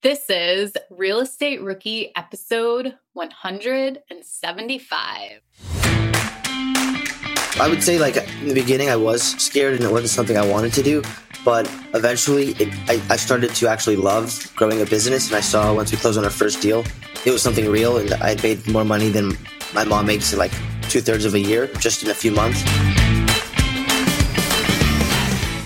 This 0.00 0.30
is 0.30 0.74
Real 0.90 1.18
Estate 1.18 1.60
Rookie 1.60 2.14
episode 2.14 2.94
175. 3.14 5.40
I 7.60 7.68
would 7.68 7.82
say, 7.82 7.98
like, 7.98 8.16
in 8.40 8.46
the 8.46 8.54
beginning, 8.54 8.90
I 8.90 8.94
was 8.94 9.20
scared 9.42 9.74
and 9.74 9.82
it 9.82 9.90
wasn't 9.90 10.10
something 10.10 10.36
I 10.36 10.46
wanted 10.46 10.72
to 10.74 10.84
do. 10.84 11.02
But 11.44 11.68
eventually, 11.94 12.50
it, 12.60 12.72
I, 12.88 13.02
I 13.10 13.16
started 13.16 13.52
to 13.56 13.66
actually 13.66 13.96
love 13.96 14.52
growing 14.54 14.80
a 14.80 14.86
business. 14.86 15.26
And 15.26 15.36
I 15.36 15.40
saw 15.40 15.74
once 15.74 15.90
we 15.90 15.98
closed 15.98 16.16
on 16.16 16.22
our 16.22 16.30
first 16.30 16.62
deal, 16.62 16.84
it 17.26 17.32
was 17.32 17.42
something 17.42 17.68
real. 17.68 17.96
And 17.96 18.12
I 18.22 18.36
made 18.40 18.68
more 18.68 18.84
money 18.84 19.08
than 19.08 19.36
my 19.74 19.82
mom 19.82 20.06
makes 20.06 20.32
in 20.32 20.38
like 20.38 20.52
two 20.82 21.00
thirds 21.00 21.24
of 21.24 21.34
a 21.34 21.40
year 21.40 21.66
just 21.80 22.04
in 22.04 22.10
a 22.10 22.14
few 22.14 22.30
months. 22.30 22.64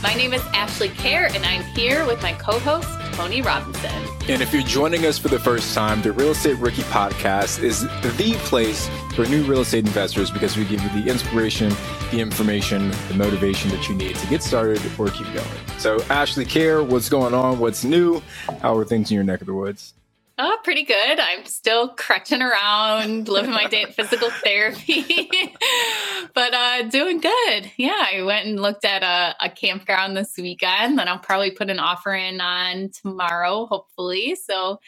My 0.03 0.14
name 0.14 0.33
is 0.33 0.41
Ashley 0.55 0.89
Kehr, 0.89 1.30
and 1.35 1.45
I'm 1.45 1.64
here 1.77 2.07
with 2.07 2.23
my 2.23 2.33
co 2.33 2.59
host, 2.61 2.89
Tony 3.12 3.42
Robinson. 3.42 3.90
And 4.29 4.42
if 4.42 4.52
you're 4.52 4.62
joining 4.62 5.04
us 5.06 5.18
for 5.18 5.29
the 5.29 5.38
first 5.38 5.74
time, 5.74 6.02
the 6.02 6.12
Real 6.12 6.30
Estate 6.30 6.58
Rookie 6.58 6.82
Podcast 6.82 7.62
is 7.62 7.82
the 7.82 8.39
place 8.44 8.89
for 9.14 9.26
new 9.26 9.44
real 9.44 9.61
estate 9.61 9.86
investors 9.86 10.30
because 10.30 10.57
we 10.57 10.64
give 10.64 10.80
you 10.82 11.03
the 11.03 11.11
inspiration, 11.11 11.72
the 12.11 12.20
information, 12.20 12.90
the 13.08 13.14
motivation 13.14 13.70
that 13.70 13.89
you 13.89 13.94
need 13.94 14.17
to 14.17 14.26
get 14.29 14.43
started 14.43 14.80
or 14.98 15.08
keep 15.08 15.26
going. 15.32 15.46
So, 15.79 16.03
Ashley 16.11 16.44
Kehr, 16.44 16.86
what's 16.86 17.08
going 17.08 17.34
on? 17.34 17.58
What's 17.58 17.84
new? 17.84 18.22
How 18.61 18.76
are 18.76 18.84
things 18.84 19.11
in 19.11 19.14
your 19.17 19.25
neck 19.25 19.40
of 19.40 19.46
the 19.46 19.54
woods? 19.54 19.94
Oh, 20.39 20.59
pretty 20.64 20.85
good. 20.85 21.21
I'm 21.21 21.45
still 21.45 21.89
crutching 21.91 22.40
around, 22.40 23.29
living 23.29 23.50
my 23.50 23.67
day 23.67 23.82
at 23.82 23.95
physical 23.95 24.31
therapy, 24.45 25.04
but 26.35 26.54
uh, 26.54 26.82
doing 26.89 27.21
good. 27.21 27.71
Yeah, 27.77 28.07
I 28.13 28.23
went 28.23 28.46
and 28.46 28.61
looked 28.61 28.85
at 28.85 29.03
a, 29.03 29.37
a 29.45 29.50
campground 29.50 30.17
this 30.17 30.35
weekend, 30.39 30.99
and 30.99 31.09
I'll 31.09 31.18
probably 31.18 31.50
put 31.50 31.68
an 31.68 31.79
offer 31.79 32.14
in 32.14 32.41
on 32.41 32.91
tomorrow, 32.91 33.67
hopefully. 33.67 34.34
So 34.34 34.81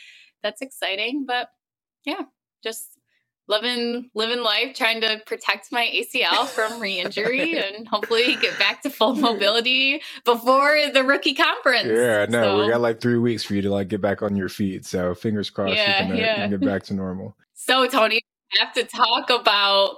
that's 0.42 0.62
exciting. 0.62 1.26
But 1.26 1.48
yeah, 2.06 2.22
just 2.62 2.93
living 3.48 4.10
living 4.14 4.42
life, 4.42 4.74
trying 4.74 5.00
to 5.00 5.20
protect 5.26 5.70
my 5.72 5.90
ACL 5.94 6.46
from 6.46 6.80
re-injury 6.80 7.58
and 7.58 7.86
hopefully 7.88 8.36
get 8.36 8.58
back 8.58 8.82
to 8.82 8.90
full 8.90 9.14
mobility 9.14 10.00
before 10.24 10.78
the 10.92 11.04
rookie 11.04 11.34
conference. 11.34 11.88
Yeah, 11.88 12.26
no, 12.28 12.42
so, 12.42 12.64
we 12.64 12.70
got 12.70 12.80
like 12.80 13.00
three 13.00 13.18
weeks 13.18 13.44
for 13.44 13.54
you 13.54 13.62
to 13.62 13.70
like 13.70 13.88
get 13.88 14.00
back 14.00 14.22
on 14.22 14.36
your 14.36 14.48
feet. 14.48 14.84
So 14.84 15.14
fingers 15.14 15.50
crossed 15.50 15.74
yeah, 15.74 16.02
you, 16.02 16.08
can, 16.08 16.12
uh, 16.12 16.18
yeah. 16.18 16.30
you 16.30 16.36
can 16.36 16.50
get 16.50 16.68
back 16.68 16.82
to 16.84 16.94
normal. 16.94 17.36
So 17.56 17.86
Tony, 17.86 18.20
we 18.52 18.58
have 18.58 18.74
to 18.74 18.84
talk 18.84 19.30
about 19.30 19.96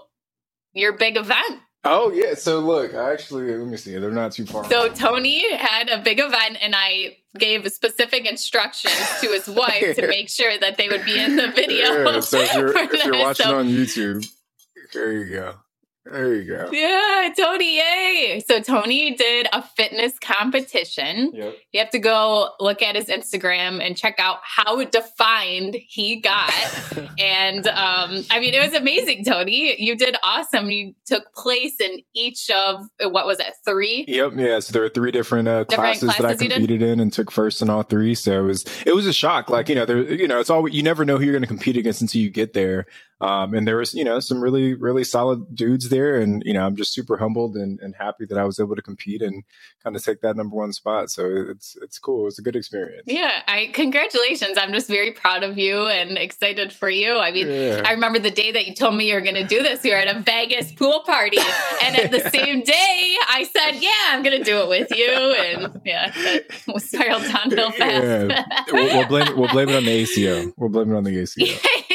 your 0.72 0.92
big 0.92 1.16
event 1.16 1.62
Oh 1.86 2.10
yeah. 2.10 2.34
So 2.34 2.58
look, 2.58 2.94
actually, 2.94 3.56
let 3.56 3.66
me 3.66 3.76
see. 3.76 3.96
They're 3.96 4.10
not 4.10 4.32
too 4.32 4.44
far. 4.44 4.68
So 4.68 4.88
Tony 4.88 5.56
had 5.56 5.88
a 5.88 5.98
big 5.98 6.18
event, 6.18 6.58
and 6.60 6.74
I 6.76 7.18
gave 7.38 7.70
specific 7.72 8.26
instructions 8.26 8.94
to 9.20 9.28
his 9.28 9.48
wife 9.48 9.96
to 9.96 10.06
make 10.08 10.28
sure 10.28 10.58
that 10.58 10.76
they 10.76 10.88
would 10.88 11.04
be 11.04 11.18
in 11.18 11.36
the 11.36 11.48
video. 11.48 12.04
Yeah, 12.04 12.20
so 12.20 12.40
if 12.40 12.54
you're, 12.54 12.76
if 12.76 13.04
you're 13.04 13.18
watching 13.18 13.46
so, 13.46 13.58
on 13.58 13.68
YouTube, 13.68 14.26
there 14.92 15.12
you 15.12 15.32
go. 15.32 15.54
There 16.10 16.34
you 16.34 16.44
go. 16.44 16.70
Yeah, 16.72 17.32
Tony, 17.36 17.78
yay. 17.78 18.42
So 18.46 18.60
Tony 18.60 19.16
did 19.16 19.48
a 19.52 19.62
fitness 19.62 20.18
competition. 20.20 21.32
Yep. 21.34 21.54
You 21.72 21.80
have 21.80 21.90
to 21.90 21.98
go 21.98 22.50
look 22.60 22.80
at 22.80 22.94
his 22.94 23.06
Instagram 23.06 23.84
and 23.84 23.96
check 23.96 24.16
out 24.18 24.38
how 24.42 24.84
defined 24.84 25.76
he 25.88 26.16
got. 26.20 26.52
and 27.18 27.66
um, 27.66 28.24
I 28.30 28.38
mean, 28.38 28.54
it 28.54 28.64
was 28.64 28.74
amazing, 28.74 29.24
Tony. 29.24 29.80
You 29.82 29.96
did 29.96 30.16
awesome. 30.22 30.70
You 30.70 30.94
took 31.06 31.32
place 31.34 31.80
in 31.80 32.00
each 32.14 32.50
of 32.50 32.82
what 33.00 33.26
was 33.26 33.40
it, 33.40 33.52
three? 33.64 34.04
Yep. 34.06 34.32
Yeah. 34.36 34.60
So 34.60 34.72
there 34.72 34.82
were 34.82 34.88
three 34.88 35.10
different, 35.10 35.48
uh, 35.48 35.64
different 35.64 35.98
classes, 35.98 36.16
classes, 36.16 36.38
that 36.38 36.52
I 36.52 36.54
competed 36.54 36.82
in 36.82 37.00
and 37.00 37.12
took 37.12 37.32
first 37.32 37.62
in 37.62 37.70
all 37.70 37.82
three. 37.82 38.14
So 38.14 38.40
it 38.40 38.46
was 38.46 38.64
it 38.86 38.94
was 38.94 39.06
a 39.06 39.12
shock. 39.12 39.50
Like, 39.50 39.68
you 39.68 39.74
know, 39.74 39.84
there 39.84 40.02
you 40.02 40.28
know, 40.28 40.38
it's 40.38 40.50
all 40.50 40.68
you 40.68 40.82
never 40.82 41.04
know 41.04 41.18
who 41.18 41.24
you're 41.24 41.34
gonna 41.34 41.46
compete 41.46 41.76
against 41.76 42.00
until 42.00 42.20
you 42.20 42.30
get 42.30 42.52
there. 42.52 42.86
Um, 43.20 43.54
and 43.54 43.66
there 43.66 43.78
was, 43.78 43.94
you 43.94 44.04
know, 44.04 44.20
some 44.20 44.42
really, 44.42 44.74
really 44.74 45.02
solid 45.02 45.54
dudes 45.54 45.88
there. 45.88 46.20
And, 46.20 46.42
you 46.44 46.52
know, 46.52 46.66
I'm 46.66 46.76
just 46.76 46.92
super 46.92 47.16
humbled 47.16 47.56
and, 47.56 47.80
and 47.80 47.94
happy 47.94 48.26
that 48.26 48.36
I 48.36 48.44
was 48.44 48.60
able 48.60 48.76
to 48.76 48.82
compete 48.82 49.22
and 49.22 49.42
kind 49.82 49.96
of 49.96 50.04
take 50.04 50.20
that 50.20 50.36
number 50.36 50.54
one 50.54 50.72
spot. 50.74 51.10
So 51.10 51.24
it's, 51.48 51.76
it's 51.80 51.98
cool. 51.98 52.26
It's 52.26 52.38
a 52.38 52.42
good 52.42 52.56
experience. 52.56 53.04
Yeah. 53.06 53.42
I, 53.48 53.70
congratulations. 53.72 54.58
I'm 54.58 54.72
just 54.72 54.88
very 54.88 55.12
proud 55.12 55.44
of 55.44 55.56
you 55.56 55.86
and 55.86 56.18
excited 56.18 56.74
for 56.74 56.90
you. 56.90 57.16
I 57.16 57.32
mean, 57.32 57.48
yeah. 57.48 57.82
I 57.86 57.92
remember 57.92 58.18
the 58.18 58.30
day 58.30 58.52
that 58.52 58.66
you 58.66 58.74
told 58.74 58.94
me 58.94 59.08
you 59.08 59.14
were 59.14 59.22
going 59.22 59.34
to 59.34 59.46
do 59.46 59.62
this. 59.62 59.82
You 59.82 59.92
were 59.92 59.98
at 59.98 60.14
a 60.14 60.20
Vegas 60.20 60.72
pool 60.72 61.00
party. 61.06 61.38
And 61.84 61.96
at 61.96 62.10
the 62.10 62.20
same 62.30 62.62
day, 62.64 63.16
I 63.28 63.48
said, 63.50 63.80
yeah, 63.80 63.90
I'm 64.08 64.22
going 64.22 64.36
to 64.36 64.44
do 64.44 64.60
it 64.60 64.68
with 64.68 64.94
you. 64.94 65.10
And 65.10 65.80
yeah, 65.86 66.12
spiraled 66.76 67.22
downhill 67.22 67.70
fast. 67.70 68.04
Yeah. 68.04 68.44
we'll, 68.72 68.84
we'll, 68.84 69.08
blame, 69.08 69.38
we'll 69.38 69.48
blame 69.48 69.70
it 69.70 69.76
on 69.76 69.84
the 69.86 70.02
ACL. 70.02 70.52
We'll 70.58 70.68
blame 70.68 70.92
it 70.92 70.96
on 70.96 71.04
the 71.04 71.16
ACL. 71.16 71.64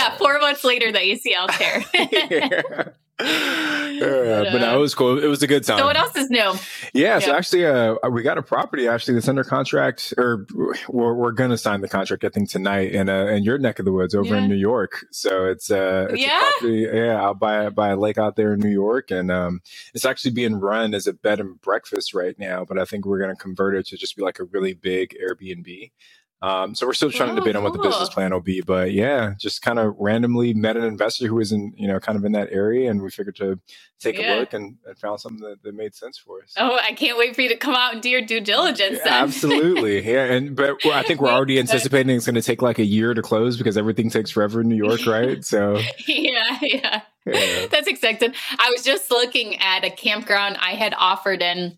yeah 0.00 0.16
four 0.16 0.38
months 0.38 0.64
later, 0.64 0.92
the 0.92 0.98
ACL 0.98 1.48
tear. 1.48 1.84
yeah. 2.30 2.90
Uh, 3.20 4.44
but, 4.50 4.58
no, 4.58 4.76
it 4.76 4.80
was 4.80 4.94
cool. 4.94 5.22
It 5.22 5.26
was 5.26 5.42
a 5.42 5.46
good 5.46 5.64
time. 5.64 5.78
So 5.78 5.84
what 5.84 5.96
else 5.96 6.16
is 6.16 6.30
new? 6.30 6.38
Yeah, 6.38 6.54
yeah. 6.94 7.18
so 7.18 7.34
actually, 7.34 7.66
uh, 7.66 7.96
we 8.10 8.22
got 8.22 8.38
a 8.38 8.42
property 8.42 8.88
actually 8.88 9.14
that's 9.14 9.28
under 9.28 9.44
contract, 9.44 10.14
or 10.16 10.46
we're, 10.88 11.14
we're 11.14 11.32
going 11.32 11.50
to 11.50 11.58
sign 11.58 11.82
the 11.82 11.88
contract 11.88 12.24
I 12.24 12.30
think 12.30 12.48
tonight 12.48 12.92
in 12.92 13.08
uh, 13.08 13.26
in 13.26 13.42
your 13.42 13.58
neck 13.58 13.78
of 13.78 13.84
the 13.84 13.92
woods 13.92 14.14
over 14.14 14.34
yeah. 14.34 14.42
in 14.42 14.48
New 14.48 14.56
York. 14.56 15.04
So 15.10 15.46
it's 15.46 15.70
uh, 15.70 16.08
it's 16.10 16.22
yeah, 16.22 16.40
property, 16.58 16.88
yeah, 16.92 17.20
out 17.20 17.38
by 17.38 17.68
by 17.68 17.88
a 17.88 17.96
lake 17.96 18.16
out 18.18 18.36
there 18.36 18.54
in 18.54 18.60
New 18.60 18.70
York, 18.70 19.10
and 19.10 19.30
um, 19.30 19.60
it's 19.92 20.04
actually 20.06 20.32
being 20.32 20.56
run 20.56 20.94
as 20.94 21.06
a 21.06 21.12
bed 21.12 21.40
and 21.40 21.60
breakfast 21.60 22.14
right 22.14 22.38
now. 22.38 22.64
But 22.64 22.78
I 22.78 22.84
think 22.84 23.04
we're 23.04 23.20
going 23.20 23.36
to 23.36 23.40
convert 23.40 23.76
it 23.76 23.86
to 23.88 23.96
just 23.96 24.16
be 24.16 24.22
like 24.22 24.38
a 24.38 24.44
really 24.44 24.72
big 24.72 25.14
Airbnb. 25.22 25.90
Um, 26.42 26.74
so 26.74 26.86
we're 26.86 26.94
still 26.94 27.10
trying 27.10 27.30
oh, 27.30 27.34
to 27.34 27.40
debate 27.40 27.54
on 27.54 27.62
what 27.62 27.74
the 27.74 27.78
business 27.78 28.08
plan 28.08 28.32
will 28.32 28.40
be, 28.40 28.62
but 28.62 28.92
yeah, 28.92 29.34
just 29.38 29.60
kind 29.60 29.78
of 29.78 29.94
randomly 29.98 30.54
met 30.54 30.74
an 30.74 30.84
investor 30.84 31.26
who 31.26 31.34
was 31.34 31.52
in, 31.52 31.74
you 31.76 31.86
know, 31.86 32.00
kind 32.00 32.16
of 32.16 32.24
in 32.24 32.32
that 32.32 32.48
area, 32.50 32.90
and 32.90 33.02
we 33.02 33.10
figured 33.10 33.36
to 33.36 33.60
take 33.98 34.18
yeah. 34.18 34.36
a 34.36 34.40
look 34.40 34.54
and, 34.54 34.78
and 34.86 34.98
found 34.98 35.20
something 35.20 35.46
that, 35.46 35.62
that, 35.62 35.74
made 35.74 35.94
sense 35.94 36.16
for 36.16 36.42
us. 36.42 36.54
Oh, 36.56 36.78
I 36.82 36.94
can't 36.94 37.18
wait 37.18 37.34
for 37.34 37.42
you 37.42 37.50
to 37.50 37.56
come 37.56 37.74
out 37.74 37.92
and 37.92 38.00
do 38.00 38.08
your 38.08 38.22
due 38.22 38.40
diligence. 38.40 39.00
Yeah, 39.04 39.22
absolutely, 39.22 40.00
yeah, 40.10 40.32
and 40.32 40.56
but 40.56 40.84
I 40.86 41.02
think 41.02 41.20
we're 41.20 41.28
already 41.28 41.58
anticipating 41.58 42.16
it's 42.16 42.24
going 42.24 42.34
to 42.36 42.42
take 42.42 42.62
like 42.62 42.78
a 42.78 42.84
year 42.84 43.12
to 43.12 43.20
close 43.20 43.58
because 43.58 43.76
everything 43.76 44.08
takes 44.08 44.30
forever 44.30 44.62
in 44.62 44.68
New 44.68 44.76
York, 44.76 45.04
right? 45.06 45.44
So 45.44 45.78
yeah, 46.06 46.58
yeah, 46.62 47.02
yeah. 47.26 47.66
that's 47.66 47.86
expected. 47.86 48.34
I 48.58 48.70
was 48.70 48.82
just 48.82 49.10
looking 49.10 49.56
at 49.56 49.84
a 49.84 49.90
campground 49.90 50.56
I 50.58 50.70
had 50.70 50.94
offered, 50.96 51.42
and 51.42 51.76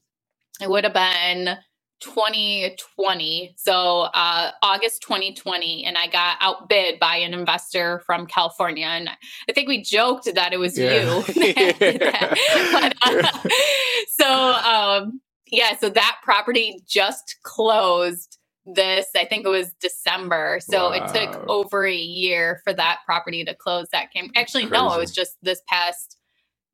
it 0.60 0.70
would 0.70 0.84
have 0.84 0.94
been 0.94 1.58
2020 2.02 3.54
so 3.56 4.00
uh, 4.14 4.50
august 4.62 5.02
2020 5.02 5.84
and 5.84 5.96
i 5.96 6.06
got 6.06 6.36
outbid 6.40 6.98
by 6.98 7.16
an 7.16 7.32
investor 7.32 8.00
from 8.04 8.26
california 8.26 8.86
and 8.86 9.08
i 9.48 9.52
think 9.52 9.68
we 9.68 9.82
joked 9.82 10.28
that 10.34 10.52
it 10.52 10.58
was 10.58 10.76
yeah. 10.76 11.00
you 11.00 11.22
but, 11.78 12.94
uh, 13.02 13.38
so 14.08 14.52
um, 14.52 15.20
yeah 15.46 15.76
so 15.76 15.88
that 15.88 16.18
property 16.22 16.80
just 16.86 17.36
closed 17.42 18.38
this 18.66 19.06
i 19.16 19.24
think 19.24 19.46
it 19.46 19.50
was 19.50 19.72
december 19.80 20.58
so 20.60 20.90
wow. 20.90 20.92
it 20.92 21.14
took 21.14 21.48
over 21.48 21.84
a 21.84 21.94
year 21.94 22.60
for 22.64 22.72
that 22.72 22.98
property 23.06 23.44
to 23.44 23.54
close 23.54 23.86
that 23.92 24.12
came 24.12 24.30
actually 24.36 24.66
Crazy. 24.66 24.84
no 24.84 24.92
it 24.94 24.98
was 24.98 25.12
just 25.12 25.36
this 25.42 25.62
past 25.68 26.16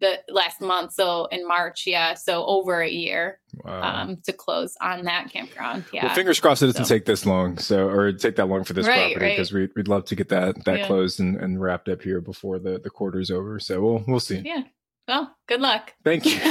the 0.01 0.21
last 0.29 0.61
month 0.61 0.93
so 0.93 1.27
in 1.27 1.47
march 1.47 1.85
yeah 1.87 2.15
so 2.15 2.45
over 2.47 2.81
a 2.81 2.89
year 2.89 3.41
wow. 3.65 4.03
um, 4.03 4.17
to 4.25 4.33
close 4.33 4.77
on 4.81 5.05
that 5.05 5.31
campground 5.31 5.85
yeah 5.93 6.07
well 6.07 6.15
fingers 6.15 6.39
crossed 6.39 6.63
it 6.63 6.67
doesn't 6.67 6.85
so. 6.85 6.95
take 6.95 7.05
this 7.05 7.27
long 7.27 7.59
so 7.59 7.89
or 7.89 8.13
take 8.13 8.37
that 8.37 8.47
long 8.47 8.65
for 8.65 8.75
this 8.75 8.87
right, 8.87 9.13
property 9.13 9.33
because 9.33 9.53
right. 9.53 9.71
we, 9.75 9.83
we'd 9.83 9.89
love 9.89 10.05
to 10.05 10.15
get 10.15 10.29
that 10.29 10.65
that 10.65 10.79
yeah. 10.79 10.87
closed 10.87 11.21
and, 11.21 11.37
and 11.37 11.61
wrapped 11.61 11.89
up 11.89 12.03
here 12.03 12.21
before 12.21 12.59
the 12.59 12.79
the 12.79 12.91
quarter's 12.91 13.31
over 13.31 13.59
so 13.59 13.81
we'll 13.81 14.05
we'll 14.07 14.21
see 14.21 14.41
yeah 14.45 14.63
well 15.07 15.35
good 15.47 15.61
luck 15.61 15.95
thank 16.05 16.25
you 16.25 16.39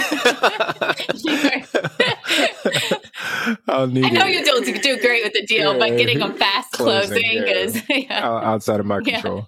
I'll 3.68 3.88
need 3.88 4.06
I 4.06 4.10
know 4.10 4.26
you 4.26 4.44
don't 4.44 4.66
do 4.66 5.00
great 5.00 5.24
with 5.24 5.34
the 5.34 5.46
deal, 5.46 5.74
yeah, 5.74 5.80
but 5.80 5.98
getting 5.98 6.20
them 6.20 6.34
fast 6.34 6.72
closing, 6.74 7.22
closing 7.22 7.48
yeah. 7.48 7.54
is 7.54 7.84
yeah. 7.90 8.22
outside 8.24 8.80
of 8.80 8.86
my 8.86 9.02
control. 9.02 9.48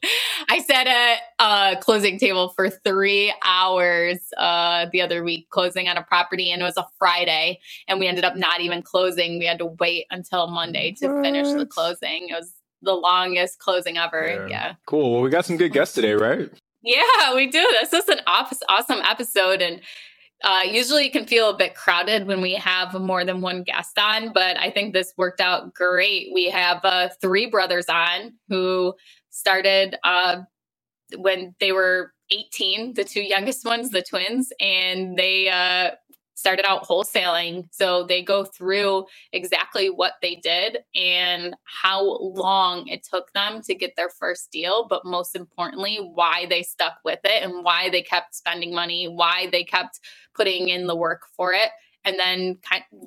I 0.49 0.59
sat 0.59 0.87
at 0.87 1.19
a 1.39 1.79
closing 1.81 2.17
table 2.17 2.49
for 2.49 2.69
three 2.69 3.33
hours 3.43 4.19
uh, 4.37 4.87
the 4.91 5.01
other 5.01 5.23
week, 5.23 5.49
closing 5.49 5.87
on 5.87 5.97
a 5.97 6.03
property, 6.03 6.51
and 6.51 6.61
it 6.61 6.65
was 6.65 6.77
a 6.77 6.87
Friday, 6.97 7.59
and 7.87 7.99
we 7.99 8.07
ended 8.07 8.25
up 8.25 8.35
not 8.35 8.61
even 8.61 8.81
closing. 8.81 9.39
We 9.39 9.45
had 9.45 9.59
to 9.59 9.65
wait 9.65 10.05
until 10.11 10.47
Monday 10.47 10.95
to 10.99 11.07
what? 11.07 11.23
finish 11.23 11.47
the 11.47 11.65
closing. 11.65 12.29
It 12.29 12.33
was 12.33 12.53
the 12.81 12.93
longest 12.93 13.59
closing 13.59 13.97
ever. 13.97 14.47
Yeah. 14.49 14.75
Cool. 14.85 15.13
Well, 15.13 15.21
we 15.21 15.29
got 15.29 15.45
some 15.45 15.57
good 15.57 15.73
guests 15.73 15.95
today, 15.95 16.13
right? 16.13 16.49
Yeah, 16.81 17.35
we 17.35 17.47
do. 17.47 17.65
This 17.81 17.93
is 17.93 18.07
an 18.07 18.21
awesome 18.25 19.01
episode, 19.03 19.61
and 19.61 19.81
uh, 20.43 20.61
usually 20.65 21.07
it 21.07 21.11
can 21.11 21.25
feel 21.25 21.49
a 21.49 21.57
bit 21.57 21.75
crowded 21.75 22.25
when 22.25 22.41
we 22.41 22.53
have 22.55 22.93
more 22.93 23.25
than 23.25 23.41
one 23.41 23.63
guest 23.63 23.99
on, 23.99 24.31
but 24.33 24.57
I 24.57 24.69
think 24.69 24.93
this 24.93 25.13
worked 25.17 25.41
out 25.41 25.73
great. 25.73 26.31
We 26.33 26.49
have 26.49 26.79
uh, 26.83 27.09
three 27.21 27.45
brothers 27.45 27.87
on 27.89 28.33
who 28.47 28.93
started 29.29 29.97
uh, 30.03 30.41
when 31.17 31.55
they 31.59 31.71
were 31.71 32.13
18, 32.31 32.93
the 32.93 33.03
two 33.03 33.21
youngest 33.21 33.65
ones, 33.65 33.89
the 33.89 34.01
twins, 34.01 34.53
and 34.59 35.17
they 35.17 35.49
uh, 35.49 35.95
started 36.39 36.65
out 36.65 36.87
wholesaling. 36.87 37.67
So 37.71 38.05
they 38.05 38.23
go 38.23 38.45
through 38.45 39.05
exactly 39.33 39.89
what 39.89 40.13
they 40.21 40.35
did 40.35 40.79
and 40.95 41.53
how 41.65 42.17
long 42.19 42.87
it 42.87 43.03
took 43.03 43.31
them 43.33 43.61
to 43.63 43.75
get 43.75 43.95
their 43.95 44.09
first 44.09 44.51
deal, 44.51 44.87
but 44.87 45.05
most 45.05 45.35
importantly, 45.35 45.97
why 45.97 46.45
they 46.49 46.63
stuck 46.63 46.99
with 47.03 47.19
it 47.25 47.43
and 47.43 47.63
why 47.63 47.89
they 47.89 48.01
kept 48.01 48.35
spending 48.35 48.73
money, 48.73 49.07
why 49.07 49.49
they 49.51 49.63
kept 49.63 49.99
putting 50.33 50.69
in 50.69 50.87
the 50.87 50.95
work 50.95 51.23
for 51.35 51.51
it 51.53 51.69
and 52.09 52.19
then 52.19 52.57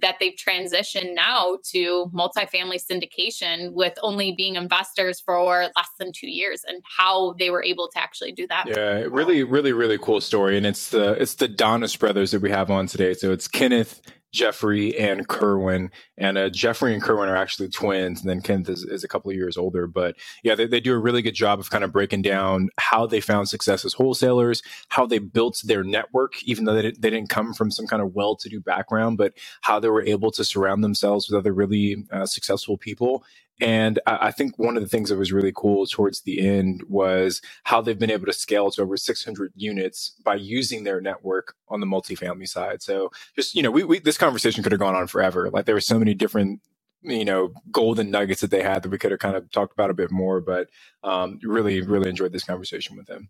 that 0.00 0.16
they've 0.20 0.34
transitioned 0.34 1.14
now 1.14 1.58
to 1.70 2.10
multifamily 2.14 2.81
syndication 2.81 3.72
with 3.72 3.94
only 4.02 4.32
being 4.32 4.54
investors 4.56 5.20
for 5.20 5.64
less 5.76 5.88
than 5.99 6.12
two 6.12 6.28
years 6.28 6.62
and 6.66 6.82
how 6.99 7.34
they 7.38 7.50
were 7.50 7.62
able 7.62 7.88
to 7.88 7.99
actually 7.99 8.32
do 8.32 8.46
that. 8.46 8.66
Yeah, 8.69 9.06
really, 9.10 9.43
really, 9.43 9.72
really 9.72 9.99
cool 9.99 10.20
story. 10.20 10.56
And 10.56 10.66
it's 10.66 10.90
the 10.90 11.12
it's 11.20 11.34
the 11.34 11.49
Donis 11.49 11.99
brothers 11.99 12.31
that 12.31 12.43
we 12.43 12.50
have 12.50 12.70
on 12.70 12.87
today. 12.87 13.14
So 13.14 13.32
it's 13.32 13.49
Kenneth 13.49 14.00
Jeffrey 14.32 14.99
and 14.99 15.29
Kerwin. 15.29 15.90
And 16.17 16.38
uh, 16.38 16.49
Jeffrey 16.49 16.94
and 16.94 17.02
Kerwin 17.02 17.29
are 17.29 17.37
actually 17.37 17.69
twins, 17.69 18.20
and 18.20 18.31
then 18.31 18.40
Kenneth 18.40 18.69
is, 18.69 18.84
is 18.84 19.05
a 19.05 19.08
couple 19.08 19.31
of 19.31 19.37
years 19.37 19.56
older. 19.56 19.87
But 19.87 20.17
yeah, 20.43 20.55
they, 20.55 20.67
they, 20.67 20.81
do 20.81 20.94
a 20.94 20.99
really 20.99 21.23
good 21.23 21.34
job 21.34 21.61
of 21.61 21.70
kind 21.70 21.84
of 21.84 21.93
breaking 21.93 22.23
down 22.23 22.69
how 22.79 23.06
they 23.06 23.20
found 23.20 23.49
success 23.49 23.84
as 23.84 23.93
wholesalers, 23.93 24.62
how 24.88 25.06
they 25.06 25.19
built 25.19 25.61
their 25.64 25.84
network, 25.84 26.43
even 26.44 26.64
though 26.64 26.75
they, 26.75 26.82
didn't, 26.82 27.02
they 27.02 27.11
didn't 27.11 27.29
come 27.29 27.55
from 27.55 27.70
some 27.70 27.87
kind 27.87 28.02
of 28.02 28.14
well 28.14 28.34
to 28.37 28.49
do 28.49 28.58
background, 28.61 29.19
but 29.19 29.34
how 29.61 29.79
they 29.79 29.88
were 29.88 30.02
able 30.02 30.31
to 30.32 30.44
surround 30.44 30.82
themselves 30.82 31.28
with 31.28 31.38
other 31.38 31.52
really 31.52 32.05
uh, 32.11 32.26
successful 32.26 32.76
people 32.76 33.25
and 33.60 34.00
I 34.06 34.32
think 34.32 34.58
one 34.58 34.76
of 34.76 34.82
the 34.82 34.88
things 34.88 35.08
that 35.08 35.19
was 35.19 35.32
really 35.32 35.52
cool 35.54 35.87
towards 35.87 36.22
the 36.22 36.40
end 36.40 36.82
was 36.88 37.40
how 37.64 37.81
they've 37.81 37.99
been 37.99 38.10
able 38.10 38.26
to 38.26 38.32
scale 38.32 38.70
to 38.72 38.82
over 38.82 38.96
600 38.96 39.52
units 39.54 40.14
by 40.25 40.34
using 40.34 40.84
their 40.84 41.00
network 41.00 41.54
on 41.69 41.81
the 41.81 41.87
multifamily 41.87 42.49
side. 42.49 42.82
So 42.82 43.10
just, 43.37 43.54
you 43.54 43.62
know, 43.62 43.70
we, 43.70 43.84
we 43.84 43.99
this 44.00 44.19
conversation 44.19 44.62
could 44.62 44.72
have 44.72 44.81
gone 44.81 44.96
on 44.96 45.06
forever. 45.06 45.49
Like 45.50 45.66
there 45.66 45.76
were 45.76 45.81
so 45.81 45.99
many 45.99 46.14
different 46.14 46.60
you 47.02 47.25
know 47.25 47.52
golden 47.70 48.10
nuggets 48.10 48.40
that 48.40 48.50
they 48.50 48.62
had 48.62 48.82
that 48.82 48.90
we 48.90 48.99
could 48.99 49.10
have 49.10 49.20
kind 49.20 49.37
of 49.37 49.50
talked 49.50 49.72
about 49.72 49.90
a 49.90 49.94
bit 49.94 50.10
more 50.10 50.40
but 50.40 50.69
um, 51.02 51.38
really 51.43 51.81
really 51.82 52.08
enjoyed 52.08 52.32
this 52.32 52.44
conversation 52.44 52.96
with 52.96 53.06
them 53.06 53.28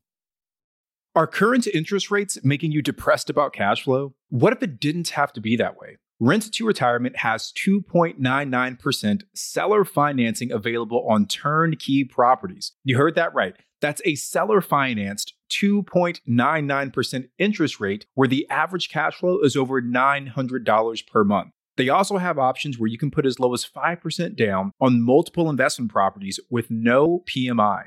are 1.14 1.26
current 1.26 1.66
interest 1.66 2.10
rates 2.10 2.38
making 2.44 2.70
you 2.72 2.82
depressed 2.82 3.30
about 3.30 3.52
cash 3.54 3.82
flow 3.82 4.14
what 4.28 4.52
if 4.52 4.62
it 4.62 4.78
didn't 4.78 5.08
have 5.10 5.32
to 5.32 5.40
be 5.40 5.56
that 5.56 5.78
way 5.78 5.96
Rent 6.24 6.52
to 6.52 6.64
Retirement 6.64 7.16
has 7.16 7.52
2.99% 7.54 9.22
seller 9.34 9.84
financing 9.84 10.52
available 10.52 11.04
on 11.08 11.26
turnkey 11.26 12.04
properties. 12.04 12.70
You 12.84 12.96
heard 12.96 13.16
that 13.16 13.34
right. 13.34 13.56
That's 13.80 14.00
a 14.04 14.14
seller 14.14 14.60
financed 14.60 15.34
2.99% 15.50 17.28
interest 17.40 17.80
rate 17.80 18.06
where 18.14 18.28
the 18.28 18.48
average 18.48 18.88
cash 18.88 19.16
flow 19.16 19.40
is 19.40 19.56
over 19.56 19.82
$900 19.82 21.06
per 21.08 21.24
month. 21.24 21.50
They 21.76 21.88
also 21.88 22.18
have 22.18 22.38
options 22.38 22.78
where 22.78 22.86
you 22.86 22.98
can 22.98 23.10
put 23.10 23.26
as 23.26 23.40
low 23.40 23.52
as 23.52 23.66
5% 23.66 24.36
down 24.36 24.70
on 24.80 25.02
multiple 25.02 25.50
investment 25.50 25.90
properties 25.90 26.38
with 26.48 26.70
no 26.70 27.24
PMI. 27.28 27.86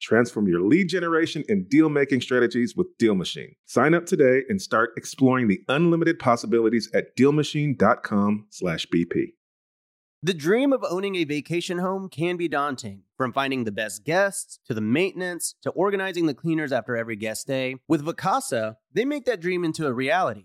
Transform 0.00 0.48
your 0.48 0.62
lead 0.62 0.88
generation 0.88 1.44
and 1.48 1.68
deal 1.68 1.88
making 1.88 2.22
strategies 2.22 2.76
with 2.76 2.86
Deal 2.98 3.14
Machine. 3.14 3.54
Sign 3.66 3.94
up 3.94 4.06
today 4.06 4.42
and 4.48 4.60
start 4.60 4.90
exploring 4.96 5.46
the 5.48 5.62
unlimited 5.68 6.18
possibilities 6.18 6.90
at 6.94 7.16
DealMachine.com/bp. 7.16 9.34
The 10.22 10.34
dream 10.34 10.74
of 10.74 10.84
owning 10.84 11.16
a 11.16 11.24
vacation 11.24 11.78
home 11.78 12.10
can 12.10 12.36
be 12.36 12.46
daunting. 12.46 13.04
From 13.16 13.32
finding 13.32 13.64
the 13.64 13.72
best 13.72 14.04
guests 14.04 14.58
to 14.66 14.74
the 14.74 14.82
maintenance 14.82 15.54
to 15.62 15.70
organizing 15.70 16.26
the 16.26 16.34
cleaners 16.34 16.72
after 16.72 16.94
every 16.94 17.16
guest 17.16 17.46
day, 17.46 17.76
with 17.88 18.04
Vacasa, 18.04 18.76
they 18.92 19.06
make 19.06 19.24
that 19.24 19.40
dream 19.40 19.64
into 19.64 19.86
a 19.86 19.94
reality. 19.94 20.44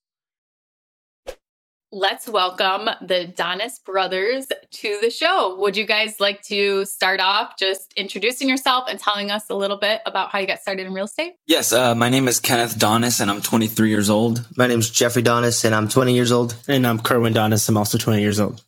let's 1.93 2.27
welcome 2.27 2.85
the 3.01 3.33
Donis 3.35 3.83
brothers 3.83 4.47
to 4.71 4.99
the 5.01 5.09
show. 5.09 5.57
Would 5.59 5.75
you 5.75 5.85
guys 5.85 6.21
like 6.21 6.41
to 6.43 6.85
start 6.85 7.19
off 7.19 7.57
just 7.59 7.93
introducing 7.97 8.47
yourself 8.47 8.85
and 8.89 8.97
telling 8.97 9.29
us 9.29 9.49
a 9.49 9.55
little 9.55 9.75
bit 9.75 10.01
about 10.05 10.29
how 10.29 10.39
you 10.39 10.47
got 10.47 10.61
started 10.61 10.87
in 10.87 10.93
real 10.93 11.05
estate? 11.05 11.33
Yes, 11.47 11.73
uh, 11.73 11.93
my 11.93 12.07
name 12.07 12.29
is 12.29 12.39
Kenneth 12.39 12.75
Donis 12.75 13.19
and 13.19 13.29
I'm 13.29 13.41
23 13.41 13.89
years 13.89 14.09
old. 14.09 14.45
My 14.55 14.67
name 14.67 14.79
is 14.79 14.89
Jeffrey 14.89 15.21
Donis 15.21 15.65
and 15.65 15.75
I'm 15.75 15.89
20 15.89 16.13
years 16.13 16.31
old. 16.31 16.55
And 16.67 16.87
I'm 16.87 16.97
Kerwin 16.97 17.33
Donis. 17.33 17.67
I'm 17.67 17.77
also 17.77 17.97
20 17.97 18.21
years 18.21 18.39
old. 18.39 18.63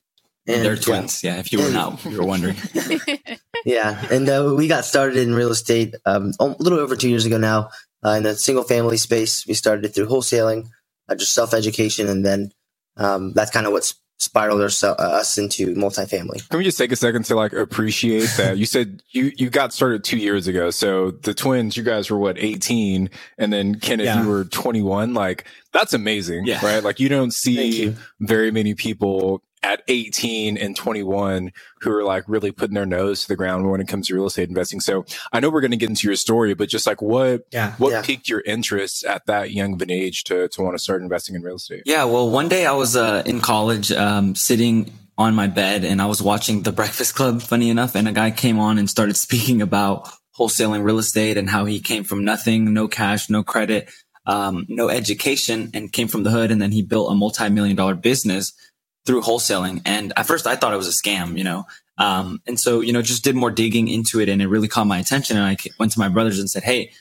And, 0.45 0.65
they're 0.65 0.75
twins. 0.75 1.23
Yeah. 1.23 1.35
yeah, 1.35 1.39
if 1.39 1.53
you 1.53 1.59
were 1.59 1.71
not, 1.71 2.03
you 2.03 2.17
were 2.17 2.25
wondering. 2.25 2.57
yeah, 3.65 4.05
and 4.11 4.27
uh, 4.27 4.53
we 4.57 4.67
got 4.67 4.83
started 4.83 5.15
in 5.15 5.33
real 5.33 5.51
estate 5.51 5.95
um, 6.05 6.33
a 6.37 6.47
little 6.47 6.79
over 6.79 6.97
two 6.97 7.09
years 7.09 7.25
ago 7.25 7.37
now 7.37 7.69
uh, 8.03 8.09
in 8.09 8.23
the 8.23 8.35
single 8.35 8.65
family 8.65 8.97
space. 8.97 9.47
We 9.47 9.53
started 9.53 9.85
it 9.85 9.95
through 9.95 10.07
wholesaling, 10.07 10.67
uh, 11.07 11.15
just 11.15 11.33
self 11.33 11.53
education, 11.53 12.09
and 12.09 12.25
then 12.25 12.51
um, 12.97 13.33
that's 13.33 13.51
kind 13.51 13.65
of 13.65 13.73
what's 13.73 13.95
spiraled 14.19 14.61
us, 14.61 14.83
uh, 14.83 14.93
us 14.93 15.37
into 15.37 15.75
multifamily. 15.75 16.47
Can 16.49 16.57
we 16.57 16.63
just 16.63 16.77
take 16.77 16.91
a 16.91 16.95
second 16.95 17.25
to 17.25 17.35
like 17.35 17.53
appreciate 17.53 18.29
that? 18.37 18.57
You 18.57 18.65
said 18.65 19.03
you, 19.11 19.31
you 19.35 19.49
got 19.49 19.73
started 19.73 20.03
two 20.03 20.17
years 20.17 20.47
ago. 20.47 20.69
So 20.69 21.11
the 21.11 21.33
twins, 21.33 21.75
you 21.75 21.83
guys 21.83 22.09
were 22.09 22.17
what, 22.17 22.37
18? 22.39 23.09
And 23.37 23.53
then 23.53 23.75
Kenneth, 23.75 24.05
yeah. 24.05 24.23
you 24.23 24.29
were 24.29 24.45
21. 24.45 25.13
Like 25.13 25.45
that's 25.71 25.93
amazing, 25.93 26.45
yeah. 26.45 26.65
right? 26.65 26.83
Like 26.83 26.99
you 26.99 27.09
don't 27.09 27.33
see 27.33 27.83
you. 27.83 27.95
very 28.19 28.51
many 28.51 28.75
people 28.75 29.43
at 29.63 29.81
18 29.87 30.57
and 30.57 30.75
21 30.75 31.51
who 31.81 31.91
are 31.91 32.03
like 32.03 32.25
really 32.27 32.51
putting 32.51 32.75
their 32.75 32.85
nose 32.85 33.21
to 33.21 33.27
the 33.29 33.35
ground 33.35 33.69
when 33.71 33.81
it 33.81 33.87
comes 33.87 34.07
to 34.07 34.15
real 34.15 34.25
estate 34.25 34.49
investing. 34.49 34.81
So 34.81 35.05
I 35.31 35.39
know 35.39 35.49
we're 35.49 35.61
going 35.61 35.71
to 35.71 35.77
get 35.77 35.89
into 35.89 36.05
your 36.07 36.17
story, 36.17 36.53
but 36.53 36.69
just 36.69 36.85
like 36.85 37.01
what, 37.01 37.45
yeah, 37.51 37.73
what 37.77 37.91
yeah. 37.91 38.01
piqued 38.01 38.27
your 38.29 38.41
interest 38.41 39.05
at 39.05 39.25
that 39.27 39.51
young 39.51 39.73
of 39.73 39.81
an 39.81 39.89
age 39.89 40.25
to, 40.25 40.49
to 40.49 40.61
want 40.61 40.75
to 40.75 40.79
start 40.79 41.01
investing 41.01 41.35
in 41.35 41.41
real 41.41 41.55
estate? 41.55 41.83
Yeah. 41.85 42.03
Well, 42.03 42.29
one 42.29 42.49
day 42.49 42.65
I 42.65 42.73
was 42.73 42.95
uh, 42.95 43.23
in 43.25 43.39
college, 43.39 43.91
um, 43.91 44.35
sitting 44.35 44.91
on 45.17 45.35
my 45.35 45.47
bed 45.47 45.85
and 45.85 46.01
I 46.01 46.07
was 46.07 46.21
watching 46.21 46.63
the 46.63 46.71
breakfast 46.71 47.15
club, 47.15 47.41
funny 47.41 47.69
enough. 47.69 47.95
And 47.95 48.07
a 48.07 48.11
guy 48.11 48.31
came 48.31 48.59
on 48.59 48.77
and 48.77 48.89
started 48.89 49.15
speaking 49.15 49.61
about 49.61 50.09
wholesaling 50.37 50.83
real 50.83 50.99
estate 50.99 51.37
and 51.37 51.49
how 51.49 51.65
he 51.65 51.79
came 51.79 52.03
from 52.03 52.25
nothing, 52.25 52.73
no 52.73 52.87
cash, 52.87 53.29
no 53.29 53.43
credit, 53.43 53.89
um, 54.25 54.65
no 54.67 54.89
education 54.89 55.69
and 55.73 55.91
came 55.91 56.07
from 56.07 56.23
the 56.23 56.31
hood. 56.31 56.51
And 56.51 56.61
then 56.61 56.71
he 56.71 56.81
built 56.81 57.11
a 57.11 57.15
multi-million 57.15 57.75
dollar 57.75 57.95
business 57.95 58.53
through 59.05 59.21
wholesaling. 59.21 59.81
And 59.85 60.13
at 60.15 60.25
first 60.25 60.47
I 60.47 60.55
thought 60.55 60.73
it 60.73 60.77
was 60.77 60.87
a 60.87 60.91
scam, 60.91 61.37
you 61.37 61.43
know? 61.43 61.65
Um, 61.97 62.41
and 62.47 62.59
so, 62.59 62.81
you 62.81 62.93
know, 62.93 63.01
just 63.01 63.23
did 63.23 63.35
more 63.35 63.51
digging 63.51 63.87
into 63.87 64.19
it 64.19 64.29
and 64.29 64.41
it 64.41 64.47
really 64.47 64.67
caught 64.67 64.87
my 64.87 64.99
attention. 64.99 65.37
And 65.37 65.45
I 65.45 65.57
went 65.79 65.91
to 65.91 65.99
my 65.99 66.09
brothers 66.09 66.39
and 66.39 66.49
said, 66.49 66.63
Hey, 66.63 66.91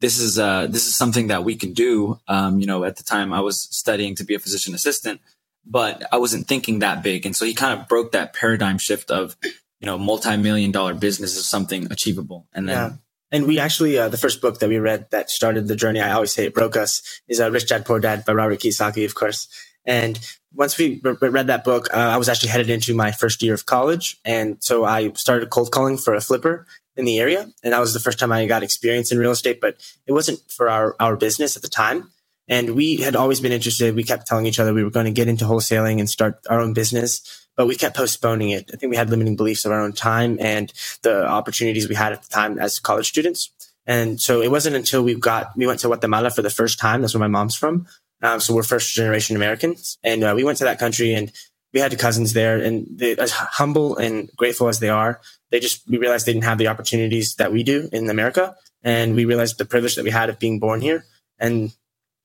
this 0.00 0.18
is, 0.18 0.38
uh, 0.38 0.66
this 0.66 0.86
is 0.86 0.96
something 0.96 1.28
that 1.28 1.44
we 1.44 1.54
can 1.54 1.72
do. 1.72 2.18
Um, 2.26 2.58
you 2.58 2.66
know, 2.66 2.84
at 2.84 2.96
the 2.96 3.04
time 3.04 3.32
I 3.32 3.40
was 3.40 3.68
studying 3.70 4.16
to 4.16 4.24
be 4.24 4.34
a 4.34 4.40
physician 4.40 4.74
assistant, 4.74 5.20
but 5.64 6.02
I 6.12 6.18
wasn't 6.18 6.48
thinking 6.48 6.80
that 6.80 7.02
big. 7.02 7.24
And 7.24 7.36
so 7.36 7.44
he 7.44 7.54
kind 7.54 7.78
of 7.78 7.86
broke 7.86 8.12
that 8.12 8.32
paradigm 8.32 8.78
shift 8.78 9.12
of, 9.12 9.36
you 9.42 9.86
know, 9.86 9.98
multi-million 9.98 10.72
dollar 10.72 10.94
business 10.94 11.36
is 11.36 11.48
something 11.48 11.90
achievable. 11.92 12.48
And 12.52 12.68
then, 12.68 12.76
yeah. 12.76 12.96
And 13.32 13.46
we 13.46 13.58
actually, 13.58 13.96
uh, 13.96 14.10
the 14.10 14.18
first 14.18 14.42
book 14.42 14.58
that 14.58 14.68
we 14.68 14.78
read 14.78 15.10
that 15.10 15.30
started 15.30 15.66
the 15.66 15.74
journey, 15.74 16.00
I 16.00 16.12
always 16.12 16.32
say 16.32 16.44
it 16.44 16.54
broke 16.54 16.76
us, 16.76 17.02
is 17.28 17.40
uh, 17.40 17.50
Rich 17.50 17.68
Dad 17.68 17.86
Poor 17.86 17.98
Dad 17.98 18.26
by 18.26 18.34
Robert 18.34 18.60
Kiyosaki, 18.60 19.06
of 19.06 19.14
course. 19.14 19.48
And 19.84 20.18
once 20.54 20.78
we 20.78 21.00
re- 21.02 21.16
read 21.28 21.48
that 21.48 21.64
book, 21.64 21.88
uh, 21.92 21.96
I 21.96 22.16
was 22.16 22.28
actually 22.28 22.50
headed 22.50 22.70
into 22.70 22.94
my 22.94 23.10
first 23.10 23.42
year 23.42 23.54
of 23.54 23.66
college. 23.66 24.18
And 24.24 24.56
so 24.60 24.84
I 24.84 25.12
started 25.12 25.50
cold 25.50 25.70
calling 25.70 25.98
for 25.98 26.14
a 26.14 26.20
flipper 26.20 26.66
in 26.96 27.04
the 27.04 27.18
area. 27.18 27.48
And 27.62 27.72
that 27.72 27.80
was 27.80 27.94
the 27.94 28.00
first 28.00 28.18
time 28.18 28.32
I 28.32 28.46
got 28.46 28.62
experience 28.62 29.10
in 29.10 29.18
real 29.18 29.30
estate, 29.30 29.60
but 29.60 29.76
it 30.06 30.12
wasn't 30.12 30.40
for 30.50 30.68
our, 30.68 30.94
our 31.00 31.16
business 31.16 31.56
at 31.56 31.62
the 31.62 31.68
time. 31.68 32.10
And 32.48 32.74
we 32.74 32.96
had 32.96 33.16
always 33.16 33.40
been 33.40 33.52
interested. 33.52 33.94
We 33.94 34.04
kept 34.04 34.26
telling 34.26 34.46
each 34.46 34.58
other 34.58 34.74
we 34.74 34.84
were 34.84 34.90
going 34.90 35.06
to 35.06 35.12
get 35.12 35.28
into 35.28 35.44
wholesaling 35.44 35.98
and 36.00 36.10
start 36.10 36.40
our 36.50 36.60
own 36.60 36.74
business, 36.74 37.46
but 37.56 37.66
we 37.66 37.76
kept 37.76 37.96
postponing 37.96 38.50
it. 38.50 38.70
I 38.72 38.76
think 38.76 38.90
we 38.90 38.96
had 38.96 39.10
limiting 39.10 39.36
beliefs 39.36 39.64
of 39.64 39.72
our 39.72 39.80
own 39.80 39.92
time 39.92 40.38
and 40.40 40.72
the 41.02 41.26
opportunities 41.26 41.88
we 41.88 41.94
had 41.94 42.12
at 42.12 42.22
the 42.22 42.28
time 42.28 42.58
as 42.58 42.78
college 42.78 43.08
students. 43.08 43.50
And 43.86 44.20
so 44.20 44.42
it 44.42 44.50
wasn't 44.50 44.76
until 44.76 45.02
we 45.02 45.14
got, 45.14 45.56
we 45.56 45.66
went 45.66 45.80
to 45.80 45.88
Guatemala 45.88 46.30
for 46.30 46.42
the 46.42 46.50
first 46.50 46.78
time. 46.78 47.00
That's 47.00 47.14
where 47.14 47.20
my 47.20 47.26
mom's 47.26 47.56
from. 47.56 47.86
Um, 48.22 48.40
so 48.40 48.54
we're 48.54 48.62
first 48.62 48.94
generation 48.94 49.36
Americans, 49.36 49.98
and 50.02 50.22
uh, 50.22 50.32
we 50.36 50.44
went 50.44 50.58
to 50.58 50.64
that 50.64 50.78
country 50.78 51.14
and 51.14 51.32
we 51.72 51.80
had 51.80 51.98
cousins 51.98 52.34
there, 52.34 52.58
and 52.58 52.86
they, 52.90 53.16
as 53.16 53.32
humble 53.32 53.96
and 53.96 54.30
grateful 54.36 54.68
as 54.68 54.78
they 54.78 54.90
are, 54.90 55.20
they 55.50 55.58
just 55.58 55.88
we 55.88 55.98
realized 55.98 56.26
they 56.26 56.32
didn't 56.32 56.44
have 56.44 56.58
the 56.58 56.68
opportunities 56.68 57.34
that 57.36 57.52
we 57.52 57.62
do 57.62 57.88
in 57.92 58.08
America, 58.10 58.54
and 58.82 59.14
we 59.14 59.24
realized 59.24 59.58
the 59.58 59.64
privilege 59.64 59.96
that 59.96 60.04
we 60.04 60.10
had 60.10 60.28
of 60.28 60.38
being 60.38 60.60
born 60.60 60.80
here, 60.80 61.04
and 61.38 61.72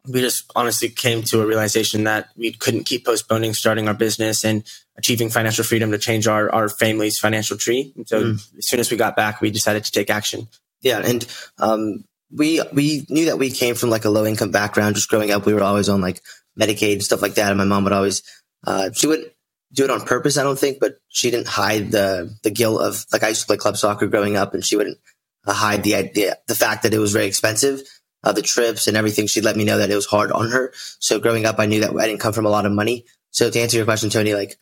we 0.07 0.21
just 0.21 0.51
honestly 0.55 0.89
came 0.89 1.21
to 1.21 1.41
a 1.41 1.45
realization 1.45 2.05
that 2.05 2.29
we 2.35 2.51
couldn't 2.51 2.85
keep 2.85 3.05
postponing 3.05 3.53
starting 3.53 3.87
our 3.87 3.93
business 3.93 4.45
and 4.45 4.63
achieving 4.97 5.29
financial 5.29 5.63
freedom 5.63 5.91
to 5.91 5.97
change 5.97 6.27
our, 6.27 6.53
our 6.53 6.69
family's 6.69 7.19
financial 7.19 7.57
tree. 7.57 7.93
And 7.95 8.07
so 8.07 8.23
mm. 8.23 8.57
as 8.57 8.67
soon 8.67 8.79
as 8.79 8.89
we 8.89 8.97
got 8.97 9.15
back, 9.15 9.41
we 9.41 9.51
decided 9.51 9.83
to 9.83 9.91
take 9.91 10.09
action. 10.09 10.47
Yeah. 10.81 10.99
And 10.99 11.27
um, 11.59 12.05
we 12.31 12.61
we 12.73 13.05
knew 13.09 13.25
that 13.25 13.39
we 13.39 13.51
came 13.51 13.75
from 13.75 13.89
like 13.89 14.05
a 14.05 14.09
low 14.09 14.25
income 14.25 14.51
background. 14.51 14.95
Just 14.95 15.09
growing 15.09 15.31
up, 15.31 15.45
we 15.45 15.53
were 15.53 15.63
always 15.63 15.89
on 15.89 16.01
like 16.01 16.21
Medicaid 16.59 16.93
and 16.93 17.03
stuff 17.03 17.21
like 17.21 17.35
that, 17.35 17.49
and 17.49 17.57
my 17.57 17.63
mom 17.63 17.83
would 17.83 17.93
always 17.93 18.23
uh, 18.65 18.89
she 18.93 19.07
would 19.07 19.31
do 19.73 19.83
it 19.83 19.89
on 19.89 20.01
purpose. 20.01 20.37
I 20.37 20.43
don't 20.43 20.59
think, 20.59 20.79
but 20.79 20.97
she 21.07 21.31
didn't 21.31 21.47
hide 21.47 21.91
the 21.91 22.35
the 22.43 22.51
guilt 22.51 22.81
of 22.81 23.05
like 23.11 23.23
I 23.23 23.29
used 23.29 23.41
to 23.41 23.47
play 23.47 23.57
club 23.57 23.77
soccer 23.77 24.07
growing 24.07 24.35
up, 24.35 24.53
and 24.53 24.63
she 24.63 24.75
wouldn't 24.75 24.97
uh, 25.45 25.53
hide 25.53 25.83
the 25.83 25.95
idea 25.95 26.37
the 26.47 26.55
fact 26.55 26.83
that 26.83 26.93
it 26.93 26.99
was 26.99 27.13
very 27.13 27.25
expensive. 27.25 27.81
Uh, 28.23 28.31
the 28.31 28.41
trips 28.41 28.87
and 28.87 28.97
everything, 28.97 29.27
she'd 29.27 29.45
let 29.45 29.55
me 29.55 29.63
know 29.63 29.77
that 29.77 29.91
it 29.91 29.95
was 29.95 30.07
hard 30.07 30.31
on 30.31 30.49
her. 30.49 30.73
So 30.99 31.19
growing 31.19 31.45
up, 31.45 31.59
I 31.59 31.67
knew 31.67 31.81
that 31.81 31.95
I 31.95 32.07
didn't 32.07 32.19
come 32.19 32.33
from 32.33 32.47
a 32.47 32.49
lot 32.49 32.65
of 32.65 32.71
money. 32.71 33.05
So 33.29 33.49
to 33.49 33.59
answer 33.59 33.77
your 33.77 33.85
question, 33.85 34.09
Tony, 34.09 34.33
like 34.33 34.57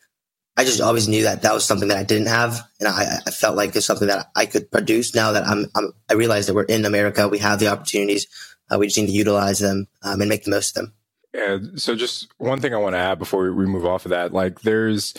I 0.58 0.64
just 0.64 0.80
always 0.80 1.08
knew 1.08 1.24
that 1.24 1.42
that 1.42 1.54
was 1.54 1.66
something 1.66 1.90
that 1.90 1.98
I 1.98 2.04
didn't 2.04 2.28
have, 2.28 2.62
and 2.80 2.88
I, 2.88 3.18
I, 3.28 3.32
felt 3.32 3.58
like 3.58 3.76
it's 3.76 3.86
something 3.86 4.08
that 4.08 4.32
I 4.38 4.46
could 4.46 4.72
produce. 4.72 5.14
Now 5.14 5.34
that 5.34 5.46
I'm, 5.46 5.66
I'm 5.76 5.92
i 6.10 6.14
realize 6.14 6.48
that 6.48 6.54
we're 6.54 6.64
in 6.64 6.86
America, 6.86 7.28
we 7.28 7.40
have 7.40 7.60
the 7.60 7.68
opportunities. 7.68 8.26
Uh, 8.72 8.78
we 8.80 8.88
just 8.88 8.98
need 8.98 9.08
to 9.08 9.12
utilize 9.12 9.60
them 9.60 9.88
um, 10.04 10.22
and 10.22 10.30
make 10.30 10.46
the 10.46 10.52
most 10.52 10.78
of 10.78 10.86
them. 10.86 10.94
Yeah. 11.34 11.58
So 11.76 11.96
just 11.96 12.30
one 12.38 12.62
thing 12.62 12.74
I 12.74 12.78
want 12.78 12.94
to 12.94 13.00
add 13.00 13.20
before 13.20 13.52
we 13.52 13.66
move 13.66 13.86
off 13.86 14.06
of 14.06 14.12
that, 14.12 14.32
like 14.32 14.62
there's 14.62 15.14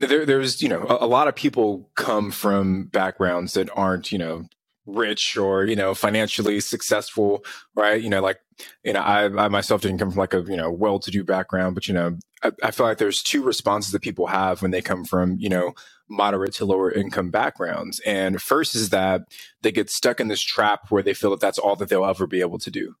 there, 0.00 0.26
there's 0.26 0.60
you 0.60 0.68
know 0.68 0.84
a, 0.88 1.04
a 1.04 1.08
lot 1.08 1.28
of 1.28 1.34
people 1.34 1.88
come 1.94 2.30
from 2.30 2.84
backgrounds 2.84 3.54
that 3.54 3.70
aren't 3.74 4.12
you 4.12 4.18
know 4.18 4.46
rich 4.86 5.36
or 5.36 5.64
you 5.64 5.76
know 5.76 5.94
financially 5.94 6.60
successful 6.60 7.44
right? 7.74 8.02
You 8.02 8.10
know 8.10 8.20
like 8.20 8.40
you 8.84 8.92
know 8.92 9.00
I, 9.00 9.24
I 9.24 9.48
myself 9.48 9.82
didn't 9.82 9.98
come 9.98 10.10
from 10.10 10.18
like 10.18 10.34
a 10.34 10.42
you 10.42 10.56
know 10.56 10.70
well-to-do 10.70 11.24
background 11.24 11.74
but 11.74 11.88
you 11.88 11.94
know 11.94 12.18
I, 12.42 12.52
I, 12.62 12.70
feel 12.70 12.86
like 12.86 12.98
there's 12.98 13.22
two 13.22 13.42
responses 13.42 13.92
that 13.92 14.02
people 14.02 14.26
have 14.26 14.62
when 14.62 14.70
they 14.70 14.82
come 14.82 15.04
from 15.04 15.36
you 15.38 15.48
know 15.48 15.72
moderate 16.08 16.52
to 16.54 16.66
lower 16.66 16.92
income 16.92 17.30
backgrounds. 17.30 17.98
And 18.00 18.40
first 18.40 18.74
is 18.74 18.90
that 18.90 19.22
they 19.62 19.72
get 19.72 19.88
stuck 19.88 20.20
in 20.20 20.28
this 20.28 20.42
trap 20.42 20.90
where 20.90 21.02
they 21.02 21.14
feel 21.14 21.30
that 21.30 21.40
that's 21.40 21.58
all 21.58 21.76
that 21.76 21.88
they'll 21.88 22.04
ever 22.04 22.26
be 22.26 22.40
able 22.40 22.58
to 22.58 22.70
do 22.70 22.94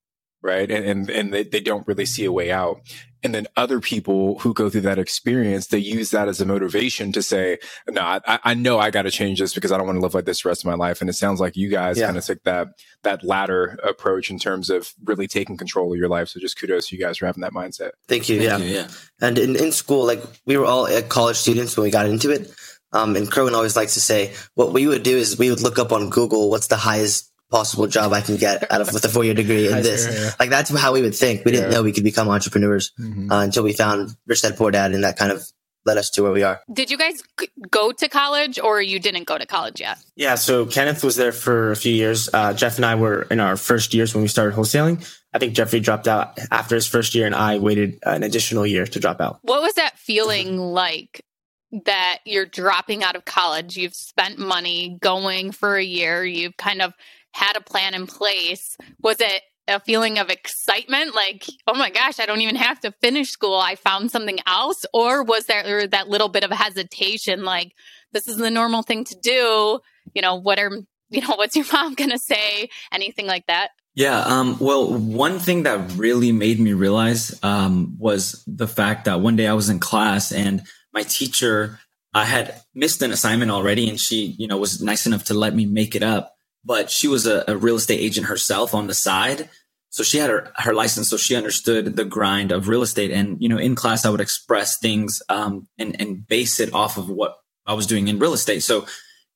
right? 0.44 0.70
And 0.70 0.84
and, 0.84 1.10
and 1.10 1.34
they, 1.34 1.42
they 1.42 1.60
don't 1.60 1.88
really 1.88 2.04
see 2.04 2.26
a 2.26 2.32
way 2.32 2.52
out 2.52 2.80
and 3.24 3.34
then 3.34 3.46
other 3.56 3.80
people 3.80 4.38
who 4.40 4.54
go 4.54 4.70
through 4.70 4.82
that 4.82 4.98
experience 4.98 5.66
they 5.68 5.78
use 5.78 6.10
that 6.10 6.28
as 6.28 6.40
a 6.40 6.46
motivation 6.46 7.10
to 7.10 7.22
say 7.22 7.58
no 7.90 8.00
i, 8.00 8.20
I 8.26 8.54
know 8.54 8.78
i 8.78 8.90
got 8.90 9.02
to 9.02 9.10
change 9.10 9.40
this 9.40 9.54
because 9.54 9.72
i 9.72 9.76
don't 9.76 9.86
want 9.86 9.96
to 9.96 10.00
live 10.00 10.14
like 10.14 10.24
this 10.26 10.44
the 10.44 10.48
rest 10.48 10.62
of 10.62 10.66
my 10.66 10.74
life. 10.74 11.00
And 11.00 11.10
it 11.10 11.14
sounds 11.14 11.40
like 11.40 11.56
you 11.56 11.68
guys 11.68 11.98
yeah. 11.98 12.06
kind 12.06 12.16
of 12.16 12.24
took 12.24 12.42
that 12.44 12.68
that 13.02 13.24
latter 13.24 13.78
approach 13.82 14.30
in 14.30 14.38
terms 14.38 14.70
of 14.70 14.92
really 15.04 15.26
taking 15.26 15.56
control 15.56 15.92
of 15.92 15.98
your 15.98 16.08
life. 16.08 16.28
So 16.28 16.40
just 16.40 16.58
kudos 16.58 16.88
to 16.88 16.96
you 16.96 17.02
guys 17.02 17.18
for 17.18 17.26
having 17.26 17.42
that 17.42 17.52
mindset. 17.52 17.90
Thank 18.06 18.28
you, 18.28 18.38
thank 18.38 18.62
yeah. 18.62 18.66
you 18.66 18.74
yeah. 18.74 18.88
And 19.20 19.38
in, 19.38 19.56
in 19.56 19.72
school 19.72 20.06
like 20.06 20.22
we 20.46 20.56
were 20.56 20.64
all 20.64 20.88
college 21.08 21.36
students 21.36 21.76
when 21.76 21.84
we 21.84 21.90
got 21.90 22.06
into 22.06 22.30
it. 22.30 22.54
Um, 22.92 23.16
and 23.16 23.30
Kerwin 23.30 23.54
always 23.54 23.74
likes 23.74 23.94
to 23.94 24.00
say, 24.00 24.34
what 24.54 24.72
we 24.72 24.86
would 24.86 25.02
do 25.02 25.16
is 25.16 25.36
we 25.36 25.50
would 25.50 25.60
look 25.60 25.80
up 25.80 25.90
on 25.90 26.10
Google 26.10 26.48
what's 26.48 26.68
the 26.68 26.76
highest 26.76 27.32
possible 27.54 27.86
job 27.86 28.12
I 28.12 28.20
can 28.20 28.36
get 28.36 28.70
out 28.72 28.80
of 28.80 28.92
with 28.92 29.04
a 29.04 29.08
four 29.08 29.24
year 29.24 29.34
degree 29.34 29.68
in 29.70 29.82
this. 29.88 30.08
Yeah. 30.10 30.32
Like 30.40 30.50
that's 30.50 30.76
how 30.76 30.92
we 30.92 31.02
would 31.02 31.14
think. 31.14 31.44
We 31.44 31.52
didn't 31.52 31.70
yeah. 31.70 31.76
know 31.76 31.82
we 31.84 31.92
could 31.92 32.02
become 32.02 32.28
entrepreneurs 32.28 32.90
mm-hmm. 32.98 33.30
uh, 33.30 33.44
until 33.44 33.62
we 33.62 33.72
found 33.72 34.16
Rich 34.26 34.42
Dad 34.42 34.56
Poor 34.56 34.72
Dad, 34.72 34.92
and 34.92 35.04
that 35.04 35.16
kind 35.16 35.30
of 35.30 35.46
led 35.86 35.98
us 35.98 36.10
to 36.10 36.22
where 36.22 36.32
we 36.32 36.42
are. 36.42 36.60
Did 36.72 36.90
you 36.90 36.98
guys 36.98 37.22
go 37.70 37.92
to 37.92 38.08
college, 38.08 38.58
or 38.58 38.82
you 38.82 38.98
didn't 38.98 39.24
go 39.24 39.38
to 39.38 39.46
college 39.46 39.80
yet? 39.80 39.98
Yeah, 40.16 40.34
so 40.34 40.66
Kenneth 40.66 41.04
was 41.04 41.14
there 41.14 41.30
for 41.30 41.70
a 41.70 41.76
few 41.76 41.92
years. 41.92 42.28
Uh, 42.32 42.54
Jeff 42.54 42.76
and 42.76 42.86
I 42.86 42.96
were 42.96 43.22
in 43.30 43.38
our 43.38 43.56
first 43.56 43.94
years 43.94 44.14
when 44.14 44.22
we 44.22 44.28
started 44.28 44.56
wholesaling. 44.56 45.08
I 45.32 45.38
think 45.38 45.54
Jeffrey 45.54 45.80
dropped 45.80 46.08
out 46.08 46.38
after 46.50 46.74
his 46.74 46.86
first 46.86 47.14
year, 47.14 47.26
and 47.26 47.34
I 47.34 47.58
waited 47.58 47.98
an 48.02 48.24
additional 48.24 48.66
year 48.66 48.86
to 48.86 48.98
drop 48.98 49.20
out. 49.20 49.38
What 49.42 49.62
was 49.62 49.74
that 49.74 49.98
feeling 49.98 50.58
like? 50.58 51.22
That 51.86 52.18
you're 52.24 52.46
dropping 52.46 53.02
out 53.02 53.16
of 53.16 53.24
college, 53.24 53.76
you've 53.76 53.96
spent 53.96 54.38
money 54.38 54.96
going 55.00 55.50
for 55.50 55.74
a 55.74 55.82
year, 55.82 56.24
you've 56.24 56.56
kind 56.56 56.80
of 56.80 56.94
had 57.34 57.56
a 57.56 57.60
plan 57.60 57.94
in 57.94 58.06
place, 58.06 58.76
was 59.02 59.16
it 59.20 59.42
a 59.66 59.80
feeling 59.80 60.18
of 60.18 60.30
excitement? 60.30 61.14
Like 61.14 61.46
oh 61.66 61.74
my 61.74 61.90
gosh 61.90 62.20
i 62.20 62.26
don't 62.26 62.40
even 62.40 62.56
have 62.56 62.80
to 62.80 62.92
finish 62.92 63.30
school. 63.30 63.56
I 63.56 63.74
found 63.74 64.10
something 64.10 64.38
else? 64.46 64.86
Or 64.94 65.22
was 65.22 65.46
there 65.46 65.86
that 65.88 66.08
little 66.08 66.28
bit 66.28 66.44
of 66.44 66.50
hesitation 66.50 67.44
like 67.44 67.74
this 68.12 68.28
is 68.28 68.36
the 68.36 68.50
normal 68.50 68.82
thing 68.82 69.04
to 69.04 69.16
do? 69.20 69.80
You 70.14 70.22
know 70.22 70.36
what 70.36 70.58
are 70.58 70.70
you 71.10 71.20
know 71.20 71.34
what's 71.36 71.56
your 71.56 71.66
mom 71.72 71.94
gonna 71.94 72.18
say? 72.18 72.70
Anything 72.92 73.26
like 73.26 73.46
that? 73.46 73.70
Yeah 73.94 74.20
um, 74.20 74.56
well 74.60 74.92
one 74.92 75.38
thing 75.38 75.64
that 75.64 75.92
really 75.96 76.32
made 76.32 76.60
me 76.60 76.72
realize 76.72 77.38
um, 77.42 77.96
was 77.98 78.44
the 78.46 78.68
fact 78.68 79.06
that 79.06 79.20
one 79.20 79.36
day 79.36 79.46
i 79.46 79.54
was 79.54 79.68
in 79.68 79.78
class 79.78 80.32
and 80.32 80.62
my 80.92 81.02
teacher 81.02 81.78
i 82.12 82.24
had 82.24 82.60
missed 82.74 83.02
an 83.02 83.12
assignment 83.12 83.50
already 83.50 83.88
and 83.88 84.00
she 84.00 84.34
you 84.38 84.48
know 84.48 84.56
was 84.56 84.82
nice 84.82 85.06
enough 85.06 85.24
to 85.24 85.34
let 85.34 85.54
me 85.54 85.64
make 85.64 85.94
it 85.94 86.02
up 86.02 86.33
but 86.64 86.90
she 86.90 87.08
was 87.08 87.26
a, 87.26 87.44
a, 87.46 87.56
real 87.56 87.76
estate 87.76 88.00
agent 88.00 88.26
herself 88.26 88.74
on 88.74 88.86
the 88.86 88.94
side. 88.94 89.50
So 89.90 90.02
she 90.02 90.18
had 90.18 90.30
her, 90.30 90.52
her 90.56 90.74
license. 90.74 91.08
So 91.08 91.16
she 91.16 91.36
understood 91.36 91.96
the 91.96 92.04
grind 92.04 92.50
of 92.50 92.68
real 92.68 92.82
estate. 92.82 93.10
And, 93.10 93.40
you 93.40 93.48
know, 93.48 93.58
in 93.58 93.74
class, 93.74 94.04
I 94.04 94.10
would 94.10 94.20
express 94.20 94.78
things, 94.78 95.22
um, 95.28 95.68
and, 95.78 96.00
and 96.00 96.26
base 96.26 96.58
it 96.58 96.72
off 96.74 96.96
of 96.96 97.08
what 97.08 97.36
I 97.66 97.74
was 97.74 97.86
doing 97.86 98.08
in 98.08 98.18
real 98.18 98.32
estate. 98.32 98.62
So 98.62 98.86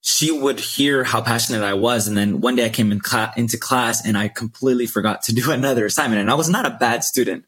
she 0.00 0.30
would 0.30 0.60
hear 0.60 1.04
how 1.04 1.20
passionate 1.20 1.62
I 1.62 1.74
was. 1.74 2.08
And 2.08 2.16
then 2.16 2.40
one 2.40 2.56
day 2.56 2.66
I 2.66 2.70
came 2.70 2.90
in 2.92 3.00
cl- 3.00 3.32
into 3.36 3.58
class 3.58 4.04
and 4.04 4.16
I 4.16 4.28
completely 4.28 4.86
forgot 4.86 5.22
to 5.24 5.34
do 5.34 5.50
another 5.50 5.86
assignment. 5.86 6.20
And 6.20 6.30
I 6.30 6.34
was 6.34 6.48
not 6.48 6.66
a 6.66 6.70
bad 6.70 7.04
student. 7.04 7.44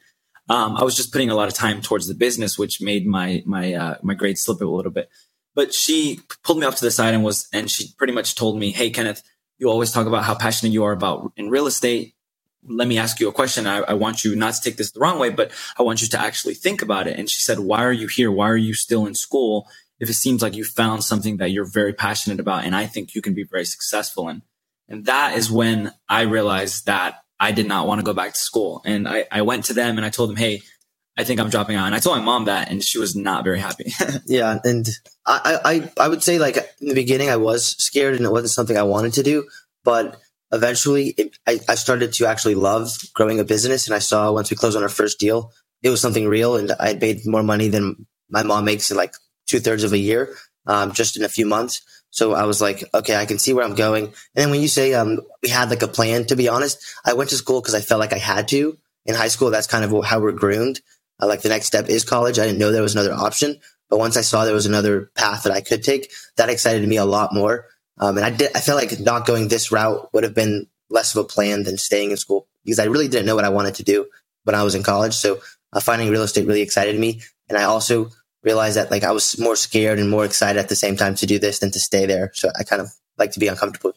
Um, 0.48 0.76
I 0.76 0.82
was 0.82 0.96
just 0.96 1.12
putting 1.12 1.30
a 1.30 1.34
lot 1.34 1.48
of 1.48 1.54
time 1.54 1.80
towards 1.80 2.08
the 2.08 2.14
business, 2.14 2.58
which 2.58 2.80
made 2.80 3.06
my, 3.06 3.42
my, 3.46 3.72
uh, 3.72 3.96
my 4.02 4.14
grades 4.14 4.42
slip 4.42 4.60
a 4.60 4.64
little 4.64 4.90
bit. 4.90 5.08
But 5.54 5.74
she 5.74 6.20
pulled 6.44 6.58
me 6.58 6.66
off 6.66 6.76
to 6.76 6.84
the 6.84 6.90
side 6.90 7.14
and 7.14 7.24
was, 7.24 7.48
and 7.52 7.70
she 7.70 7.92
pretty 7.98 8.12
much 8.12 8.34
told 8.34 8.58
me, 8.58 8.72
Hey, 8.72 8.90
Kenneth, 8.90 9.22
you 9.60 9.68
always 9.68 9.92
talk 9.92 10.06
about 10.06 10.24
how 10.24 10.34
passionate 10.34 10.72
you 10.72 10.84
are 10.84 10.92
about 10.92 11.32
in 11.36 11.50
real 11.50 11.66
estate. 11.66 12.14
let 12.66 12.88
me 12.88 12.98
ask 12.98 13.20
you 13.20 13.28
a 13.28 13.32
question. 13.32 13.66
I, 13.66 13.78
I, 13.78 13.94
want 13.94 14.24
you 14.24 14.34
not 14.34 14.54
to 14.54 14.60
take 14.60 14.76
this 14.76 14.90
the 14.90 15.00
wrong 15.00 15.18
way, 15.18 15.30
but 15.30 15.50
I 15.78 15.82
want 15.82 16.02
you 16.02 16.08
to 16.08 16.20
actually 16.20 16.54
think 16.54 16.82
about 16.82 17.06
it. 17.06 17.18
And 17.18 17.30
she 17.30 17.40
said, 17.40 17.60
why 17.60 17.84
are 17.84 17.92
you 17.92 18.06
here? 18.06 18.30
Why 18.30 18.48
are 18.50 18.56
you 18.56 18.74
still 18.74 19.06
in 19.06 19.14
school? 19.14 19.66
If 19.98 20.08
it 20.10 20.14
seems 20.14 20.42
like 20.42 20.56
you 20.56 20.64
found 20.64 21.04
something 21.04 21.36
that 21.38 21.50
you're 21.50 21.70
very 21.70 21.92
passionate 21.92 22.40
about 22.40 22.64
and 22.64 22.74
I 22.74 22.86
think 22.86 23.14
you 23.14 23.22
can 23.22 23.34
be 23.34 23.44
very 23.44 23.64
successful 23.64 24.28
in. 24.28 24.42
And 24.88 25.06
that 25.06 25.36
is 25.36 25.50
when 25.50 25.92
I 26.08 26.22
realized 26.22 26.86
that 26.86 27.22
I 27.38 27.52
did 27.52 27.66
not 27.66 27.86
want 27.86 28.00
to 28.00 28.04
go 28.04 28.12
back 28.12 28.32
to 28.32 28.38
school. 28.38 28.82
And 28.84 29.08
I, 29.08 29.26
I 29.30 29.42
went 29.42 29.66
to 29.66 29.74
them 29.74 29.96
and 29.96 30.04
I 30.04 30.10
told 30.10 30.30
them, 30.30 30.36
Hey, 30.36 30.62
I 31.20 31.24
think 31.24 31.38
I'm 31.38 31.50
dropping 31.50 31.76
out. 31.76 31.86
And 31.86 31.94
I 31.94 31.98
told 31.98 32.18
my 32.18 32.24
mom 32.24 32.46
that 32.46 32.70
and 32.70 32.82
she 32.82 32.98
was 32.98 33.14
not 33.14 33.44
very 33.44 33.60
happy. 33.60 33.92
yeah. 34.26 34.58
And 34.64 34.88
I, 35.26 35.58
I, 35.64 36.04
I 36.04 36.08
would 36.08 36.22
say 36.22 36.38
like 36.38 36.56
in 36.80 36.88
the 36.88 36.94
beginning, 36.94 37.28
I 37.28 37.36
was 37.36 37.76
scared 37.82 38.16
and 38.16 38.24
it 38.24 38.32
wasn't 38.32 38.50
something 38.50 38.76
I 38.76 38.82
wanted 38.82 39.12
to 39.14 39.22
do, 39.22 39.46
but 39.84 40.18
eventually 40.50 41.08
it, 41.18 41.36
I, 41.46 41.60
I 41.68 41.74
started 41.74 42.14
to 42.14 42.26
actually 42.26 42.54
love 42.54 42.90
growing 43.14 43.38
a 43.38 43.44
business. 43.44 43.86
And 43.86 43.94
I 43.94 43.98
saw 43.98 44.32
once 44.32 44.50
we 44.50 44.56
closed 44.56 44.76
on 44.76 44.82
our 44.82 44.88
first 44.88 45.20
deal, 45.20 45.52
it 45.82 45.90
was 45.90 46.00
something 46.00 46.26
real. 46.26 46.56
And 46.56 46.72
I 46.80 46.94
made 46.94 47.20
more 47.26 47.42
money 47.42 47.68
than 47.68 48.06
my 48.30 48.42
mom 48.42 48.64
makes 48.64 48.90
in 48.90 48.96
like 48.96 49.14
two 49.46 49.60
thirds 49.60 49.84
of 49.84 49.92
a 49.92 49.98
year, 49.98 50.34
um, 50.66 50.92
just 50.92 51.16
in 51.16 51.24
a 51.24 51.28
few 51.28 51.46
months. 51.46 51.82
So 52.10 52.32
I 52.32 52.44
was 52.44 52.60
like, 52.60 52.82
okay, 52.92 53.16
I 53.16 53.26
can 53.26 53.38
see 53.38 53.52
where 53.52 53.64
I'm 53.64 53.74
going. 53.74 54.04
And 54.04 54.14
then 54.34 54.50
when 54.50 54.60
you 54.60 54.68
say, 54.68 54.94
um, 54.94 55.20
we 55.42 55.48
had 55.48 55.70
like 55.70 55.82
a 55.82 55.88
plan, 55.88 56.24
to 56.26 56.36
be 56.36 56.48
honest, 56.48 56.82
I 57.04 57.12
went 57.12 57.30
to 57.30 57.36
school 57.36 57.60
because 57.60 57.74
I 57.74 57.80
felt 57.80 58.00
like 58.00 58.12
I 58.12 58.18
had 58.18 58.48
to 58.48 58.76
in 59.06 59.14
high 59.14 59.28
school. 59.28 59.50
That's 59.50 59.66
kind 59.66 59.84
of 59.84 60.04
how 60.04 60.20
we're 60.20 60.32
groomed. 60.32 60.80
Uh, 61.20 61.26
like 61.26 61.42
the 61.42 61.48
next 61.48 61.66
step 61.66 61.88
is 61.88 62.04
college. 62.04 62.38
I 62.38 62.46
didn't 62.46 62.58
know 62.58 62.72
there 62.72 62.82
was 62.82 62.94
another 62.94 63.14
option, 63.14 63.60
but 63.88 63.98
once 63.98 64.16
I 64.16 64.22
saw 64.22 64.44
there 64.44 64.54
was 64.54 64.66
another 64.66 65.10
path 65.14 65.42
that 65.44 65.52
I 65.52 65.60
could 65.60 65.82
take, 65.82 66.10
that 66.36 66.48
excited 66.48 66.86
me 66.88 66.96
a 66.96 67.04
lot 67.04 67.34
more. 67.34 67.66
Um, 67.98 68.16
and 68.16 68.24
I 68.24 68.30
did, 68.30 68.56
I 68.56 68.60
felt 68.60 68.80
like 68.80 68.98
not 69.00 69.26
going 69.26 69.48
this 69.48 69.70
route 69.70 70.08
would 70.14 70.24
have 70.24 70.34
been 70.34 70.66
less 70.88 71.14
of 71.14 71.24
a 71.24 71.28
plan 71.28 71.64
than 71.64 71.76
staying 71.76 72.10
in 72.10 72.16
school 72.16 72.48
because 72.64 72.78
I 72.78 72.84
really 72.84 73.08
didn't 73.08 73.26
know 73.26 73.34
what 73.34 73.44
I 73.44 73.50
wanted 73.50 73.74
to 73.76 73.82
do 73.82 74.06
when 74.44 74.54
I 74.54 74.62
was 74.62 74.74
in 74.74 74.82
college. 74.82 75.14
So 75.14 75.40
uh, 75.72 75.80
finding 75.80 76.10
real 76.10 76.22
estate 76.22 76.46
really 76.46 76.62
excited 76.62 76.98
me. 76.98 77.20
And 77.48 77.58
I 77.58 77.64
also 77.64 78.10
realized 78.42 78.76
that 78.76 78.90
like 78.90 79.04
I 79.04 79.12
was 79.12 79.38
more 79.38 79.56
scared 79.56 79.98
and 79.98 80.08
more 80.08 80.24
excited 80.24 80.58
at 80.58 80.68
the 80.68 80.76
same 80.76 80.96
time 80.96 81.14
to 81.16 81.26
do 81.26 81.38
this 81.38 81.58
than 81.58 81.70
to 81.72 81.80
stay 81.80 82.06
there. 82.06 82.30
So 82.34 82.50
I 82.58 82.64
kind 82.64 82.80
of 82.80 82.88
like 83.18 83.32
to 83.32 83.40
be 83.40 83.48
uncomfortable. 83.48 83.92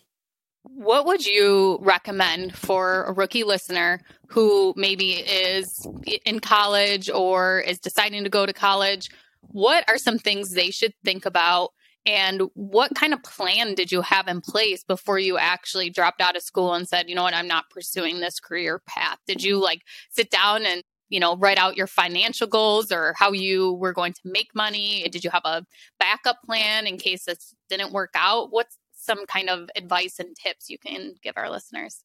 What 0.63 1.05
would 1.05 1.25
you 1.25 1.77
recommend 1.81 2.55
for 2.55 3.03
a 3.03 3.13
rookie 3.13 3.43
listener 3.43 4.01
who 4.27 4.73
maybe 4.77 5.11
is 5.11 5.85
in 6.25 6.39
college 6.39 7.09
or 7.09 7.59
is 7.59 7.79
deciding 7.79 8.23
to 8.23 8.29
go 8.29 8.45
to 8.45 8.53
college? 8.53 9.09
What 9.41 9.83
are 9.89 9.97
some 9.97 10.17
things 10.17 10.51
they 10.51 10.71
should 10.71 10.93
think 11.03 11.25
about 11.25 11.71
and 12.05 12.43
what 12.53 12.95
kind 12.95 13.13
of 13.13 13.23
plan 13.23 13.75
did 13.75 13.91
you 13.91 14.01
have 14.01 14.27
in 14.27 14.41
place 14.41 14.83
before 14.83 15.19
you 15.19 15.37
actually 15.37 15.89
dropped 15.89 16.21
out 16.21 16.35
of 16.35 16.43
school 16.43 16.73
and 16.73 16.87
said, 16.87 17.09
you 17.09 17.15
know 17.15 17.23
what, 17.23 17.33
I'm 17.33 17.47
not 17.47 17.69
pursuing 17.69 18.19
this 18.19 18.39
career 18.39 18.81
path? 18.85 19.19
Did 19.25 19.43
you 19.43 19.61
like 19.61 19.81
sit 20.09 20.29
down 20.29 20.65
and, 20.65 20.83
you 21.09 21.19
know, 21.19 21.37
write 21.37 21.57
out 21.57 21.77
your 21.77 21.87
financial 21.87 22.47
goals 22.47 22.91
or 22.91 23.13
how 23.17 23.31
you 23.31 23.73
were 23.73 23.93
going 23.93 24.13
to 24.13 24.21
make 24.25 24.53
money? 24.53 25.07
Did 25.09 25.23
you 25.23 25.29
have 25.29 25.45
a 25.45 25.65
backup 25.99 26.41
plan 26.43 26.87
in 26.87 26.97
case 26.97 27.25
this 27.25 27.53
didn't 27.69 27.93
work 27.93 28.11
out? 28.15 28.51
What's 28.51 28.77
some 29.03 29.25
kind 29.25 29.49
of 29.49 29.69
advice 29.75 30.19
and 30.19 30.35
tips 30.35 30.69
you 30.69 30.77
can 30.77 31.15
give 31.21 31.33
our 31.37 31.49
listeners? 31.49 32.03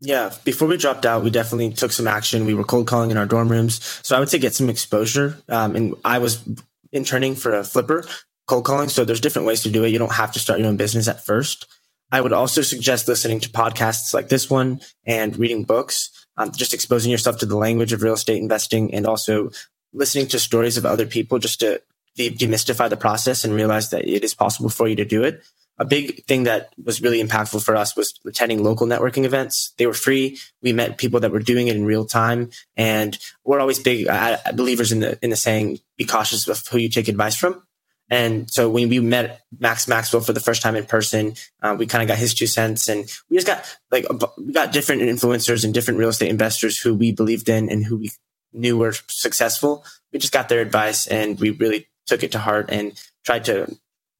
Yeah, 0.00 0.32
before 0.44 0.68
we 0.68 0.76
dropped 0.76 1.06
out, 1.06 1.24
we 1.24 1.30
definitely 1.30 1.72
took 1.72 1.92
some 1.92 2.06
action. 2.06 2.44
We 2.44 2.54
were 2.54 2.64
cold 2.64 2.86
calling 2.86 3.10
in 3.10 3.16
our 3.16 3.26
dorm 3.26 3.48
rooms. 3.48 3.82
So 4.02 4.16
I 4.16 4.20
would 4.20 4.28
say 4.28 4.38
get 4.38 4.54
some 4.54 4.68
exposure. 4.68 5.38
Um, 5.48 5.76
and 5.76 5.94
I 6.04 6.18
was 6.18 6.46
interning 6.92 7.34
for 7.34 7.54
a 7.54 7.64
flipper 7.64 8.04
cold 8.46 8.64
calling. 8.64 8.88
So 8.88 9.04
there's 9.04 9.20
different 9.20 9.46
ways 9.46 9.62
to 9.62 9.70
do 9.70 9.84
it. 9.84 9.90
You 9.90 9.98
don't 9.98 10.12
have 10.12 10.32
to 10.32 10.38
start 10.38 10.58
your 10.58 10.68
own 10.68 10.76
business 10.76 11.08
at 11.08 11.24
first. 11.24 11.66
I 12.12 12.20
would 12.20 12.32
also 12.32 12.62
suggest 12.62 13.08
listening 13.08 13.40
to 13.40 13.48
podcasts 13.48 14.12
like 14.12 14.28
this 14.28 14.50
one 14.50 14.80
and 15.06 15.36
reading 15.36 15.64
books, 15.64 16.26
um, 16.36 16.52
just 16.52 16.74
exposing 16.74 17.10
yourself 17.10 17.38
to 17.38 17.46
the 17.46 17.56
language 17.56 17.92
of 17.92 18.02
real 18.02 18.14
estate 18.14 18.42
investing 18.42 18.94
and 18.94 19.06
also 19.06 19.50
listening 19.92 20.26
to 20.28 20.38
stories 20.38 20.76
of 20.76 20.84
other 20.84 21.06
people 21.06 21.38
just 21.38 21.60
to 21.60 21.80
de- 22.14 22.30
demystify 22.30 22.88
the 22.90 22.96
process 22.96 23.44
and 23.44 23.54
realize 23.54 23.90
that 23.90 24.06
it 24.06 24.22
is 24.22 24.34
possible 24.34 24.68
for 24.68 24.86
you 24.86 24.96
to 24.96 25.04
do 25.04 25.22
it. 25.22 25.42
A 25.78 25.84
big 25.84 26.24
thing 26.24 26.44
that 26.44 26.72
was 26.82 27.02
really 27.02 27.22
impactful 27.22 27.64
for 27.64 27.74
us 27.74 27.96
was 27.96 28.14
attending 28.24 28.62
local 28.62 28.86
networking 28.86 29.24
events. 29.24 29.72
They 29.76 29.86
were 29.86 29.94
free. 29.94 30.38
We 30.62 30.72
met 30.72 30.98
people 30.98 31.20
that 31.20 31.32
were 31.32 31.40
doing 31.40 31.66
it 31.66 31.74
in 31.74 31.84
real 31.84 32.04
time, 32.04 32.50
and 32.76 33.18
we're 33.44 33.58
always 33.58 33.80
big 33.80 34.06
uh, 34.06 34.38
believers 34.54 34.92
in 34.92 35.00
the 35.00 35.18
in 35.20 35.30
the 35.30 35.36
saying, 35.36 35.80
"Be 35.96 36.04
cautious 36.04 36.46
of 36.46 36.64
who 36.68 36.78
you 36.78 36.88
take 36.88 37.08
advice 37.08 37.36
from." 37.36 37.62
And 38.10 38.50
so 38.50 38.68
when 38.68 38.88
we 38.88 39.00
met 39.00 39.42
Max 39.58 39.88
Maxwell 39.88 40.22
for 40.22 40.32
the 40.32 40.40
first 40.40 40.62
time 40.62 40.76
in 40.76 40.84
person, 40.84 41.34
uh, 41.62 41.74
we 41.78 41.86
kind 41.86 42.02
of 42.02 42.08
got 42.08 42.18
his 42.18 42.34
two 42.34 42.46
cents 42.46 42.88
and 42.88 43.10
we 43.30 43.36
just 43.36 43.46
got 43.46 43.64
like, 43.90 44.06
we 44.38 44.52
got 44.52 44.72
different 44.72 45.02
influencers 45.02 45.64
and 45.64 45.72
different 45.72 45.98
real 45.98 46.10
estate 46.10 46.28
investors 46.28 46.78
who 46.78 46.94
we 46.94 47.12
believed 47.12 47.48
in 47.48 47.70
and 47.70 47.84
who 47.84 47.96
we 47.96 48.10
knew 48.52 48.76
were 48.76 48.94
successful. 49.08 49.84
We 50.12 50.18
just 50.18 50.32
got 50.32 50.48
their 50.48 50.60
advice 50.60 51.06
and 51.06 51.40
we 51.40 51.50
really 51.50 51.88
took 52.06 52.22
it 52.22 52.32
to 52.32 52.38
heart 52.38 52.68
and 52.70 52.92
tried 53.24 53.46
to 53.46 53.74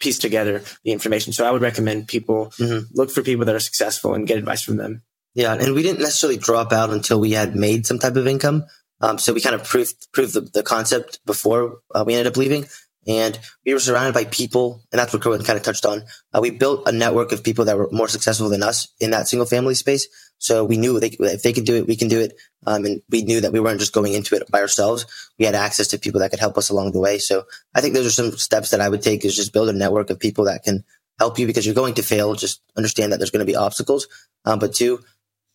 piece 0.04 0.18
together 0.18 0.62
the 0.84 0.92
information. 0.92 1.32
So 1.32 1.44
I 1.44 1.50
would 1.50 1.62
recommend 1.62 2.06
people 2.06 2.52
mm-hmm. 2.58 2.86
look 2.92 3.10
for 3.10 3.22
people 3.22 3.44
that 3.46 3.54
are 3.54 3.60
successful 3.60 4.14
and 4.14 4.26
get 4.26 4.38
advice 4.38 4.62
from 4.62 4.76
them. 4.76 5.02
Yeah. 5.34 5.54
And 5.54 5.74
we 5.74 5.82
didn't 5.82 6.00
necessarily 6.00 6.38
drop 6.38 6.72
out 6.72 6.90
until 6.90 7.18
we 7.18 7.32
had 7.32 7.56
made 7.56 7.86
some 7.86 7.98
type 7.98 8.14
of 8.14 8.28
income. 8.28 8.66
Um, 9.00 9.18
so 9.18 9.32
we 9.32 9.40
kind 9.40 9.56
of 9.56 9.64
proved, 9.64 10.12
proved 10.12 10.34
the, 10.34 10.42
the 10.42 10.62
concept 10.62 11.18
before 11.26 11.78
uh, 11.94 12.04
we 12.06 12.14
ended 12.14 12.28
up 12.28 12.36
leaving. 12.36 12.66
And 13.06 13.38
we 13.66 13.74
were 13.74 13.80
surrounded 13.80 14.14
by 14.14 14.24
people, 14.24 14.82
and 14.90 14.98
that's 14.98 15.12
what 15.12 15.20
Cohen 15.20 15.44
kind 15.44 15.58
of 15.58 15.62
touched 15.62 15.84
on. 15.84 16.04
Uh, 16.32 16.40
we 16.40 16.50
built 16.50 16.88
a 16.88 16.92
network 16.92 17.32
of 17.32 17.44
people 17.44 17.66
that 17.66 17.76
were 17.76 17.90
more 17.92 18.08
successful 18.08 18.48
than 18.48 18.62
us 18.62 18.88
in 18.98 19.10
that 19.10 19.28
single 19.28 19.44
family 19.44 19.74
space. 19.74 20.08
So 20.38 20.64
we 20.64 20.76
knew 20.76 20.98
they, 21.00 21.08
if 21.08 21.42
they 21.42 21.52
could 21.52 21.64
do 21.64 21.76
it, 21.76 21.86
we 21.86 21.96
can 21.96 22.08
do 22.08 22.20
it. 22.20 22.34
Um, 22.66 22.84
and 22.84 23.02
we 23.10 23.22
knew 23.22 23.40
that 23.40 23.52
we 23.52 23.60
weren't 23.60 23.80
just 23.80 23.92
going 23.92 24.14
into 24.14 24.34
it 24.34 24.50
by 24.50 24.60
ourselves. 24.60 25.06
We 25.38 25.44
had 25.44 25.54
access 25.54 25.88
to 25.88 25.98
people 25.98 26.20
that 26.20 26.30
could 26.30 26.40
help 26.40 26.58
us 26.58 26.70
along 26.70 26.92
the 26.92 27.00
way. 27.00 27.18
So 27.18 27.44
I 27.74 27.80
think 27.80 27.94
those 27.94 28.06
are 28.06 28.10
some 28.10 28.32
steps 28.32 28.70
that 28.70 28.80
I 28.80 28.88
would 28.88 29.02
take 29.02 29.24
is 29.24 29.36
just 29.36 29.52
build 29.52 29.68
a 29.68 29.72
network 29.72 30.10
of 30.10 30.18
people 30.18 30.44
that 30.44 30.64
can 30.64 30.84
help 31.18 31.38
you 31.38 31.46
because 31.46 31.64
you're 31.64 31.74
going 31.74 31.94
to 31.94 32.02
fail. 32.02 32.34
Just 32.34 32.62
understand 32.76 33.12
that 33.12 33.18
there's 33.18 33.30
going 33.30 33.46
to 33.46 33.50
be 33.50 33.56
obstacles. 33.56 34.08
Um, 34.44 34.58
but 34.58 34.74
two, 34.74 35.00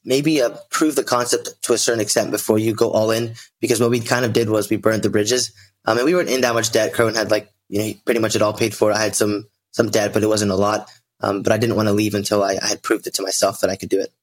maybe 0.03 0.41
uh, 0.41 0.51
prove 0.69 0.95
the 0.95 1.03
concept 1.03 1.61
to 1.63 1.73
a 1.73 1.77
certain 1.77 2.01
extent 2.01 2.31
before 2.31 2.57
you 2.57 2.73
go 2.73 2.89
all 2.91 3.11
in. 3.11 3.35
Because 3.59 3.79
what 3.79 3.91
we 3.91 3.99
kind 3.99 4.25
of 4.25 4.33
did 4.33 4.49
was 4.49 4.69
we 4.69 4.77
burned 4.77 5.03
the 5.03 5.09
bridges. 5.09 5.51
Um, 5.85 5.97
and 5.97 6.05
we 6.05 6.13
weren't 6.13 6.29
in 6.29 6.41
that 6.41 6.53
much 6.53 6.71
debt. 6.71 6.93
Kerwin 6.93 7.15
had 7.15 7.31
like, 7.31 7.51
you 7.67 7.79
know, 7.79 7.93
pretty 8.05 8.19
much 8.19 8.35
it 8.35 8.41
all 8.41 8.53
paid 8.53 8.73
for. 8.73 8.91
I 8.91 9.01
had 9.01 9.15
some, 9.15 9.47
some 9.71 9.89
debt, 9.89 10.13
but 10.13 10.23
it 10.23 10.27
wasn't 10.27 10.51
a 10.51 10.55
lot. 10.55 10.89
Um, 11.21 11.41
but 11.41 11.51
I 11.51 11.57
didn't 11.57 11.75
want 11.75 11.87
to 11.87 11.93
leave 11.93 12.15
until 12.15 12.43
I, 12.43 12.57
I, 12.61 12.67
had 12.67 12.81
proved 12.81 13.05
it 13.05 13.15
to 13.15 13.21
myself 13.21 13.59
that 13.59 13.69
I 13.69 13.75
could 13.75 13.89
do 13.89 13.99
it. 13.99 14.13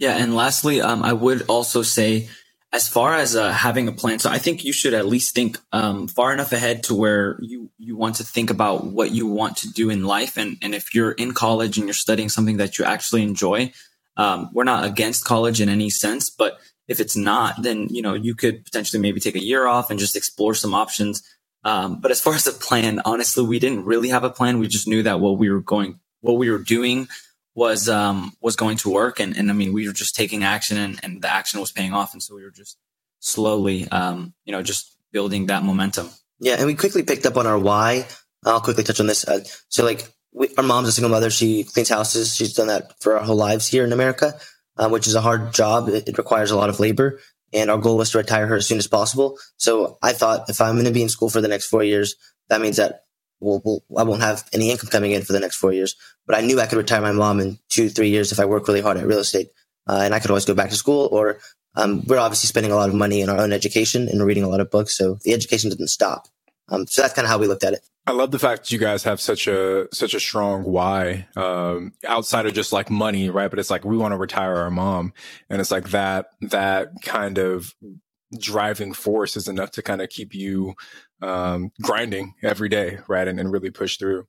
Yeah. 0.00 0.16
And 0.16 0.34
lastly, 0.34 0.80
um, 0.80 1.02
I 1.04 1.12
would 1.12 1.42
also 1.46 1.82
say, 1.82 2.28
as 2.72 2.88
far 2.88 3.14
as 3.14 3.36
uh, 3.36 3.52
having 3.52 3.86
a 3.86 3.92
plan, 3.92 4.18
so 4.20 4.30
I 4.30 4.38
think 4.38 4.64
you 4.64 4.72
should 4.72 4.94
at 4.94 5.06
least 5.06 5.34
think 5.34 5.58
um, 5.72 6.08
far 6.08 6.32
enough 6.32 6.52
ahead 6.52 6.84
to 6.84 6.94
where 6.94 7.36
you 7.42 7.68
you 7.78 7.96
want 7.96 8.16
to 8.16 8.24
think 8.24 8.48
about 8.48 8.86
what 8.86 9.10
you 9.10 9.26
want 9.26 9.56
to 9.58 9.72
do 9.72 9.90
in 9.90 10.04
life, 10.04 10.36
and 10.36 10.56
and 10.62 10.74
if 10.74 10.94
you're 10.94 11.10
in 11.12 11.34
college 11.34 11.76
and 11.76 11.86
you're 11.86 11.94
studying 11.94 12.28
something 12.28 12.58
that 12.58 12.78
you 12.78 12.84
actually 12.84 13.22
enjoy, 13.24 13.72
um, 14.16 14.50
we're 14.54 14.64
not 14.64 14.84
against 14.84 15.24
college 15.24 15.60
in 15.60 15.68
any 15.68 15.90
sense, 15.90 16.30
but 16.30 16.60
if 16.86 17.00
it's 17.00 17.16
not, 17.16 17.60
then 17.60 17.88
you 17.90 18.02
know 18.02 18.14
you 18.14 18.36
could 18.36 18.64
potentially 18.64 19.02
maybe 19.02 19.20
take 19.20 19.36
a 19.36 19.44
year 19.44 19.66
off 19.66 19.90
and 19.90 19.98
just 19.98 20.16
explore 20.16 20.54
some 20.54 20.72
options. 20.72 21.22
Um, 21.64 22.00
but 22.00 22.12
as 22.12 22.20
far 22.20 22.34
as 22.34 22.46
a 22.46 22.52
plan, 22.52 23.02
honestly, 23.04 23.44
we 23.44 23.58
didn't 23.58 23.84
really 23.84 24.08
have 24.10 24.24
a 24.24 24.30
plan. 24.30 24.60
We 24.60 24.68
just 24.68 24.88
knew 24.88 25.02
that 25.02 25.20
what 25.20 25.38
we 25.38 25.50
were 25.50 25.60
going, 25.60 25.98
what 26.20 26.38
we 26.38 26.50
were 26.50 26.58
doing 26.58 27.08
was 27.54 27.88
um, 27.88 28.32
was 28.40 28.56
going 28.56 28.76
to 28.78 28.90
work, 28.90 29.20
and, 29.20 29.36
and 29.36 29.50
I 29.50 29.54
mean 29.54 29.72
we 29.72 29.86
were 29.86 29.92
just 29.92 30.14
taking 30.14 30.44
action, 30.44 30.78
and, 30.78 31.00
and 31.02 31.22
the 31.22 31.32
action 31.32 31.60
was 31.60 31.72
paying 31.72 31.92
off, 31.92 32.12
and 32.12 32.22
so 32.22 32.34
we 32.34 32.44
were 32.44 32.50
just 32.50 32.78
slowly, 33.18 33.88
um, 33.88 34.34
you 34.44 34.52
know, 34.52 34.62
just 34.62 34.96
building 35.12 35.46
that 35.46 35.62
momentum. 35.62 36.08
Yeah, 36.38 36.56
and 36.56 36.66
we 36.66 36.74
quickly 36.74 37.02
picked 37.02 37.26
up 37.26 37.36
on 37.36 37.46
our 37.46 37.58
why. 37.58 38.06
I'll 38.44 38.60
quickly 38.60 38.84
touch 38.84 39.00
on 39.00 39.06
this. 39.06 39.28
Uh, 39.28 39.44
so, 39.68 39.84
like, 39.84 40.08
we, 40.32 40.48
our 40.56 40.64
mom's 40.64 40.88
a 40.88 40.92
single 40.92 41.10
mother. 41.10 41.28
She 41.28 41.64
cleans 41.64 41.90
houses. 41.90 42.34
She's 42.34 42.54
done 42.54 42.68
that 42.68 42.98
for 43.02 43.18
our 43.18 43.24
whole 43.24 43.36
lives 43.36 43.68
here 43.68 43.84
in 43.84 43.92
America 43.92 44.40
uh, 44.80 44.88
which 44.88 45.06
is 45.06 45.14
a 45.14 45.20
hard 45.20 45.52
job. 45.52 45.88
It, 45.88 46.08
it, 46.08 46.18
requires 46.18 46.50
a 46.50 46.56
lot 46.56 46.70
of 46.70 46.80
labor. 46.80 47.20
And 47.52 47.70
our 47.70 47.78
goal 47.78 47.98
was 47.98 48.10
to 48.12 48.18
retire 48.18 48.46
her 48.46 48.56
as 48.56 48.66
soon 48.66 48.78
as 48.78 48.86
possible. 48.86 49.38
So 49.56 49.98
I 50.02 50.12
thought 50.12 50.48
if 50.48 50.60
I'm 50.60 50.74
going 50.74 50.86
to 50.86 50.92
be 50.92 51.02
in 51.02 51.08
school 51.08 51.28
for 51.28 51.40
the 51.40 51.48
next 51.48 51.66
four 51.66 51.82
years, 51.82 52.14
that 52.48 52.60
means 52.60 52.76
that 52.76 53.04
we'll, 53.40 53.60
we'll, 53.64 53.82
I 53.96 54.02
won't 54.02 54.22
have 54.22 54.48
any 54.52 54.70
income 54.70 54.90
coming 54.90 55.12
in 55.12 55.22
for 55.22 55.32
the 55.32 55.40
next 55.40 55.56
four 55.56 55.72
years. 55.72 55.96
But 56.26 56.36
I 56.36 56.42
knew 56.42 56.60
I 56.60 56.66
could 56.66 56.78
retire 56.78 57.00
my 57.00 57.12
mom 57.12 57.40
in 57.40 57.58
two, 57.68 57.88
three 57.88 58.08
years 58.08 58.32
if 58.32 58.40
I 58.40 58.44
work 58.44 58.68
really 58.68 58.80
hard 58.80 58.96
at 58.96 59.06
real 59.06 59.18
estate. 59.18 59.50
Uh, 59.88 60.00
and 60.02 60.14
I 60.14 60.20
could 60.20 60.30
always 60.30 60.44
go 60.44 60.54
back 60.54 60.70
to 60.70 60.76
school 60.76 61.08
or 61.10 61.38
um, 61.74 62.02
we're 62.06 62.18
obviously 62.18 62.48
spending 62.48 62.72
a 62.72 62.76
lot 62.76 62.88
of 62.88 62.94
money 62.94 63.20
in 63.20 63.28
our 63.28 63.38
own 63.38 63.52
education 63.52 64.08
and 64.08 64.24
reading 64.24 64.44
a 64.44 64.48
lot 64.48 64.60
of 64.60 64.70
books. 64.70 64.96
So 64.96 65.18
the 65.24 65.32
education 65.32 65.70
doesn't 65.70 65.88
stop. 65.88 66.28
Um, 66.68 66.86
so 66.86 67.02
that's 67.02 67.14
kind 67.14 67.24
of 67.24 67.30
how 67.30 67.38
we 67.38 67.46
looked 67.46 67.64
at 67.64 67.72
it. 67.72 67.80
I 68.06 68.12
love 68.12 68.30
the 68.30 68.38
fact 68.38 68.62
that 68.62 68.72
you 68.72 68.78
guys 68.78 69.04
have 69.04 69.20
such 69.20 69.46
a 69.46 69.86
such 69.92 70.14
a 70.14 70.20
strong 70.20 70.64
why 70.64 71.28
um, 71.36 71.92
outside 72.06 72.46
of 72.46 72.54
just 72.54 72.72
like 72.72 72.90
money, 72.90 73.28
right? 73.28 73.50
But 73.50 73.58
it's 73.58 73.70
like 73.70 73.84
we 73.84 73.96
want 73.96 74.12
to 74.12 74.18
retire 74.18 74.56
our 74.56 74.70
mom, 74.70 75.12
and 75.48 75.60
it's 75.60 75.70
like 75.70 75.90
that 75.90 76.30
that 76.40 76.92
kind 77.02 77.38
of 77.38 77.74
driving 78.38 78.92
force 78.92 79.36
is 79.36 79.48
enough 79.48 79.72
to 79.72 79.82
kind 79.82 80.00
of 80.00 80.08
keep 80.08 80.34
you 80.34 80.74
um, 81.22 81.70
grinding 81.82 82.34
every 82.42 82.68
day, 82.68 82.98
right? 83.08 83.28
And, 83.28 83.38
and 83.38 83.52
really 83.52 83.70
push 83.70 83.96
through. 83.96 84.26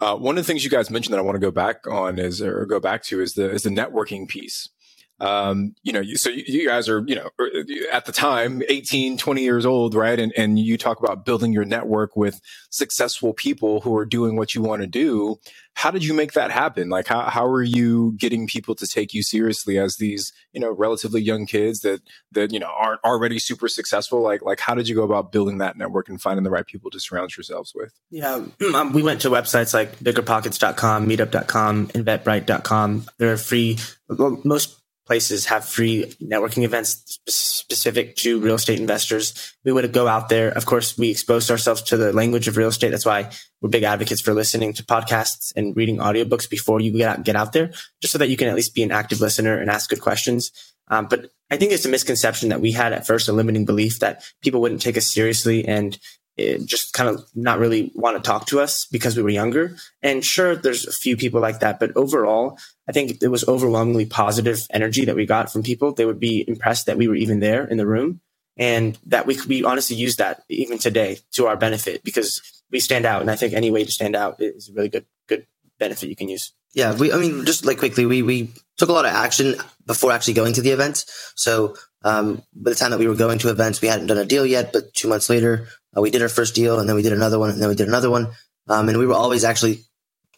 Uh, 0.00 0.16
one 0.16 0.36
of 0.36 0.44
the 0.44 0.46
things 0.46 0.64
you 0.64 0.70
guys 0.70 0.90
mentioned 0.90 1.12
that 1.14 1.18
I 1.18 1.22
want 1.22 1.36
to 1.36 1.40
go 1.40 1.50
back 1.50 1.86
on 1.86 2.18
is 2.18 2.42
or 2.42 2.66
go 2.66 2.80
back 2.80 3.02
to 3.04 3.20
is 3.20 3.34
the 3.34 3.50
is 3.50 3.62
the 3.62 3.70
networking 3.70 4.28
piece. 4.28 4.68
Um, 5.20 5.74
you 5.82 5.92
know, 5.92 6.02
so 6.14 6.28
you, 6.28 6.42
you, 6.46 6.68
guys 6.68 6.88
are, 6.88 7.02
you 7.06 7.14
know, 7.14 7.30
er, 7.40 7.48
at 7.92 8.04
the 8.04 8.12
time, 8.12 8.62
18, 8.68 9.16
20 9.16 9.42
years 9.42 9.64
old, 9.64 9.94
right? 9.94 10.18
And, 10.18 10.32
and 10.36 10.58
you 10.58 10.76
talk 10.76 10.98
about 10.98 11.24
building 11.24 11.52
your 11.52 11.64
network 11.64 12.16
with 12.16 12.40
successful 12.70 13.32
people 13.32 13.80
who 13.80 13.96
are 13.96 14.04
doing 14.04 14.36
what 14.36 14.54
you 14.54 14.62
want 14.62 14.82
to 14.82 14.88
do. 14.88 15.36
How 15.76 15.90
did 15.90 16.04
you 16.04 16.14
make 16.14 16.32
that 16.32 16.50
happen? 16.50 16.88
Like, 16.88 17.06
how, 17.06 17.22
how 17.22 17.46
are 17.46 17.62
you 17.62 18.14
getting 18.16 18.46
people 18.46 18.74
to 18.76 18.86
take 18.86 19.14
you 19.14 19.22
seriously 19.22 19.78
as 19.78 19.96
these, 19.96 20.32
you 20.52 20.60
know, 20.60 20.70
relatively 20.70 21.20
young 21.20 21.46
kids 21.46 21.80
that, 21.80 22.00
that, 22.32 22.52
you 22.52 22.58
know, 22.58 22.70
aren't 22.76 23.02
already 23.04 23.38
super 23.38 23.68
successful? 23.68 24.20
Like, 24.20 24.42
like, 24.42 24.60
how 24.60 24.74
did 24.74 24.88
you 24.88 24.94
go 24.94 25.02
about 25.02 25.32
building 25.32 25.58
that 25.58 25.76
network 25.76 26.08
and 26.08 26.20
finding 26.20 26.44
the 26.44 26.50
right 26.50 26.66
people 26.66 26.90
to 26.90 27.00
surround 27.00 27.36
yourselves 27.36 27.72
with? 27.74 27.92
Yeah. 28.10 28.44
Um, 28.74 28.92
we 28.92 29.02
went 29.02 29.20
to 29.22 29.30
websites 29.30 29.74
like 29.74 29.98
biggerpockets.com, 29.98 31.08
meetup.com, 31.08 31.88
eventbrite.com. 31.88 33.06
They're 33.18 33.36
free. 33.36 33.78
Most 34.08 34.83
places 35.06 35.46
have 35.46 35.64
free 35.64 36.14
networking 36.22 36.64
events 36.64 37.18
specific 37.28 38.16
to 38.16 38.40
real 38.40 38.54
estate 38.54 38.80
investors. 38.80 39.54
We 39.64 39.72
would 39.72 39.92
go 39.92 40.08
out 40.08 40.28
there. 40.28 40.48
Of 40.48 40.66
course, 40.66 40.96
we 40.96 41.10
exposed 41.10 41.50
ourselves 41.50 41.82
to 41.82 41.96
the 41.96 42.12
language 42.12 42.48
of 42.48 42.56
real 42.56 42.68
estate. 42.68 42.90
That's 42.90 43.06
why 43.06 43.30
we're 43.60 43.68
big 43.68 43.82
advocates 43.82 44.20
for 44.20 44.34
listening 44.34 44.72
to 44.74 44.84
podcasts 44.84 45.52
and 45.56 45.76
reading 45.76 45.98
audiobooks 45.98 46.48
before 46.48 46.80
you 46.80 46.92
get 46.92 47.08
out, 47.08 47.24
get 47.24 47.36
out 47.36 47.52
there, 47.52 47.70
just 48.00 48.12
so 48.12 48.18
that 48.18 48.28
you 48.28 48.36
can 48.36 48.48
at 48.48 48.54
least 48.54 48.74
be 48.74 48.82
an 48.82 48.92
active 48.92 49.20
listener 49.20 49.58
and 49.58 49.70
ask 49.70 49.90
good 49.90 50.00
questions. 50.00 50.52
Um, 50.88 51.06
but 51.06 51.30
I 51.50 51.56
think 51.56 51.72
it's 51.72 51.86
a 51.86 51.90
misconception 51.90 52.50
that 52.50 52.60
we 52.60 52.72
had 52.72 52.92
at 52.92 53.06
first, 53.06 53.28
a 53.28 53.32
limiting 53.32 53.64
belief 53.64 54.00
that 54.00 54.24
people 54.42 54.60
wouldn't 54.60 54.82
take 54.82 54.96
us 54.96 55.12
seriously 55.12 55.66
and 55.66 55.98
Eh, 56.36 56.58
just 56.64 56.92
kind 56.92 57.08
of 57.08 57.24
not 57.36 57.60
really 57.60 57.92
want 57.94 58.16
to 58.16 58.28
talk 58.28 58.46
to 58.46 58.60
us 58.60 58.86
because 58.86 59.16
we 59.16 59.22
were 59.22 59.28
younger. 59.28 59.76
And 60.02 60.24
sure, 60.24 60.56
there's 60.56 60.84
a 60.84 60.92
few 60.92 61.16
people 61.16 61.40
like 61.40 61.60
that, 61.60 61.78
but 61.78 61.96
overall, 61.96 62.58
I 62.88 62.92
think 62.92 63.22
it 63.22 63.28
was 63.28 63.46
overwhelmingly 63.46 64.06
positive 64.06 64.66
energy 64.70 65.04
that 65.04 65.14
we 65.14 65.26
got 65.26 65.52
from 65.52 65.62
people. 65.62 65.92
They 65.92 66.04
would 66.04 66.18
be 66.18 66.44
impressed 66.48 66.86
that 66.86 66.96
we 66.96 67.06
were 67.06 67.14
even 67.14 67.38
there 67.38 67.64
in 67.64 67.76
the 67.76 67.86
room 67.86 68.20
and 68.56 68.98
that 69.06 69.26
we 69.26 69.36
could 69.36 69.48
we 69.48 69.62
honestly 69.62 69.96
use 69.96 70.16
that 70.16 70.42
even 70.48 70.78
today 70.78 71.18
to 71.32 71.46
our 71.46 71.56
benefit 71.56 72.02
because 72.02 72.42
we 72.70 72.80
stand 72.80 73.06
out. 73.06 73.20
And 73.20 73.30
I 73.30 73.36
think 73.36 73.54
any 73.54 73.70
way 73.70 73.84
to 73.84 73.92
stand 73.92 74.16
out 74.16 74.40
is 74.40 74.68
a 74.68 74.72
really 74.72 74.88
good 74.88 75.06
good 75.28 75.46
benefit 75.78 76.08
you 76.08 76.16
can 76.16 76.28
use. 76.28 76.52
Yeah, 76.74 76.96
we 76.96 77.12
I 77.12 77.16
mean 77.16 77.44
just 77.44 77.64
like 77.64 77.78
quickly, 77.78 78.06
we 78.06 78.22
we 78.22 78.50
took 78.76 78.88
a 78.88 78.92
lot 78.92 79.04
of 79.04 79.12
action 79.12 79.54
before 79.86 80.10
actually 80.10 80.34
going 80.34 80.54
to 80.54 80.62
the 80.62 80.70
event. 80.70 81.04
So 81.36 81.76
um, 82.04 82.42
by 82.54 82.70
the 82.70 82.76
time 82.76 82.90
that 82.90 83.00
we 83.00 83.08
were 83.08 83.14
going 83.14 83.38
to 83.40 83.50
events, 83.50 83.80
we 83.80 83.88
hadn't 83.88 84.06
done 84.06 84.18
a 84.18 84.26
deal 84.26 84.44
yet, 84.44 84.72
but 84.72 84.92
two 84.92 85.08
months 85.08 85.30
later, 85.30 85.66
uh, 85.96 86.02
we 86.02 86.10
did 86.10 86.22
our 86.22 86.28
first 86.28 86.54
deal 86.54 86.78
and 86.78 86.88
then 86.88 86.96
we 86.96 87.02
did 87.02 87.14
another 87.14 87.38
one 87.38 87.50
and 87.50 87.60
then 87.60 87.68
we 87.68 87.74
did 87.74 87.88
another 87.88 88.10
one. 88.10 88.28
Um, 88.68 88.88
and 88.88 88.98
we 88.98 89.06
were 89.06 89.14
always 89.14 89.42
actually 89.42 89.80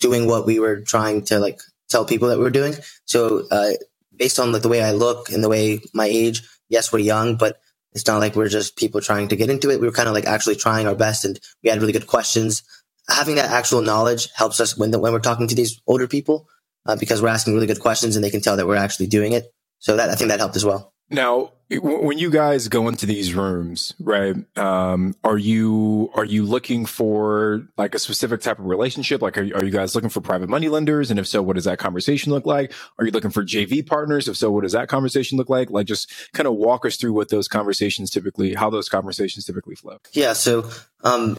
doing 0.01 0.27
what 0.27 0.47
we 0.47 0.61
were 0.61 0.81
trying 0.81 1.25
to 1.27 1.39
like 1.41 1.61
tell 1.89 2.05
people 2.05 2.29
that 2.29 2.39
we 2.39 2.45
were 2.45 2.51
doing. 2.51 2.75
So, 3.05 3.47
uh, 3.51 3.73
based 4.17 4.39
on 4.39 4.53
like 4.53 4.63
the 4.63 4.69
way 4.69 4.83
I 4.83 4.93
look 4.93 5.31
and 5.31 5.43
the 5.43 5.49
way 5.49 5.81
my 5.93 6.07
age, 6.07 6.43
yes, 6.69 6.93
we're 6.93 7.01
young, 7.01 7.37
but 7.37 7.61
it's 7.93 8.07
not 8.07 8.21
like 8.21 8.37
we're 8.37 8.49
just 8.49 8.77
people 8.77 9.01
trying 9.01 9.29
to 9.29 9.37
get 9.37 9.51
into 9.51 9.71
it. 9.71 9.81
We 9.81 9.87
were 9.87 9.93
kind 9.93 10.09
of 10.09 10.15
like 10.15 10.27
actually 10.27 10.57
trying 10.57 10.87
our 10.87 10.95
best 10.95 11.25
and 11.25 11.39
we 11.63 11.71
had 11.71 11.81
really 11.81 11.93
good 11.93 12.07
questions. 12.07 12.63
Having 13.09 13.37
that 13.37 13.51
actual 13.51 13.83
knowledge 13.83 14.29
helps 14.35 14.61
us 14.61 14.77
when, 14.77 14.91
the, 14.91 14.99
when 14.99 15.13
we're 15.13 15.21
talking 15.21 15.49
to 15.49 15.55
these 15.55 15.81
older 15.87 16.07
people, 16.07 16.49
uh, 16.87 16.97
because 16.97 17.21
we're 17.21 17.29
asking 17.29 17.55
really 17.55 17.67
good 17.67 17.81
questions 17.81 18.17
and 18.17 18.25
they 18.25 18.31
can 18.31 18.41
tell 18.41 18.57
that 18.57 18.67
we're 18.67 18.77
actually 18.77 19.07
doing 19.07 19.33
it. 19.33 19.53
So 19.79 19.97
that 19.97 20.11
I 20.11 20.15
think 20.15 20.31
that 20.31 20.41
helped 20.41 20.57
as 20.57 20.65
well. 20.65 20.95
Now, 21.09 21.53
when 21.71 22.19
you 22.19 22.31
guys 22.31 22.69
go 22.69 22.89
into 22.89 23.07
these 23.07 23.35
rooms, 23.35 23.95
right? 24.01 24.37
Um, 24.57 25.15
are 25.23 25.39
you 25.39 26.11
are 26.15 26.25
you 26.25 26.45
looking 26.45 26.85
for 26.85 27.67
like 27.77 27.95
a 27.95 27.99
specific 27.99 28.41
type 28.41 28.59
of 28.59 28.67
relationship? 28.67 29.23
Like, 29.23 29.39
are, 29.39 29.43
are 29.43 29.65
you 29.65 29.71
guys 29.71 29.95
looking 29.95 30.11
for 30.11 30.21
private 30.21 30.49
money 30.49 30.69
lenders? 30.69 31.11
And 31.11 31.21
if 31.21 31.27
so, 31.27 31.43
what 31.43 31.55
does 31.55 31.65
that 31.65 31.79
conversation 31.79 32.33
look 32.33 32.47
like? 32.47 32.73
Are 32.99 33.05
you 33.05 33.13
looking 33.13 33.31
for 33.31 33.45
JV 33.45 33.87
partners? 33.87 34.27
If 34.27 34.37
so, 34.37 34.51
what 34.51 34.63
does 34.63 34.73
that 34.73 34.89
conversation 34.89 35.39
look 35.39 35.49
like? 35.49 35.71
Like, 35.71 35.87
just 35.87 36.13
kind 36.33 36.47
of 36.49 36.55
walk 36.55 36.85
us 36.85 36.97
through 36.97 37.13
what 37.13 37.29
those 37.29 37.47
conversations 37.49 38.11
typically, 38.11 38.55
how 38.55 38.71
those 38.71 38.89
conversations 38.89 39.45
typically 39.45 39.77
flow. 39.77 39.99
Yeah. 40.13 40.33
So, 40.33 40.71
um, 41.03 41.39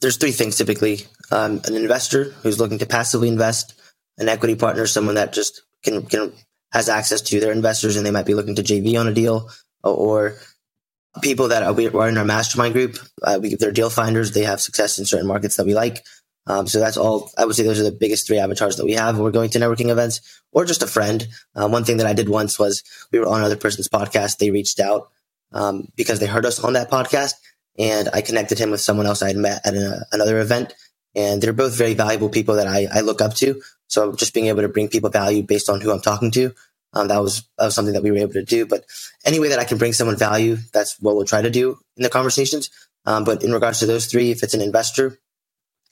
there's 0.00 0.16
three 0.16 0.32
things 0.32 0.56
typically: 0.56 1.00
um, 1.30 1.60
an 1.66 1.74
investor 1.74 2.24
who's 2.42 2.58
looking 2.58 2.78
to 2.78 2.86
passively 2.86 3.28
invest, 3.28 3.74
an 4.18 4.28
equity 4.28 4.56
partner, 4.56 4.86
someone 4.86 5.14
that 5.16 5.32
just 5.32 5.62
can 5.82 6.06
can 6.06 6.32
has 6.74 6.88
access 6.88 7.20
to 7.22 7.40
their 7.40 7.52
investors 7.52 7.96
and 7.96 8.04
they 8.04 8.10
might 8.10 8.26
be 8.26 8.34
looking 8.34 8.56
to 8.56 8.62
JV 8.62 8.98
on 8.98 9.06
a 9.06 9.14
deal 9.14 9.48
or 9.84 10.36
people 11.22 11.48
that 11.48 11.62
are, 11.62 12.08
in 12.08 12.18
our 12.18 12.24
mastermind 12.24 12.74
group. 12.74 12.98
Uh, 13.22 13.38
we, 13.40 13.54
they're 13.54 13.70
deal 13.70 13.90
finders. 13.90 14.32
They 14.32 14.42
have 14.42 14.60
success 14.60 14.98
in 14.98 15.04
certain 15.06 15.28
markets 15.28 15.56
that 15.56 15.66
we 15.66 15.74
like. 15.74 16.04
Um, 16.46 16.66
so 16.66 16.80
that's 16.80 16.96
all. 16.96 17.30
I 17.38 17.44
would 17.44 17.54
say 17.54 17.62
those 17.62 17.80
are 17.80 17.84
the 17.84 17.92
biggest 17.92 18.26
three 18.26 18.38
avatars 18.38 18.76
that 18.76 18.84
we 18.84 18.92
have. 18.92 19.18
We're 19.18 19.30
going 19.30 19.50
to 19.50 19.58
networking 19.58 19.88
events 19.88 20.42
or 20.52 20.64
just 20.64 20.82
a 20.82 20.86
friend. 20.86 21.26
Um, 21.54 21.70
one 21.72 21.84
thing 21.84 21.98
that 21.98 22.06
I 22.06 22.12
did 22.12 22.28
once 22.28 22.58
was 22.58 22.82
we 23.12 23.20
were 23.20 23.28
on 23.28 23.38
another 23.38 23.56
person's 23.56 23.88
podcast. 23.88 24.38
They 24.38 24.50
reached 24.50 24.80
out 24.80 25.10
um, 25.52 25.88
because 25.96 26.18
they 26.18 26.26
heard 26.26 26.44
us 26.44 26.62
on 26.62 26.74
that 26.74 26.90
podcast, 26.90 27.34
and 27.78 28.08
I 28.12 28.20
connected 28.20 28.58
him 28.58 28.72
with 28.72 28.80
someone 28.80 29.06
else 29.06 29.22
I 29.22 29.28
had 29.28 29.36
met 29.36 29.64
at 29.64 29.74
a, 29.74 30.04
another 30.12 30.40
event. 30.40 30.74
And 31.16 31.42
they're 31.42 31.52
both 31.52 31.76
very 31.76 31.94
valuable 31.94 32.28
people 32.28 32.56
that 32.56 32.66
I, 32.66 32.86
I 32.92 33.00
look 33.00 33.20
up 33.20 33.34
to. 33.34 33.62
So 33.88 34.12
just 34.14 34.34
being 34.34 34.46
able 34.46 34.62
to 34.62 34.68
bring 34.68 34.88
people 34.88 35.10
value 35.10 35.42
based 35.42 35.68
on 35.68 35.80
who 35.80 35.92
I'm 35.92 36.00
talking 36.00 36.30
to, 36.32 36.52
um, 36.92 37.08
that 37.08 37.22
was 37.22 37.42
that 37.58 37.66
was 37.66 37.74
something 37.74 37.94
that 37.94 38.02
we 38.02 38.10
were 38.10 38.18
able 38.18 38.32
to 38.34 38.44
do. 38.44 38.66
But 38.66 38.84
any 39.24 39.40
way 39.40 39.48
that 39.48 39.58
I 39.58 39.64
can 39.64 39.78
bring 39.78 39.92
someone 39.92 40.16
value, 40.16 40.56
that's 40.72 40.98
what 41.00 41.16
we'll 41.16 41.24
try 41.24 41.42
to 41.42 41.50
do 41.50 41.78
in 41.96 42.02
the 42.02 42.08
conversations. 42.08 42.70
Um, 43.04 43.24
but 43.24 43.42
in 43.42 43.52
regards 43.52 43.80
to 43.80 43.86
those 43.86 44.06
three, 44.06 44.30
if 44.30 44.42
it's 44.42 44.54
an 44.54 44.62
investor, 44.62 45.18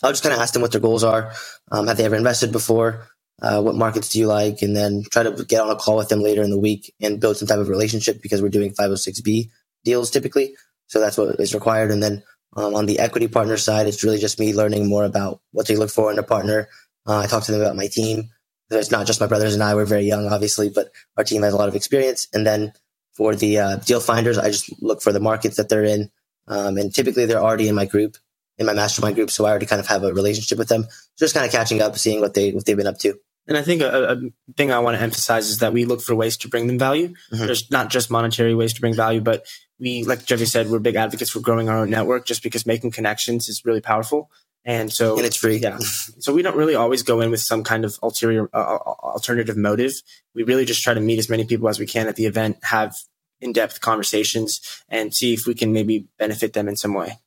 I'll 0.02 0.12
just 0.12 0.22
kind 0.22 0.34
of 0.34 0.40
ask 0.40 0.52
them 0.52 0.62
what 0.62 0.72
their 0.72 0.80
goals 0.80 1.04
are. 1.04 1.32
Um, 1.70 1.86
have 1.86 1.96
they 1.96 2.04
ever 2.04 2.16
invested 2.16 2.52
before? 2.52 3.08
Uh, 3.40 3.60
what 3.60 3.74
markets 3.74 4.08
do 4.10 4.18
you 4.18 4.26
like? 4.26 4.62
And 4.62 4.74
then 4.74 5.02
try 5.10 5.22
to 5.22 5.44
get 5.44 5.60
on 5.60 5.70
a 5.70 5.76
call 5.76 5.96
with 5.96 6.08
them 6.08 6.20
later 6.20 6.42
in 6.42 6.50
the 6.50 6.58
week 6.58 6.94
and 7.00 7.20
build 7.20 7.36
some 7.36 7.48
type 7.48 7.58
of 7.58 7.68
relationship 7.68 8.22
because 8.22 8.40
we're 8.40 8.48
doing 8.48 8.72
506B 8.72 9.50
deals 9.84 10.10
typically. 10.10 10.54
So 10.86 11.00
that's 11.00 11.18
what 11.18 11.40
is 11.40 11.54
required. 11.54 11.90
And 11.90 12.02
then 12.02 12.22
um, 12.54 12.74
on 12.74 12.86
the 12.86 12.98
equity 12.98 13.28
partner 13.28 13.56
side, 13.56 13.86
it's 13.86 14.04
really 14.04 14.18
just 14.18 14.38
me 14.38 14.52
learning 14.54 14.88
more 14.88 15.04
about 15.04 15.40
what 15.52 15.66
they 15.66 15.76
look 15.76 15.90
for 15.90 16.10
in 16.10 16.18
a 16.18 16.22
partner, 16.22 16.68
uh, 17.06 17.18
I 17.18 17.26
talk 17.26 17.44
to 17.44 17.52
them 17.52 17.60
about 17.60 17.76
my 17.76 17.88
team. 17.88 18.30
It's 18.70 18.90
not 18.90 19.06
just 19.06 19.20
my 19.20 19.26
brothers 19.26 19.54
and 19.54 19.62
I. 19.62 19.74
We're 19.74 19.84
very 19.84 20.04
young, 20.04 20.26
obviously, 20.26 20.70
but 20.70 20.92
our 21.16 21.24
team 21.24 21.42
has 21.42 21.52
a 21.52 21.56
lot 21.56 21.68
of 21.68 21.76
experience. 21.76 22.28
And 22.32 22.46
then 22.46 22.72
for 23.12 23.34
the 23.34 23.58
uh, 23.58 23.76
deal 23.76 24.00
finders, 24.00 24.38
I 24.38 24.48
just 24.48 24.82
look 24.82 25.02
for 25.02 25.12
the 25.12 25.20
markets 25.20 25.56
that 25.56 25.68
they're 25.68 25.84
in. 25.84 26.10
Um, 26.48 26.78
and 26.78 26.94
typically 26.94 27.26
they're 27.26 27.42
already 27.42 27.68
in 27.68 27.74
my 27.74 27.84
group, 27.84 28.16
in 28.56 28.66
my 28.66 28.72
mastermind 28.72 29.16
group. 29.16 29.30
So 29.30 29.44
I 29.44 29.50
already 29.50 29.66
kind 29.66 29.80
of 29.80 29.86
have 29.88 30.04
a 30.04 30.14
relationship 30.14 30.58
with 30.58 30.68
them. 30.68 30.84
So 30.84 31.26
just 31.26 31.34
kind 31.34 31.44
of 31.44 31.52
catching 31.52 31.82
up, 31.82 31.98
seeing 31.98 32.20
what 32.20 32.34
they, 32.34 32.52
what 32.52 32.64
they've 32.64 32.76
been 32.76 32.86
up 32.86 32.98
to. 32.98 33.18
And 33.46 33.58
I 33.58 33.62
think 33.62 33.82
a, 33.82 34.12
a 34.12 34.52
thing 34.56 34.70
I 34.70 34.78
want 34.78 34.96
to 34.96 35.02
emphasize 35.02 35.48
is 35.48 35.58
that 35.58 35.72
we 35.72 35.84
look 35.84 36.00
for 36.00 36.14
ways 36.14 36.36
to 36.38 36.48
bring 36.48 36.68
them 36.68 36.78
value. 36.78 37.08
Mm-hmm. 37.32 37.46
There's 37.46 37.70
not 37.70 37.90
just 37.90 38.10
monetary 38.10 38.54
ways 38.54 38.72
to 38.74 38.80
bring 38.80 38.94
value, 38.94 39.20
but 39.20 39.46
we, 39.82 40.04
like 40.04 40.24
Jeffy 40.24 40.44
said, 40.44 40.68
we're 40.68 40.78
big 40.78 40.94
advocates 40.94 41.30
for 41.32 41.40
growing 41.40 41.68
our 41.68 41.78
own 41.78 41.90
network 41.90 42.24
just 42.24 42.44
because 42.44 42.64
making 42.64 42.92
connections 42.92 43.48
is 43.48 43.64
really 43.64 43.80
powerful. 43.80 44.30
And 44.64 44.92
so, 44.92 45.16
and 45.16 45.26
it's 45.26 45.36
free. 45.36 45.56
Yeah. 45.56 45.78
so 45.78 46.32
we 46.32 46.42
don't 46.42 46.56
really 46.56 46.76
always 46.76 47.02
go 47.02 47.20
in 47.20 47.32
with 47.32 47.40
some 47.40 47.64
kind 47.64 47.84
of 47.84 47.98
ulterior, 48.00 48.48
uh, 48.54 48.76
uh, 48.76 48.94
alternative 49.02 49.56
motive. 49.56 49.92
We 50.36 50.44
really 50.44 50.64
just 50.64 50.84
try 50.84 50.94
to 50.94 51.00
meet 51.00 51.18
as 51.18 51.28
many 51.28 51.44
people 51.44 51.68
as 51.68 51.80
we 51.80 51.86
can 51.86 52.06
at 52.06 52.14
the 52.14 52.26
event, 52.26 52.58
have 52.62 52.94
in-depth 53.40 53.80
conversations 53.80 54.60
and 54.88 55.12
see 55.12 55.34
if 55.34 55.48
we 55.48 55.54
can 55.54 55.72
maybe 55.72 56.06
benefit 56.16 56.52
them 56.52 56.68
in 56.68 56.76
some 56.76 56.94
way 56.94 57.18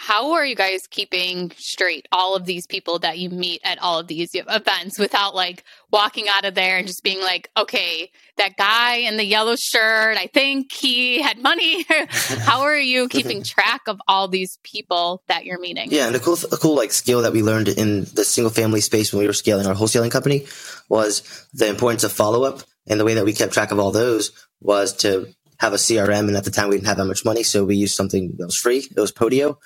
how 0.00 0.34
are 0.34 0.46
you 0.46 0.54
guys 0.54 0.86
keeping 0.88 1.50
straight 1.56 2.06
all 2.12 2.36
of 2.36 2.46
these 2.46 2.68
people 2.68 3.00
that 3.00 3.18
you 3.18 3.28
meet 3.30 3.60
at 3.64 3.80
all 3.80 3.98
of 3.98 4.06
these 4.06 4.30
events 4.32 4.96
without 4.96 5.34
like 5.34 5.64
walking 5.90 6.26
out 6.30 6.44
of 6.44 6.54
there 6.54 6.78
and 6.78 6.86
just 6.86 7.02
being 7.02 7.20
like, 7.20 7.50
okay, 7.56 8.08
that 8.36 8.56
guy 8.56 8.98
in 8.98 9.16
the 9.16 9.24
yellow 9.24 9.56
shirt, 9.56 10.16
I 10.16 10.28
think 10.32 10.70
he 10.70 11.20
had 11.20 11.42
money. 11.42 11.84
how 12.10 12.60
are 12.60 12.78
you 12.78 13.08
keeping 13.10 13.42
track 13.42 13.80
of 13.88 14.00
all 14.06 14.28
these 14.28 14.60
people 14.62 15.24
that 15.26 15.44
you're 15.44 15.58
meeting? 15.58 15.88
Yeah, 15.90 16.06
and 16.06 16.14
a 16.14 16.20
cool, 16.20 16.38
a 16.52 16.56
cool 16.56 16.76
like 16.76 16.92
skill 16.92 17.22
that 17.22 17.32
we 17.32 17.42
learned 17.42 17.66
in 17.66 18.04
the 18.14 18.24
single 18.24 18.52
family 18.52 18.80
space 18.80 19.12
when 19.12 19.18
we 19.18 19.26
were 19.26 19.32
scaling 19.32 19.66
our 19.66 19.74
wholesaling 19.74 20.12
company 20.12 20.46
was 20.88 21.44
the 21.52 21.66
importance 21.66 22.04
of 22.04 22.12
follow 22.12 22.44
up. 22.44 22.62
And 22.86 23.00
the 23.00 23.04
way 23.04 23.14
that 23.14 23.24
we 23.24 23.32
kept 23.32 23.52
track 23.52 23.72
of 23.72 23.80
all 23.80 23.90
those 23.90 24.30
was 24.60 24.92
to 24.98 25.26
have 25.58 25.72
a 25.72 25.76
CRM. 25.76 26.28
And 26.28 26.36
at 26.36 26.44
the 26.44 26.52
time, 26.52 26.68
we 26.68 26.76
didn't 26.76 26.86
have 26.86 26.98
that 26.98 27.04
much 27.04 27.24
money, 27.24 27.42
so 27.42 27.64
we 27.64 27.74
used 27.74 27.96
something 27.96 28.36
that 28.38 28.46
was 28.46 28.56
free. 28.56 28.78
It 28.78 29.00
was 29.00 29.10
Podio 29.10 29.56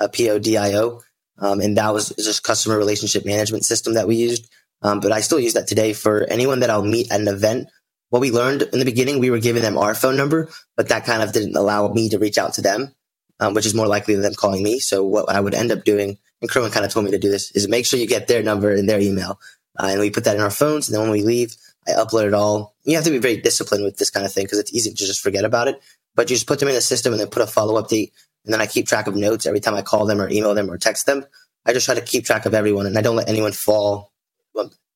uh, 0.00 0.08
PODIO. 0.08 1.02
Um, 1.38 1.60
and 1.60 1.76
that 1.76 1.94
was 1.94 2.10
just 2.18 2.42
customer 2.42 2.76
relationship 2.76 3.24
management 3.24 3.64
system 3.64 3.94
that 3.94 4.08
we 4.08 4.16
used. 4.16 4.50
Um, 4.82 5.00
but 5.00 5.12
I 5.12 5.20
still 5.20 5.40
use 5.40 5.54
that 5.54 5.66
today 5.66 5.92
for 5.92 6.24
anyone 6.24 6.60
that 6.60 6.70
I'll 6.70 6.84
meet 6.84 7.10
at 7.10 7.20
an 7.20 7.28
event. 7.28 7.68
What 8.08 8.20
we 8.20 8.30
learned 8.30 8.62
in 8.62 8.78
the 8.78 8.84
beginning, 8.84 9.20
we 9.20 9.30
were 9.30 9.38
giving 9.38 9.62
them 9.62 9.78
our 9.78 9.94
phone 9.94 10.16
number, 10.16 10.48
but 10.76 10.88
that 10.88 11.04
kind 11.04 11.22
of 11.22 11.32
didn't 11.32 11.56
allow 11.56 11.88
me 11.88 12.08
to 12.08 12.18
reach 12.18 12.38
out 12.38 12.54
to 12.54 12.62
them, 12.62 12.94
um, 13.38 13.54
which 13.54 13.66
is 13.66 13.74
more 13.74 13.86
likely 13.86 14.14
than 14.14 14.22
them 14.22 14.34
calling 14.34 14.62
me. 14.62 14.80
So 14.80 15.04
what 15.04 15.28
I 15.30 15.40
would 15.40 15.54
end 15.54 15.70
up 15.70 15.84
doing, 15.84 16.18
and 16.40 16.50
Kerwin 16.50 16.72
kind 16.72 16.84
of 16.84 16.92
told 16.92 17.04
me 17.04 17.12
to 17.12 17.18
do 17.18 17.30
this, 17.30 17.52
is 17.52 17.68
make 17.68 17.86
sure 17.86 18.00
you 18.00 18.06
get 18.06 18.26
their 18.26 18.42
number 18.42 18.72
and 18.72 18.88
their 18.88 19.00
email. 19.00 19.38
Uh, 19.78 19.88
and 19.90 20.00
we 20.00 20.10
put 20.10 20.24
that 20.24 20.36
in 20.36 20.42
our 20.42 20.50
phones. 20.50 20.88
And 20.88 20.94
then 20.94 21.02
when 21.02 21.12
we 21.12 21.22
leave, 21.22 21.54
I 21.86 21.92
upload 21.92 22.26
it 22.26 22.34
all. 22.34 22.74
You 22.84 22.96
have 22.96 23.04
to 23.04 23.10
be 23.10 23.18
very 23.18 23.36
disciplined 23.36 23.84
with 23.84 23.96
this 23.96 24.10
kind 24.10 24.26
of 24.26 24.32
thing 24.32 24.44
because 24.44 24.58
it's 24.58 24.74
easy 24.74 24.90
to 24.90 24.96
just 24.96 25.20
forget 25.20 25.44
about 25.44 25.68
it. 25.68 25.80
But 26.16 26.28
you 26.28 26.36
just 26.36 26.48
put 26.48 26.58
them 26.58 26.68
in 26.68 26.74
a 26.74 26.80
system 26.80 27.12
and 27.12 27.20
then 27.20 27.28
put 27.28 27.42
a 27.42 27.46
follow 27.46 27.76
up 27.76 27.88
date 27.88 28.12
and 28.44 28.52
then 28.52 28.60
I 28.60 28.66
keep 28.66 28.86
track 28.86 29.06
of 29.06 29.16
notes 29.16 29.46
every 29.46 29.60
time 29.60 29.74
I 29.74 29.82
call 29.82 30.06
them 30.06 30.20
or 30.20 30.28
email 30.28 30.54
them 30.54 30.70
or 30.70 30.78
text 30.78 31.06
them. 31.06 31.24
I 31.66 31.72
just 31.72 31.86
try 31.86 31.94
to 31.94 32.00
keep 32.00 32.24
track 32.24 32.46
of 32.46 32.54
everyone 32.54 32.86
and 32.86 32.96
I 32.96 33.02
don't 33.02 33.16
let 33.16 33.28
anyone 33.28 33.52
fall 33.52 34.12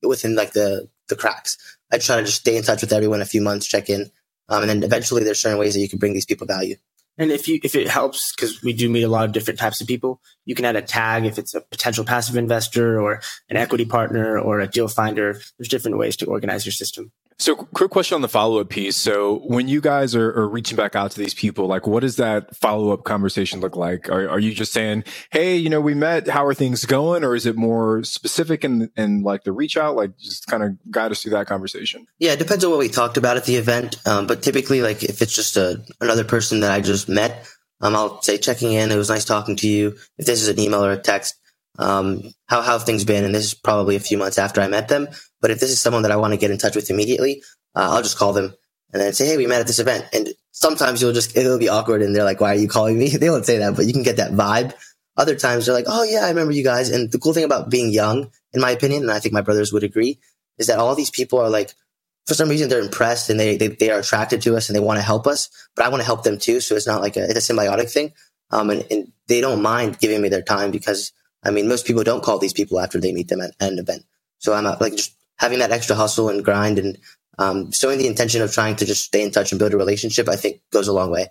within 0.02 0.34
like 0.34 0.52
the, 0.52 0.88
the 1.08 1.16
cracks. 1.16 1.56
I 1.92 1.98
try 1.98 2.16
to 2.16 2.24
just 2.24 2.40
stay 2.40 2.56
in 2.56 2.62
touch 2.62 2.80
with 2.80 2.92
everyone 2.92 3.20
a 3.20 3.26
few 3.26 3.40
months, 3.40 3.66
check 3.66 3.88
in, 3.88 4.10
um, 4.48 4.62
and 4.62 4.70
then 4.70 4.82
eventually 4.82 5.24
there's 5.24 5.40
certain 5.40 5.58
ways 5.58 5.74
that 5.74 5.80
you 5.80 5.88
can 5.88 5.98
bring 5.98 6.12
these 6.12 6.26
people 6.26 6.46
value. 6.46 6.76
And 7.16 7.30
if 7.30 7.46
you 7.46 7.60
if 7.62 7.76
it 7.76 7.88
helps, 7.88 8.34
because 8.34 8.60
we 8.62 8.72
do 8.72 8.90
meet 8.90 9.04
a 9.04 9.08
lot 9.08 9.24
of 9.24 9.32
different 9.32 9.60
types 9.60 9.80
of 9.80 9.86
people, 9.86 10.20
you 10.44 10.56
can 10.56 10.64
add 10.64 10.74
a 10.74 10.82
tag 10.82 11.24
if 11.24 11.38
it's 11.38 11.54
a 11.54 11.60
potential 11.60 12.04
passive 12.04 12.36
investor 12.36 13.00
or 13.00 13.20
an 13.48 13.56
equity 13.56 13.84
partner 13.84 14.38
or 14.38 14.58
a 14.58 14.66
deal 14.66 14.88
finder. 14.88 15.40
There's 15.56 15.68
different 15.68 15.96
ways 15.96 16.16
to 16.16 16.26
organize 16.26 16.66
your 16.66 16.72
system. 16.72 17.12
So, 17.38 17.56
quick 17.56 17.90
question 17.90 18.14
on 18.14 18.22
the 18.22 18.28
follow 18.28 18.60
up 18.60 18.68
piece. 18.68 18.96
So, 18.96 19.40
when 19.46 19.66
you 19.66 19.80
guys 19.80 20.14
are, 20.14 20.30
are, 20.30 20.48
reaching 20.48 20.76
back 20.76 20.94
out 20.94 21.10
to 21.12 21.18
these 21.18 21.34
people, 21.34 21.66
like, 21.66 21.86
what 21.86 22.00
does 22.00 22.16
that 22.16 22.54
follow 22.56 22.92
up 22.92 23.04
conversation 23.04 23.60
look 23.60 23.74
like? 23.74 24.08
Are, 24.08 24.28
are, 24.28 24.38
you 24.38 24.54
just 24.54 24.72
saying, 24.72 25.04
"Hey, 25.30 25.56
you 25.56 25.68
know, 25.68 25.80
we 25.80 25.94
met. 25.94 26.28
How 26.28 26.46
are 26.46 26.54
things 26.54 26.84
going?" 26.84 27.24
Or 27.24 27.34
is 27.34 27.44
it 27.44 27.56
more 27.56 28.04
specific 28.04 28.62
and 28.62 28.88
and 28.96 29.24
like 29.24 29.42
the 29.42 29.52
reach 29.52 29.76
out? 29.76 29.96
Like, 29.96 30.16
just 30.16 30.46
kind 30.46 30.62
of 30.62 30.72
guide 30.90 31.10
us 31.10 31.22
through 31.22 31.32
that 31.32 31.46
conversation. 31.46 32.06
Yeah, 32.18 32.32
it 32.32 32.38
depends 32.38 32.64
on 32.64 32.70
what 32.70 32.78
we 32.78 32.88
talked 32.88 33.16
about 33.16 33.36
at 33.36 33.46
the 33.46 33.56
event. 33.56 33.96
Um, 34.06 34.26
but 34.28 34.42
typically, 34.42 34.80
like, 34.80 35.02
if 35.02 35.20
it's 35.20 35.34
just 35.34 35.56
a 35.56 35.84
another 36.00 36.24
person 36.24 36.60
that 36.60 36.70
I 36.70 36.80
just 36.80 37.08
met, 37.08 37.48
um, 37.80 37.96
I'll 37.96 38.22
say 38.22 38.38
checking 38.38 38.72
in. 38.72 38.92
It 38.92 38.96
was 38.96 39.10
nice 39.10 39.24
talking 39.24 39.56
to 39.56 39.68
you. 39.68 39.96
If 40.18 40.26
this 40.26 40.40
is 40.40 40.48
an 40.48 40.60
email 40.60 40.84
or 40.84 40.92
a 40.92 40.98
text, 40.98 41.34
um, 41.78 42.22
how 42.46 42.62
how 42.62 42.78
have 42.78 42.84
things 42.84 43.04
been? 43.04 43.24
And 43.24 43.34
this 43.34 43.46
is 43.46 43.54
probably 43.54 43.96
a 43.96 44.00
few 44.00 44.18
months 44.18 44.38
after 44.38 44.60
I 44.60 44.68
met 44.68 44.88
them. 44.88 45.08
But 45.44 45.50
if 45.50 45.60
this 45.60 45.70
is 45.70 45.78
someone 45.78 46.04
that 46.04 46.10
I 46.10 46.16
want 46.16 46.32
to 46.32 46.38
get 46.38 46.50
in 46.50 46.56
touch 46.56 46.74
with 46.74 46.88
immediately, 46.88 47.42
uh, 47.74 47.90
I'll 47.92 48.02
just 48.02 48.16
call 48.16 48.32
them 48.32 48.54
and 48.94 49.02
then 49.02 49.12
say, 49.12 49.26
"Hey, 49.26 49.36
we 49.36 49.46
met 49.46 49.60
at 49.60 49.66
this 49.66 49.78
event." 49.78 50.06
And 50.14 50.30
sometimes 50.52 51.02
you'll 51.02 51.12
just 51.12 51.36
it'll 51.36 51.58
be 51.58 51.68
awkward, 51.68 52.00
and 52.00 52.16
they're 52.16 52.24
like, 52.24 52.40
"Why 52.40 52.52
are 52.52 52.58
you 52.58 52.66
calling 52.66 52.98
me?" 52.98 53.10
They 53.18 53.28
won't 53.28 53.44
say 53.44 53.58
that, 53.58 53.76
but 53.76 53.84
you 53.84 53.92
can 53.92 54.02
get 54.02 54.16
that 54.16 54.32
vibe. 54.32 54.72
Other 55.18 55.34
times 55.34 55.66
they're 55.66 55.74
like, 55.74 55.84
"Oh 55.86 56.02
yeah, 56.02 56.24
I 56.24 56.30
remember 56.30 56.52
you 56.54 56.64
guys." 56.64 56.88
And 56.88 57.12
the 57.12 57.18
cool 57.18 57.34
thing 57.34 57.44
about 57.44 57.68
being 57.68 57.92
young, 57.92 58.30
in 58.54 58.62
my 58.62 58.70
opinion, 58.70 59.02
and 59.02 59.12
I 59.12 59.20
think 59.20 59.34
my 59.34 59.42
brothers 59.42 59.70
would 59.70 59.84
agree, 59.84 60.18
is 60.56 60.68
that 60.68 60.78
all 60.78 60.94
these 60.94 61.10
people 61.10 61.38
are 61.38 61.50
like, 61.50 61.74
for 62.26 62.32
some 62.32 62.48
reason, 62.48 62.70
they're 62.70 62.80
impressed 62.80 63.28
and 63.28 63.38
they 63.38 63.58
they, 63.58 63.68
they 63.68 63.90
are 63.90 64.00
attracted 64.00 64.40
to 64.42 64.56
us 64.56 64.70
and 64.70 64.76
they 64.76 64.80
want 64.80 64.96
to 64.96 65.02
help 65.02 65.26
us. 65.26 65.50
But 65.76 65.84
I 65.84 65.90
want 65.90 66.00
to 66.00 66.06
help 66.06 66.22
them 66.22 66.38
too, 66.38 66.60
so 66.60 66.74
it's 66.74 66.86
not 66.86 67.02
like 67.02 67.18
a 67.18 67.24
it's 67.28 67.50
a 67.50 67.52
symbiotic 67.52 67.90
thing. 67.92 68.14
Um, 68.50 68.70
and, 68.70 68.86
and 68.90 69.12
they 69.28 69.42
don't 69.42 69.60
mind 69.60 69.98
giving 69.98 70.22
me 70.22 70.30
their 70.30 70.40
time 70.40 70.70
because 70.70 71.12
I 71.42 71.50
mean, 71.50 71.68
most 71.68 71.84
people 71.84 72.02
don't 72.02 72.22
call 72.22 72.38
these 72.38 72.54
people 72.54 72.80
after 72.80 72.98
they 72.98 73.12
meet 73.12 73.28
them 73.28 73.42
at, 73.42 73.50
at 73.60 73.72
an 73.72 73.78
event. 73.78 74.06
So 74.38 74.54
I'm 74.54 74.64
like 74.64 74.96
just 74.96 75.14
having 75.38 75.58
that 75.58 75.72
extra 75.72 75.96
hustle 75.96 76.28
and 76.28 76.44
grind 76.44 76.78
and 76.78 76.98
um, 77.38 77.72
showing 77.72 77.98
the 77.98 78.06
intention 78.06 78.42
of 78.42 78.52
trying 78.52 78.76
to 78.76 78.84
just 78.84 79.04
stay 79.04 79.22
in 79.22 79.30
touch 79.30 79.52
and 79.52 79.58
build 79.58 79.74
a 79.74 79.76
relationship, 79.76 80.28
I 80.28 80.36
think 80.36 80.60
goes 80.70 80.88
a 80.88 80.92
long 80.92 81.10
way. 81.10 81.28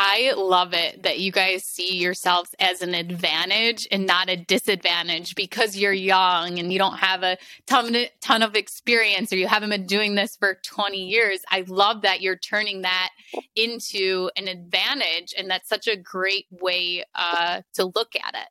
I 0.00 0.32
love 0.36 0.74
it 0.74 1.02
that 1.02 1.18
you 1.18 1.32
guys 1.32 1.64
see 1.64 1.96
yourselves 1.96 2.54
as 2.60 2.82
an 2.82 2.94
advantage 2.94 3.88
and 3.90 4.06
not 4.06 4.28
a 4.28 4.36
disadvantage 4.36 5.34
because 5.34 5.76
you're 5.76 5.92
young 5.92 6.58
and 6.58 6.72
you 6.72 6.78
don't 6.78 6.98
have 6.98 7.22
a 7.22 7.38
ton, 7.66 7.96
ton 8.20 8.42
of 8.42 8.54
experience 8.54 9.32
or 9.32 9.36
you 9.36 9.48
haven't 9.48 9.70
been 9.70 9.86
doing 9.86 10.14
this 10.14 10.36
for 10.36 10.58
20 10.62 10.96
years. 10.96 11.40
I 11.50 11.64
love 11.66 12.02
that 12.02 12.20
you're 12.20 12.36
turning 12.36 12.82
that 12.82 13.10
into 13.56 14.30
an 14.36 14.46
advantage. 14.46 15.34
And 15.36 15.50
that's 15.50 15.68
such 15.68 15.88
a 15.88 15.96
great 15.96 16.46
way 16.50 17.04
uh, 17.16 17.62
to 17.74 17.86
look 17.86 18.14
at 18.14 18.34
it. 18.34 18.48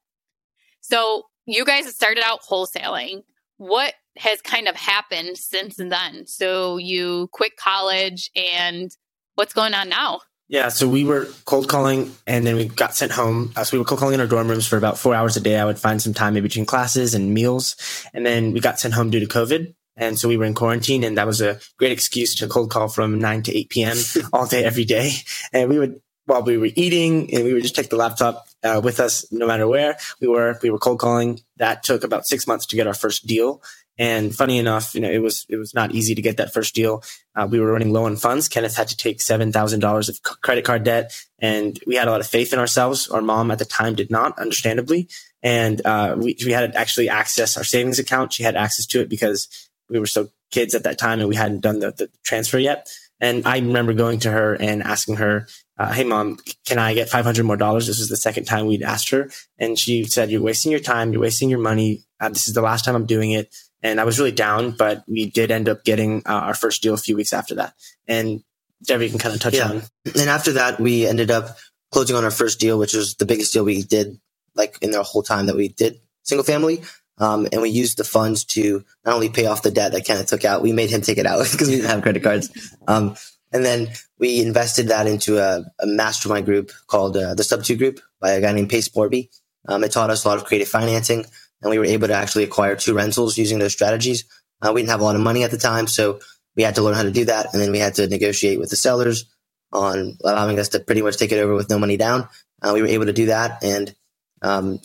So, 0.81 1.23
you 1.45 1.63
guys 1.63 1.87
started 1.87 2.25
out 2.25 2.41
wholesaling. 2.41 3.23
What 3.55 3.93
has 4.19 4.41
kind 4.41 4.67
of 4.67 4.75
happened 4.75 5.37
since 5.37 5.75
then? 5.75 6.27
So, 6.27 6.77
you 6.77 7.29
quit 7.31 7.57
college 7.57 8.29
and 8.35 8.91
what's 9.35 9.53
going 9.53 9.73
on 9.73 9.89
now? 9.89 10.21
Yeah, 10.49 10.69
so 10.69 10.87
we 10.87 11.03
were 11.03 11.27
cold 11.43 11.67
calling 11.67 12.15
and 12.25 12.47
then 12.47 12.55
we 12.55 12.65
got 12.65 12.95
sent 12.95 13.11
home. 13.11 13.51
Uh, 13.55 13.65
so 13.65 13.75
we 13.75 13.79
were 13.79 13.85
cold 13.85 13.99
calling 13.99 14.13
in 14.13 14.21
our 14.21 14.27
dorm 14.27 14.47
rooms 14.47 14.65
for 14.65 14.77
about 14.77 14.97
four 14.97 15.13
hours 15.13 15.35
a 15.35 15.41
day. 15.41 15.59
I 15.59 15.65
would 15.65 15.77
find 15.77 16.01
some 16.01 16.13
time 16.13 16.37
in 16.37 16.43
between 16.43 16.65
classes 16.65 17.13
and 17.13 17.33
meals. 17.33 17.75
And 18.13 18.25
then 18.25 18.53
we 18.53 18.61
got 18.61 18.79
sent 18.79 18.93
home 18.93 19.09
due 19.09 19.19
to 19.19 19.25
COVID. 19.25 19.73
And 19.97 20.17
so 20.17 20.29
we 20.29 20.37
were 20.37 20.45
in 20.45 20.53
quarantine 20.53 21.03
and 21.03 21.17
that 21.17 21.27
was 21.27 21.41
a 21.41 21.59
great 21.77 21.91
excuse 21.91 22.35
to 22.35 22.47
cold 22.47 22.71
call 22.71 22.87
from 22.87 23.19
9 23.19 23.43
to 23.43 23.57
8 23.57 23.69
p.m. 23.69 23.97
all 24.33 24.45
day, 24.45 24.63
every 24.63 24.85
day. 24.85 25.11
And 25.51 25.69
we 25.69 25.79
would, 25.79 25.99
while 26.25 26.43
we 26.43 26.57
were 26.57 26.69
eating 26.75 27.33
and 27.33 27.43
we 27.43 27.51
would 27.51 27.63
just 27.63 27.75
take 27.75 27.89
the 27.89 27.95
laptop 27.97 28.47
uh, 28.63 28.79
with 28.81 28.99
us 28.99 29.29
no 29.31 29.47
matter 29.47 29.67
where 29.67 29.97
we 30.21 30.27
were. 30.27 30.57
We 30.61 30.69
were 30.69 30.79
cold 30.79 30.99
calling. 30.99 31.41
That 31.57 31.83
took 31.83 32.03
about 32.03 32.25
six 32.25 32.47
months 32.47 32.65
to 32.67 32.75
get 32.75 32.87
our 32.87 32.93
first 32.93 33.27
deal. 33.27 33.61
And 33.99 34.35
funny 34.35 34.59
enough, 34.59 34.93
you 34.93 35.01
know, 35.01 35.09
it 35.09 35.21
was 35.21 35.45
it 35.49 35.55
was 35.55 35.73
not 35.73 35.93
easy 35.93 36.13
to 36.13 36.21
get 36.21 36.37
that 36.37 36.53
first 36.53 36.75
deal. 36.75 37.03
Uh, 37.35 37.47
we 37.49 37.59
were 37.59 37.71
running 37.71 37.91
low 37.91 38.05
on 38.05 38.15
funds. 38.15 38.47
Kenneth 38.47 38.75
had 38.75 38.87
to 38.89 38.97
take 38.97 39.21
seven 39.21 39.51
thousand 39.51 39.79
dollars 39.79 40.07
of 40.07 40.21
credit 40.21 40.65
card 40.65 40.83
debt, 40.83 41.11
and 41.39 41.79
we 41.87 41.95
had 41.95 42.07
a 42.07 42.11
lot 42.11 42.21
of 42.21 42.27
faith 42.27 42.53
in 42.53 42.59
ourselves. 42.59 43.09
Our 43.09 43.21
mom 43.21 43.49
at 43.51 43.59
the 43.59 43.65
time 43.65 43.95
did 43.95 44.11
not, 44.11 44.37
understandably, 44.37 45.09
and 45.41 45.83
uh, 45.85 46.15
we 46.17 46.37
we 46.45 46.51
had 46.51 46.75
actually 46.75 47.09
access 47.09 47.57
our 47.57 47.63
savings 47.63 47.99
account. 47.99 48.33
She 48.33 48.43
had 48.43 48.55
access 48.55 48.85
to 48.87 49.01
it 49.01 49.09
because 49.09 49.47
we 49.89 49.99
were 49.99 50.05
so 50.05 50.29
kids 50.51 50.75
at 50.75 50.83
that 50.83 50.99
time, 50.99 51.19
and 51.19 51.29
we 51.29 51.35
hadn't 51.35 51.61
done 51.61 51.79
the, 51.79 51.91
the 51.91 52.09
transfer 52.23 52.59
yet. 52.59 52.87
And 53.19 53.47
I 53.47 53.57
remember 53.57 53.93
going 53.93 54.19
to 54.19 54.31
her 54.31 54.53
and 54.53 54.83
asking 54.83 55.15
her, 55.15 55.47
uh, 55.79 55.91
"Hey, 55.91 56.03
mom, 56.03 56.37
can 56.65 56.77
I 56.77 56.93
get 56.93 57.09
five 57.09 57.25
hundred 57.25 57.45
more 57.45 57.57
dollars?" 57.57 57.87
This 57.87 57.97
was 57.97 58.09
the 58.09 58.17
second 58.17 58.45
time 58.45 58.67
we'd 58.67 58.83
asked 58.83 59.09
her, 59.09 59.31
and 59.57 59.77
she 59.77 60.03
said, 60.03 60.29
"You're 60.29 60.41
wasting 60.41 60.71
your 60.71 60.81
time. 60.81 61.11
You're 61.11 61.21
wasting 61.23 61.49
your 61.49 61.59
money. 61.59 62.03
Uh, 62.19 62.29
this 62.29 62.47
is 62.47 62.53
the 62.53 62.61
last 62.61 62.85
time 62.85 62.95
I'm 62.95 63.07
doing 63.07 63.31
it." 63.31 63.53
And 63.83 63.99
I 63.99 64.03
was 64.03 64.17
really 64.17 64.31
down, 64.31 64.71
but 64.71 65.03
we 65.07 65.29
did 65.29 65.51
end 65.51 65.69
up 65.69 65.83
getting 65.83 66.23
uh, 66.25 66.33
our 66.33 66.53
first 66.53 66.81
deal 66.81 66.93
a 66.93 66.97
few 66.97 67.15
weeks 67.15 67.33
after 67.33 67.55
that. 67.55 67.73
And 68.07 68.43
Debbie 68.83 69.09
can 69.09 69.19
kind 69.19 69.35
of 69.35 69.41
touch 69.41 69.55
yeah. 69.55 69.69
on. 69.69 69.81
And 70.05 70.29
after 70.29 70.53
that, 70.53 70.79
we 70.79 71.05
ended 71.05 71.31
up 71.31 71.57
closing 71.91 72.15
on 72.15 72.23
our 72.23 72.31
first 72.31 72.59
deal, 72.59 72.77
which 72.77 72.93
was 72.93 73.15
the 73.15 73.25
biggest 73.25 73.53
deal 73.53 73.63
we 73.63 73.83
did, 73.83 74.19
like 74.55 74.77
in 74.81 74.91
the 74.91 75.03
whole 75.03 75.23
time 75.23 75.45
that 75.47 75.55
we 75.55 75.69
did 75.69 75.99
single 76.23 76.43
family. 76.43 76.81
Um, 77.19 77.47
and 77.51 77.61
we 77.61 77.69
used 77.69 77.97
the 77.97 78.03
funds 78.03 78.43
to 78.45 78.83
not 79.05 79.15
only 79.15 79.29
pay 79.29 79.47
off 79.47 79.63
the 79.63 79.71
debt 79.71 79.91
that 79.93 80.05
Kenneth 80.05 80.27
took 80.27 80.45
out, 80.45 80.61
we 80.61 80.71
made 80.71 80.89
him 80.89 81.01
take 81.01 81.17
it 81.17 81.25
out 81.25 81.47
because 81.51 81.67
we 81.67 81.77
didn't 81.77 81.89
have 81.89 82.03
credit 82.03 82.23
cards. 82.23 82.75
Um, 82.87 83.15
and 83.51 83.65
then 83.65 83.89
we 84.19 84.41
invested 84.41 84.89
that 84.89 85.07
into 85.07 85.39
a, 85.39 85.63
a 85.79 85.87
mastermind 85.87 86.45
group 86.45 86.71
called 86.87 87.17
uh, 87.17 87.33
the 87.33 87.43
Sub 87.43 87.63
2 87.63 87.77
Group 87.77 88.01
by 88.19 88.31
a 88.31 88.41
guy 88.41 88.51
named 88.51 88.69
Pace 88.69 88.89
Morby. 88.89 89.29
Um, 89.67 89.83
it 89.83 89.91
taught 89.91 90.09
us 90.09 90.25
a 90.25 90.27
lot 90.27 90.37
of 90.37 90.45
creative 90.45 90.67
financing 90.67 91.25
and 91.61 91.71
we 91.71 91.79
were 91.79 91.85
able 91.85 92.07
to 92.07 92.13
actually 92.13 92.43
acquire 92.43 92.75
two 92.75 92.93
rentals 92.93 93.37
using 93.37 93.59
those 93.59 93.73
strategies. 93.73 94.25
Uh, 94.61 94.71
we 94.73 94.81
didn't 94.81 94.91
have 94.91 95.01
a 95.01 95.03
lot 95.03 95.15
of 95.15 95.21
money 95.21 95.43
at 95.43 95.51
the 95.51 95.57
time, 95.57 95.87
so 95.87 96.19
we 96.55 96.63
had 96.63 96.75
to 96.75 96.81
learn 96.81 96.95
how 96.95 97.03
to 97.03 97.11
do 97.11 97.25
that, 97.25 97.53
and 97.53 97.61
then 97.61 97.71
we 97.71 97.79
had 97.79 97.95
to 97.95 98.07
negotiate 98.07 98.59
with 98.59 98.69
the 98.69 98.75
sellers 98.75 99.25
on 99.71 100.17
allowing 100.23 100.59
us 100.59 100.69
to 100.69 100.79
pretty 100.79 101.01
much 101.01 101.17
take 101.17 101.31
it 101.31 101.39
over 101.39 101.53
with 101.53 101.69
no 101.69 101.77
money 101.77 101.97
down. 101.97 102.27
Uh, 102.61 102.71
we 102.73 102.81
were 102.81 102.87
able 102.87 103.05
to 103.05 103.13
do 103.13 103.27
that, 103.27 103.63
and 103.63 103.93
um, 104.41 104.79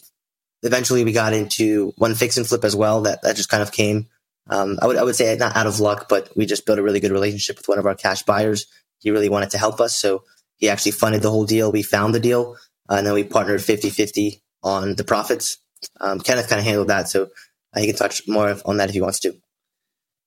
eventually 0.63 1.05
we 1.05 1.13
got 1.13 1.33
into 1.33 1.93
one 1.97 2.15
fix 2.15 2.37
and 2.37 2.47
flip 2.47 2.65
as 2.65 2.77
well. 2.77 3.03
That 3.03 3.23
that 3.23 3.37
just 3.37 3.49
kind 3.49 3.63
of 3.63 3.73
came. 3.73 4.09
Um, 4.49 4.79
I 4.83 4.87
would 4.87 4.97
I 4.97 5.03
would 5.03 5.17
say 5.17 5.35
not 5.37 5.57
out 5.57 5.67
of 5.67 5.81
luck, 5.81 6.07
but 6.09 6.29
we 6.37 6.47
just 6.47 6.67
built 6.67 6.79
a 6.79 6.83
really 6.83 7.01
good 7.01 7.13
relationship 7.13 7.57
with 7.57 7.69
one 7.69 7.79
of 7.79 7.87
our 7.87 7.95
cash 7.95 8.23
buyers. 8.23 8.67
He 8.99 9.11
really 9.11 9.29
wanted 9.29 9.51
to 9.51 9.59
help 9.59 9.81
us, 9.81 9.97
so 9.97 10.25
he 10.57 10.69
actually 10.69 10.93
funded 10.93 11.23
the 11.23 11.31
whole 11.31 11.47
deal. 11.47 11.73
We 11.73 11.83
found 11.83 12.15
the 12.15 12.21
deal, 12.21 12.57
uh, 12.89 12.97
and 12.97 13.07
then 13.07 13.15
we 13.15 13.25
partnered 13.25 13.61
50-50 13.61 14.41
on 14.63 14.95
the 14.95 15.05
profits. 15.05 15.59
Um, 16.01 16.21
Kenneth 16.21 16.49
kind 16.49 16.59
of 16.61 16.67
handled 16.67 16.89
that, 16.89 17.09
so 17.09 17.29
uh, 17.75 17.81
he 17.81 17.87
can 17.87 17.97
touch 17.97 18.23
more 18.29 18.57
on 18.65 18.77
that 18.77 18.89
if 18.89 18.95
he 18.95 19.01
wants 19.01 19.21
to. 19.21 19.35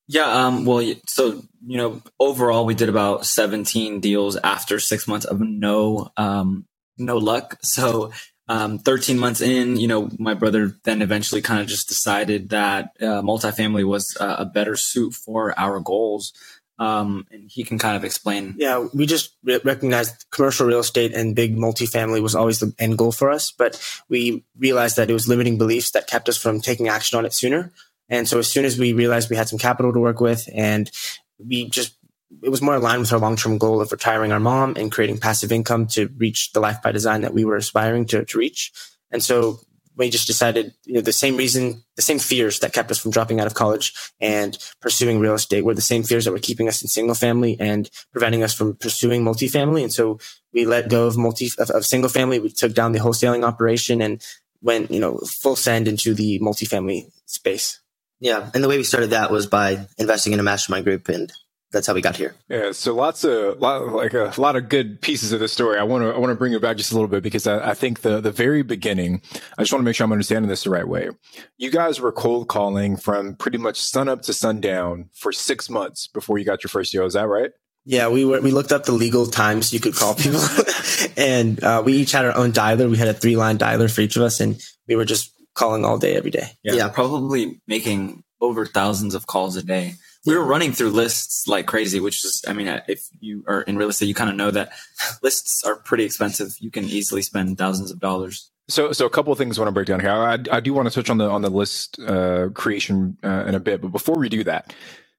Yeah, 0.07 0.25
um, 0.25 0.65
well, 0.65 0.93
so 1.07 1.41
you 1.65 1.77
know, 1.77 2.01
overall, 2.19 2.65
we 2.65 2.75
did 2.75 2.89
about 2.89 3.25
17 3.25 3.99
deals 3.99 4.37
after 4.37 4.79
six 4.79 5.07
months 5.07 5.25
of 5.25 5.39
no, 5.39 6.11
um, 6.15 6.65
no 6.97 7.17
luck. 7.17 7.57
So, 7.63 8.11
um, 8.47 8.77
13 8.77 9.17
months 9.17 9.41
in, 9.41 9.77
you 9.77 9.87
know, 9.87 10.09
my 10.19 10.35
brother 10.35 10.75
then 10.83 11.01
eventually 11.01 11.41
kind 11.41 11.59
of 11.59 11.67
just 11.67 11.87
decided 11.87 12.49
that 12.49 12.91
uh, 13.01 13.23
multifamily 13.23 13.83
was 13.83 14.15
uh, 14.19 14.35
a 14.37 14.45
better 14.45 14.75
suit 14.75 15.15
for 15.15 15.59
our 15.59 15.79
goals 15.79 16.31
um, 16.77 17.25
and 17.31 17.49
he 17.49 17.63
can 17.63 17.77
kind 17.77 17.95
of 17.95 18.03
explain. 18.03 18.55
Yeah, 18.57 18.87
we 18.93 19.05
just 19.05 19.35
re- 19.43 19.61
recognized 19.63 20.25
commercial 20.31 20.67
real 20.67 20.79
estate 20.79 21.13
and 21.13 21.35
big 21.35 21.55
multifamily 21.55 22.21
was 22.21 22.35
always 22.35 22.59
the 22.59 22.73
end 22.79 22.97
goal 22.97 23.11
for 23.11 23.31
us, 23.31 23.51
but 23.51 23.81
we 24.09 24.43
realized 24.57 24.97
that 24.97 25.09
it 25.09 25.13
was 25.13 25.27
limiting 25.27 25.57
beliefs 25.57 25.91
that 25.91 26.07
kept 26.07 26.27
us 26.27 26.37
from 26.37 26.61
taking 26.61 26.87
action 26.87 27.17
on 27.17 27.25
it 27.25 27.33
sooner. 27.33 27.71
And 28.09 28.27
so 28.27 28.39
as 28.39 28.49
soon 28.49 28.65
as 28.65 28.77
we 28.77 28.93
realized 28.93 29.29
we 29.29 29.35
had 29.35 29.49
some 29.49 29.59
capital 29.59 29.93
to 29.93 29.99
work 29.99 30.19
with 30.19 30.47
and 30.53 30.91
we 31.39 31.69
just 31.69 31.95
it 32.43 32.49
was 32.49 32.61
more 32.61 32.75
aligned 32.75 32.99
with 32.99 33.13
our 33.13 33.19
long-term 33.19 33.57
goal 33.57 33.81
of 33.81 33.91
retiring 33.91 34.31
our 34.31 34.39
mom 34.39 34.75
and 34.75 34.91
creating 34.91 35.17
passive 35.19 35.51
income 35.51 35.87
to 35.87 36.07
reach 36.17 36.51
the 36.51 36.59
life 36.59 36.81
by 36.81 36.91
design 36.91 37.21
that 37.21 37.33
we 37.33 37.45
were 37.45 37.55
aspiring 37.55 38.05
to, 38.05 38.25
to 38.25 38.37
reach. 38.37 38.73
And 39.11 39.23
so 39.23 39.59
we 39.97 40.09
just 40.09 40.27
decided, 40.27 40.73
you 40.83 40.93
know, 40.93 41.01
the 41.01 41.13
same 41.13 41.37
reason, 41.37 41.83
the 41.95 42.01
same 42.01 42.19
fears 42.19 42.59
that 42.59 42.73
kept 42.73 42.91
us 42.91 42.97
from 42.97 43.11
dropping 43.11 43.39
out 43.39 43.47
of 43.47 43.53
college 43.53 43.93
and 44.19 44.57
pursuing 44.81 45.19
real 45.19 45.33
estate 45.33 45.63
were 45.63 45.73
the 45.73 45.81
same 45.81 46.03
fears 46.03 46.25
that 46.25 46.31
were 46.31 46.39
keeping 46.39 46.67
us 46.67 46.81
in 46.81 46.87
single 46.87 47.15
family 47.15 47.57
and 47.59 47.89
preventing 48.11 48.43
us 48.43 48.53
from 48.53 48.75
pursuing 48.75 49.23
multifamily. 49.23 49.83
And 49.83 49.93
so 49.93 50.19
we 50.53 50.65
let 50.65 50.89
go 50.89 51.07
of 51.07 51.17
multi 51.17 51.49
of, 51.57 51.69
of 51.69 51.85
single 51.85 52.09
family. 52.09 52.39
We 52.39 52.49
took 52.49 52.73
down 52.73 52.91
the 52.91 52.99
wholesaling 52.99 53.45
operation 53.45 54.01
and 54.01 54.23
went, 54.61 54.91
you 54.91 54.99
know, 54.99 55.17
full 55.17 55.55
send 55.55 55.87
into 55.87 56.13
the 56.13 56.39
multifamily 56.39 57.11
space. 57.25 57.79
Yeah, 58.19 58.49
and 58.53 58.63
the 58.63 58.69
way 58.69 58.77
we 58.77 58.83
started 58.83 59.11
that 59.11 59.29
was 59.29 59.45
by 59.45 59.87
investing 59.97 60.33
in 60.33 60.39
a 60.39 60.43
mastermind 60.43 60.85
group, 60.85 61.09
and 61.09 61.31
that's 61.71 61.87
how 61.87 61.93
we 61.93 62.01
got 62.01 62.15
here. 62.15 62.35
Yeah, 62.47 62.71
so 62.71 62.95
lots 62.95 63.23
of 63.23 63.59
lot, 63.59 63.87
like 63.89 64.13
a 64.13 64.33
lot 64.37 64.55
of 64.55 64.69
good 64.69 65.01
pieces 65.01 65.31
of 65.31 65.39
the 65.39 65.47
story. 65.47 65.77
I 65.77 65.83
want 65.83 66.03
to 66.03 66.13
I 66.13 66.17
want 66.17 66.31
to 66.31 66.35
bring 66.35 66.53
it 66.53 66.61
back 66.61 66.77
just 66.77 66.91
a 66.91 66.95
little 66.95 67.09
bit 67.09 67.23
because 67.23 67.47
I, 67.47 67.71
I, 67.71 67.73
think 67.73 68.01
the 68.01 68.21
the 68.21 68.31
very 68.31 68.61
beginning. 68.61 69.21
I 69.57 69.61
just 69.61 69.73
want 69.73 69.81
to 69.81 69.85
make 69.85 69.95
sure 69.95 70.05
I'm 70.05 70.11
understanding 70.11 70.47
this 70.47 70.63
the 70.63 70.69
right 70.69 70.87
way. 70.87 71.09
You 71.57 71.71
guys 71.71 71.99
were 71.99 72.11
cold 72.11 72.47
calling 72.47 72.97
from 72.97 73.35
pretty 73.35 73.57
much 73.57 73.81
sun 73.81 74.07
up 74.07 74.21
to 74.23 74.33
sundown 74.33 75.09
for 75.13 75.31
six 75.31 75.69
months 75.69 76.07
before 76.07 76.37
you 76.37 76.45
got 76.45 76.63
your 76.63 76.69
first 76.69 76.91
deal. 76.91 77.05
Is 77.05 77.13
that 77.13 77.27
right? 77.27 77.51
Yeah, 77.83 78.07
we 78.07 78.25
were 78.25 78.41
we 78.41 78.51
looked 78.51 78.71
up 78.71 78.85
the 78.85 78.93
legal 78.93 79.27
times 79.27 79.73
you 79.73 79.79
could 79.79 79.95
call 79.95 80.15
people, 80.15 80.41
and 81.17 81.63
uh, 81.63 81.83
we 81.85 81.93
each 81.93 82.11
had 82.11 82.25
our 82.25 82.35
own 82.35 82.51
dialer. 82.51 82.89
We 82.89 82.97
had 82.97 83.09
a 83.09 83.13
three 83.13 83.35
line 83.35 83.57
dialer 83.57 83.93
for 83.93 84.01
each 84.01 84.15
of 84.15 84.21
us, 84.21 84.39
and 84.39 84.59
we 84.87 84.95
were 84.95 85.05
just 85.05 85.31
calling 85.55 85.83
all 85.85 85.97
day 85.97 86.15
every 86.15 86.31
day. 86.31 86.47
Yeah, 86.63 86.73
yeah 86.73 86.87
probably 86.89 87.61
making 87.67 88.23
over 88.41 88.65
thousands 88.65 89.15
of 89.15 89.27
calls 89.27 89.55
a 89.55 89.63
day 89.63 89.95
we 90.25 90.35
were 90.35 90.43
running 90.43 90.71
through 90.71 90.91
lists 90.91 91.47
like 91.47 91.67
crazy, 91.67 91.99
which 91.99 92.23
is, 92.25 92.43
I 92.47 92.53
mean, 92.53 92.67
if 92.87 93.07
you 93.19 93.43
are 93.47 93.61
in 93.61 93.77
real 93.77 93.89
estate, 93.89 94.07
you 94.07 94.15
kind 94.15 94.29
of 94.29 94.35
know 94.35 94.51
that 94.51 94.71
lists 95.23 95.63
are 95.63 95.75
pretty 95.75 96.03
expensive. 96.03 96.55
You 96.59 96.71
can 96.71 96.85
easily 96.85 97.21
spend 97.21 97.57
thousands 97.57 97.91
of 97.91 97.99
dollars. 97.99 98.51
So, 98.67 98.91
so 98.91 99.05
a 99.05 99.09
couple 99.09 99.31
of 99.31 99.37
things 99.37 99.57
I 99.57 99.61
want 99.61 99.69
to 99.69 99.73
break 99.73 99.87
down 99.87 99.99
here. 99.99 100.11
I, 100.11 100.39
I 100.51 100.59
do 100.59 100.73
want 100.73 100.87
to 100.87 100.93
touch 100.93 101.09
on 101.09 101.19
the 101.19 101.29
on 101.29 101.43
the 101.43 101.51
list 101.51 101.99
uh, 101.99 102.49
creation 102.49 103.17
uh, 103.23 103.45
in 103.45 103.53
a 103.53 103.59
bit, 103.59 103.81
but 103.81 103.91
before 103.91 104.17
we 104.17 104.27
do 104.27 104.43
that, 104.45 104.73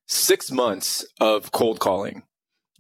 six 0.07 0.51
months 0.51 1.07
of 1.21 1.53
cold 1.53 1.79
calling 1.79 2.25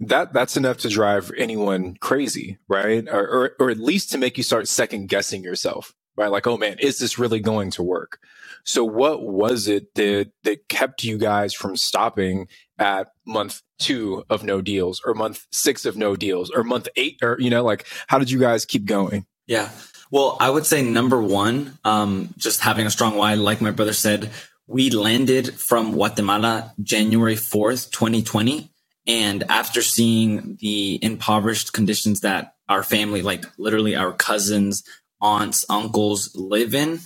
that 0.00 0.32
that's 0.32 0.56
enough 0.56 0.78
to 0.78 0.88
drive 0.88 1.32
anyone 1.36 1.96
crazy, 2.00 2.58
right? 2.68 3.06
Or, 3.08 3.26
or, 3.28 3.56
or 3.58 3.70
at 3.70 3.78
least 3.78 4.12
to 4.12 4.18
make 4.18 4.36
you 4.36 4.42
start 4.42 4.68
second 4.68 5.08
guessing 5.08 5.42
yourself, 5.42 5.94
right? 6.16 6.30
Like, 6.30 6.46
oh 6.46 6.56
man, 6.56 6.78
is 6.78 6.98
this 6.98 7.18
really 7.18 7.40
going 7.40 7.70
to 7.72 7.82
work? 7.82 8.20
So 8.66 8.85
what 8.85 9.22
was 9.22 9.68
it 9.68 9.94
that 9.94 10.33
that 10.42 10.68
kept 10.68 11.05
you 11.05 11.18
guys 11.18 11.55
from 11.55 11.76
stopping 11.76 12.48
at 12.79 13.09
month 13.24 13.62
two 13.79 14.24
of 14.29 14.42
no 14.42 14.61
deals 14.61 15.00
or 15.07 15.14
month 15.14 15.46
six 15.52 15.85
of 15.87 15.96
no 15.96 16.16
deals 16.16 16.50
or 16.50 16.64
month 16.64 16.88
eight 16.96 17.18
or 17.22 17.37
you 17.38 17.48
know 17.48 17.62
like 17.62 17.87
how 18.09 18.18
did 18.18 18.31
you 18.31 18.40
guys 18.40 18.64
keep 18.64 18.85
going? 18.85 19.24
Yeah. 19.46 19.70
Well, 20.11 20.37
I 20.40 20.50
would 20.50 20.66
say 20.66 20.83
number 20.83 21.20
one, 21.20 21.79
um, 21.85 22.35
just 22.37 22.61
having 22.61 22.87
a 22.87 22.90
strong 22.90 23.16
why, 23.16 23.35
like 23.35 23.61
my 23.61 23.70
brother 23.70 23.92
said, 23.92 24.31
we 24.66 24.90
landed 24.90 25.55
from 25.55 25.92
Guatemala 25.92 26.74
January 26.83 27.35
4th, 27.35 27.90
2020. 27.90 28.70
And 29.07 29.44
after 29.48 29.83
seeing 29.83 30.59
the 30.61 30.98
impoverished 31.02 31.72
conditions 31.72 32.20
that 32.20 32.55
our 32.68 32.83
family, 32.83 33.22
like 33.22 33.44
literally 33.59 33.94
our 33.94 34.12
cousins, 34.12 34.83
aunts, 35.20 35.64
uncles 35.68 36.35
live 36.35 36.74
in, 36.74 37.00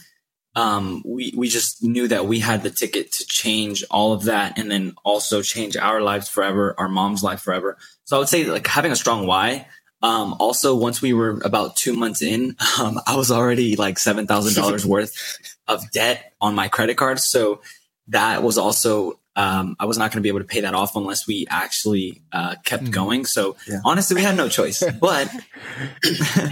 um, 0.56 1.02
we 1.04 1.32
we 1.36 1.48
just 1.48 1.82
knew 1.82 2.08
that 2.08 2.26
we 2.26 2.40
had 2.40 2.62
the 2.62 2.70
ticket 2.70 3.12
to 3.12 3.26
change 3.26 3.84
all 3.90 4.12
of 4.12 4.24
that, 4.24 4.58
and 4.58 4.70
then 4.70 4.94
also 5.04 5.42
change 5.42 5.76
our 5.76 6.00
lives 6.00 6.28
forever, 6.28 6.74
our 6.78 6.88
mom's 6.88 7.22
life 7.22 7.40
forever. 7.40 7.78
So 8.04 8.16
I 8.16 8.18
would 8.18 8.28
say 8.28 8.44
like 8.44 8.66
having 8.66 8.92
a 8.92 8.96
strong 8.96 9.26
why. 9.26 9.66
Um, 10.02 10.34
also, 10.40 10.74
once 10.74 11.02
we 11.02 11.12
were 11.12 11.40
about 11.44 11.76
two 11.76 11.94
months 11.94 12.22
in, 12.22 12.56
um, 12.80 13.00
I 13.06 13.16
was 13.16 13.30
already 13.30 13.76
like 13.76 13.98
seven 13.98 14.26
thousand 14.26 14.60
dollars 14.60 14.84
worth 14.94 15.38
of 15.68 15.88
debt 15.92 16.32
on 16.40 16.54
my 16.54 16.68
credit 16.68 16.96
card. 16.96 17.20
So 17.20 17.60
that 18.08 18.42
was 18.42 18.58
also 18.58 19.20
um, 19.36 19.76
I 19.78 19.86
was 19.86 19.96
not 19.96 20.10
going 20.10 20.18
to 20.18 20.22
be 20.22 20.28
able 20.28 20.40
to 20.40 20.44
pay 20.44 20.60
that 20.60 20.74
off 20.74 20.96
unless 20.96 21.26
we 21.26 21.46
actually 21.48 22.22
uh, 22.32 22.56
kept 22.64 22.84
mm 22.84 22.90
going. 22.90 23.24
So 23.24 23.56
yeah. 23.68 23.80
honestly, 23.84 24.16
we 24.16 24.22
had 24.22 24.36
no 24.36 24.48
choice. 24.48 24.82
But 25.00 25.32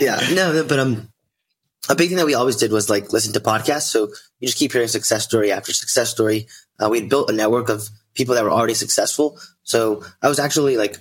yeah, 0.01 0.21
no, 0.33 0.65
but 0.67 0.79
um, 0.79 1.09
a 1.89 1.95
big 1.95 2.09
thing 2.09 2.19
that 2.19 2.27
we 2.27 2.35
always 2.35 2.57
did 2.57 2.73
was 2.73 2.91
like 2.91 3.13
listen 3.13 3.33
to 3.33 3.41
podcasts. 3.41 3.89
So 3.89 4.09
you 4.41 4.47
just 4.47 4.59
keep 4.59 4.73
hearing 4.73 4.89
success 4.89 5.25
story 5.25 5.51
after 5.53 5.73
success 5.73 6.11
story. 6.11 6.47
Uh, 6.79 6.89
we 6.91 7.07
built 7.07 7.31
a 7.31 7.33
network 7.33 7.69
of 7.69 7.89
people 8.15 8.35
that 8.35 8.45
were 8.45 8.51
already 8.51 8.75
successful. 8.75 9.39
So 9.63 10.05
I 10.23 10.29
was 10.29 10.39
actually 10.39 10.77
like 10.77 10.99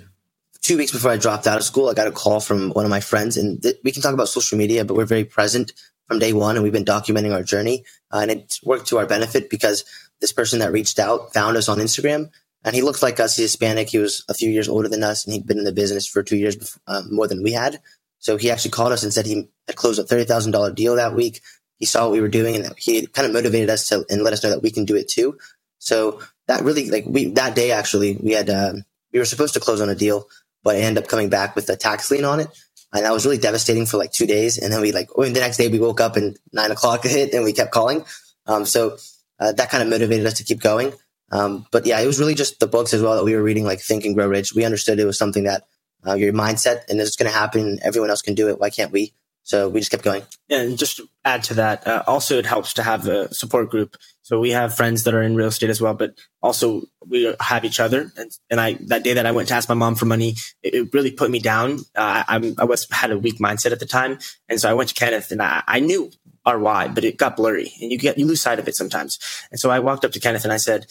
two 0.61 0.77
weeks 0.77 0.91
before 0.91 1.11
I 1.11 1.17
dropped 1.17 1.47
out 1.47 1.57
of 1.57 1.63
school, 1.63 1.89
I 1.89 1.93
got 1.93 2.07
a 2.07 2.11
call 2.11 2.41
from 2.41 2.71
one 2.71 2.83
of 2.83 2.91
my 2.91 2.99
friends, 2.99 3.37
and 3.37 3.61
th- 3.63 3.77
we 3.85 3.91
can 3.93 4.01
talk 4.01 4.13
about 4.13 4.27
social 4.27 4.57
media, 4.57 4.83
but 4.83 4.97
we're 4.97 5.05
very 5.05 5.23
present 5.23 5.71
from 6.07 6.19
day 6.19 6.33
one, 6.33 6.55
and 6.55 6.63
we've 6.63 6.73
been 6.73 6.83
documenting 6.83 7.33
our 7.33 7.43
journey, 7.43 7.85
uh, 8.11 8.19
and 8.21 8.31
it 8.31 8.59
worked 8.63 8.87
to 8.87 8.97
our 8.97 9.05
benefit 9.05 9.49
because 9.49 9.85
this 10.19 10.33
person 10.33 10.59
that 10.59 10.73
reached 10.73 10.99
out 10.99 11.33
found 11.33 11.55
us 11.55 11.69
on 11.69 11.77
Instagram, 11.77 12.29
and 12.65 12.75
he 12.75 12.81
looked 12.81 13.01
like 13.01 13.19
us. 13.19 13.37
He's 13.37 13.45
Hispanic. 13.45 13.89
He 13.89 13.97
was 13.97 14.25
a 14.27 14.33
few 14.33 14.49
years 14.49 14.67
older 14.67 14.89
than 14.89 15.03
us, 15.03 15.23
and 15.23 15.33
he'd 15.33 15.47
been 15.47 15.57
in 15.57 15.63
the 15.63 15.71
business 15.71 16.05
for 16.05 16.21
two 16.21 16.37
years 16.37 16.57
before, 16.57 16.81
uh, 16.87 17.03
more 17.09 17.27
than 17.27 17.43
we 17.43 17.53
had. 17.53 17.79
So 18.19 18.35
he 18.35 18.51
actually 18.51 18.71
called 18.71 18.91
us 18.91 19.03
and 19.03 19.13
said 19.13 19.25
he 19.25 19.47
had 19.67 19.75
closed 19.75 19.99
a 19.99 20.03
$30,000 20.03 20.75
deal 20.75 20.95
that 20.95 21.15
week. 21.15 21.41
He 21.77 21.85
saw 21.85 22.03
what 22.03 22.11
we 22.13 22.21
were 22.21 22.27
doing 22.27 22.55
and 22.55 22.73
he 22.77 23.05
kind 23.07 23.27
of 23.27 23.33
motivated 23.33 23.69
us 23.69 23.87
to 23.87 24.05
and 24.09 24.23
let 24.23 24.33
us 24.33 24.43
know 24.43 24.49
that 24.49 24.63
we 24.63 24.71
can 24.71 24.85
do 24.85 24.95
it 24.95 25.07
too. 25.07 25.37
So 25.79 26.21
that 26.47 26.63
really, 26.63 26.89
like 26.89 27.05
we, 27.07 27.25
that 27.31 27.55
day 27.55 27.71
actually, 27.71 28.17
we 28.17 28.31
had, 28.31 28.49
uh, 28.49 28.73
we 29.13 29.19
were 29.19 29.25
supposed 29.25 29.53
to 29.53 29.59
close 29.59 29.81
on 29.81 29.89
a 29.89 29.95
deal, 29.95 30.27
but 30.63 30.75
I 30.75 30.79
ended 30.79 31.03
up 31.03 31.09
coming 31.09 31.29
back 31.29 31.55
with 31.55 31.69
a 31.69 31.75
tax 31.75 32.09
lien 32.09 32.25
on 32.25 32.39
it. 32.39 32.47
And 32.93 33.05
that 33.05 33.13
was 33.13 33.25
really 33.25 33.37
devastating 33.37 33.85
for 33.85 33.97
like 33.97 34.11
two 34.11 34.25
days. 34.25 34.57
And 34.57 34.71
then 34.71 34.81
we 34.81 34.91
like, 34.91 35.09
the 35.15 35.29
next 35.31 35.57
day 35.57 35.67
we 35.67 35.79
woke 35.79 35.99
up 36.01 36.15
and 36.15 36.37
nine 36.53 36.71
o'clock 36.71 37.03
hit 37.05 37.33
and 37.33 37.43
we 37.43 37.53
kept 37.53 37.71
calling. 37.71 38.05
Um, 38.47 38.65
so 38.65 38.97
uh, 39.39 39.51
that 39.51 39.69
kind 39.69 39.83
of 39.83 39.89
motivated 39.89 40.25
us 40.25 40.35
to 40.35 40.43
keep 40.43 40.59
going. 40.59 40.93
Um, 41.31 41.65
but 41.71 41.85
yeah, 41.85 41.99
it 41.99 42.07
was 42.07 42.19
really 42.19 42.35
just 42.35 42.59
the 42.59 42.67
books 42.67 42.93
as 42.93 43.01
well 43.01 43.17
that 43.17 43.25
we 43.25 43.35
were 43.35 43.43
reading, 43.43 43.65
like 43.65 43.81
Think 43.81 44.05
and 44.05 44.15
Grow 44.15 44.27
Rich. 44.27 44.53
We 44.55 44.65
understood 44.65 44.99
it 44.99 45.05
was 45.05 45.17
something 45.17 45.43
that 45.43 45.63
uh, 46.05 46.13
your 46.13 46.33
mindset, 46.33 46.87
and 46.89 46.99
it's 46.99 47.15
going 47.15 47.29
to 47.29 47.37
happen. 47.37 47.79
Everyone 47.81 48.09
else 48.09 48.21
can 48.21 48.35
do 48.35 48.49
it. 48.49 48.59
Why 48.59 48.69
can't 48.69 48.91
we? 48.91 49.13
So 49.47 49.69
we 49.69 49.79
just 49.79 49.91
kept 49.91 50.03
going. 50.03 50.23
And 50.49 50.77
just 50.77 50.99
add 51.23 51.41
to 51.45 51.53
that, 51.53 51.87
uh, 51.87 52.03
also 52.05 52.37
it 52.37 52.45
helps 52.45 52.73
to 52.73 52.83
have 52.83 53.07
a 53.07 53.33
support 53.33 53.69
group. 53.69 53.95
So 54.21 54.41
we 54.41 54.49
have 54.51 54.75
friends 54.75 55.05
that 55.05 55.13
are 55.13 55.21
in 55.21 55.37
real 55.37 55.47
estate 55.47 55.69
as 55.69 55.79
well, 55.79 55.93
but 55.93 56.19
also 56.41 56.81
we 57.07 57.33
have 57.39 57.63
each 57.63 57.79
other. 57.79 58.11
And, 58.17 58.29
and 58.49 58.59
I, 58.59 58.73
that 58.87 59.05
day 59.05 59.13
that 59.13 59.25
I 59.25 59.31
went 59.31 59.47
to 59.47 59.53
ask 59.53 59.69
my 59.69 59.75
mom 59.75 59.95
for 59.95 60.05
money, 60.05 60.35
it, 60.61 60.73
it 60.73 60.93
really 60.93 61.11
put 61.11 61.31
me 61.31 61.39
down. 61.39 61.79
Uh, 61.95 62.25
I, 62.27 62.55
I 62.57 62.65
was, 62.65 62.87
had 62.91 63.11
a 63.11 63.17
weak 63.17 63.39
mindset 63.39 63.71
at 63.71 63.79
the 63.79 63.85
time. 63.85 64.19
And 64.49 64.59
so 64.59 64.69
I 64.69 64.73
went 64.73 64.89
to 64.89 64.95
Kenneth 64.95 65.31
and 65.31 65.41
I, 65.41 65.63
I 65.65 65.79
knew 65.79 66.11
our 66.45 66.59
why, 66.59 66.89
but 66.89 67.05
it 67.05 67.15
got 67.15 67.37
blurry 67.37 67.71
and 67.81 67.89
you 67.89 67.97
get, 67.97 68.17
you 68.17 68.25
lose 68.25 68.41
sight 68.41 68.59
of 68.59 68.67
it 68.67 68.75
sometimes. 68.75 69.17
And 69.49 69.61
so 69.61 69.69
I 69.69 69.79
walked 69.79 70.03
up 70.03 70.11
to 70.11 70.19
Kenneth 70.19 70.43
and 70.43 70.51
I 70.51 70.57
said, 70.57 70.87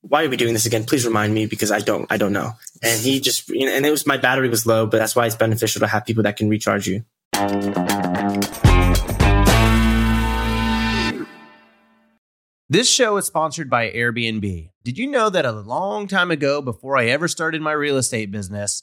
why 0.00 0.24
are 0.24 0.30
we 0.30 0.38
doing 0.38 0.54
this 0.54 0.64
again? 0.64 0.84
Please 0.84 1.04
remind 1.04 1.34
me 1.34 1.44
because 1.44 1.70
I 1.70 1.80
don't, 1.80 2.10
I 2.10 2.16
don't 2.16 2.32
know. 2.32 2.52
And 2.82 2.98
he 2.98 3.20
just, 3.20 3.50
you 3.50 3.66
know, 3.66 3.72
and 3.72 3.84
it 3.84 3.90
was 3.90 4.06
my 4.06 4.16
battery 4.16 4.48
was 4.48 4.64
low, 4.64 4.86
but 4.86 4.96
that's 4.96 5.14
why 5.14 5.26
it's 5.26 5.36
beneficial 5.36 5.80
to 5.80 5.86
have 5.88 6.06
people 6.06 6.22
that 6.22 6.38
can 6.38 6.48
recharge 6.48 6.86
you. 6.86 7.04
This 12.70 12.90
show 12.90 13.16
is 13.16 13.26
sponsored 13.26 13.70
by 13.70 13.90
Airbnb. 13.90 14.70
Did 14.82 14.98
you 14.98 15.06
know 15.06 15.30
that 15.30 15.46
a 15.46 15.52
long 15.52 16.08
time 16.08 16.32
ago, 16.32 16.60
before 16.60 16.96
I 16.96 17.06
ever 17.06 17.28
started 17.28 17.62
my 17.62 17.70
real 17.72 17.96
estate 17.96 18.32
business, 18.32 18.82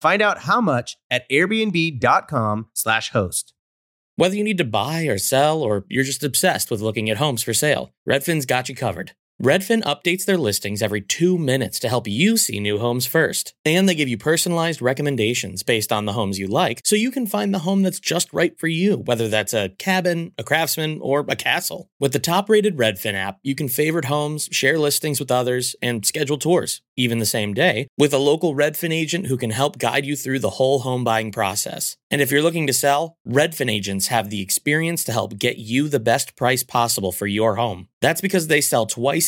Find 0.00 0.22
out 0.22 0.40
how 0.40 0.60
much 0.60 0.96
at 1.10 1.28
airbnb.com/slash 1.30 3.10
host. 3.10 3.52
Whether 4.16 4.34
you 4.34 4.44
need 4.44 4.58
to 4.58 4.64
buy 4.64 5.02
or 5.02 5.18
sell, 5.18 5.62
or 5.62 5.84
you're 5.88 6.04
just 6.04 6.24
obsessed 6.24 6.70
with 6.70 6.80
looking 6.80 7.08
at 7.08 7.18
homes 7.18 7.42
for 7.42 7.54
sale, 7.54 7.92
Redfin's 8.08 8.46
got 8.46 8.68
you 8.68 8.74
covered. 8.74 9.12
Redfin 9.40 9.84
updates 9.84 10.24
their 10.24 10.36
listings 10.36 10.82
every 10.82 11.00
two 11.00 11.38
minutes 11.38 11.78
to 11.78 11.88
help 11.88 12.08
you 12.08 12.36
see 12.36 12.58
new 12.58 12.78
homes 12.78 13.06
first. 13.06 13.54
And 13.64 13.88
they 13.88 13.94
give 13.94 14.08
you 14.08 14.18
personalized 14.18 14.82
recommendations 14.82 15.62
based 15.62 15.92
on 15.92 16.06
the 16.06 16.14
homes 16.14 16.40
you 16.40 16.48
like, 16.48 16.80
so 16.84 16.96
you 16.96 17.12
can 17.12 17.24
find 17.24 17.54
the 17.54 17.60
home 17.60 17.84
that's 17.84 18.00
just 18.00 18.32
right 18.32 18.58
for 18.58 18.66
you, 18.66 18.96
whether 18.96 19.28
that's 19.28 19.54
a 19.54 19.68
cabin, 19.78 20.32
a 20.38 20.42
craftsman, 20.42 20.98
or 21.00 21.24
a 21.28 21.36
castle. 21.36 21.88
With 22.00 22.12
the 22.12 22.18
top 22.18 22.50
rated 22.50 22.76
Redfin 22.76 23.14
app, 23.14 23.38
you 23.44 23.54
can 23.54 23.68
favorite 23.68 24.06
homes, 24.06 24.48
share 24.50 24.76
listings 24.76 25.20
with 25.20 25.30
others, 25.30 25.76
and 25.80 26.04
schedule 26.04 26.38
tours, 26.38 26.82
even 26.96 27.20
the 27.20 27.24
same 27.24 27.54
day, 27.54 27.86
with 27.96 28.12
a 28.12 28.18
local 28.18 28.56
Redfin 28.56 28.92
agent 28.92 29.26
who 29.26 29.36
can 29.36 29.50
help 29.50 29.78
guide 29.78 30.04
you 30.04 30.16
through 30.16 30.40
the 30.40 30.50
whole 30.50 30.80
home 30.80 31.04
buying 31.04 31.30
process. 31.30 31.96
And 32.10 32.20
if 32.20 32.32
you're 32.32 32.42
looking 32.42 32.66
to 32.66 32.72
sell, 32.72 33.18
Redfin 33.28 33.70
agents 33.70 34.08
have 34.08 34.30
the 34.30 34.42
experience 34.42 35.04
to 35.04 35.12
help 35.12 35.38
get 35.38 35.58
you 35.58 35.88
the 35.88 36.00
best 36.00 36.34
price 36.34 36.64
possible 36.64 37.12
for 37.12 37.28
your 37.28 37.54
home. 37.56 37.86
That's 38.00 38.20
because 38.20 38.46
they 38.46 38.60
sell 38.60 38.86
twice 38.86 39.27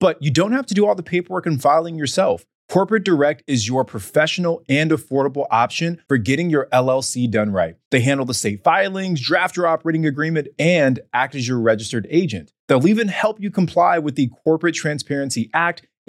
But 0.00 0.20
you 0.22 0.30
don't 0.30 0.52
have 0.52 0.66
to 0.66 0.74
do 0.74 0.86
all 0.86 0.94
the 0.94 1.02
paperwork 1.02 1.44
and 1.44 1.60
filing 1.60 1.94
yourself. 1.96 2.46
Corporate 2.70 3.04
Direct 3.04 3.42
is 3.46 3.68
your 3.68 3.84
professional 3.84 4.62
and 4.68 4.92
affordable 4.92 5.44
option 5.50 6.00
for 6.08 6.16
getting 6.16 6.48
your 6.48 6.68
LLC 6.72 7.28
done 7.30 7.50
right. 7.50 7.74
They 7.90 8.00
handle 8.00 8.24
the 8.24 8.32
state 8.32 8.64
filings, 8.64 9.20
draft 9.20 9.56
your 9.56 9.66
operating 9.66 10.06
agreement, 10.06 10.48
and 10.58 11.00
act 11.12 11.34
as 11.34 11.46
your 11.46 11.60
registered 11.60 12.06
agent. 12.10 12.52
They'll 12.68 12.86
even 12.86 13.08
help 13.08 13.40
you 13.40 13.50
comply 13.50 13.98
with 13.98 14.14
the 14.14 14.30
Corporate 14.44 14.76
Transparency 14.76 15.50
Act 15.52 15.86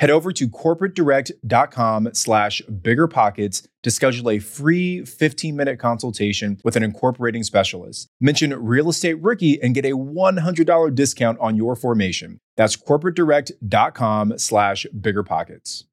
Head 0.00 0.08
over 0.08 0.32
to 0.32 0.48
corporatedirect.com 0.48 2.08
slash 2.14 2.62
biggerpockets 2.70 3.66
to 3.82 3.90
schedule 3.90 4.30
a 4.30 4.38
free 4.38 5.02
15-minute 5.02 5.78
consultation 5.78 6.58
with 6.64 6.74
an 6.74 6.82
incorporating 6.82 7.42
specialist. 7.42 8.08
Mention 8.18 8.54
Real 8.64 8.88
Estate 8.88 9.20
Rookie 9.20 9.60
and 9.62 9.74
get 9.74 9.84
a 9.84 9.90
$100 9.90 10.94
discount 10.94 11.38
on 11.38 11.54
your 11.54 11.76
formation. 11.76 12.40
That's 12.56 12.78
corporatedirect.com 12.78 14.38
slash 14.38 14.86
biggerpockets. 14.98 15.84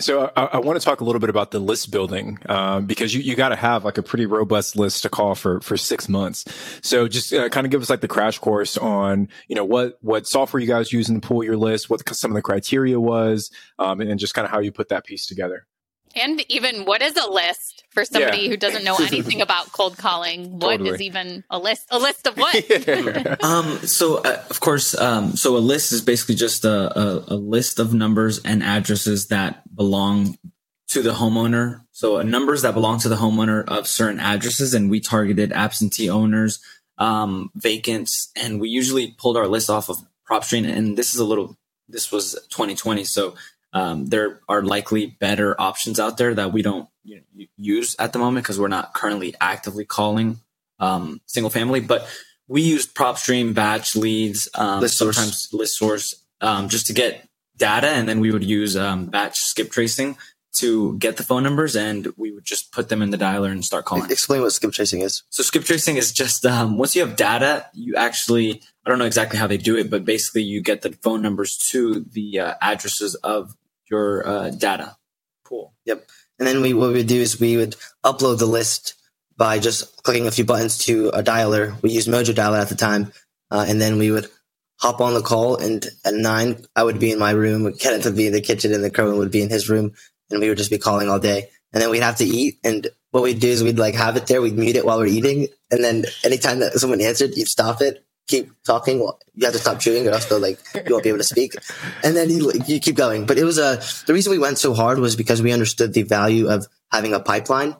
So 0.00 0.30
I, 0.36 0.44
I, 0.44 0.58
want 0.58 0.78
to 0.78 0.84
talk 0.84 1.00
a 1.00 1.04
little 1.04 1.18
bit 1.18 1.28
about 1.28 1.50
the 1.50 1.58
list 1.58 1.90
building 1.90 2.38
um, 2.48 2.86
because 2.86 3.14
you, 3.14 3.20
you 3.20 3.34
got 3.34 3.48
to 3.48 3.56
have 3.56 3.84
like 3.84 3.98
a 3.98 4.02
pretty 4.02 4.26
robust 4.26 4.76
list 4.76 5.02
to 5.02 5.08
call 5.08 5.34
for 5.34 5.60
for 5.60 5.76
six 5.76 6.08
months. 6.08 6.44
So 6.82 7.08
just 7.08 7.32
uh, 7.32 7.48
kind 7.48 7.66
of 7.66 7.72
give 7.72 7.82
us 7.82 7.90
like 7.90 8.00
the 8.00 8.08
crash 8.08 8.38
course 8.38 8.76
on 8.76 9.28
you 9.48 9.56
know 9.56 9.64
what 9.64 9.98
what 10.00 10.26
software 10.26 10.60
you 10.60 10.68
guys 10.68 10.92
use 10.92 11.08
to 11.08 11.20
pull 11.20 11.42
your 11.42 11.56
list, 11.56 11.90
what 11.90 12.08
some 12.14 12.30
of 12.30 12.36
the 12.36 12.42
criteria 12.42 13.00
was, 13.00 13.50
um, 13.78 14.00
and, 14.00 14.10
and 14.10 14.20
just 14.20 14.34
kind 14.34 14.44
of 14.44 14.50
how 14.50 14.60
you 14.60 14.70
put 14.70 14.88
that 14.90 15.04
piece 15.04 15.26
together. 15.26 15.66
And 16.14 16.44
even 16.48 16.84
what 16.84 17.02
is 17.02 17.16
a 17.16 17.30
list 17.30 17.84
for 17.98 18.04
somebody 18.04 18.42
yeah. 18.42 18.50
who 18.50 18.56
doesn't 18.56 18.84
know 18.84 18.96
anything 19.00 19.40
about 19.40 19.72
cold 19.72 19.96
calling? 19.96 20.58
What 20.58 20.78
totally. 20.78 20.90
is 20.90 21.00
even 21.00 21.44
a 21.50 21.58
list? 21.58 21.86
A 21.90 21.98
list 21.98 22.26
of 22.26 22.36
what? 22.36 22.54
um, 23.44 23.78
so, 23.78 24.18
uh, 24.18 24.42
of 24.48 24.60
course, 24.60 24.96
um, 24.96 25.34
so 25.34 25.56
a 25.56 25.58
list 25.58 25.92
is 25.92 26.00
basically 26.00 26.36
just 26.36 26.64
a, 26.64 26.98
a, 26.98 27.24
a 27.28 27.36
list 27.36 27.78
of 27.80 27.92
numbers 27.92 28.40
and 28.44 28.62
addresses 28.62 29.28
that 29.28 29.62
belong 29.74 30.38
to 30.88 31.02
the 31.02 31.12
homeowner. 31.12 31.82
So, 31.90 32.22
numbers 32.22 32.62
that 32.62 32.74
belong 32.74 33.00
to 33.00 33.08
the 33.08 33.16
homeowner 33.16 33.64
of 33.66 33.88
certain 33.88 34.20
addresses, 34.20 34.74
and 34.74 34.90
we 34.90 35.00
targeted 35.00 35.52
absentee 35.52 36.08
owners, 36.08 36.60
um, 36.98 37.50
vacants, 37.56 38.30
and 38.36 38.60
we 38.60 38.68
usually 38.68 39.14
pulled 39.18 39.36
our 39.36 39.48
list 39.48 39.70
off 39.70 39.88
of 39.88 39.98
PropStream. 40.30 40.68
And 40.68 40.96
this 40.96 41.14
is 41.14 41.20
a 41.20 41.24
little, 41.24 41.56
this 41.88 42.12
was 42.12 42.34
2020, 42.50 43.04
so 43.04 43.34
um, 43.72 44.06
there 44.06 44.40
are 44.48 44.62
likely 44.62 45.06
better 45.06 45.60
options 45.60 46.00
out 46.00 46.16
there 46.16 46.34
that 46.34 46.52
we 46.52 46.62
don't 46.62 46.88
you 47.04 47.16
know, 47.16 47.46
use 47.56 47.96
at 47.98 48.12
the 48.12 48.18
moment 48.18 48.44
because 48.44 48.58
we're 48.58 48.68
not 48.68 48.94
currently 48.94 49.34
actively 49.40 49.84
calling 49.84 50.40
um, 50.80 51.20
single 51.26 51.50
family. 51.50 51.80
But 51.80 52.08
we 52.46 52.62
used 52.62 52.94
PropStream, 52.94 53.54
batch 53.54 53.94
leads, 53.94 54.48
um, 54.54 54.80
list 54.80 54.98
sometimes 54.98 55.48
list 55.52 55.76
source, 55.76 56.14
um, 56.40 56.68
just 56.68 56.86
to 56.86 56.92
get 56.92 57.28
data, 57.56 57.88
and 57.88 58.08
then 58.08 58.20
we 58.20 58.30
would 58.30 58.44
use 58.44 58.76
um, 58.76 59.06
batch 59.06 59.36
skip 59.36 59.70
tracing 59.70 60.16
to 60.56 60.96
get 60.98 61.16
the 61.16 61.22
phone 61.22 61.42
numbers, 61.42 61.76
and 61.76 62.08
we 62.16 62.32
would 62.32 62.44
just 62.44 62.72
put 62.72 62.88
them 62.88 63.02
in 63.02 63.10
the 63.10 63.18
dialer 63.18 63.50
and 63.50 63.64
start 63.64 63.84
calling. 63.84 64.10
Explain 64.10 64.40
what 64.40 64.52
skip 64.52 64.72
tracing 64.72 65.02
is. 65.02 65.22
So 65.28 65.42
skip 65.42 65.64
tracing 65.64 65.96
is 65.96 66.10
just 66.10 66.44
um, 66.46 66.78
once 66.78 66.96
you 66.96 67.02
have 67.02 67.16
data, 67.16 67.66
you 67.74 67.96
actually 67.96 68.62
I 68.88 68.90
don't 68.90 69.00
know 69.00 69.04
exactly 69.04 69.38
how 69.38 69.46
they 69.46 69.58
do 69.58 69.76
it, 69.76 69.90
but 69.90 70.06
basically 70.06 70.44
you 70.44 70.62
get 70.62 70.80
the 70.80 70.92
phone 71.02 71.20
numbers 71.20 71.58
to 71.72 72.06
the 72.10 72.40
uh, 72.40 72.54
addresses 72.62 73.16
of 73.16 73.54
your 73.90 74.26
uh, 74.26 74.48
data 74.48 74.96
pool. 75.44 75.74
Yep. 75.84 76.08
And 76.38 76.48
then 76.48 76.62
we 76.62 76.72
what 76.72 76.88
we 76.88 76.94
would 76.94 77.06
do 77.06 77.20
is 77.20 77.38
we 77.38 77.58
would 77.58 77.76
upload 78.02 78.38
the 78.38 78.46
list 78.46 78.94
by 79.36 79.58
just 79.58 80.02
clicking 80.04 80.26
a 80.26 80.30
few 80.30 80.46
buttons 80.46 80.78
to 80.86 81.10
a 81.10 81.22
dialer. 81.22 81.74
We 81.82 81.90
used 81.90 82.08
Mojo 82.08 82.32
Dialer 82.34 82.62
at 82.62 82.70
the 82.70 82.76
time, 82.76 83.12
uh, 83.50 83.66
and 83.68 83.78
then 83.78 83.98
we 83.98 84.10
would 84.10 84.30
hop 84.80 85.02
on 85.02 85.12
the 85.12 85.20
call. 85.20 85.56
And 85.56 85.86
at 86.06 86.14
nine, 86.14 86.64
I 86.74 86.82
would 86.82 86.98
be 86.98 87.12
in 87.12 87.18
my 87.18 87.32
room, 87.32 87.70
Kenneth 87.74 88.06
would 88.06 88.16
be 88.16 88.28
in 88.28 88.32
the 88.32 88.40
kitchen, 88.40 88.72
and 88.72 88.82
the 88.82 88.88
Kerwin 88.88 89.18
would 89.18 89.30
be 89.30 89.42
in 89.42 89.50
his 89.50 89.68
room, 89.68 89.92
and 90.30 90.40
we 90.40 90.48
would 90.48 90.56
just 90.56 90.70
be 90.70 90.78
calling 90.78 91.10
all 91.10 91.18
day. 91.18 91.50
And 91.74 91.82
then 91.82 91.90
we'd 91.90 92.02
have 92.02 92.16
to 92.16 92.24
eat, 92.24 92.58
and 92.64 92.86
what 93.10 93.22
we'd 93.22 93.38
do 93.38 93.48
is 93.48 93.62
we'd 93.62 93.78
like 93.78 93.96
have 93.96 94.16
it 94.16 94.28
there, 94.28 94.40
we'd 94.40 94.56
mute 94.56 94.76
it 94.76 94.86
while 94.86 94.96
we're 94.96 95.08
eating, 95.08 95.48
and 95.70 95.84
then 95.84 96.06
anytime 96.24 96.60
that 96.60 96.72
someone 96.72 97.02
answered, 97.02 97.36
you'd 97.36 97.48
stop 97.48 97.82
it, 97.82 98.02
keep 98.28 98.50
talking. 98.64 98.98
You 98.98 99.44
have 99.44 99.54
to 99.54 99.58
stop 99.58 99.80
chewing, 99.80 100.06
or 100.06 100.12
else 100.12 100.26
they'll 100.26 100.38
like 100.38 100.58
you 100.74 100.92
won't 100.92 101.02
be 101.02 101.08
able 101.08 101.18
to 101.18 101.24
speak. 101.24 101.54
And 102.04 102.16
then 102.16 102.30
you 102.30 102.52
you 102.66 102.78
keep 102.78 102.94
going. 102.94 103.26
But 103.26 103.38
it 103.38 103.44
was 103.44 103.58
a 103.58 103.80
the 104.06 104.12
reason 104.12 104.30
we 104.30 104.38
went 104.38 104.58
so 104.58 104.74
hard 104.74 104.98
was 104.98 105.16
because 105.16 105.42
we 105.42 105.52
understood 105.52 105.94
the 105.94 106.02
value 106.02 106.48
of 106.48 106.66
having 106.92 107.14
a 107.14 107.20
pipeline. 107.20 107.74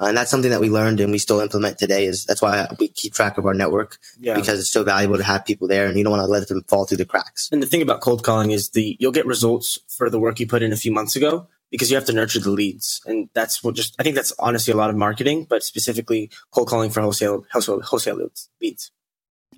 Uh, 0.00 0.06
and 0.06 0.16
that's 0.16 0.30
something 0.30 0.50
that 0.50 0.60
we 0.60 0.70
learned 0.70 1.00
and 1.00 1.12
we 1.12 1.18
still 1.18 1.40
implement 1.40 1.78
today 1.78 2.06
is 2.06 2.24
that's 2.24 2.40
why 2.40 2.66
we 2.78 2.88
keep 2.88 3.12
track 3.12 3.36
of 3.36 3.44
our 3.44 3.52
network 3.52 3.98
yeah. 4.18 4.34
because 4.34 4.58
it's 4.58 4.72
so 4.72 4.82
valuable 4.82 5.18
to 5.18 5.22
have 5.22 5.44
people 5.44 5.68
there 5.68 5.86
and 5.86 5.98
you 5.98 6.02
don't 6.02 6.10
want 6.10 6.22
to 6.22 6.26
let 6.26 6.48
them 6.48 6.62
fall 6.66 6.86
through 6.86 6.96
the 6.96 7.04
cracks. 7.04 7.50
And 7.52 7.62
the 7.62 7.66
thing 7.66 7.82
about 7.82 8.00
cold 8.00 8.24
calling 8.24 8.50
is 8.52 8.70
the 8.70 8.96
you'll 8.98 9.12
get 9.12 9.26
results 9.26 9.78
for 9.88 10.08
the 10.08 10.18
work 10.18 10.40
you 10.40 10.46
put 10.46 10.62
in 10.62 10.72
a 10.72 10.76
few 10.76 10.92
months 10.92 11.14
ago 11.14 11.46
because 11.70 11.90
you 11.90 11.96
have 11.96 12.06
to 12.06 12.12
nurture 12.12 12.40
the 12.40 12.50
leads. 12.50 13.00
And 13.06 13.28
that's 13.34 13.62
what 13.62 13.74
just 13.74 13.94
I 13.98 14.02
think 14.02 14.16
that's 14.16 14.32
honestly 14.38 14.72
a 14.72 14.76
lot 14.76 14.90
of 14.90 14.96
marketing, 14.96 15.46
but 15.48 15.62
specifically 15.62 16.30
cold 16.52 16.68
calling 16.68 16.90
for 16.90 17.00
wholesale 17.00 17.44
wholesale 17.52 17.80
wholesale 17.82 18.30
leads. 18.60 18.90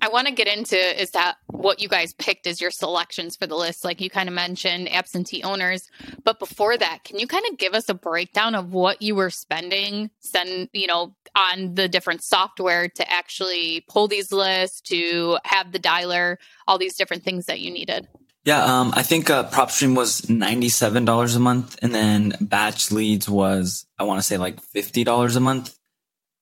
I 0.01 0.09
want 0.09 0.27
to 0.27 0.33
get 0.33 0.47
into 0.47 0.77
is 1.01 1.11
that 1.11 1.37
what 1.47 1.81
you 1.81 1.87
guys 1.87 2.13
picked 2.13 2.47
as 2.47 2.61
your 2.61 2.71
selections 2.71 3.35
for 3.35 3.47
the 3.47 3.55
list? 3.55 3.83
Like 3.83 4.01
you 4.01 4.09
kind 4.09 4.29
of 4.29 4.35
mentioned 4.35 4.91
absentee 4.91 5.43
owners, 5.43 5.89
but 6.23 6.39
before 6.39 6.77
that, 6.77 7.03
can 7.03 7.17
you 7.19 7.27
kind 7.27 7.45
of 7.49 7.57
give 7.57 7.73
us 7.73 7.89
a 7.89 7.93
breakdown 7.93 8.55
of 8.55 8.73
what 8.73 9.01
you 9.01 9.15
were 9.15 9.29
spending, 9.29 10.11
send 10.19 10.69
you 10.73 10.87
know, 10.87 11.15
on 11.35 11.75
the 11.75 11.87
different 11.87 12.23
software 12.23 12.89
to 12.89 13.11
actually 13.11 13.85
pull 13.89 14.07
these 14.07 14.31
lists, 14.31 14.81
to 14.81 15.37
have 15.43 15.71
the 15.71 15.79
dialer, 15.79 16.37
all 16.67 16.77
these 16.77 16.95
different 16.95 17.23
things 17.23 17.45
that 17.45 17.59
you 17.59 17.71
needed? 17.71 18.07
Yeah, 18.43 18.63
um, 18.63 18.93
I 18.95 19.01
think 19.01 19.31
uh, 19.31 19.49
PropStream 19.49 19.95
was 19.95 20.29
ninety 20.29 20.69
seven 20.69 21.03
dollars 21.03 21.35
a 21.35 21.39
month, 21.39 21.79
and 21.81 21.95
then 21.95 22.35
Batch 22.39 22.91
Leads 22.91 23.27
was 23.27 23.87
I 23.97 24.03
want 24.03 24.19
to 24.19 24.23
say 24.23 24.37
like 24.37 24.61
fifty 24.61 25.03
dollars 25.03 25.35
a 25.35 25.39
month, 25.39 25.75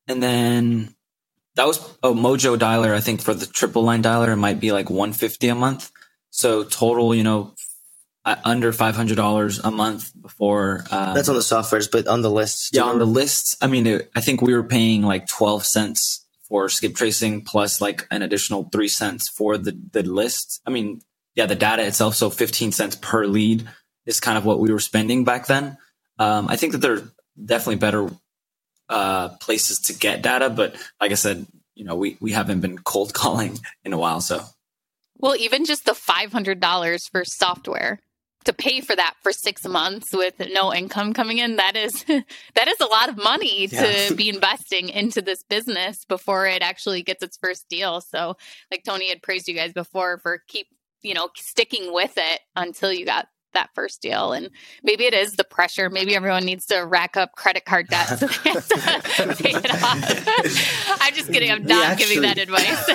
and 0.10 0.22
then 0.22 0.96
that 1.56 1.68
was 1.68 1.80
a 1.80 2.08
oh, 2.08 2.14
Mojo 2.14 2.58
dialer. 2.58 2.94
I 2.94 3.02
think 3.02 3.22
for 3.22 3.34
the 3.34 3.46
triple 3.46 3.84
line 3.84 4.04
dialer, 4.04 4.30
it 4.30 4.38
might 4.38 4.60
be 4.60 4.72
like 4.72 4.90
150 4.90 5.48
a 5.50 5.56
month. 5.56 5.92
So 6.32 6.64
total, 6.64 7.14
you 7.14 7.24
know, 7.24 7.54
under 8.26 8.72
$500 8.72 9.62
a 9.64 9.72
month 9.72 10.12
before. 10.20 10.86
Um, 10.90 11.14
That's 11.14 11.30
on 11.30 11.36
the 11.36 11.42
softwares, 11.42 11.92
but 11.92 12.08
on 12.08 12.22
the 12.22 12.32
lists. 12.32 12.70
Yeah, 12.74 12.84
on 12.84 13.00
the 13.00 13.06
lists. 13.06 13.58
I 13.62 13.68
mean, 13.68 13.86
it, 13.86 14.12
I 14.16 14.22
think 14.22 14.42
we 14.42 14.54
were 14.54 14.64
paying 14.64 15.04
like 15.04 15.28
12 15.28 15.66
cents 15.66 16.26
for 16.48 16.70
skip 16.70 16.96
tracing 16.96 17.42
plus 17.42 17.82
like 17.82 18.08
an 18.12 18.22
additional 18.22 18.70
three 18.72 18.88
cents 18.88 19.30
for 19.30 19.58
the, 19.58 19.78
the 19.92 20.04
list. 20.04 20.62
I 20.66 20.70
mean, 20.70 21.02
yeah, 21.36 21.46
the 21.46 21.56
data 21.56 21.86
itself. 21.86 22.16
So 22.16 22.30
15 22.30 22.72
cents 22.72 22.96
per 22.96 23.26
lead 23.26 23.68
is 24.06 24.20
kind 24.20 24.38
of 24.38 24.46
what 24.46 24.60
we 24.60 24.72
were 24.72 24.80
spending 24.80 25.24
back 25.24 25.48
then. 25.48 25.78
Um, 26.20 26.48
I 26.48 26.56
think 26.56 26.74
that 26.74 26.80
there 26.80 26.94
are 26.94 27.12
definitely 27.44 27.78
better 27.78 28.10
uh, 28.90 29.30
places 29.40 29.80
to 29.80 29.94
get 29.94 30.22
data. 30.22 30.50
But 30.50 30.76
like 31.02 31.12
I 31.12 31.16
said, 31.16 31.46
you 31.76 31.86
know, 31.86 31.96
we, 31.96 32.18
we 32.20 32.32
haven't 32.32 32.62
been 32.62 32.78
cold 32.78 33.14
calling 33.14 33.60
in 33.84 33.94
a 33.94 33.98
while. 33.98 34.22
So, 34.22 34.42
well, 35.18 35.36
even 35.36 35.66
just 35.66 35.86
the 35.86 35.94
$500 35.94 37.10
for 37.12 37.24
software 37.26 38.00
to 38.46 38.54
pay 38.54 38.82
for 38.82 38.96
that 38.96 39.16
for 39.24 39.32
six 39.32 39.66
months 39.66 40.12
with 40.12 40.36
no 40.52 40.74
income 40.74 41.14
coming 41.14 41.38
in, 41.38 41.56
that 41.56 41.76
is, 41.76 42.04
that 42.56 42.68
is 42.68 42.80
a 42.82 42.86
lot 42.86 43.10
of 43.10 43.18
money 43.18 43.68
yeah. 43.68 44.08
to 44.08 44.16
be 44.16 44.30
investing 44.30 44.90
into 44.90 45.22
this 45.22 45.44
business 45.44 46.04
before 46.06 46.46
it 46.46 46.62
actually 46.62 47.04
gets 47.04 47.24
its 47.24 47.38
first 47.38 47.68
deal. 47.70 48.02
So 48.02 48.36
like 48.70 48.84
Tony 48.84 49.10
had 49.10 49.22
praised 49.22 49.48
you 49.48 49.56
guys 49.56 49.72
before 49.74 50.18
for 50.18 50.42
keep, 50.48 50.68
you 51.02 51.14
know, 51.14 51.30
sticking 51.36 51.94
with 51.94 52.14
it 52.18 52.42
until 52.56 52.92
you 52.92 53.06
got 53.06 53.28
that 53.54 53.70
first 53.74 54.02
deal. 54.02 54.34
And 54.34 54.50
maybe 54.84 55.06
it 55.06 55.14
is 55.14 55.34
the 55.34 55.44
pressure. 55.44 55.90
Maybe 55.90 56.16
everyone 56.16 56.46
needs 56.46 56.66
to 56.68 56.80
rack 56.80 57.18
up 57.18 57.34
credit 57.34 57.66
card 57.66 57.88
debt 57.88 58.08
so 58.08 58.28
they 58.28 58.50
have 58.50 58.68
to 58.68 59.36
pay 59.44 59.52
it 59.52 59.72
off. 59.72 60.98
I'm 61.02 61.14
just 61.14 61.32
kidding. 61.32 61.52
I'm 61.52 61.64
not 61.64 61.86
actually... 61.86 62.16
giving 62.16 62.22
that 62.24 62.38
advice. 62.38 62.86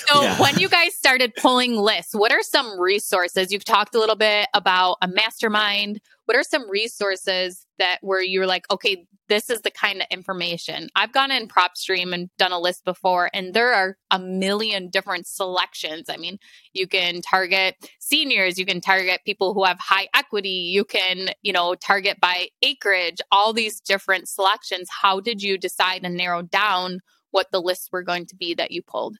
so 0.08 0.22
yeah. 0.22 0.40
when 0.40 0.58
you 0.58 0.68
guys 0.68 0.94
started 0.94 1.34
pulling 1.36 1.76
lists, 1.76 2.14
what 2.14 2.32
are 2.32 2.42
some 2.42 2.78
resources? 2.78 3.52
You've 3.52 3.64
talked 3.64 3.94
a 3.94 3.98
little 3.98 4.16
bit 4.16 4.48
about 4.54 4.96
a 5.02 5.08
mastermind. 5.08 6.00
What 6.30 6.36
are 6.36 6.44
some 6.44 6.70
resources 6.70 7.66
that 7.80 7.98
where 8.02 8.22
you're 8.22 8.46
like, 8.46 8.64
okay, 8.70 9.04
this 9.28 9.50
is 9.50 9.62
the 9.62 9.70
kind 9.72 10.00
of 10.00 10.06
information. 10.12 10.88
I've 10.94 11.10
gone 11.10 11.32
in 11.32 11.48
PropStream 11.48 12.14
and 12.14 12.30
done 12.38 12.52
a 12.52 12.60
list 12.60 12.84
before, 12.84 13.30
and 13.34 13.52
there 13.52 13.74
are 13.74 13.96
a 14.12 14.20
million 14.20 14.90
different 14.90 15.26
selections. 15.26 16.04
I 16.08 16.18
mean, 16.18 16.38
you 16.72 16.86
can 16.86 17.20
target 17.20 17.74
seniors, 17.98 18.58
you 18.58 18.64
can 18.64 18.80
target 18.80 19.22
people 19.26 19.54
who 19.54 19.64
have 19.64 19.80
high 19.80 20.06
equity, 20.14 20.70
you 20.72 20.84
can, 20.84 21.30
you 21.42 21.52
know, 21.52 21.74
target 21.74 22.20
by 22.20 22.50
acreage, 22.62 23.20
all 23.32 23.52
these 23.52 23.80
different 23.80 24.28
selections. 24.28 24.88
How 25.02 25.18
did 25.18 25.42
you 25.42 25.58
decide 25.58 26.02
and 26.04 26.16
narrow 26.16 26.42
down 26.42 27.00
what 27.32 27.48
the 27.50 27.60
lists 27.60 27.88
were 27.90 28.04
going 28.04 28.26
to 28.26 28.36
be 28.36 28.54
that 28.54 28.70
you 28.70 28.82
pulled? 28.82 29.16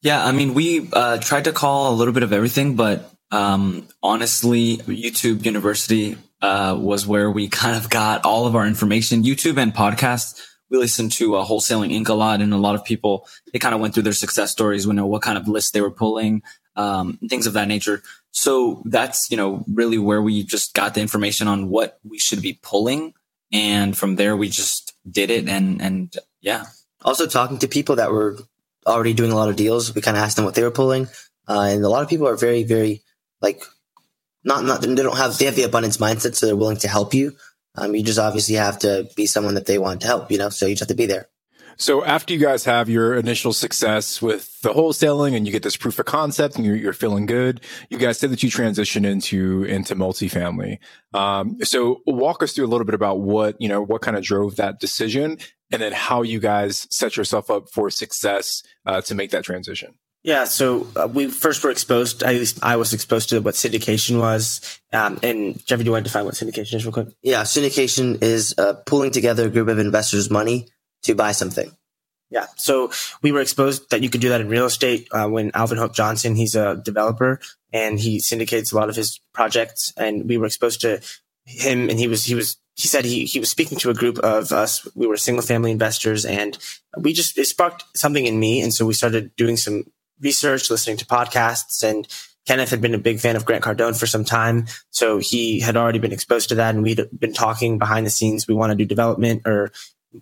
Yeah, 0.00 0.24
I 0.24 0.32
mean, 0.32 0.54
we 0.54 0.88
uh, 0.90 1.18
tried 1.18 1.44
to 1.44 1.52
call 1.52 1.92
a 1.92 1.94
little 1.94 2.14
bit 2.14 2.22
of 2.22 2.32
everything, 2.32 2.76
but 2.76 3.12
um, 3.30 3.86
honestly, 4.02 4.78
YouTube 4.78 5.44
University 5.44 6.16
uh, 6.42 6.76
was 6.78 7.06
where 7.06 7.30
we 7.30 7.48
kind 7.62 7.76
of 7.76 7.90
got 7.90 8.24
all 8.24 8.46
of 8.46 8.56
our 8.56 8.66
information. 8.66 9.22
YouTube 9.22 9.60
and 9.60 9.74
podcasts. 9.74 10.46
We 10.70 10.78
listened 10.78 11.12
to 11.12 11.36
uh, 11.36 11.44
Wholesaling 11.44 11.90
Inc. 11.90 12.08
a 12.08 12.14
lot, 12.14 12.40
and 12.40 12.52
a 12.52 12.56
lot 12.56 12.76
of 12.76 12.84
people 12.84 13.26
they 13.52 13.58
kind 13.58 13.74
of 13.74 13.80
went 13.80 13.94
through 13.94 14.04
their 14.04 14.12
success 14.12 14.52
stories. 14.52 14.86
We 14.86 14.94
know 14.94 15.06
what 15.06 15.22
kind 15.22 15.36
of 15.36 15.48
lists 15.48 15.72
they 15.72 15.80
were 15.80 15.90
pulling, 15.90 16.42
um, 16.76 17.18
things 17.28 17.48
of 17.48 17.54
that 17.54 17.66
nature. 17.66 18.02
So 18.30 18.82
that's 18.84 19.30
you 19.32 19.36
know 19.36 19.64
really 19.72 19.98
where 19.98 20.22
we 20.22 20.44
just 20.44 20.74
got 20.74 20.94
the 20.94 21.00
information 21.00 21.48
on 21.48 21.68
what 21.68 21.98
we 22.04 22.20
should 22.20 22.40
be 22.40 22.60
pulling, 22.62 23.14
and 23.52 23.96
from 23.98 24.14
there 24.14 24.36
we 24.36 24.48
just 24.48 24.94
did 25.10 25.30
it. 25.30 25.48
And 25.48 25.82
and 25.82 26.14
yeah. 26.40 26.66
Also 27.02 27.26
talking 27.26 27.58
to 27.58 27.66
people 27.66 27.96
that 27.96 28.12
were 28.12 28.38
already 28.86 29.14
doing 29.14 29.32
a 29.32 29.34
lot 29.34 29.48
of 29.48 29.56
deals, 29.56 29.94
we 29.94 30.02
kind 30.02 30.16
of 30.16 30.22
asked 30.22 30.36
them 30.36 30.44
what 30.44 30.54
they 30.54 30.62
were 30.62 30.70
pulling, 30.70 31.08
uh, 31.48 31.62
and 31.62 31.84
a 31.84 31.88
lot 31.88 32.02
of 32.02 32.08
people 32.08 32.28
are 32.28 32.36
very 32.36 32.62
very 32.62 33.02
like 33.40 33.64
not 34.44 34.64
not 34.64 34.82
they 34.82 34.94
don't 34.94 35.16
have 35.16 35.36
they 35.38 35.46
have 35.46 35.56
the 35.56 35.62
abundance 35.62 35.98
mindset, 35.98 36.34
so 36.34 36.46
they're 36.46 36.56
willing 36.56 36.78
to 36.78 36.88
help 36.88 37.14
you. 37.14 37.36
Um, 37.76 37.94
you 37.94 38.02
just 38.02 38.18
obviously 38.18 38.56
have 38.56 38.78
to 38.80 39.08
be 39.16 39.26
someone 39.26 39.54
that 39.54 39.66
they 39.66 39.78
want 39.78 40.00
to 40.00 40.06
help, 40.06 40.30
you 40.30 40.38
know. 40.38 40.48
So 40.50 40.66
you 40.66 40.74
just 40.74 40.80
have 40.80 40.88
to 40.88 40.94
be 40.94 41.06
there. 41.06 41.28
So 41.80 42.04
after 42.04 42.34
you 42.34 42.40
guys 42.40 42.66
have 42.66 42.90
your 42.90 43.14
initial 43.14 43.54
success 43.54 44.20
with 44.20 44.60
the 44.60 44.74
wholesaling 44.74 45.34
and 45.34 45.46
you 45.46 45.52
get 45.52 45.62
this 45.62 45.78
proof 45.78 45.98
of 45.98 46.04
concept 46.04 46.56
and 46.56 46.66
you're, 46.66 46.76
you're 46.76 46.92
feeling 46.92 47.24
good, 47.24 47.62
you 47.88 47.96
guys 47.96 48.18
said 48.18 48.28
that 48.32 48.42
you 48.42 48.50
transition 48.50 49.06
into, 49.06 49.64
into 49.64 49.96
multifamily. 49.96 50.76
Um, 51.14 51.56
so 51.62 52.02
walk 52.04 52.42
us 52.42 52.52
through 52.52 52.66
a 52.66 52.68
little 52.68 52.84
bit 52.84 52.94
about 52.94 53.20
what, 53.20 53.58
you 53.58 53.68
know, 53.68 53.80
what 53.80 54.02
kind 54.02 54.18
of 54.18 54.22
drove 54.22 54.56
that 54.56 54.78
decision 54.78 55.38
and 55.72 55.80
then 55.80 55.92
how 55.92 56.20
you 56.20 56.38
guys 56.38 56.86
set 56.90 57.16
yourself 57.16 57.50
up 57.50 57.70
for 57.72 57.88
success, 57.88 58.62
uh, 58.84 59.00
to 59.00 59.14
make 59.14 59.30
that 59.30 59.44
transition. 59.44 59.94
Yeah, 60.22 60.44
so 60.44 60.86
uh, 60.96 61.08
we 61.08 61.28
first 61.28 61.64
were 61.64 61.70
exposed. 61.70 62.22
At 62.22 62.34
least 62.34 62.62
I 62.62 62.76
was 62.76 62.92
exposed 62.92 63.30
to 63.30 63.40
what 63.40 63.54
syndication 63.54 64.18
was. 64.18 64.80
Um, 64.92 65.18
and 65.22 65.64
Jeffrey, 65.66 65.84
do 65.84 65.88
you 65.88 65.92
want 65.92 66.04
to 66.04 66.10
define 66.10 66.26
what 66.26 66.34
syndication 66.34 66.74
is, 66.74 66.84
real 66.84 66.92
quick? 66.92 67.08
Yeah, 67.22 67.42
syndication 67.42 68.22
is 68.22 68.54
uh, 68.58 68.74
pooling 68.84 69.12
together 69.12 69.46
a 69.46 69.50
group 69.50 69.68
of 69.68 69.78
investors' 69.78 70.30
money 70.30 70.68
to 71.04 71.14
buy 71.14 71.32
something. 71.32 71.70
Yeah, 72.28 72.46
so 72.56 72.92
we 73.22 73.32
were 73.32 73.40
exposed 73.40 73.90
that 73.90 74.02
you 74.02 74.10
could 74.10 74.20
do 74.20 74.28
that 74.28 74.40
in 74.40 74.48
real 74.48 74.66
estate 74.66 75.08
uh, 75.10 75.26
when 75.26 75.50
Alvin 75.54 75.78
Hope 75.78 75.94
Johnson, 75.94 76.36
he's 76.36 76.54
a 76.54 76.76
developer 76.76 77.40
and 77.72 77.98
he 77.98 78.20
syndicates 78.20 78.70
a 78.70 78.76
lot 78.76 78.88
of 78.88 78.96
his 78.96 79.20
projects, 79.32 79.92
and 79.96 80.28
we 80.28 80.38
were 80.38 80.46
exposed 80.46 80.82
to 80.82 81.00
him, 81.44 81.88
and 81.88 81.98
he 81.98 82.06
was 82.06 82.24
he 82.24 82.34
was 82.34 82.58
he 82.80 82.88
said 82.88 83.04
he, 83.04 83.24
he 83.24 83.38
was 83.38 83.50
speaking 83.50 83.78
to 83.78 83.90
a 83.90 83.94
group 83.94 84.18
of 84.18 84.52
us. 84.52 84.86
We 84.94 85.06
were 85.06 85.16
single 85.16 85.44
family 85.44 85.70
investors 85.70 86.24
and 86.24 86.56
we 86.96 87.12
just, 87.12 87.36
it 87.36 87.44
sparked 87.44 87.84
something 87.94 88.24
in 88.24 88.40
me. 88.40 88.62
And 88.62 88.72
so 88.72 88.86
we 88.86 88.94
started 88.94 89.36
doing 89.36 89.58
some 89.58 89.84
research, 90.20 90.70
listening 90.70 90.96
to 90.98 91.06
podcasts, 91.06 91.82
and 91.82 92.06
Kenneth 92.46 92.70
had 92.70 92.80
been 92.80 92.94
a 92.94 92.98
big 92.98 93.20
fan 93.20 93.36
of 93.36 93.44
Grant 93.44 93.64
Cardone 93.64 93.98
for 93.98 94.06
some 94.06 94.24
time. 94.24 94.66
So 94.90 95.18
he 95.18 95.60
had 95.60 95.76
already 95.76 95.98
been 95.98 96.12
exposed 96.12 96.48
to 96.48 96.56
that. 96.56 96.74
And 96.74 96.82
we'd 96.82 97.00
been 97.16 97.32
talking 97.32 97.78
behind 97.78 98.06
the 98.06 98.10
scenes. 98.10 98.48
We 98.48 98.54
want 98.54 98.70
to 98.70 98.76
do 98.76 98.84
development 98.84 99.42
or 99.46 99.70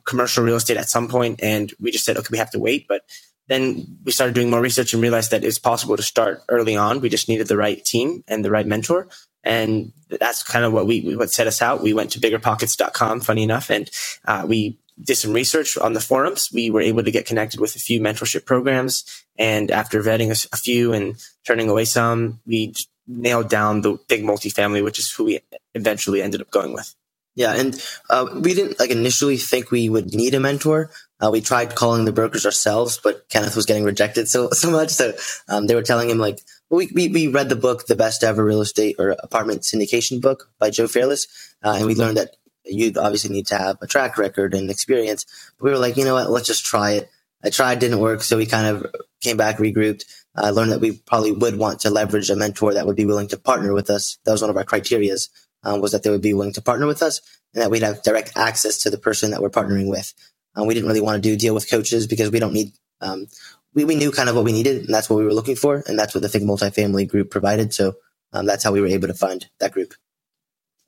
commercial 0.05 0.45
real 0.45 0.57
estate 0.57 0.77
at 0.77 0.91
some 0.91 1.09
point, 1.09 1.41
And 1.43 1.73
we 1.81 1.91
just 1.91 2.05
said, 2.05 2.17
okay, 2.17 2.29
we 2.31 2.39
have 2.39 2.51
to 2.51 2.59
wait. 2.59 2.87
But 2.89 3.03
then 3.47 3.99
we 4.05 4.13
started 4.13 4.35
doing 4.35 4.51
more 4.51 4.61
research 4.61 4.93
and 4.93 5.03
realized 5.03 5.31
that 5.31 5.45
it's 5.45 5.59
possible 5.59 5.97
to 5.97 6.03
start 6.03 6.43
early 6.49 6.77
on. 6.77 7.01
We 7.01 7.09
just 7.09 7.29
needed 7.29 7.49
the 7.49 7.57
right 7.57 7.83
team 7.83 8.23
and 8.29 8.45
the 8.45 8.51
right 8.51 8.67
mentor. 8.67 9.09
And 9.43 9.93
that's 10.11 10.43
kind 10.43 10.65
of 10.65 10.73
what 10.73 10.87
we, 10.87 11.17
what 11.17 11.31
set 11.31 11.47
us 11.47 11.63
out. 11.63 11.83
We 11.83 11.95
went 11.95 12.11
to 12.13 12.21
biggerpockets.com, 12.21 13.21
funny 13.21 13.43
enough, 13.45 13.71
and 13.71 13.91
uh, 14.27 14.45
we 14.47 14.79
did 15.03 15.17
some 15.17 15.33
research 15.33 15.79
on 15.79 15.93
the 15.93 16.01
forums. 16.01 16.51
We 16.53 16.71
were 16.71 16.81
able 16.81 17.03
to 17.05 17.11
get 17.11 17.27
connected 17.27 17.61
with 17.61 17.77
a 17.77 17.79
few 17.79 18.01
mentorship 18.01 18.45
programs. 18.45 19.05
And 19.39 19.71
after 19.71 20.03
vetting 20.03 20.29
a, 20.29 20.49
a 20.53 20.57
few 20.57 20.93
and 20.93 21.17
turning 21.47 21.69
away 21.69 21.85
some, 21.85 22.41
we 22.47 22.75
nailed 23.07 23.49
down 23.49 23.81
the 23.81 23.99
big 24.09 24.23
multifamily, 24.23 24.85
which 24.85 24.99
is 24.99 25.11
who 25.11 25.25
we 25.25 25.41
eventually 25.75 26.23
ended 26.23 26.41
up 26.41 26.51
going 26.51 26.73
with. 26.73 26.95
Yeah, 27.39 27.55
and 27.55 27.81
uh, 28.11 28.27
we 28.35 28.53
didn't 28.53 28.81
like 28.81 28.91
initially 28.91 29.37
think 29.37 29.71
we 29.71 29.89
would 29.89 30.13
need 30.13 30.35
a 30.35 30.41
mentor. 30.41 30.91
Uh, 31.21 31.31
we 31.31 31.41
tried 31.41 31.77
calling 31.77 32.05
the 32.05 32.11
brokers 32.11 32.45
ourselves, 32.45 32.99
but 33.01 33.29
Kenneth 33.29 33.55
was 33.55 33.65
getting 33.65 33.85
rejected 33.85 34.29
so 34.29 34.51
so 34.53 34.73
much. 34.73 34.91
So 34.91 35.13
um, 35.49 35.69
they 35.69 35.77
were 35.77 35.83
telling 35.83 36.11
him 36.11 36.19
like, 36.19 36.41
we, 36.69 36.91
we 36.93 37.07
we 37.07 37.29
read 37.29 37.49
the 37.49 37.55
book, 37.55 37.87
the 37.87 37.95
best 37.95 38.25
ever 38.25 38.45
real 38.45 38.61
estate 38.61 38.97
or 38.99 39.11
apartment 39.11 39.63
syndication 39.63 40.21
book 40.21 40.51
by 40.59 40.71
Joe 40.71 40.89
Fairless, 40.89 41.29
uh, 41.63 41.75
and 41.79 41.87
we 41.87 41.95
learned 41.95 42.17
that 42.17 42.35
you 42.69 42.93
obviously 42.97 43.35
need 43.35 43.47
to 43.49 43.59
have 43.59 43.79
a 43.83 43.87
track 43.87 44.19
record 44.19 44.55
and 44.55 44.71
experience. 44.71 45.25
But 45.59 45.65
we 45.65 45.71
were 45.71 45.79
like, 45.79 45.97
you 45.97 46.05
know 46.05 46.15
what, 46.15 46.31
let's 46.31 46.47
just 46.47 46.65
try 46.65 46.93
it. 46.93 47.11
I 47.45 47.51
tried, 47.51 47.79
didn't 47.79 48.01
work. 48.01 48.23
So 48.23 48.37
we 48.37 48.47
kind 48.47 48.67
of 48.67 48.87
came 49.21 49.37
back, 49.37 49.59
regrouped. 49.59 50.05
I 50.35 50.49
uh, 50.49 50.51
learned 50.51 50.73
that 50.73 50.81
we 50.81 50.93
probably 50.93 51.33
would 51.33 51.57
want 51.57 51.81
to 51.81 51.91
leverage 51.91 52.31
a 52.31 52.37
mentor 52.37 52.75
that 52.75 52.87
would 52.87 52.97
be 52.97 53.07
willing 53.07 53.29
to 53.29 53.39
partner 53.39 53.73
with 53.73 53.91
us. 53.91 54.19
That 54.25 54.33
was 54.33 54.41
one 54.41 54.51
of 54.51 54.57
our 54.57 54.65
criterias, 54.65 55.29
um, 55.63 55.81
was 55.81 55.93
that 55.93 56.03
they 56.03 56.11
would 56.11 56.23
be 56.23 56.35
willing 56.35 56.53
to 56.55 56.63
partner 56.63 56.87
with 56.87 57.03
us 57.03 57.21
and 57.55 57.63
that 57.63 57.71
we'd 57.71 57.83
have 57.83 58.03
direct 58.03 58.37
access 58.37 58.79
to 58.79 58.91
the 58.91 58.99
person 58.99 59.31
that 59.31 59.41
we're 59.41 59.51
partnering 59.51 59.89
with. 59.89 60.13
Um, 60.55 60.67
we 60.67 60.75
didn't 60.75 60.89
really 60.89 61.01
want 61.01 61.23
to 61.23 61.29
do 61.29 61.37
deal 61.37 61.55
with 61.55 61.71
coaches 61.71 62.07
because 62.07 62.31
we 62.31 62.41
don't 62.41 62.53
need, 62.53 62.73
um, 63.01 63.27
we, 63.75 63.85
we 63.85 63.95
knew 63.95 64.11
kind 64.11 64.29
of 64.29 64.35
what 64.35 64.45
we 64.45 64.53
needed 64.53 64.85
and 64.85 64.95
that's 64.95 65.09
what 65.09 65.17
we 65.17 65.25
were 65.25 65.35
looking 65.35 65.57
for. 65.57 65.83
And 65.87 65.99
that's 65.99 66.15
what 66.15 66.23
the 66.23 66.29
Think 66.29 66.45
Multifamily 66.45 67.09
group 67.09 67.31
provided. 67.31 67.73
So 67.73 67.95
um, 68.33 68.47
that's 68.47 68.65
how 68.65 68.73
we 68.73 68.81
were 68.81 68.89
able 68.89 69.09
to 69.09 69.15
find 69.15 69.47
that 69.61 69.73
group. 69.73 69.95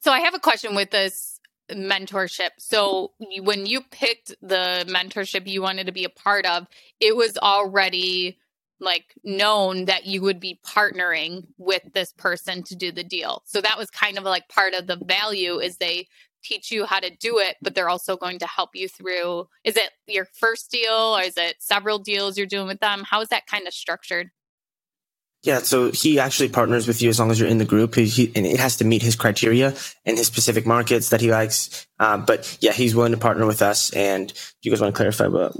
So 0.01 0.11
I 0.11 0.21
have 0.21 0.35
a 0.35 0.39
question 0.39 0.75
with 0.75 0.91
this 0.91 1.30
mentorship. 1.75 2.51
So 2.59 3.13
when 3.41 3.67
you 3.67 3.83
picked 3.83 4.35
the 4.43 4.85
mentorship 4.89 5.47
you 5.47 5.63
wanted 5.63 5.87
to 5.87 5.93
be 5.93 6.05
a 6.05 6.11
part 6.11 6.47
of, 6.47 6.67
it 7.01 7.17
was 7.17 7.37
already 7.39 8.39
like 8.81 9.15
known 9.23 9.85
that 9.87 10.07
you 10.07 10.23
would 10.23 10.41
be 10.41 10.59
partnering 10.67 11.47
with 11.59 11.83
this 11.93 12.13
person 12.15 12.63
to 12.65 12.75
do 12.75 12.91
the 12.91 13.05
deal. 13.05 13.43
So 13.45 13.61
that 13.61 13.79
was 13.79 13.91
kind 13.91 14.19
of 14.19 14.25
like 14.25 14.49
part 14.49 14.75
of 14.75 14.87
the 14.87 14.97
value 14.97 15.59
is 15.59 15.77
they 15.77 16.09
teach 16.43 16.71
you 16.71 16.87
how 16.87 17.01
to 17.01 17.11
do 17.11 17.39
it, 17.39 17.57
but 17.61 17.75
they're 17.75 17.91
also 17.91 18.17
going 18.17 18.39
to 18.39 18.47
help 18.47 18.71
you 18.75 18.89
through. 18.89 19.47
Is 19.65 19.77
it 19.77 19.91
your 20.07 20.25
first 20.25 20.71
deal 20.71 21.17
or 21.17 21.23
is 21.23 21.37
it 21.37 21.57
several 21.59 21.99
deals 21.99 22.39
you're 22.39 22.47
doing 22.47 22.67
with 22.67 22.81
them? 22.81 23.03
How 23.05 23.21
is 23.21 23.29
that 23.29 23.47
kind 23.47 23.67
of 23.67 23.75
structured? 23.75 24.31
Yeah, 25.43 25.61
so 25.61 25.91
he 25.91 26.19
actually 26.19 26.51
partners 26.51 26.87
with 26.87 27.01
you 27.01 27.09
as 27.09 27.19
long 27.19 27.31
as 27.31 27.41
you're 27.41 27.49
in 27.49 27.57
the 27.57 27.65
group. 27.65 27.95
He, 27.95 28.05
he, 28.05 28.33
and 28.37 28.47
it 28.47 28.61
has 28.61 28.77
to 28.77 28.85
meet 28.85 29.01
his 29.01 29.17
criteria 29.17 29.75
and 30.05 30.19
his 30.19 30.27
specific 30.27 30.67
markets 30.67 31.09
that 31.11 31.23
he 31.23 31.31
likes. 31.31 31.87
Uh, 31.99 32.19
but 32.19 32.59
yeah, 32.61 32.73
he's 32.73 32.95
willing 32.95 33.13
to 33.13 33.19
partner 33.19 33.47
with 33.47 33.63
us. 33.63 33.91
And 33.95 34.31
you 34.63 34.71
guys 34.71 34.83
want 34.83 34.95
to 34.95 34.97
clarify 34.97 35.29
what? 35.29 35.57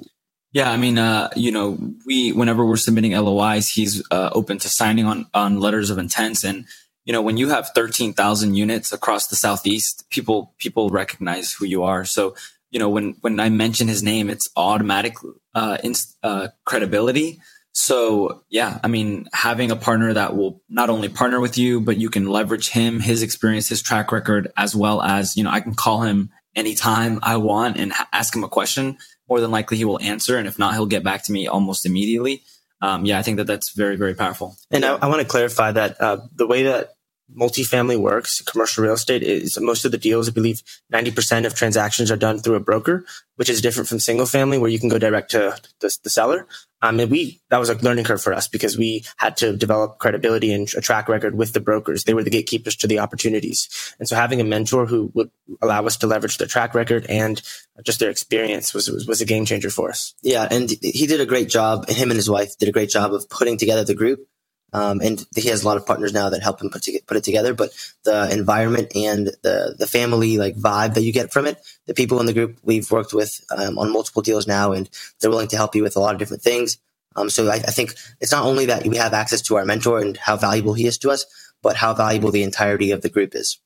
Yeah, 0.53 0.71
I 0.71 0.77
mean, 0.77 0.99
uh, 0.99 1.31
you 1.37 1.53
know, 1.53 1.79
we 2.07 2.33
whenever 2.33 2.67
we're 2.67 2.77
submitting 2.77 3.13
LOIs, 3.13 3.69
he's 3.69 4.03
uh, 4.11 4.31
open 4.33 4.59
to 4.59 4.69
signing 4.69 5.07
on 5.07 5.27
on 5.33 5.61
letters 5.61 5.91
of 5.91 5.99
intents. 5.99 6.45
And 6.45 6.67
you 7.05 7.13
know, 7.13 7.23
when 7.23 7.37
you 7.37 7.49
have 7.51 7.71
thirteen 7.75 8.13
thousand 8.13 8.57
units 8.57 8.93
across 8.93 9.29
the 9.29 9.37
southeast, 9.37 10.11
people 10.11 10.53
people 10.59 10.91
recognize 10.91 11.53
who 11.53 11.67
you 11.67 11.85
are. 11.85 12.05
So 12.05 12.35
you 12.71 12.81
know, 12.81 12.89
when 12.89 13.15
when 13.21 13.39
I 13.39 13.49
mention 13.49 13.87
his 13.87 14.03
name, 14.03 14.29
it's 14.29 14.51
automatic 14.57 15.15
uh, 15.55 15.79
inst- 15.85 16.19
uh, 16.23 16.49
credibility. 16.65 17.41
So 17.73 18.43
yeah, 18.51 18.79
I 18.83 18.89
mean, 18.89 19.27
having 19.33 19.71
a 19.71 19.77
partner 19.77 20.13
that 20.13 20.37
will 20.37 20.61
not 20.69 20.91
only 20.91 21.09
partner 21.09 21.41
with 21.41 21.57
you, 21.57 21.81
but 21.81 21.99
you 21.99 22.11
can 22.11 22.27
leverage 22.27 22.69
him, 22.69 23.01
his 23.01 23.23
experience, 23.23 23.69
his 23.69 23.83
track 23.83 24.13
record, 24.13 24.53
as 24.57 24.75
well 24.75 25.01
as, 25.01 25.37
you 25.37 25.45
know, 25.45 25.51
I 25.51 25.61
can 25.61 25.75
call 25.75 26.03
him 26.03 26.31
anytime 26.57 27.21
I 27.23 27.37
want 27.37 27.77
and 27.77 27.93
ask 28.13 28.35
him 28.35 28.45
a 28.45 28.49
question, 28.49 28.99
more 29.29 29.41
than 29.41 29.51
likely 29.53 29.77
he 29.77 29.85
will 29.85 30.01
answer. 30.01 30.37
And 30.37 30.49
if 30.49 30.59
not, 30.59 30.75
he'll 30.75 30.87
get 30.87 31.05
back 31.05 31.25
to 31.25 31.33
me 31.33 31.47
almost 31.47 31.87
immediately. 31.87 32.43
Um, 32.83 33.05
yeah, 33.05 33.19
I 33.19 33.23
think 33.23 33.37
that 33.37 33.47
that's 33.47 33.71
very, 33.71 33.97
very 33.97 34.15
powerful. 34.15 34.57
And 34.71 34.85
I, 34.85 34.97
I 34.97 35.07
want 35.07 35.21
to 35.21 35.29
clarify 35.29 35.73
that 35.73 36.01
uh, 36.01 36.19
the 36.35 36.47
way 36.47 36.65
that 36.65 36.95
multifamily 37.37 37.99
works, 37.99 38.41
commercial 38.43 38.85
real 38.85 38.95
estate 38.95 39.23
is 39.23 39.59
most 39.61 39.85
of 39.85 39.93
the 39.93 39.99
deals, 39.99 40.29
I 40.29 40.33
believe 40.33 40.63
90% 40.93 41.47
of 41.47 41.55
transactions 41.55 42.11
are 42.11 42.17
done 42.17 42.39
through 42.39 42.57
a 42.57 42.61
broker, 42.61 43.05
which 43.37 43.49
is 43.49 43.61
different 43.61 43.89
from 43.89 44.01
single 44.01 44.27
family 44.27 44.59
where 44.59 44.71
you 44.71 44.79
can 44.79 44.89
go 44.89 44.99
direct 44.99 45.31
to 45.33 45.57
the, 45.81 45.99
the 46.03 46.11
seller. 46.11 46.47
Um, 46.83 46.99
and 46.99 47.11
we, 47.11 47.41
that 47.51 47.59
was 47.59 47.69
a 47.69 47.75
learning 47.75 48.05
curve 48.05 48.23
for 48.23 48.33
us 48.33 48.49
because 48.49 48.79
we 48.79 49.05
had 49.17 49.37
to 49.39 49.57
develop 49.57 49.99
credibility 49.99 50.53
and 50.53 50.69
a 50.77 50.81
track 50.81 51.09
record 51.09 51.35
with 51.35 51.53
the 51.53 51.61
brokers. 51.61 52.05
They 52.05 52.15
were 52.15 52.23
the 52.23 52.31
gatekeepers 52.31 52.77
to 52.77 52.87
the 52.87 53.01
opportunities. 53.01 53.95
And 53.99 54.09
so 54.09 54.17
having 54.17 54.41
a 54.41 54.45
mentor 54.45 54.87
who 54.87 55.11
would 55.15 55.31
allow 55.61 55.85
us 55.85 55.99
to 55.99 56.07
leverage 56.07 56.39
their 56.39 56.49
track 56.49 56.75
record 56.75 57.07
and 57.09 57.41
just 57.85 58.01
their 58.01 58.11
experience 58.11 58.73
was, 58.73 58.89
was, 58.89 59.07
was 59.07 59.21
a 59.21 59.27
game 59.27 59.45
changer 59.45 59.71
for 59.71 59.91
us. 59.91 60.15
Yeah. 60.23 60.49
And 60.51 60.71
he 60.83 61.07
did 61.07 61.21
a 61.21 61.27
great 61.27 61.51
job. 61.51 61.89
Him 61.89 62.11
and 62.11 62.17
his 62.17 62.31
wife 62.31 62.57
did 62.57 62.69
a 62.69 62.73
great 62.73 62.91
job 62.91 63.13
of 63.13 63.29
putting 63.29 63.59
together 63.59 63.85
the 63.85 63.95
group 63.95 64.27
um, 64.73 65.01
and 65.01 65.27
he 65.35 65.49
has 65.49 65.63
a 65.63 65.67
lot 65.67 65.77
of 65.77 65.87
partners 65.87 66.13
now 66.13 66.31
that 66.31 66.43
help 66.43 66.61
him 66.61 66.71
put, 66.71 66.83
to, 66.83 67.01
put 67.07 67.17
it 67.17 67.25
together. 67.25 67.55
But 67.55 67.71
the 68.05 68.33
environment 68.33 68.93
and 68.95 69.29
the 69.43 69.75
the 69.79 69.87
family 69.87 70.39
like 70.39 70.57
vibe 70.57 70.95
that 70.95 71.03
you 71.03 71.13
get 71.13 71.33
from 71.33 71.47
it, 71.47 71.59
the 71.87 71.95
people 71.95 72.21
in 72.21 72.27
the 72.27 72.33
group 72.33 72.59
we've 72.63 72.91
worked 72.91 73.13
with 73.13 73.41
um, 73.57 73.79
on 73.79 73.93
multiple 73.93 74.23
deals 74.23 74.47
now, 74.47 74.73
and 74.73 74.89
they're 75.21 75.31
willing 75.31 75.49
to 75.49 75.57
help 75.57 75.75
you 75.75 75.83
with 75.83 75.97
a 75.97 76.01
lot 76.01 76.15
of 76.15 76.19
different 76.19 76.43
things. 76.43 76.79
Um, 77.17 77.29
so 77.29 77.49
I, 77.49 77.55
I, 77.55 77.73
think 77.73 77.95
it's 78.21 78.31
not 78.31 78.45
only 78.45 78.67
that 78.67 78.87
we 78.87 78.97
have 78.97 79.13
access 79.15 79.43
to 79.43 79.57
our 79.57 79.65
mentor 79.65 79.99
and 79.99 80.17
how 80.17 80.37
valuable 80.37 80.75
he 80.75 80.87
is 80.87 80.97
to 80.99 81.11
us, 81.11 81.27
but 81.61 81.77
how 81.77 81.93
valuable 81.93 82.31
the 82.31 82.45
entirety 82.45 82.93
of 82.93 83.03
the 83.03 83.09
group 83.09 83.35
is. 83.35 83.59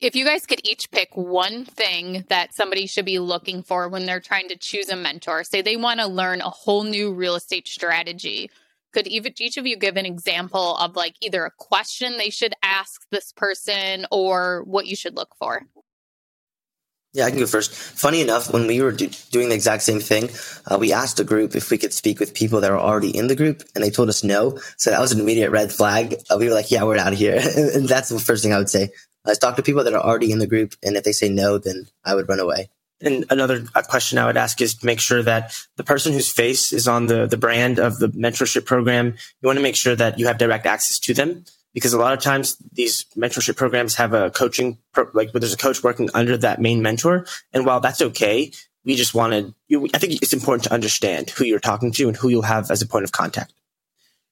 If 0.00 0.14
you 0.14 0.24
guys 0.26 0.44
could 0.44 0.60
each 0.62 0.90
pick 0.90 1.16
one 1.16 1.64
thing 1.64 2.24
that 2.28 2.54
somebody 2.54 2.86
should 2.86 3.06
be 3.06 3.18
looking 3.18 3.62
for 3.62 3.88
when 3.88 4.04
they're 4.04 4.20
trying 4.20 4.48
to 4.50 4.56
choose 4.56 4.90
a 4.90 4.96
mentor, 4.96 5.42
say 5.42 5.62
they 5.62 5.76
want 5.76 6.00
to 6.00 6.06
learn 6.06 6.42
a 6.42 6.50
whole 6.50 6.84
new 6.84 7.12
real 7.12 7.34
estate 7.34 7.66
strategy, 7.66 8.50
could 8.96 9.08
each 9.40 9.58
of 9.58 9.66
you 9.66 9.76
give 9.76 9.96
an 9.96 10.06
example 10.06 10.76
of 10.76 10.96
like 10.96 11.16
either 11.20 11.44
a 11.44 11.50
question 11.58 12.16
they 12.16 12.30
should 12.30 12.54
ask 12.62 13.02
this 13.10 13.30
person 13.32 14.06
or 14.10 14.62
what 14.64 14.86
you 14.86 14.96
should 14.96 15.14
look 15.14 15.34
for? 15.38 15.66
Yeah, 17.12 17.26
I 17.26 17.30
can 17.30 17.38
go 17.38 17.46
first. 17.46 17.72
Funny 17.74 18.20
enough, 18.20 18.52
when 18.52 18.66
we 18.66 18.80
were 18.80 18.92
do- 18.92 19.10
doing 19.30 19.48
the 19.48 19.54
exact 19.54 19.82
same 19.82 20.00
thing, 20.00 20.30
uh, 20.66 20.78
we 20.78 20.92
asked 20.92 21.18
the 21.18 21.24
group 21.24 21.54
if 21.54 21.70
we 21.70 21.78
could 21.78 21.92
speak 21.92 22.20
with 22.20 22.34
people 22.34 22.60
that 22.60 22.70
are 22.70 22.78
already 22.78 23.16
in 23.16 23.26
the 23.26 23.36
group, 23.36 23.62
and 23.74 23.84
they 23.84 23.90
told 23.90 24.08
us 24.08 24.24
no. 24.24 24.58
So 24.76 24.90
that 24.90 25.00
was 25.00 25.12
an 25.12 25.20
immediate 25.20 25.50
red 25.50 25.72
flag. 25.72 26.16
Uh, 26.30 26.36
we 26.38 26.46
were 26.48 26.54
like, 26.54 26.70
"Yeah, 26.70 26.84
we're 26.84 26.98
out 26.98 27.14
of 27.14 27.18
here," 27.18 27.40
and 27.56 27.88
that's 27.88 28.10
the 28.10 28.18
first 28.18 28.42
thing 28.42 28.52
I 28.52 28.58
would 28.58 28.70
say. 28.70 28.90
Let's 29.24 29.38
talk 29.38 29.56
to 29.56 29.62
people 29.62 29.84
that 29.84 29.94
are 29.94 30.02
already 30.02 30.30
in 30.30 30.40
the 30.40 30.46
group, 30.46 30.74
and 30.82 30.96
if 30.96 31.04
they 31.04 31.12
say 31.12 31.28
no, 31.30 31.58
then 31.58 31.86
I 32.04 32.14
would 32.14 32.28
run 32.28 32.40
away. 32.40 32.68
And 33.00 33.26
another 33.28 33.64
question 33.88 34.18
I 34.18 34.26
would 34.26 34.38
ask 34.38 34.60
is 34.60 34.74
to 34.76 34.86
make 34.86 35.00
sure 35.00 35.22
that 35.22 35.54
the 35.76 35.84
person 35.84 36.12
whose 36.12 36.32
face 36.32 36.72
is 36.72 36.88
on 36.88 37.06
the, 37.06 37.26
the 37.26 37.36
brand 37.36 37.78
of 37.78 37.98
the 37.98 38.08
mentorship 38.08 38.64
program, 38.64 39.08
you 39.08 39.46
want 39.46 39.58
to 39.58 39.62
make 39.62 39.76
sure 39.76 39.94
that 39.94 40.18
you 40.18 40.26
have 40.26 40.38
direct 40.38 40.66
access 40.66 40.98
to 41.00 41.12
them. 41.12 41.44
Because 41.74 41.92
a 41.92 41.98
lot 41.98 42.14
of 42.14 42.20
times 42.20 42.56
these 42.72 43.04
mentorship 43.16 43.56
programs 43.56 43.96
have 43.96 44.14
a 44.14 44.30
coaching, 44.30 44.78
pro- 44.94 45.10
like 45.12 45.34
where 45.34 45.40
there's 45.40 45.52
a 45.52 45.58
coach 45.58 45.82
working 45.82 46.08
under 46.14 46.38
that 46.38 46.58
main 46.58 46.80
mentor. 46.80 47.26
And 47.52 47.66
while 47.66 47.80
that's 47.80 48.00
okay, 48.00 48.50
we 48.86 48.94
just 48.94 49.12
wanted, 49.12 49.52
you, 49.68 49.86
I 49.92 49.98
think 49.98 50.14
it's 50.22 50.32
important 50.32 50.64
to 50.64 50.72
understand 50.72 51.28
who 51.28 51.44
you're 51.44 51.60
talking 51.60 51.92
to 51.92 52.08
and 52.08 52.16
who 52.16 52.30
you'll 52.30 52.42
have 52.42 52.70
as 52.70 52.80
a 52.80 52.86
point 52.86 53.04
of 53.04 53.12
contact. 53.12 53.52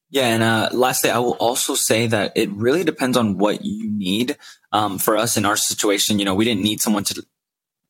Yeah, 0.09 0.29
and 0.29 0.43
uh, 0.43 0.71
lastly, 0.73 1.11
I 1.11 1.19
will 1.19 1.33
also 1.33 1.75
say 1.75 2.07
that 2.07 2.33
it 2.37 2.51
really 2.53 2.85
depends 2.85 3.17
on 3.17 3.37
what 3.37 3.65
you 3.65 3.91
need. 3.91 4.39
Um, 4.73 4.99
for 4.99 5.17
us 5.17 5.37
in 5.37 5.45
our 5.45 5.57
situation, 5.57 6.19
you 6.19 6.25
know, 6.25 6.35
we 6.35 6.45
didn't 6.45 6.63
need 6.63 6.81
someone 6.81 7.05
to 7.05 7.27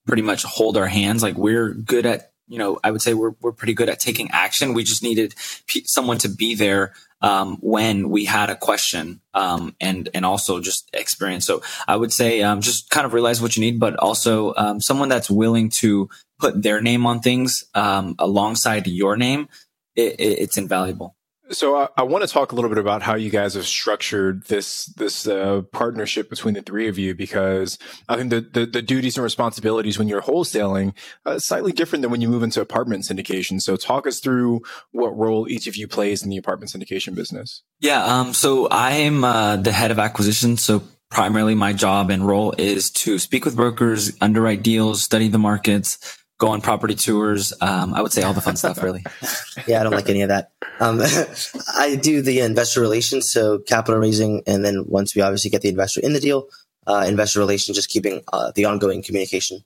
pretty 0.07 0.22
much 0.22 0.42
hold 0.44 0.76
our 0.76 0.86
hands. 0.86 1.22
Like 1.22 1.36
we're 1.36 1.70
good 1.72 2.07
at, 2.07 2.32
you 2.46 2.59
know, 2.59 2.78
I 2.84 2.90
would 2.90 3.02
say 3.02 3.14
we're, 3.14 3.34
we're 3.40 3.52
pretty 3.52 3.74
good 3.74 3.88
at 3.88 4.00
taking 4.00 4.30
action. 4.30 4.74
We 4.74 4.84
just 4.84 5.02
needed 5.02 5.34
p- 5.66 5.84
someone 5.86 6.18
to 6.18 6.28
be 6.28 6.55
there 6.55 6.92
um, 7.22 7.57
when 7.62 8.11
we 8.11 8.26
had 8.26 8.50
a 8.50 8.57
question 8.57 9.20
um, 9.32 9.74
and 9.80 10.11
and 10.12 10.26
also 10.26 10.61
just 10.61 10.90
experience. 10.92 11.46
So 11.46 11.62
I 11.88 11.96
would 11.96 12.12
say 12.12 12.42
um, 12.42 12.61
just 12.61 12.90
kind 12.90 13.07
of 13.07 13.14
realize 13.14 13.40
what 13.40 13.57
you 13.57 13.62
need, 13.62 13.80
but 13.80 13.96
also 13.96 14.52
um, 14.57 14.78
someone 14.78 15.09
that's 15.09 15.30
willing 15.30 15.70
to 15.80 16.11
put 16.38 16.62
their 16.62 16.82
name 16.82 17.07
on 17.07 17.20
things 17.20 17.64
um, 17.74 18.14
alongside 18.18 18.86
your 18.86 19.16
name. 19.16 19.48
It, 19.96 20.20
it, 20.20 20.38
it's 20.40 20.59
invaluable. 20.59 21.16
So 21.51 21.76
I, 21.76 21.88
I, 21.99 22.03
want 22.05 22.24
to 22.24 22.32
talk 22.32 22.53
a 22.53 22.55
little 22.55 22.70
bit 22.70 22.78
about 22.78 23.03
how 23.03 23.16
you 23.16 23.28
guys 23.28 23.53
have 23.55 23.66
structured 23.66 24.45
this 24.45 24.86
this 24.86 25.26
uh, 25.26 25.62
partnership 25.72 26.30
between 26.30 26.55
the 26.55 26.62
three 26.62 26.88
of 26.88 26.99
you 26.99 27.14
because 27.14 27.78
I 28.09 28.16
think 28.16 28.30
the, 28.30 28.40
the, 28.40 28.66
the 28.66 28.82
duties 28.82 29.18
and 29.18 29.24
responsibilities 29.24 29.99
when 29.99 30.09
you're 30.09 30.22
wholesaling 30.22 30.95
uh, 31.26 31.38
slightly 31.38 31.72
different 31.72 32.01
than 32.01 32.11
when 32.11 32.22
you 32.22 32.28
move 32.28 32.42
into 32.42 32.62
apartment 32.62 33.05
syndication. 33.05 33.61
So 33.61 33.76
talk 33.76 34.07
us 34.07 34.20
through 34.20 34.62
what 34.92 35.16
role 35.16 35.47
each 35.47 35.66
of 35.66 35.76
you 35.76 35.86
plays 35.86 36.22
in 36.22 36.30
the 36.30 36.38
apartment 36.38 36.72
syndication 36.72 37.14
business. 37.14 37.62
Yeah, 37.78 38.03
um, 38.03 38.32
so 38.32 38.68
I'm 38.70 39.22
uh, 39.22 39.57
the 39.57 39.72
head 39.72 39.90
of 39.90 39.99
acquisition. 39.99 40.57
So 40.57 40.82
primarily 41.11 41.55
my 41.55 41.74
job 41.74 42.11
and 42.11 42.26
role 42.26 42.55
is 42.57 42.90
to 42.90 43.18
speak 43.18 43.45
with 43.45 43.55
brokers, 43.55 44.16
underwrite 44.20 44.62
deals, 44.62 45.03
study 45.03 45.28
the 45.28 45.38
markets 45.38 46.23
go 46.39 46.49
on 46.49 46.61
property 46.61 46.95
tours. 46.95 47.53
Um, 47.61 47.95
I 47.95 48.03
would 48.03 48.12
say 48.12 48.22
all 48.22 48.32
the 48.32 48.41
fun 48.41 48.57
stuff, 48.57 48.82
really. 48.82 49.05
yeah, 49.66 49.80
I 49.80 49.82
don't 49.82 49.93
like 49.93 50.09
any 50.09 50.22
of 50.22 50.28
that. 50.28 50.53
Um, 50.80 51.01
I 51.76 51.97
do 51.97 52.22
the 52.22 52.41
investor 52.41 52.80
relations, 52.80 53.30
so 53.30 53.59
capital 53.59 54.01
raising, 54.01 54.43
and 54.47 54.64
then 54.64 54.85
once 54.87 55.14
we 55.14 55.22
obviously 55.22 55.51
get 55.51 55.62
the 55.62 55.68
investor 55.68 56.01
in 56.01 56.12
the 56.12 56.20
deal, 56.20 56.49
uh, 56.87 57.05
investor 57.09 57.41
relations, 57.41 57.76
just 57.76 57.89
keeping 57.89 58.22
uh, 58.32 58.53
the 58.55 58.64
ongoing 58.64 59.03
communication. 59.03 59.64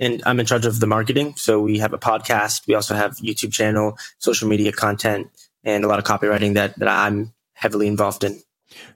And 0.00 0.22
I'm 0.26 0.38
in 0.38 0.46
charge 0.46 0.64
of 0.64 0.78
the 0.78 0.86
marketing. 0.86 1.34
So 1.36 1.60
we 1.60 1.78
have 1.78 1.92
a 1.92 1.98
podcast. 1.98 2.66
We 2.68 2.74
also 2.74 2.94
have 2.94 3.16
YouTube 3.16 3.52
channel, 3.52 3.98
social 4.18 4.48
media 4.48 4.70
content, 4.70 5.28
and 5.64 5.84
a 5.84 5.88
lot 5.88 5.98
of 5.98 6.04
copywriting 6.04 6.54
that, 6.54 6.78
that 6.78 6.88
I'm 6.88 7.32
heavily 7.54 7.88
involved 7.88 8.22
in. 8.22 8.40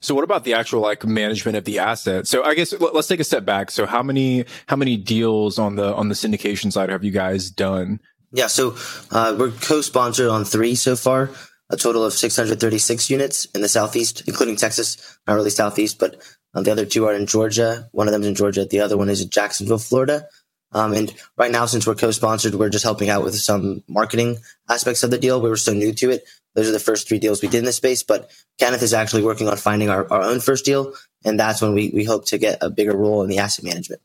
So 0.00 0.14
what 0.14 0.24
about 0.24 0.44
the 0.44 0.54
actual 0.54 0.80
like 0.80 1.04
management 1.04 1.56
of 1.56 1.64
the 1.64 1.78
asset? 1.78 2.26
So 2.26 2.44
I 2.44 2.54
guess 2.54 2.72
let's 2.72 3.08
take 3.08 3.20
a 3.20 3.24
step 3.24 3.44
back. 3.44 3.70
So 3.70 3.86
how 3.86 4.02
many 4.02 4.44
how 4.66 4.76
many 4.76 4.96
deals 4.96 5.58
on 5.58 5.76
the 5.76 5.94
on 5.94 6.08
the 6.08 6.14
syndication 6.14 6.72
side 6.72 6.90
have 6.90 7.04
you 7.04 7.10
guys 7.10 7.50
done? 7.50 8.00
Yeah, 8.32 8.46
so 8.46 8.76
uh, 9.10 9.36
we're 9.38 9.50
co-sponsored 9.50 10.28
on 10.28 10.44
three 10.44 10.74
so 10.74 10.96
far, 10.96 11.30
a 11.68 11.76
total 11.76 12.02
of 12.02 12.14
636 12.14 13.10
units 13.10 13.44
in 13.46 13.60
the 13.60 13.68
southeast, 13.68 14.22
including 14.26 14.56
Texas, 14.56 15.18
not 15.26 15.34
really 15.34 15.50
southeast, 15.50 15.98
but 15.98 16.22
um, 16.54 16.64
the 16.64 16.72
other 16.72 16.86
two 16.86 17.06
are 17.06 17.14
in 17.14 17.26
Georgia. 17.26 17.88
One 17.92 18.08
of 18.08 18.12
them's 18.12 18.26
in 18.26 18.34
Georgia. 18.34 18.64
The 18.64 18.80
other 18.80 18.96
one 18.96 19.10
is 19.10 19.20
in 19.20 19.28
Jacksonville, 19.28 19.78
Florida. 19.78 20.28
Um, 20.72 20.94
and 20.94 21.14
right 21.36 21.50
now, 21.50 21.66
since 21.66 21.86
we're 21.86 21.94
co-sponsored, 21.94 22.54
we're 22.54 22.70
just 22.70 22.84
helping 22.84 23.10
out 23.10 23.22
with 23.22 23.34
some 23.34 23.82
marketing 23.88 24.38
aspects 24.68 25.02
of 25.02 25.10
the 25.10 25.18
deal. 25.18 25.40
We 25.40 25.50
were 25.50 25.56
so 25.56 25.74
new 25.74 25.92
to 25.92 26.10
it. 26.10 26.24
Those 26.54 26.68
are 26.68 26.72
the 26.72 26.78
first 26.78 27.08
three 27.08 27.18
deals 27.18 27.42
we 27.42 27.48
did 27.48 27.58
in 27.58 27.64
this 27.64 27.76
space. 27.76 28.02
But 28.02 28.30
Kenneth 28.58 28.82
is 28.82 28.94
actually 28.94 29.22
working 29.22 29.48
on 29.48 29.56
finding 29.56 29.88
our, 29.90 30.10
our 30.12 30.22
own 30.22 30.40
first 30.40 30.64
deal. 30.64 30.94
And 31.24 31.38
that's 31.38 31.62
when 31.62 31.74
we, 31.74 31.90
we 31.94 32.04
hope 32.04 32.26
to 32.26 32.38
get 32.38 32.58
a 32.60 32.70
bigger 32.70 32.96
role 32.96 33.22
in 33.22 33.28
the 33.28 33.38
asset 33.38 33.64
management. 33.64 34.00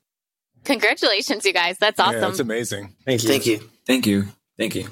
Congratulations, 0.63 1.45
you 1.45 1.53
guys. 1.53 1.77
That's 1.77 1.99
awesome. 1.99 2.15
Yeah, 2.15 2.19
that's 2.21 2.39
amazing. 2.39 2.95
Thank 3.05 3.23
you. 3.23 3.29
Thank 3.29 3.45
you. 3.45 3.69
Thank 3.85 4.05
you. 4.05 4.25
Thank 4.57 4.75
you. 4.75 4.87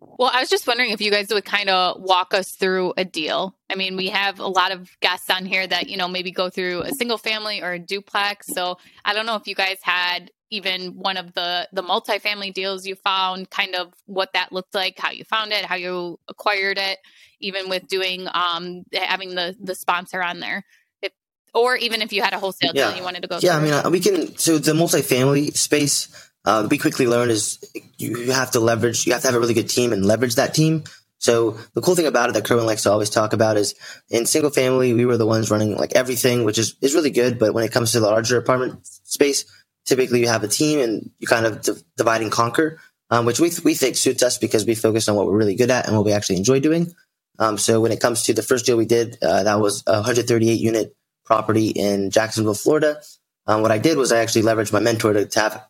Well, 0.00 0.30
I 0.32 0.40
was 0.40 0.48
just 0.48 0.66
wondering 0.66 0.90
if 0.90 1.00
you 1.00 1.10
guys 1.10 1.28
would 1.30 1.44
kind 1.44 1.68
of 1.68 2.00
walk 2.00 2.34
us 2.34 2.52
through 2.52 2.94
a 2.96 3.04
deal. 3.04 3.56
I 3.70 3.74
mean, 3.74 3.96
we 3.96 4.08
have 4.08 4.40
a 4.40 4.46
lot 4.46 4.72
of 4.72 4.90
guests 5.00 5.30
on 5.30 5.44
here 5.44 5.66
that, 5.66 5.88
you 5.88 5.96
know, 5.96 6.08
maybe 6.08 6.30
go 6.30 6.50
through 6.50 6.82
a 6.82 6.92
single 6.92 7.18
family 7.18 7.62
or 7.62 7.72
a 7.72 7.78
duplex. 7.78 8.46
So 8.48 8.78
I 9.04 9.12
don't 9.12 9.26
know 9.26 9.36
if 9.36 9.46
you 9.46 9.54
guys 9.54 9.78
had 9.82 10.30
even 10.50 10.92
one 10.96 11.16
of 11.16 11.34
the 11.34 11.68
the 11.72 11.82
multifamily 11.82 12.52
deals 12.52 12.86
you 12.86 12.94
found 12.94 13.50
kind 13.50 13.74
of 13.74 13.92
what 14.06 14.32
that 14.32 14.52
looked 14.52 14.74
like 14.74 14.98
how 14.98 15.10
you 15.10 15.24
found 15.24 15.52
it 15.52 15.64
how 15.64 15.74
you 15.74 16.18
acquired 16.28 16.78
it 16.78 16.98
even 17.40 17.68
with 17.68 17.86
doing 17.88 18.26
um 18.32 18.84
having 18.92 19.34
the 19.34 19.56
the 19.60 19.74
sponsor 19.74 20.22
on 20.22 20.40
there 20.40 20.64
if, 21.02 21.12
or 21.54 21.76
even 21.76 22.02
if 22.02 22.12
you 22.12 22.22
had 22.22 22.32
a 22.32 22.38
wholesale 22.38 22.72
yeah. 22.74 22.88
deal 22.88 22.96
you 22.96 23.02
wanted 23.02 23.22
to 23.22 23.28
go 23.28 23.38
yeah 23.40 23.58
through. 23.58 23.60
i 23.60 23.64
mean 23.64 23.86
uh, 23.86 23.90
we 23.90 24.00
can 24.00 24.36
so 24.36 24.58
the 24.58 24.72
multifamily 24.72 25.56
space 25.56 26.24
uh, 26.44 26.66
we 26.70 26.78
quickly 26.78 27.06
learned 27.06 27.30
is 27.30 27.58
you 27.98 28.30
have 28.30 28.50
to 28.50 28.60
leverage 28.60 29.06
you 29.06 29.12
have 29.12 29.22
to 29.22 29.28
have 29.28 29.34
a 29.34 29.40
really 29.40 29.54
good 29.54 29.68
team 29.68 29.92
and 29.92 30.06
leverage 30.06 30.36
that 30.36 30.54
team 30.54 30.84
so 31.18 31.58
the 31.74 31.80
cool 31.80 31.96
thing 31.96 32.06
about 32.06 32.30
it 32.30 32.34
that 32.34 32.44
Kerwin 32.44 32.64
likes 32.64 32.84
to 32.84 32.92
always 32.92 33.10
talk 33.10 33.32
about 33.32 33.56
is 33.56 33.74
in 34.08 34.24
single 34.24 34.50
family, 34.50 34.94
we 34.94 35.04
were 35.04 35.16
the 35.16 35.26
ones 35.26 35.50
running 35.50 35.76
like 35.76 35.96
everything, 35.96 36.44
which 36.44 36.58
is, 36.58 36.76
is 36.80 36.94
really 36.94 37.10
good. 37.10 37.38
But 37.38 37.54
when 37.54 37.64
it 37.64 37.72
comes 37.72 37.92
to 37.92 38.00
the 38.00 38.06
larger 38.06 38.38
apartment 38.38 38.86
space, 38.86 39.44
typically 39.88 40.20
you 40.20 40.28
have 40.28 40.44
a 40.44 40.48
team 40.48 40.80
and 40.80 41.10
you 41.18 41.26
kind 41.26 41.46
of 41.46 41.62
d- 41.62 41.72
divide 41.96 42.20
and 42.20 42.30
conquer, 42.30 42.78
um, 43.10 43.24
which 43.24 43.40
we, 43.40 43.48
th- 43.48 43.64
we 43.64 43.74
think 43.74 43.96
suits 43.96 44.22
us 44.22 44.36
because 44.36 44.66
we 44.66 44.74
focus 44.74 45.08
on 45.08 45.16
what 45.16 45.26
we're 45.26 45.36
really 45.36 45.56
good 45.56 45.70
at 45.70 45.86
and 45.86 45.96
what 45.96 46.04
we 46.04 46.12
actually 46.12 46.36
enjoy 46.36 46.60
doing. 46.60 46.92
Um, 47.38 47.56
so 47.56 47.80
when 47.80 47.92
it 47.92 48.00
comes 48.00 48.24
to 48.24 48.34
the 48.34 48.42
first 48.42 48.66
deal 48.66 48.76
we 48.76 48.84
did, 48.84 49.16
uh, 49.22 49.44
that 49.44 49.60
was 49.60 49.82
a 49.86 49.94
138 49.94 50.60
unit 50.60 50.94
property 51.24 51.68
in 51.68 52.10
Jacksonville, 52.10 52.54
Florida. 52.54 53.00
Um, 53.46 53.62
what 53.62 53.70
I 53.70 53.78
did 53.78 53.96
was 53.96 54.12
I 54.12 54.18
actually 54.18 54.42
leveraged 54.42 54.72
my 54.72 54.80
mentor 54.80 55.14
to, 55.14 55.24
to 55.26 55.40
have 55.40 55.66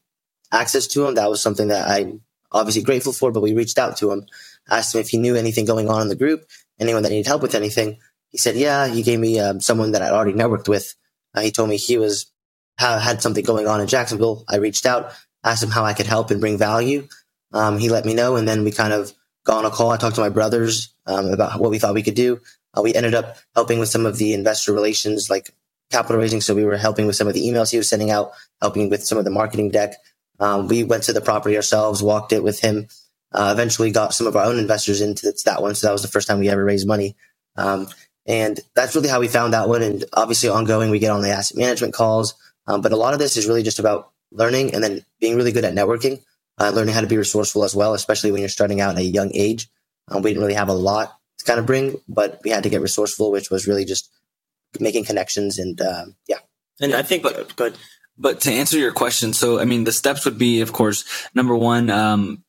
access 0.51 0.87
to 0.89 1.07
him. 1.07 1.14
That 1.14 1.31
was 1.31 1.41
something 1.41 1.69
that 1.69 1.89
I'm 1.89 2.23
obviously 2.51 2.83
grateful 2.83 3.12
for, 3.12 3.31
but 3.31 3.43
we 3.43 3.55
reached 3.55 3.79
out 3.79 3.99
to 3.99 4.11
him, 4.11 4.27
asked 4.69 4.95
him 4.95 5.01
if 5.01 5.11
he 5.11 5.19
knew 5.19 5.37
anything 5.37 5.64
going 5.64 5.89
on 5.89 6.03
in 6.03 6.09
the 6.09 6.16
group, 6.16 6.49
anyone 6.81 7.03
that 7.03 7.11
needed 7.11 7.27
help 7.27 7.43
with 7.43 7.55
anything. 7.55 7.99
He 8.31 8.39
said, 8.39 8.57
yeah, 8.57 8.89
he 8.89 9.03
gave 9.03 9.21
me 9.21 9.39
um, 9.39 9.61
someone 9.61 9.93
that 9.93 10.03
I'd 10.03 10.12
already 10.12 10.33
networked 10.33 10.69
with. 10.69 10.95
Uh, 11.35 11.43
he 11.43 11.51
told 11.51 11.69
me 11.69 11.77
he 11.77 11.99
was 11.99 12.33
had 12.79 13.22
something 13.22 13.45
going 13.45 13.66
on 13.66 13.81
in 13.81 13.87
Jacksonville. 13.87 14.45
I 14.49 14.57
reached 14.57 14.87
out 14.87 15.12
asked 15.45 15.62
him 15.62 15.70
how 15.70 15.85
I 15.85 15.95
could 15.95 16.07
help 16.07 16.31
and 16.31 16.41
bring 16.41 16.59
value. 16.59 17.09
Um, 17.53 17.79
he 17.79 17.89
let 17.89 18.05
me 18.05 18.14
know, 18.14 18.37
and 18.37 18.47
then 18.47 18.64
we 18.64 18.70
kind 18.70 18.93
of 18.93 19.12
got 19.45 19.64
on 19.64 19.70
a 19.70 19.74
call. 19.74 19.91
I 19.91 19.97
talked 19.97 20.16
to 20.16 20.20
my 20.20 20.29
brothers 20.29 20.93
um, 21.07 21.26
about 21.26 21.61
what 21.61 21.70
we 21.70 21.79
thought 21.79 21.95
we 21.95 22.03
could 22.03 22.14
do. 22.14 22.41
Uh, 22.76 22.83
we 22.83 22.95
ended 22.95 23.14
up 23.14 23.39
helping 23.55 23.79
with 23.79 23.89
some 23.89 24.05
of 24.05 24.18
the 24.18 24.35
investor 24.35 24.72
relations, 24.72 25.31
like 25.31 25.51
capital 25.91 26.20
raising. 26.20 26.41
So 26.41 26.55
we 26.55 26.64
were 26.64 26.76
helping 26.76 27.07
with 27.07 27.16
some 27.16 27.29
of 27.29 27.35
the 27.35 27.49
emails 27.49 27.70
he 27.70 27.79
was 27.79 27.89
sending 27.89 28.11
out, 28.11 28.33
helping 28.61 28.91
with 28.91 29.05
some 29.05 29.16
of 29.16 29.24
the 29.24 29.31
marketing 29.31 29.70
deck. 29.70 29.95
Um, 30.39 30.68
we 30.68 30.85
went 30.85 31.05
to 31.05 31.12
the 31.12 31.20
property 31.20 31.57
ourselves, 31.57 32.03
walked 32.03 32.33
it 32.33 32.43
with 32.43 32.61
him. 32.61 32.89
Uh, 33.33 33.51
eventually, 33.53 33.91
got 33.91 34.14
some 34.14 34.26
of 34.26 34.37
our 34.37 34.45
own 34.45 34.59
investors 34.59 35.01
into 35.01 35.33
that 35.45 35.62
one. 35.62 35.74
So 35.74 35.87
that 35.87 35.93
was 35.93 36.03
the 36.03 36.09
first 36.09 36.29
time 36.29 36.39
we 36.39 36.49
ever 36.49 36.64
raised 36.64 36.87
money. 36.87 37.16
Um, 37.57 37.89
and 38.26 38.61
that's 38.74 38.95
really 38.95 39.09
how 39.09 39.20
we 39.20 39.29
found 39.29 39.55
that 39.55 39.68
one. 39.68 39.83
And 39.83 40.05
obviously, 40.12 40.51
ongoing, 40.51 40.91
we 40.91 40.99
get 40.99 41.11
on 41.11 41.22
the 41.22 41.31
asset 41.31 41.57
management 41.57 41.95
calls. 41.95 42.35
Um, 42.69 42.83
but 42.83 42.93
a 42.93 42.97
lot 42.97 43.14
of 43.14 43.19
this 43.19 43.37
is 43.37 43.49
really 43.49 43.62
just 43.62 43.79
about 43.79 44.11
learning 44.31 44.75
and 44.75 44.85
then 44.85 45.05
being 45.21 45.37
really 45.37 45.53
good 45.53 45.64
at 45.64 45.75
networking, 45.75 46.23
uh, 46.59 46.71
learning 46.71 46.95
how 46.95 47.01
to 47.01 47.07
be 47.07 47.16
resourceful 47.16 47.64
as 47.64 47.75
well, 47.75 47.95
especially 47.95 48.31
when 48.31 48.41
you're 48.41 48.49
starting 48.49 48.81
out 48.81 48.95
at 48.95 49.01
a 49.01 49.05
young 49.05 49.31
age. 49.35 49.69
Um, 50.09 50.23
we 50.23 50.31
didn't 50.31 50.43
really 50.43 50.55
have 50.55 50.69
a 50.69 50.75
lot 50.75 51.16
to 51.39 51.45
kind 51.45 51.59
of 51.59 51.66
bring, 51.66 52.01
but 52.09 52.41
we 52.45 52.51
had 52.51 52.62
to 52.62 52.69
get 52.69 52.83
resourceful, 52.83 53.33
which 53.33 53.51
was 53.51 53.66
really 53.66 53.85
just 53.85 54.11
making 54.79 55.05
connections 55.05 55.59
and 55.59 55.81
uh, 55.81 56.07
yeah. 56.29 56.39
And 56.81 56.95
I 56.95 57.03
think, 57.03 57.23
but 57.23 57.55
but 57.57 57.77
but 58.16 58.41
to 58.43 58.53
answer 58.53 58.79
your 58.79 58.93
question, 58.93 59.33
so 59.33 59.59
I 59.59 59.64
mean, 59.64 59.85
the 59.85 59.93
steps 59.93 60.25
would 60.25 60.39
be, 60.39 60.61
of 60.61 60.73
course, 60.73 61.05
number 61.35 61.57
one, 61.57 61.91
um, 61.91 62.45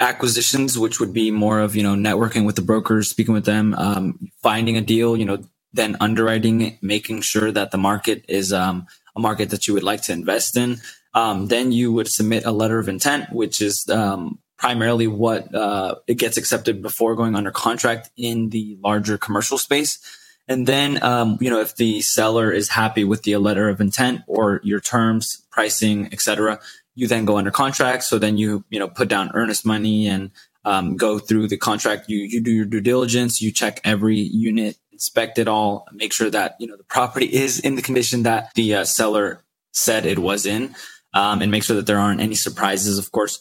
acquisitions, 0.00 0.78
which 0.78 1.00
would 1.00 1.12
be 1.12 1.30
more 1.30 1.60
of 1.60 1.74
you 1.76 1.82
know 1.82 1.94
networking 1.94 2.46
with 2.46 2.56
the 2.56 2.62
brokers, 2.62 3.10
speaking 3.10 3.34
with 3.34 3.44
them, 3.44 3.74
um, 3.74 4.30
finding 4.42 4.76
a 4.76 4.80
deal, 4.80 5.16
you 5.16 5.24
know, 5.24 5.42
then 5.72 5.96
underwriting 6.00 6.60
it, 6.62 6.82
making 6.82 7.20
sure 7.20 7.52
that 7.52 7.70
the 7.70 7.78
market 7.78 8.24
is 8.28 8.52
um, 8.52 8.86
a 9.18 9.20
market 9.20 9.50
that 9.50 9.66
you 9.66 9.74
would 9.74 9.82
like 9.82 10.02
to 10.02 10.12
invest 10.12 10.56
in. 10.56 10.80
Um, 11.14 11.48
then 11.48 11.72
you 11.72 11.92
would 11.92 12.08
submit 12.08 12.44
a 12.44 12.52
letter 12.52 12.78
of 12.78 12.88
intent, 12.88 13.32
which 13.32 13.60
is 13.60 13.84
um, 13.90 14.38
primarily 14.56 15.06
what 15.06 15.52
uh, 15.54 15.96
it 16.06 16.14
gets 16.14 16.36
accepted 16.36 16.80
before 16.80 17.16
going 17.16 17.34
under 17.34 17.50
contract 17.50 18.10
in 18.16 18.50
the 18.50 18.78
larger 18.82 19.18
commercial 19.18 19.58
space. 19.58 19.98
And 20.46 20.66
then, 20.66 21.02
um, 21.02 21.36
you 21.40 21.50
know, 21.50 21.60
if 21.60 21.76
the 21.76 22.00
seller 22.00 22.50
is 22.50 22.70
happy 22.70 23.04
with 23.04 23.22
the 23.22 23.36
letter 23.36 23.68
of 23.68 23.80
intent 23.80 24.22
or 24.26 24.60
your 24.64 24.80
terms, 24.80 25.44
pricing, 25.50 26.08
etc., 26.12 26.58
you 26.94 27.06
then 27.06 27.26
go 27.26 27.36
under 27.36 27.50
contract. 27.50 28.02
So 28.04 28.18
then 28.18 28.38
you, 28.38 28.64
you 28.70 28.78
know, 28.78 28.88
put 28.88 29.08
down 29.08 29.30
earnest 29.34 29.66
money 29.66 30.08
and 30.08 30.30
um, 30.64 30.96
go 30.96 31.18
through 31.18 31.48
the 31.48 31.56
contract. 31.56 32.08
You 32.08 32.18
you 32.18 32.40
do 32.40 32.50
your 32.50 32.64
due 32.64 32.80
diligence. 32.80 33.40
You 33.40 33.52
check 33.52 33.80
every 33.84 34.18
unit, 34.18 34.76
inspect 34.98 35.38
it 35.38 35.46
all, 35.46 35.86
make 35.92 36.12
sure 36.12 36.28
that 36.28 36.56
you 36.58 36.66
know 36.66 36.76
the 36.76 36.84
property 36.84 37.26
is 37.44 37.60
in 37.60 37.76
the 37.76 37.82
condition 37.82 38.24
that 38.24 38.52
the 38.54 38.74
uh, 38.74 38.84
seller 38.84 39.44
said 39.72 40.04
it 40.04 40.18
was 40.18 40.44
in, 40.44 40.74
um, 41.14 41.40
and 41.40 41.50
make 41.50 41.62
sure 41.62 41.76
that 41.76 41.86
there 41.86 41.98
aren't 41.98 42.20
any 42.20 42.34
surprises. 42.34 42.98
Of 42.98 43.12
course. 43.12 43.38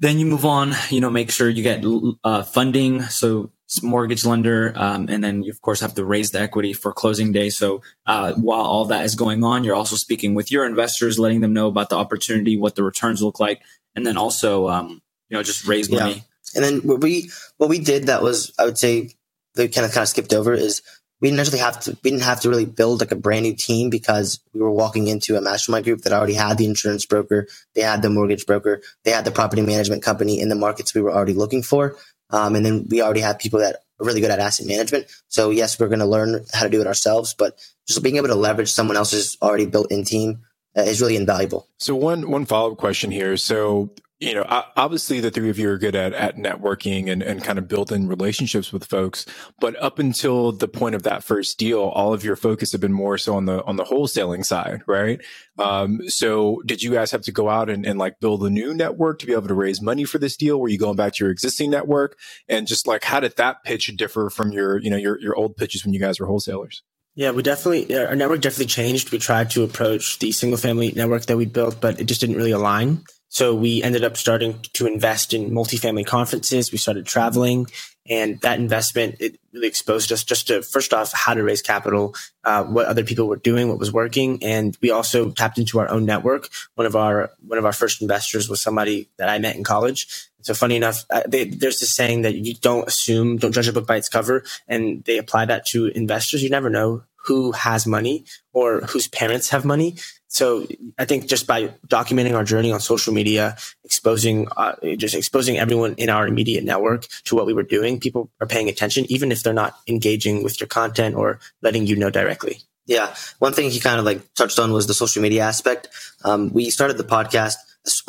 Then 0.00 0.18
you 0.18 0.26
move 0.26 0.44
on. 0.44 0.74
You 0.90 1.00
know, 1.00 1.08
make 1.08 1.30
sure 1.30 1.48
you 1.48 1.62
get 1.62 1.84
uh, 2.24 2.42
funding. 2.42 3.02
So 3.02 3.52
mortgage 3.82 4.24
lender, 4.24 4.72
um, 4.76 5.06
and 5.08 5.24
then 5.24 5.42
you 5.42 5.50
of 5.50 5.60
course 5.62 5.80
have 5.80 5.94
to 5.94 6.04
raise 6.04 6.30
the 6.30 6.40
equity 6.40 6.72
for 6.72 6.92
closing 6.92 7.32
day. 7.32 7.48
So 7.48 7.82
uh, 8.06 8.34
while 8.34 8.60
all 8.60 8.84
that 8.86 9.04
is 9.04 9.14
going 9.14 9.42
on, 9.42 9.64
you're 9.64 9.74
also 9.74 9.96
speaking 9.96 10.34
with 10.34 10.52
your 10.52 10.66
investors, 10.66 11.18
letting 11.18 11.40
them 11.40 11.54
know 11.54 11.68
about 11.68 11.88
the 11.88 11.96
opportunity, 11.96 12.56
what 12.56 12.74
the 12.74 12.82
returns 12.82 13.22
look 13.22 13.40
like, 13.40 13.62
and 13.94 14.06
then 14.06 14.16
also 14.16 14.68
um, 14.68 15.00
you 15.28 15.36
know 15.36 15.42
just 15.42 15.66
raise 15.66 15.90
money. 15.90 16.14
Yeah. 16.14 16.20
And 16.56 16.64
then 16.64 16.80
what 16.80 17.00
we 17.00 17.30
what 17.56 17.70
we 17.70 17.78
did 17.78 18.04
that 18.06 18.22
was 18.22 18.52
I 18.58 18.64
would 18.64 18.78
say 18.78 19.10
they 19.54 19.68
kind 19.68 19.84
of 19.84 19.92
kind 19.92 20.02
of 20.02 20.08
skipped 20.08 20.32
over 20.32 20.52
is 20.52 20.82
we 21.20 21.28
didn't 21.28 21.40
actually 21.40 21.60
have 21.60 21.80
to 21.80 21.96
we 22.02 22.10
didn't 22.10 22.24
have 22.24 22.40
to 22.40 22.50
really 22.50 22.66
build 22.66 23.00
like 23.00 23.12
a 23.12 23.16
brand 23.16 23.44
new 23.44 23.54
team 23.54 23.88
because 23.88 24.40
we 24.52 24.60
were 24.60 24.70
walking 24.70 25.06
into 25.06 25.36
a 25.36 25.40
mastermind 25.40 25.84
group 25.84 26.02
that 26.02 26.12
already 26.12 26.34
had 26.34 26.58
the 26.58 26.66
insurance 26.66 27.06
broker, 27.06 27.46
they 27.74 27.80
had 27.80 28.02
the 28.02 28.10
mortgage 28.10 28.46
broker, 28.46 28.82
they 29.04 29.10
had 29.10 29.24
the 29.24 29.30
property 29.30 29.62
management 29.62 30.02
company 30.02 30.40
in 30.40 30.48
the 30.48 30.54
markets 30.54 30.94
we 30.94 31.00
were 31.00 31.12
already 31.12 31.32
looking 31.32 31.62
for. 31.62 31.96
Um, 32.30 32.56
and 32.56 32.66
then 32.66 32.86
we 32.90 33.00
already 33.00 33.20
have 33.20 33.38
people 33.38 33.60
that 33.60 33.76
are 34.00 34.06
really 34.06 34.20
good 34.20 34.30
at 34.30 34.38
asset 34.38 34.66
management. 34.66 35.06
So 35.28 35.50
yes, 35.50 35.78
we're 35.78 35.88
going 35.88 36.00
to 36.00 36.06
learn 36.06 36.44
how 36.52 36.64
to 36.64 36.70
do 36.70 36.80
it 36.80 36.86
ourselves, 36.86 37.34
but 37.34 37.58
just 37.86 38.02
being 38.02 38.16
able 38.16 38.28
to 38.28 38.34
leverage 38.34 38.72
someone 38.72 38.96
else's 38.96 39.36
already 39.40 39.66
built 39.66 39.92
in 39.92 40.04
team 40.04 40.40
uh, 40.76 40.82
is 40.82 41.00
really 41.00 41.16
invaluable. 41.16 41.68
So 41.78 41.94
one, 41.94 42.30
one 42.30 42.44
follow 42.44 42.72
up 42.72 42.78
question 42.78 43.10
here. 43.10 43.36
So 43.36 43.90
you 44.20 44.32
know, 44.32 44.44
obviously 44.76 45.20
the 45.20 45.30
three 45.30 45.50
of 45.50 45.58
you 45.58 45.68
are 45.68 45.76
good 45.76 45.96
at, 45.96 46.12
at 46.12 46.36
networking 46.36 47.10
and, 47.10 47.22
and 47.22 47.42
kind 47.42 47.58
of 47.58 47.66
building 47.66 48.06
relationships 48.06 48.72
with 48.72 48.84
folks. 48.84 49.26
But 49.60 49.80
up 49.82 49.98
until 49.98 50.52
the 50.52 50.68
point 50.68 50.94
of 50.94 51.02
that 51.02 51.24
first 51.24 51.58
deal, 51.58 51.80
all 51.80 52.14
of 52.14 52.24
your 52.24 52.36
focus 52.36 52.72
had 52.72 52.80
been 52.80 52.92
more 52.92 53.18
so 53.18 53.34
on 53.36 53.46
the, 53.46 53.64
on 53.64 53.76
the 53.76 53.84
wholesaling 53.84 54.44
side, 54.44 54.82
right? 54.86 55.20
Um, 55.58 56.00
so 56.06 56.62
did 56.64 56.82
you 56.82 56.92
guys 56.92 57.10
have 57.10 57.22
to 57.22 57.32
go 57.32 57.48
out 57.48 57.68
and, 57.68 57.84
and 57.84 57.98
like 57.98 58.20
build 58.20 58.44
a 58.44 58.50
new 58.50 58.72
network 58.72 59.18
to 59.18 59.26
be 59.26 59.32
able 59.32 59.48
to 59.48 59.54
raise 59.54 59.82
money 59.82 60.04
for 60.04 60.18
this 60.18 60.36
deal? 60.36 60.60
Were 60.60 60.68
you 60.68 60.78
going 60.78 60.96
back 60.96 61.14
to 61.14 61.24
your 61.24 61.32
existing 61.32 61.70
network? 61.70 62.16
And 62.48 62.68
just 62.68 62.86
like, 62.86 63.02
how 63.04 63.18
did 63.20 63.36
that 63.36 63.64
pitch 63.64 63.92
differ 63.96 64.30
from 64.30 64.52
your, 64.52 64.78
you 64.78 64.90
know, 64.90 64.96
your, 64.96 65.20
your 65.20 65.34
old 65.34 65.56
pitches 65.56 65.84
when 65.84 65.92
you 65.92 66.00
guys 66.00 66.20
were 66.20 66.26
wholesalers? 66.26 66.82
Yeah, 67.16 67.30
we 67.30 67.42
definitely, 67.42 67.96
our 67.96 68.16
network 68.16 68.40
definitely 68.40 68.66
changed. 68.66 69.12
We 69.12 69.18
tried 69.18 69.50
to 69.50 69.62
approach 69.62 70.18
the 70.18 70.32
single 70.32 70.58
family 70.58 70.92
network 70.96 71.26
that 71.26 71.36
we 71.36 71.46
built, 71.46 71.80
but 71.80 72.00
it 72.00 72.04
just 72.04 72.20
didn't 72.20 72.36
really 72.36 72.50
align. 72.50 73.04
So 73.34 73.52
we 73.52 73.82
ended 73.82 74.04
up 74.04 74.16
starting 74.16 74.60
to 74.74 74.86
invest 74.86 75.34
in 75.34 75.50
multifamily 75.50 76.06
conferences. 76.06 76.70
We 76.70 76.78
started 76.78 77.04
traveling 77.04 77.66
and 78.08 78.40
that 78.42 78.60
investment, 78.60 79.16
it 79.18 79.40
really 79.52 79.66
exposed 79.66 80.12
us 80.12 80.22
just 80.22 80.46
to 80.46 80.62
first 80.62 80.94
off, 80.94 81.12
how 81.12 81.34
to 81.34 81.42
raise 81.42 81.60
capital, 81.60 82.14
uh, 82.44 82.62
what 82.62 82.86
other 82.86 83.02
people 83.02 83.26
were 83.26 83.36
doing, 83.36 83.68
what 83.68 83.80
was 83.80 83.92
working. 83.92 84.38
And 84.44 84.78
we 84.80 84.92
also 84.92 85.32
tapped 85.32 85.58
into 85.58 85.80
our 85.80 85.90
own 85.90 86.04
network. 86.04 86.48
One 86.76 86.86
of 86.86 86.94
our, 86.94 87.32
one 87.44 87.58
of 87.58 87.64
our 87.64 87.72
first 87.72 88.00
investors 88.00 88.48
was 88.48 88.62
somebody 88.62 89.08
that 89.16 89.28
I 89.28 89.40
met 89.40 89.56
in 89.56 89.64
college. 89.64 90.28
So 90.42 90.54
funny 90.54 90.76
enough, 90.76 91.04
uh, 91.10 91.22
they, 91.26 91.42
there's 91.42 91.80
this 91.80 91.92
saying 91.92 92.22
that 92.22 92.36
you 92.36 92.54
don't 92.54 92.86
assume, 92.86 93.38
don't 93.38 93.52
judge 93.52 93.66
a 93.66 93.72
book 93.72 93.88
by 93.88 93.96
its 93.96 94.08
cover. 94.08 94.44
And 94.68 95.02
they 95.02 95.18
apply 95.18 95.46
that 95.46 95.66
to 95.70 95.86
investors. 95.86 96.40
You 96.40 96.50
never 96.50 96.70
know 96.70 97.02
who 97.24 97.52
has 97.52 97.86
money 97.86 98.24
or 98.52 98.82
whose 98.82 99.08
parents 99.08 99.48
have 99.48 99.64
money. 99.64 99.96
So 100.34 100.66
I 100.98 101.04
think 101.04 101.28
just 101.28 101.46
by 101.46 101.68
documenting 101.86 102.34
our 102.34 102.42
journey 102.42 102.72
on 102.72 102.80
social 102.80 103.14
media, 103.14 103.56
exposing, 103.84 104.48
uh, 104.56 104.74
just 104.96 105.14
exposing 105.14 105.58
everyone 105.58 105.94
in 105.94 106.10
our 106.10 106.26
immediate 106.26 106.64
network 106.64 107.06
to 107.26 107.36
what 107.36 107.46
we 107.46 107.54
were 107.54 107.62
doing, 107.62 108.00
people 108.00 108.32
are 108.40 108.46
paying 108.48 108.68
attention, 108.68 109.04
even 109.08 109.30
if 109.30 109.44
they're 109.44 109.52
not 109.54 109.78
engaging 109.86 110.42
with 110.42 110.58
your 110.58 110.66
content 110.66 111.14
or 111.14 111.38
letting 111.62 111.86
you 111.86 111.94
know 111.94 112.10
directly. 112.10 112.62
Yeah. 112.86 113.14
One 113.38 113.52
thing 113.52 113.70
he 113.70 113.78
kind 113.78 114.00
of 114.00 114.04
like 114.04 114.34
touched 114.34 114.58
on 114.58 114.72
was 114.72 114.88
the 114.88 114.92
social 114.92 115.22
media 115.22 115.44
aspect. 115.44 115.88
Um, 116.24 116.52
we 116.52 116.68
started 116.70 116.98
the 116.98 117.04
podcast 117.04 117.54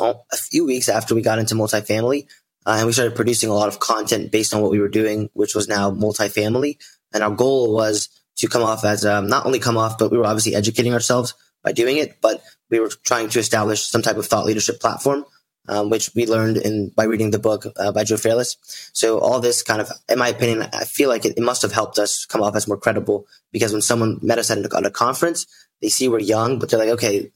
a 0.00 0.36
few 0.36 0.66
weeks 0.66 0.88
after 0.88 1.14
we 1.14 1.22
got 1.22 1.38
into 1.38 1.54
multifamily. 1.54 2.26
Uh, 2.66 2.78
and 2.78 2.86
we 2.88 2.92
started 2.92 3.14
producing 3.14 3.50
a 3.50 3.54
lot 3.54 3.68
of 3.68 3.78
content 3.78 4.32
based 4.32 4.52
on 4.52 4.60
what 4.60 4.72
we 4.72 4.80
were 4.80 4.88
doing, 4.88 5.30
which 5.34 5.54
was 5.54 5.68
now 5.68 5.92
multifamily. 5.92 6.78
And 7.14 7.22
our 7.22 7.30
goal 7.30 7.72
was 7.72 8.08
to 8.38 8.48
come 8.48 8.64
off 8.64 8.84
as 8.84 9.06
um, 9.06 9.28
not 9.28 9.46
only 9.46 9.60
come 9.60 9.76
off, 9.76 9.96
but 9.96 10.10
we 10.10 10.18
were 10.18 10.26
obviously 10.26 10.56
educating 10.56 10.92
ourselves 10.92 11.32
by 11.66 11.72
doing 11.72 11.96
it, 11.98 12.20
but 12.22 12.42
we 12.70 12.78
were 12.78 12.90
trying 13.04 13.28
to 13.28 13.40
establish 13.40 13.82
some 13.82 14.00
type 14.00 14.16
of 14.16 14.24
thought 14.24 14.46
leadership 14.46 14.80
platform, 14.80 15.24
um, 15.68 15.90
which 15.90 16.10
we 16.14 16.24
learned 16.24 16.56
in 16.58 16.90
by 16.90 17.04
reading 17.04 17.32
the 17.32 17.40
book 17.40 17.66
uh, 17.76 17.90
by 17.90 18.04
Joe 18.04 18.16
Fairless. 18.16 18.56
So 18.92 19.18
all 19.18 19.40
this 19.40 19.64
kind 19.64 19.80
of, 19.80 19.90
in 20.08 20.20
my 20.20 20.28
opinion, 20.28 20.68
I 20.72 20.84
feel 20.84 21.08
like 21.08 21.24
it, 21.24 21.36
it, 21.36 21.42
must 21.42 21.62
have 21.62 21.72
helped 21.72 21.98
us 21.98 22.24
come 22.24 22.40
off 22.40 22.54
as 22.54 22.68
more 22.68 22.76
credible 22.76 23.26
because 23.52 23.72
when 23.72 23.82
someone 23.82 24.20
met 24.22 24.38
us 24.38 24.48
at 24.48 24.58
a, 24.58 24.76
at 24.76 24.86
a 24.86 24.92
conference, 24.92 25.44
they 25.82 25.88
see 25.88 26.08
we're 26.08 26.20
young, 26.20 26.60
but 26.60 26.70
they're 26.70 26.78
like, 26.78 26.90
okay, 26.90 27.32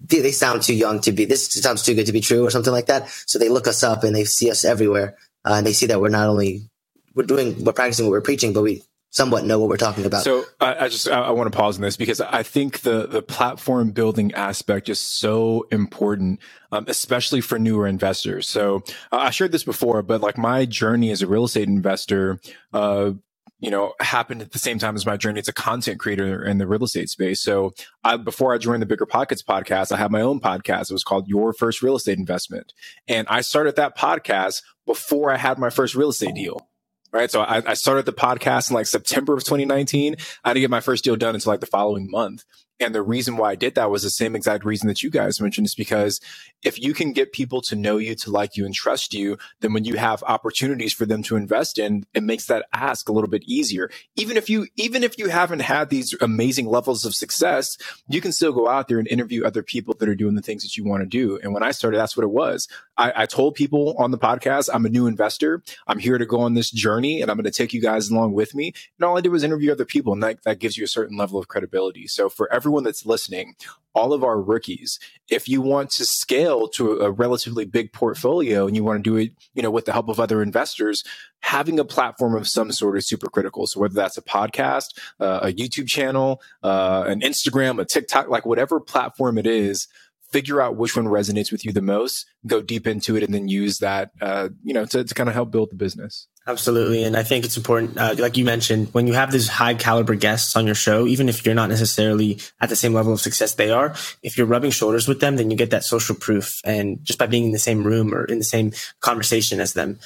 they, 0.00 0.30
sound 0.30 0.62
too 0.62 0.74
young 0.74 1.00
to 1.00 1.10
be, 1.10 1.24
this 1.24 1.52
sounds 1.52 1.82
too 1.82 1.94
good 1.94 2.06
to 2.06 2.12
be 2.12 2.20
true 2.20 2.46
or 2.46 2.50
something 2.50 2.72
like 2.72 2.86
that. 2.86 3.08
So 3.26 3.38
they 3.38 3.48
look 3.48 3.66
us 3.66 3.82
up 3.82 4.04
and 4.04 4.14
they 4.14 4.24
see 4.24 4.48
us 4.48 4.64
everywhere. 4.64 5.16
Uh, 5.44 5.54
and 5.54 5.66
they 5.66 5.72
see 5.72 5.86
that 5.86 6.00
we're 6.00 6.08
not 6.08 6.28
only, 6.28 6.70
we're 7.16 7.24
doing, 7.24 7.64
we're 7.64 7.72
practicing 7.72 8.06
what 8.06 8.12
we're 8.12 8.20
preaching, 8.20 8.52
but 8.52 8.62
we 8.62 8.84
somewhat 9.12 9.44
know 9.44 9.60
what 9.60 9.68
we're 9.68 9.76
talking 9.76 10.04
about. 10.04 10.24
So 10.24 10.44
I, 10.60 10.86
I 10.86 10.88
just 10.88 11.08
I, 11.08 11.20
I, 11.20 11.30
want 11.30 11.52
to 11.52 11.56
pause 11.56 11.76
on 11.76 11.82
this 11.82 11.96
because 11.96 12.20
I 12.20 12.42
think 12.42 12.80
the 12.80 13.06
the 13.06 13.22
platform 13.22 13.92
building 13.92 14.32
aspect 14.34 14.88
is 14.88 15.00
so 15.00 15.66
important, 15.70 16.40
um, 16.72 16.86
especially 16.88 17.40
for 17.40 17.58
newer 17.58 17.86
investors. 17.86 18.48
So 18.48 18.82
uh, 19.12 19.18
I 19.18 19.30
shared 19.30 19.52
this 19.52 19.64
before, 19.64 20.02
but 20.02 20.20
like 20.20 20.36
my 20.36 20.64
journey 20.64 21.10
as 21.12 21.22
a 21.22 21.28
real 21.28 21.44
estate 21.44 21.68
investor. 21.68 22.40
Uh, 22.72 23.12
you 23.60 23.70
know, 23.70 23.94
happened 24.00 24.42
at 24.42 24.50
the 24.50 24.58
same 24.58 24.80
time 24.80 24.96
as 24.96 25.06
my 25.06 25.16
journey 25.16 25.38
as 25.38 25.46
a 25.46 25.52
content 25.52 26.00
creator 26.00 26.44
in 26.44 26.58
the 26.58 26.66
real 26.66 26.82
estate 26.82 27.08
space. 27.08 27.40
So 27.40 27.72
I, 28.02 28.16
before 28.16 28.52
I 28.52 28.58
joined 28.58 28.82
the 28.82 28.86
Bigger 28.86 29.06
Pockets 29.06 29.40
podcast, 29.40 29.92
I 29.92 29.98
had 29.98 30.10
my 30.10 30.20
own 30.20 30.40
podcast. 30.40 30.90
It 30.90 30.94
was 30.94 31.04
called 31.04 31.28
Your 31.28 31.52
First 31.52 31.80
Real 31.80 31.94
Estate 31.94 32.18
Investment. 32.18 32.72
And 33.06 33.24
I 33.28 33.40
started 33.40 33.76
that 33.76 33.96
podcast 33.96 34.64
before 34.84 35.30
I 35.30 35.36
had 35.36 35.60
my 35.60 35.70
first 35.70 35.94
real 35.94 36.08
estate 36.08 36.34
deal 36.34 36.66
right? 37.12 37.30
So 37.30 37.42
I, 37.42 37.62
I, 37.66 37.74
started 37.74 38.06
the 38.06 38.12
podcast 38.12 38.70
in 38.70 38.74
like 38.74 38.86
September 38.86 39.34
of 39.34 39.44
2019. 39.44 40.16
I 40.44 40.52
didn't 40.52 40.62
get 40.62 40.70
my 40.70 40.80
first 40.80 41.04
deal 41.04 41.16
done 41.16 41.34
until 41.34 41.52
like 41.52 41.60
the 41.60 41.66
following 41.66 42.10
month. 42.10 42.44
And 42.80 42.94
the 42.94 43.02
reason 43.02 43.36
why 43.36 43.50
I 43.50 43.54
did 43.54 43.76
that 43.76 43.90
was 43.90 44.02
the 44.02 44.10
same 44.10 44.34
exact 44.34 44.64
reason 44.64 44.88
that 44.88 45.02
you 45.02 45.10
guys 45.10 45.40
mentioned 45.40 45.66
is 45.66 45.74
because 45.74 46.20
if 46.64 46.80
you 46.80 46.94
can 46.94 47.12
get 47.12 47.32
people 47.32 47.60
to 47.62 47.76
know 47.76 47.96
you, 47.96 48.16
to 48.16 48.30
like 48.30 48.56
you 48.56 48.64
and 48.64 48.74
trust 48.74 49.14
you, 49.14 49.38
then 49.60 49.72
when 49.72 49.84
you 49.84 49.94
have 49.94 50.24
opportunities 50.24 50.92
for 50.92 51.06
them 51.06 51.22
to 51.24 51.36
invest 51.36 51.78
in, 51.78 52.04
it 52.12 52.24
makes 52.24 52.46
that 52.46 52.66
ask 52.72 53.08
a 53.08 53.12
little 53.12 53.30
bit 53.30 53.44
easier. 53.46 53.88
Even 54.16 54.36
if 54.36 54.50
you, 54.50 54.66
even 54.76 55.04
if 55.04 55.16
you 55.16 55.28
haven't 55.28 55.60
had 55.60 55.90
these 55.90 56.14
amazing 56.20 56.66
levels 56.66 57.04
of 57.04 57.14
success, 57.14 57.78
you 58.08 58.20
can 58.20 58.32
still 58.32 58.52
go 58.52 58.68
out 58.68 58.88
there 58.88 58.98
and 58.98 59.06
interview 59.06 59.44
other 59.44 59.62
people 59.62 59.94
that 59.98 60.08
are 60.08 60.16
doing 60.16 60.34
the 60.34 60.42
things 60.42 60.64
that 60.64 60.76
you 60.76 60.84
want 60.84 61.02
to 61.02 61.08
do. 61.08 61.38
And 61.40 61.54
when 61.54 61.62
I 61.62 61.70
started, 61.70 61.98
that's 61.98 62.16
what 62.16 62.24
it 62.24 62.30
was. 62.30 62.66
I, 62.96 63.12
I 63.22 63.26
told 63.26 63.54
people 63.54 63.94
on 63.98 64.10
the 64.10 64.18
podcast, 64.18 64.68
I'm 64.72 64.84
a 64.84 64.90
new 64.90 65.06
investor. 65.06 65.62
I'm 65.86 65.98
here 65.98 66.18
to 66.18 66.26
go 66.26 66.40
on 66.40 66.54
this 66.54 66.70
journey 66.70 67.22
and 67.22 67.30
I'm 67.30 67.36
going 67.36 67.44
to 67.44 67.50
take 67.50 67.72
you 67.72 67.80
guys 67.80 68.10
along 68.10 68.32
with 68.32 68.54
me. 68.54 68.74
And 68.98 69.04
all 69.04 69.16
I 69.16 69.20
did 69.20 69.30
was 69.30 69.44
interview 69.44 69.72
other 69.72 69.84
people. 69.84 70.12
And 70.12 70.22
that, 70.22 70.42
that 70.44 70.58
gives 70.58 70.76
you 70.76 70.84
a 70.84 70.88
certain 70.88 71.16
level 71.16 71.38
of 71.38 71.48
credibility. 71.48 72.06
So 72.06 72.28
for 72.28 72.52
everyone 72.52 72.84
that's 72.84 73.06
listening, 73.06 73.54
all 73.94 74.12
of 74.12 74.24
our 74.24 74.40
rookies, 74.40 74.98
if 75.28 75.48
you 75.48 75.60
want 75.60 75.90
to 75.90 76.04
scale 76.04 76.68
to 76.68 77.00
a 77.00 77.10
relatively 77.10 77.64
big 77.64 77.92
portfolio 77.92 78.66
and 78.66 78.74
you 78.74 78.84
want 78.84 79.02
to 79.02 79.10
do 79.10 79.16
it, 79.16 79.32
you 79.54 79.62
know, 79.62 79.70
with 79.70 79.84
the 79.84 79.92
help 79.92 80.08
of 80.08 80.18
other 80.18 80.42
investors, 80.42 81.04
having 81.40 81.78
a 81.78 81.84
platform 81.84 82.34
of 82.34 82.48
some 82.48 82.72
sort 82.72 82.96
is 82.96 83.06
super 83.06 83.28
critical. 83.28 83.66
So 83.66 83.80
whether 83.80 83.94
that's 83.94 84.16
a 84.16 84.22
podcast, 84.22 84.98
uh, 85.20 85.40
a 85.42 85.52
YouTube 85.52 85.88
channel, 85.88 86.40
uh, 86.62 87.04
an 87.06 87.20
Instagram, 87.20 87.80
a 87.80 87.84
TikTok, 87.84 88.28
like 88.28 88.46
whatever 88.46 88.80
platform 88.80 89.38
it 89.38 89.46
is, 89.46 89.88
figure 90.32 90.60
out 90.60 90.76
which 90.76 90.96
one 90.96 91.06
resonates 91.06 91.52
with 91.52 91.64
you 91.64 91.72
the 91.72 91.82
most, 91.82 92.26
go 92.46 92.62
deep 92.62 92.86
into 92.86 93.16
it, 93.16 93.22
and 93.22 93.32
then 93.32 93.48
use 93.48 93.78
that, 93.78 94.10
uh, 94.20 94.48
you 94.64 94.72
know, 94.74 94.84
to, 94.86 95.04
to 95.04 95.14
kind 95.14 95.28
of 95.28 95.34
help 95.34 95.50
build 95.50 95.70
the 95.70 95.76
business. 95.76 96.26
Absolutely. 96.46 97.04
And 97.04 97.16
I 97.16 97.22
think 97.22 97.44
it's 97.44 97.56
important, 97.56 97.96
uh, 97.98 98.16
like 98.18 98.36
you 98.36 98.44
mentioned, 98.44 98.88
when 98.92 99.06
you 99.06 99.12
have 99.12 99.30
these 99.30 99.46
high 99.46 99.74
caliber 99.74 100.16
guests 100.16 100.56
on 100.56 100.66
your 100.66 100.74
show, 100.74 101.06
even 101.06 101.28
if 101.28 101.46
you're 101.46 101.54
not 101.54 101.68
necessarily 101.68 102.40
at 102.60 102.68
the 102.68 102.76
same 102.76 102.92
level 102.92 103.12
of 103.12 103.20
success 103.20 103.54
they 103.54 103.70
are, 103.70 103.94
if 104.22 104.36
you're 104.36 104.46
rubbing 104.46 104.72
shoulders 104.72 105.06
with 105.06 105.20
them, 105.20 105.36
then 105.36 105.50
you 105.50 105.56
get 105.56 105.70
that 105.70 105.84
social 105.84 106.16
proof. 106.16 106.60
And 106.64 106.98
just 107.02 107.18
by 107.18 107.26
being 107.26 107.44
in 107.44 107.52
the 107.52 107.60
same 107.60 107.84
room 107.84 108.12
or 108.12 108.24
in 108.24 108.38
the 108.38 108.44
same 108.44 108.72
conversation 109.00 109.60
as 109.60 109.74
them. 109.74 110.00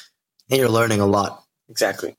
And 0.51 0.59
you're 0.59 0.69
learning 0.69 1.01
a 1.01 1.07
lot. 1.07 1.43
Exactly. 1.71 2.17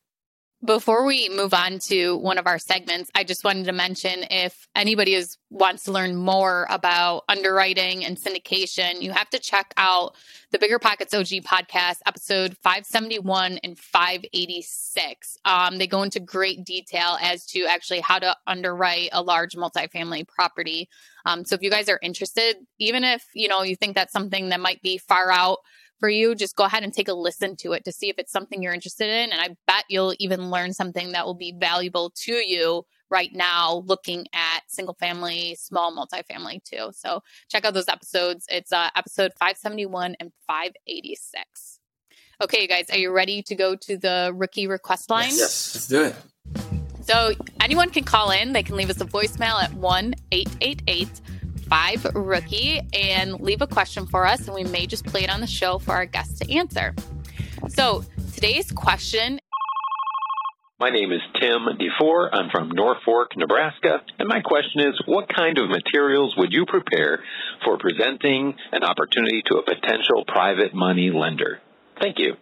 Before 0.65 1.05
we 1.05 1.29
move 1.29 1.53
on 1.53 1.77
to 1.87 2.17
one 2.17 2.39
of 2.39 2.47
our 2.47 2.57
segments, 2.57 3.11
I 3.13 3.23
just 3.23 3.43
wanted 3.43 3.65
to 3.65 3.73
mention 3.73 4.25
if 4.31 4.67
anybody 4.75 5.13
is 5.13 5.37
wants 5.51 5.83
to 5.83 5.91
learn 5.91 6.15
more 6.15 6.65
about 6.71 7.25
underwriting 7.29 8.03
and 8.03 8.17
syndication, 8.17 8.99
you 8.99 9.11
have 9.11 9.29
to 9.29 9.39
check 9.39 9.71
out 9.77 10.15
the 10.51 10.57
Bigger 10.57 10.79
Pockets 10.79 11.13
OG 11.13 11.27
podcast, 11.45 11.97
episode 12.07 12.57
571 12.63 13.59
and 13.63 13.77
586. 13.77 15.37
Um, 15.45 15.77
they 15.77 15.85
go 15.85 16.01
into 16.01 16.19
great 16.19 16.65
detail 16.65 17.19
as 17.21 17.45
to 17.47 17.65
actually 17.65 17.99
how 17.99 18.17
to 18.17 18.35
underwrite 18.47 19.09
a 19.11 19.21
large 19.21 19.55
multifamily 19.55 20.27
property. 20.27 20.89
Um, 21.27 21.45
so 21.45 21.53
if 21.53 21.61
you 21.61 21.69
guys 21.69 21.87
are 21.87 21.99
interested, 22.01 22.55
even 22.79 23.03
if 23.03 23.23
you 23.35 23.47
know 23.47 23.61
you 23.61 23.75
think 23.75 23.93
that's 23.93 24.11
something 24.11 24.49
that 24.49 24.59
might 24.59 24.81
be 24.81 24.97
far 24.97 25.29
out 25.29 25.59
for 25.99 26.09
you, 26.09 26.35
just 26.35 26.55
go 26.55 26.63
ahead 26.63 26.83
and 26.83 26.93
take 26.93 27.07
a 27.07 27.13
listen 27.13 27.55
to 27.57 27.73
it 27.73 27.85
to 27.85 27.91
see 27.91 28.09
if 28.09 28.17
it's 28.17 28.31
something 28.31 28.61
you're 28.61 28.73
interested 28.73 29.09
in. 29.09 29.31
And 29.31 29.41
I 29.41 29.55
bet 29.65 29.85
you'll 29.89 30.15
even 30.19 30.49
learn 30.49 30.73
something 30.73 31.11
that 31.11 31.25
will 31.25 31.35
be 31.35 31.53
valuable 31.57 32.11
to 32.23 32.33
you 32.33 32.85
right 33.09 33.33
now 33.33 33.83
looking 33.85 34.25
at 34.33 34.61
single 34.67 34.95
family, 34.95 35.55
small 35.55 35.95
multifamily 35.95 36.63
too. 36.63 36.91
So 36.93 37.21
check 37.49 37.65
out 37.65 37.73
those 37.73 37.87
episodes. 37.87 38.45
It's 38.49 38.71
uh, 38.71 38.89
episode 38.95 39.31
571 39.39 40.15
and 40.19 40.31
586. 40.47 41.79
Okay, 42.41 42.61
you 42.61 42.67
guys, 42.67 42.89
are 42.91 42.97
you 42.97 43.11
ready 43.11 43.41
to 43.43 43.55
go 43.55 43.75
to 43.75 43.97
the 43.97 44.31
rookie 44.35 44.67
request 44.67 45.09
line? 45.09 45.29
Yes, 45.29 45.39
yes. 45.39 45.75
let's 45.75 45.87
do 45.87 46.03
it. 46.03 46.15
So 47.01 47.31
anyone 47.61 47.89
can 47.89 48.03
call 48.03 48.31
in. 48.31 48.53
They 48.53 48.63
can 48.63 48.75
leave 48.75 48.89
us 48.89 48.99
a 49.01 49.05
voicemail 49.05 49.63
at 49.63 49.73
1 49.73 50.13
888 50.31 51.21
five 51.69 52.05
rookie 52.15 52.81
and 52.93 53.39
leave 53.39 53.61
a 53.61 53.67
question 53.67 54.05
for 54.05 54.25
us, 54.25 54.47
and 54.47 54.55
we 54.55 54.63
may 54.63 54.85
just 54.85 55.05
play 55.05 55.23
it 55.23 55.29
on 55.29 55.41
the 55.41 55.47
show 55.47 55.79
for 55.79 55.93
our 55.93 56.05
guests 56.05 56.39
to 56.39 56.53
answer. 56.53 56.93
So 57.69 58.03
today's 58.33 58.71
question. 58.71 59.39
My 60.79 60.91
name 60.91 61.11
is 61.11 61.21
Tim 61.41 61.65
DeFore. 61.79 62.29
I'm 62.31 62.51
from 62.51 62.69
Norfolk, 62.69 63.35
Nebraska. 63.35 64.01
And 64.19 64.27
my 64.27 64.41
question 64.41 64.81
is 64.81 65.01
what 65.07 65.27
kind 65.27 65.57
of 65.57 65.69
materials 65.69 66.35
would 66.37 66.53
you 66.53 66.65
prepare 66.67 67.23
for 67.65 67.79
presenting 67.79 68.53
an 68.71 68.83
opportunity 68.83 69.41
to 69.47 69.57
a 69.57 69.63
potential 69.63 70.23
private 70.27 70.75
money 70.75 71.09
lender? 71.09 71.61
Thank 71.99 72.19
you. 72.19 72.35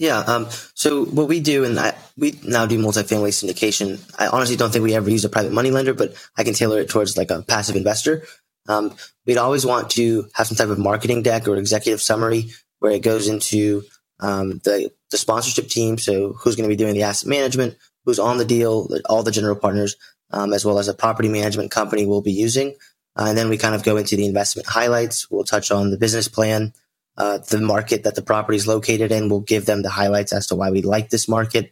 Yeah. 0.00 0.20
Um, 0.20 0.48
so 0.72 1.04
what 1.04 1.28
we 1.28 1.40
do, 1.40 1.64
and 1.64 1.78
we 2.16 2.40
now 2.42 2.64
do 2.64 2.82
multifamily 2.82 3.32
syndication. 3.36 4.00
I 4.18 4.28
honestly 4.28 4.56
don't 4.56 4.72
think 4.72 4.82
we 4.82 4.94
ever 4.94 5.10
use 5.10 5.26
a 5.26 5.28
private 5.28 5.52
money 5.52 5.70
lender, 5.70 5.92
but 5.92 6.14
I 6.38 6.42
can 6.42 6.54
tailor 6.54 6.80
it 6.80 6.88
towards 6.88 7.18
like 7.18 7.30
a 7.30 7.42
passive 7.42 7.76
investor. 7.76 8.24
Um, 8.66 8.96
we'd 9.26 9.36
always 9.36 9.66
want 9.66 9.90
to 9.90 10.26
have 10.32 10.46
some 10.46 10.56
type 10.56 10.70
of 10.70 10.78
marketing 10.78 11.22
deck 11.22 11.46
or 11.46 11.56
executive 11.56 12.00
summary 12.00 12.50
where 12.78 12.92
it 12.92 13.02
goes 13.02 13.28
into 13.28 13.82
um, 14.20 14.62
the 14.64 14.90
the 15.10 15.18
sponsorship 15.18 15.68
team. 15.68 15.98
So 15.98 16.32
who's 16.32 16.56
going 16.56 16.68
to 16.68 16.74
be 16.74 16.82
doing 16.82 16.94
the 16.94 17.02
asset 17.02 17.28
management, 17.28 17.76
who's 18.06 18.18
on 18.18 18.38
the 18.38 18.46
deal, 18.46 18.88
all 19.06 19.22
the 19.22 19.30
general 19.30 19.56
partners, 19.56 19.96
um, 20.30 20.54
as 20.54 20.64
well 20.64 20.78
as 20.78 20.88
a 20.88 20.94
property 20.94 21.28
management 21.28 21.72
company 21.72 22.06
we'll 22.06 22.22
be 22.22 22.32
using. 22.32 22.74
Uh, 23.16 23.26
and 23.28 23.36
then 23.36 23.50
we 23.50 23.58
kind 23.58 23.74
of 23.74 23.82
go 23.82 23.98
into 23.98 24.16
the 24.16 24.24
investment 24.24 24.66
highlights. 24.66 25.30
We'll 25.30 25.44
touch 25.44 25.70
on 25.70 25.90
the 25.90 25.98
business 25.98 26.26
plan, 26.26 26.72
uh, 27.20 27.36
the 27.50 27.60
market 27.60 28.04
that 28.04 28.14
the 28.14 28.22
property 28.22 28.56
is 28.56 28.66
located 28.66 29.12
in. 29.12 29.28
We'll 29.28 29.40
give 29.40 29.66
them 29.66 29.82
the 29.82 29.90
highlights 29.90 30.32
as 30.32 30.46
to 30.46 30.54
why 30.54 30.70
we 30.70 30.80
like 30.80 31.10
this 31.10 31.28
market. 31.28 31.70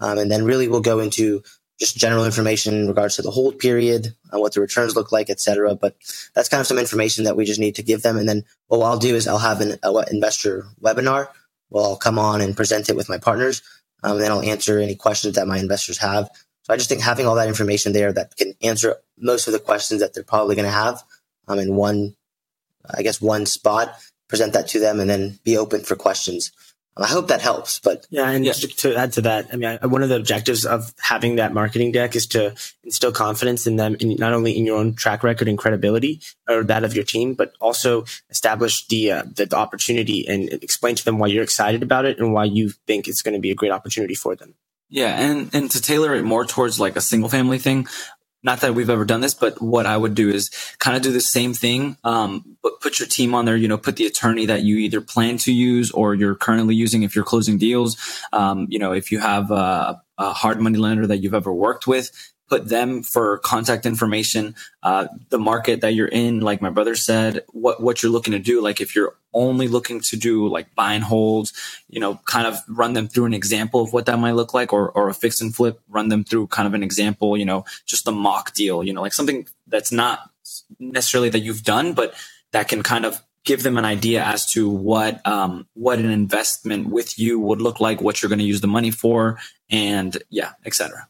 Um, 0.00 0.16
and 0.16 0.30
then 0.30 0.46
really 0.46 0.68
we'll 0.68 0.80
go 0.80 1.00
into 1.00 1.42
just 1.78 1.98
general 1.98 2.24
information 2.24 2.72
in 2.72 2.88
regards 2.88 3.16
to 3.16 3.22
the 3.22 3.30
hold 3.30 3.58
period, 3.58 4.14
uh, 4.32 4.40
what 4.40 4.54
the 4.54 4.62
returns 4.62 4.96
look 4.96 5.12
like, 5.12 5.28
et 5.28 5.38
cetera. 5.38 5.74
But 5.74 5.96
that's 6.34 6.48
kind 6.48 6.62
of 6.62 6.66
some 6.66 6.78
information 6.78 7.24
that 7.24 7.36
we 7.36 7.44
just 7.44 7.60
need 7.60 7.74
to 7.74 7.82
give 7.82 8.00
them. 8.00 8.16
And 8.16 8.26
then 8.26 8.44
what 8.68 8.80
I'll 8.80 8.98
do 8.98 9.14
is 9.14 9.28
I'll 9.28 9.36
have 9.36 9.60
an 9.60 9.78
a, 9.82 10.04
investor 10.10 10.64
webinar. 10.80 11.28
Well, 11.68 11.84
I'll 11.84 11.96
come 11.96 12.18
on 12.18 12.40
and 12.40 12.56
present 12.56 12.88
it 12.88 12.96
with 12.96 13.10
my 13.10 13.18
partners. 13.18 13.60
Um, 14.02 14.12
and 14.12 14.22
then 14.22 14.30
I'll 14.30 14.40
answer 14.40 14.78
any 14.78 14.94
questions 14.94 15.34
that 15.34 15.46
my 15.46 15.58
investors 15.58 15.98
have. 15.98 16.30
So 16.62 16.72
I 16.72 16.78
just 16.78 16.88
think 16.88 17.02
having 17.02 17.26
all 17.26 17.34
that 17.34 17.48
information 17.48 17.92
there 17.92 18.14
that 18.14 18.34
can 18.36 18.54
answer 18.62 18.96
most 19.18 19.46
of 19.46 19.52
the 19.52 19.58
questions 19.58 20.00
that 20.00 20.14
they're 20.14 20.24
probably 20.24 20.56
going 20.56 20.64
to 20.64 20.72
have 20.72 21.02
um, 21.48 21.58
in 21.58 21.74
one, 21.74 22.16
I 22.88 23.02
guess, 23.02 23.20
one 23.20 23.44
spot 23.44 23.94
present 24.28 24.52
that 24.52 24.68
to 24.68 24.80
them 24.80 25.00
and 25.00 25.08
then 25.08 25.38
be 25.44 25.56
open 25.56 25.82
for 25.82 25.96
questions. 25.96 26.52
I 26.98 27.06
hope 27.06 27.28
that 27.28 27.42
helps. 27.42 27.78
But 27.78 28.06
yeah, 28.08 28.30
and 28.30 28.44
yeah. 28.44 28.52
to 28.52 28.96
add 28.96 29.12
to 29.14 29.22
that, 29.22 29.48
I 29.52 29.56
mean, 29.56 29.78
I, 29.82 29.86
one 29.86 30.02
of 30.02 30.08
the 30.08 30.16
objectives 30.16 30.64
of 30.64 30.94
having 30.98 31.36
that 31.36 31.52
marketing 31.52 31.92
deck 31.92 32.16
is 32.16 32.26
to 32.28 32.54
instill 32.84 33.12
confidence 33.12 33.66
in 33.66 33.76
them, 33.76 33.96
in, 34.00 34.16
not 34.16 34.32
only 34.32 34.56
in 34.56 34.64
your 34.64 34.78
own 34.78 34.94
track 34.94 35.22
record 35.22 35.46
and 35.46 35.58
credibility, 35.58 36.22
or 36.48 36.64
that 36.64 36.84
of 36.84 36.94
your 36.94 37.04
team, 37.04 37.34
but 37.34 37.52
also 37.60 38.06
establish 38.30 38.86
the, 38.86 39.12
uh, 39.12 39.22
the, 39.34 39.44
the 39.44 39.56
opportunity 39.56 40.26
and 40.26 40.48
explain 40.62 40.94
to 40.94 41.04
them 41.04 41.18
why 41.18 41.26
you're 41.26 41.44
excited 41.44 41.82
about 41.82 42.06
it 42.06 42.18
and 42.18 42.32
why 42.32 42.44
you 42.44 42.70
think 42.86 43.08
it's 43.08 43.20
going 43.20 43.34
to 43.34 43.40
be 43.40 43.50
a 43.50 43.54
great 43.54 43.72
opportunity 43.72 44.14
for 44.14 44.34
them. 44.34 44.54
Yeah, 44.88 45.18
and 45.18 45.52
and 45.52 45.68
to 45.72 45.82
tailor 45.82 46.14
it 46.14 46.22
more 46.22 46.44
towards 46.44 46.78
like 46.78 46.94
a 46.94 47.00
single 47.00 47.28
family 47.28 47.58
thing, 47.58 47.88
not 48.42 48.60
that 48.60 48.74
we've 48.74 48.90
ever 48.90 49.04
done 49.04 49.20
this, 49.20 49.34
but 49.34 49.60
what 49.60 49.86
I 49.86 49.96
would 49.96 50.14
do 50.14 50.28
is 50.28 50.50
kind 50.78 50.96
of 50.96 51.02
do 51.02 51.10
the 51.10 51.20
same 51.20 51.52
thing. 51.52 51.96
Um, 52.04 52.56
but 52.62 52.80
put 52.80 52.98
your 52.98 53.08
team 53.08 53.34
on 53.34 53.44
there, 53.44 53.56
you 53.56 53.68
know, 53.68 53.78
put 53.78 53.96
the 53.96 54.06
attorney 54.06 54.46
that 54.46 54.62
you 54.62 54.76
either 54.76 55.00
plan 55.00 55.36
to 55.38 55.52
use 55.52 55.90
or 55.90 56.14
you're 56.14 56.36
currently 56.36 56.74
using 56.74 57.02
if 57.02 57.14
you're 57.14 57.24
closing 57.24 57.58
deals. 57.58 57.96
Um, 58.32 58.66
you 58.70 58.78
know, 58.78 58.92
if 58.92 59.10
you 59.10 59.18
have 59.18 59.50
a, 59.50 60.00
a 60.18 60.32
hard 60.32 60.60
money 60.60 60.78
lender 60.78 61.06
that 61.06 61.18
you've 61.18 61.34
ever 61.34 61.52
worked 61.52 61.86
with, 61.86 62.10
put 62.48 62.68
them 62.68 63.02
for 63.02 63.38
contact 63.38 63.86
information, 63.86 64.54
uh, 64.82 65.08
the 65.30 65.38
market 65.38 65.80
that 65.80 65.94
you're 65.94 66.08
in, 66.08 66.40
like 66.40 66.62
my 66.62 66.70
brother 66.70 66.94
said, 66.94 67.44
what, 67.52 67.82
what 67.82 68.02
you're 68.02 68.12
looking 68.12 68.32
to 68.32 68.38
do. 68.38 68.62
Like 68.62 68.80
if 68.80 68.94
you're 68.94 69.14
only 69.32 69.68
looking 69.68 70.00
to 70.00 70.16
do 70.16 70.48
like 70.48 70.74
buy 70.74 70.94
and 70.94 71.04
holds, 71.04 71.52
you 71.88 72.00
know, 72.00 72.20
kind 72.24 72.46
of 72.46 72.58
run 72.68 72.92
them 72.92 73.08
through 73.08 73.26
an 73.26 73.34
example 73.34 73.82
of 73.82 73.92
what 73.92 74.06
that 74.06 74.18
might 74.18 74.32
look 74.32 74.54
like 74.54 74.72
or, 74.72 74.90
or 74.90 75.08
a 75.08 75.14
fix 75.14 75.40
and 75.40 75.54
flip, 75.54 75.80
run 75.88 76.08
them 76.08 76.24
through 76.24 76.46
kind 76.46 76.66
of 76.66 76.74
an 76.74 76.82
example, 76.82 77.36
you 77.36 77.44
know, 77.44 77.64
just 77.84 78.08
a 78.08 78.12
mock 78.12 78.54
deal, 78.54 78.84
you 78.84 78.92
know, 78.92 79.02
like 79.02 79.12
something 79.12 79.46
that's 79.66 79.92
not 79.92 80.30
necessarily 80.78 81.28
that 81.28 81.40
you've 81.40 81.64
done, 81.64 81.92
but 81.92 82.14
that 82.52 82.68
can 82.68 82.82
kind 82.82 83.04
of 83.04 83.20
give 83.44 83.62
them 83.62 83.78
an 83.78 83.84
idea 83.84 84.22
as 84.24 84.50
to 84.52 84.68
what 84.68 85.26
um, 85.26 85.66
what 85.74 85.98
an 85.98 86.10
investment 86.10 86.88
with 86.88 87.18
you 87.18 87.38
would 87.38 87.62
look 87.62 87.80
like, 87.80 88.00
what 88.00 88.20
you're 88.20 88.28
going 88.28 88.40
to 88.40 88.44
use 88.44 88.60
the 88.60 88.66
money 88.66 88.90
for, 88.90 89.38
and 89.70 90.22
yeah, 90.30 90.52
etc. 90.64 91.08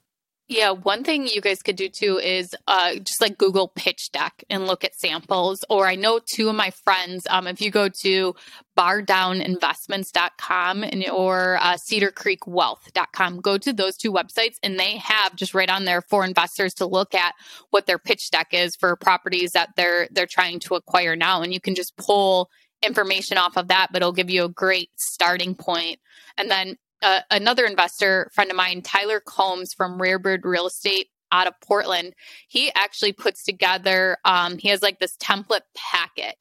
Yeah, 0.48 0.70
one 0.70 1.02
thing 1.02 1.26
you 1.26 1.40
guys 1.40 1.60
could 1.60 1.74
do 1.74 1.88
too 1.88 2.18
is 2.18 2.54
uh, 2.68 2.94
just 2.96 3.20
like 3.20 3.36
Google 3.36 3.66
pitch 3.66 4.12
deck 4.12 4.44
and 4.48 4.68
look 4.68 4.84
at 4.84 4.94
samples. 4.94 5.64
Or 5.68 5.88
I 5.88 5.96
know 5.96 6.20
two 6.24 6.48
of 6.48 6.54
my 6.54 6.70
friends, 6.70 7.26
um, 7.28 7.48
if 7.48 7.60
you 7.60 7.72
go 7.72 7.88
to 8.02 8.36
bardowninvestments.com 8.78 10.84
and, 10.84 11.04
or 11.08 11.58
uh, 11.60 11.76
cedarcreekwealth.com, 11.90 13.40
go 13.40 13.58
to 13.58 13.72
those 13.72 13.96
two 13.96 14.12
websites 14.12 14.54
and 14.62 14.78
they 14.78 14.98
have 14.98 15.34
just 15.34 15.52
right 15.52 15.68
on 15.68 15.84
there 15.84 16.02
for 16.02 16.24
investors 16.24 16.74
to 16.74 16.86
look 16.86 17.12
at 17.12 17.34
what 17.70 17.86
their 17.86 17.98
pitch 17.98 18.30
deck 18.30 18.50
is 18.52 18.76
for 18.76 18.94
properties 18.94 19.50
that 19.50 19.70
they're 19.76 20.06
they're 20.12 20.28
trying 20.30 20.60
to 20.60 20.76
acquire 20.76 21.16
now. 21.16 21.42
And 21.42 21.52
you 21.52 21.60
can 21.60 21.74
just 21.74 21.96
pull 21.96 22.50
information 22.82 23.36
off 23.36 23.56
of 23.56 23.66
that, 23.68 23.88
but 23.90 24.02
it'll 24.02 24.12
give 24.12 24.30
you 24.30 24.44
a 24.44 24.48
great 24.48 24.90
starting 24.96 25.56
point. 25.56 25.98
And 26.38 26.48
then 26.48 26.76
uh, 27.02 27.20
another 27.30 27.64
investor 27.66 28.30
friend 28.34 28.50
of 28.50 28.56
mine, 28.56 28.82
Tyler 28.82 29.20
Combs 29.20 29.74
from 29.74 29.98
Rarebird 29.98 30.40
Real 30.44 30.66
Estate. 30.66 31.08
out 31.32 31.46
of 31.46 31.54
Portland. 31.60 32.14
He 32.48 32.70
actually 32.74 33.12
puts 33.12 33.44
together, 33.44 34.18
um, 34.24 34.58
he 34.58 34.68
has 34.68 34.82
like 34.82 34.98
this 34.98 35.16
template 35.16 35.62
packet 35.76 36.36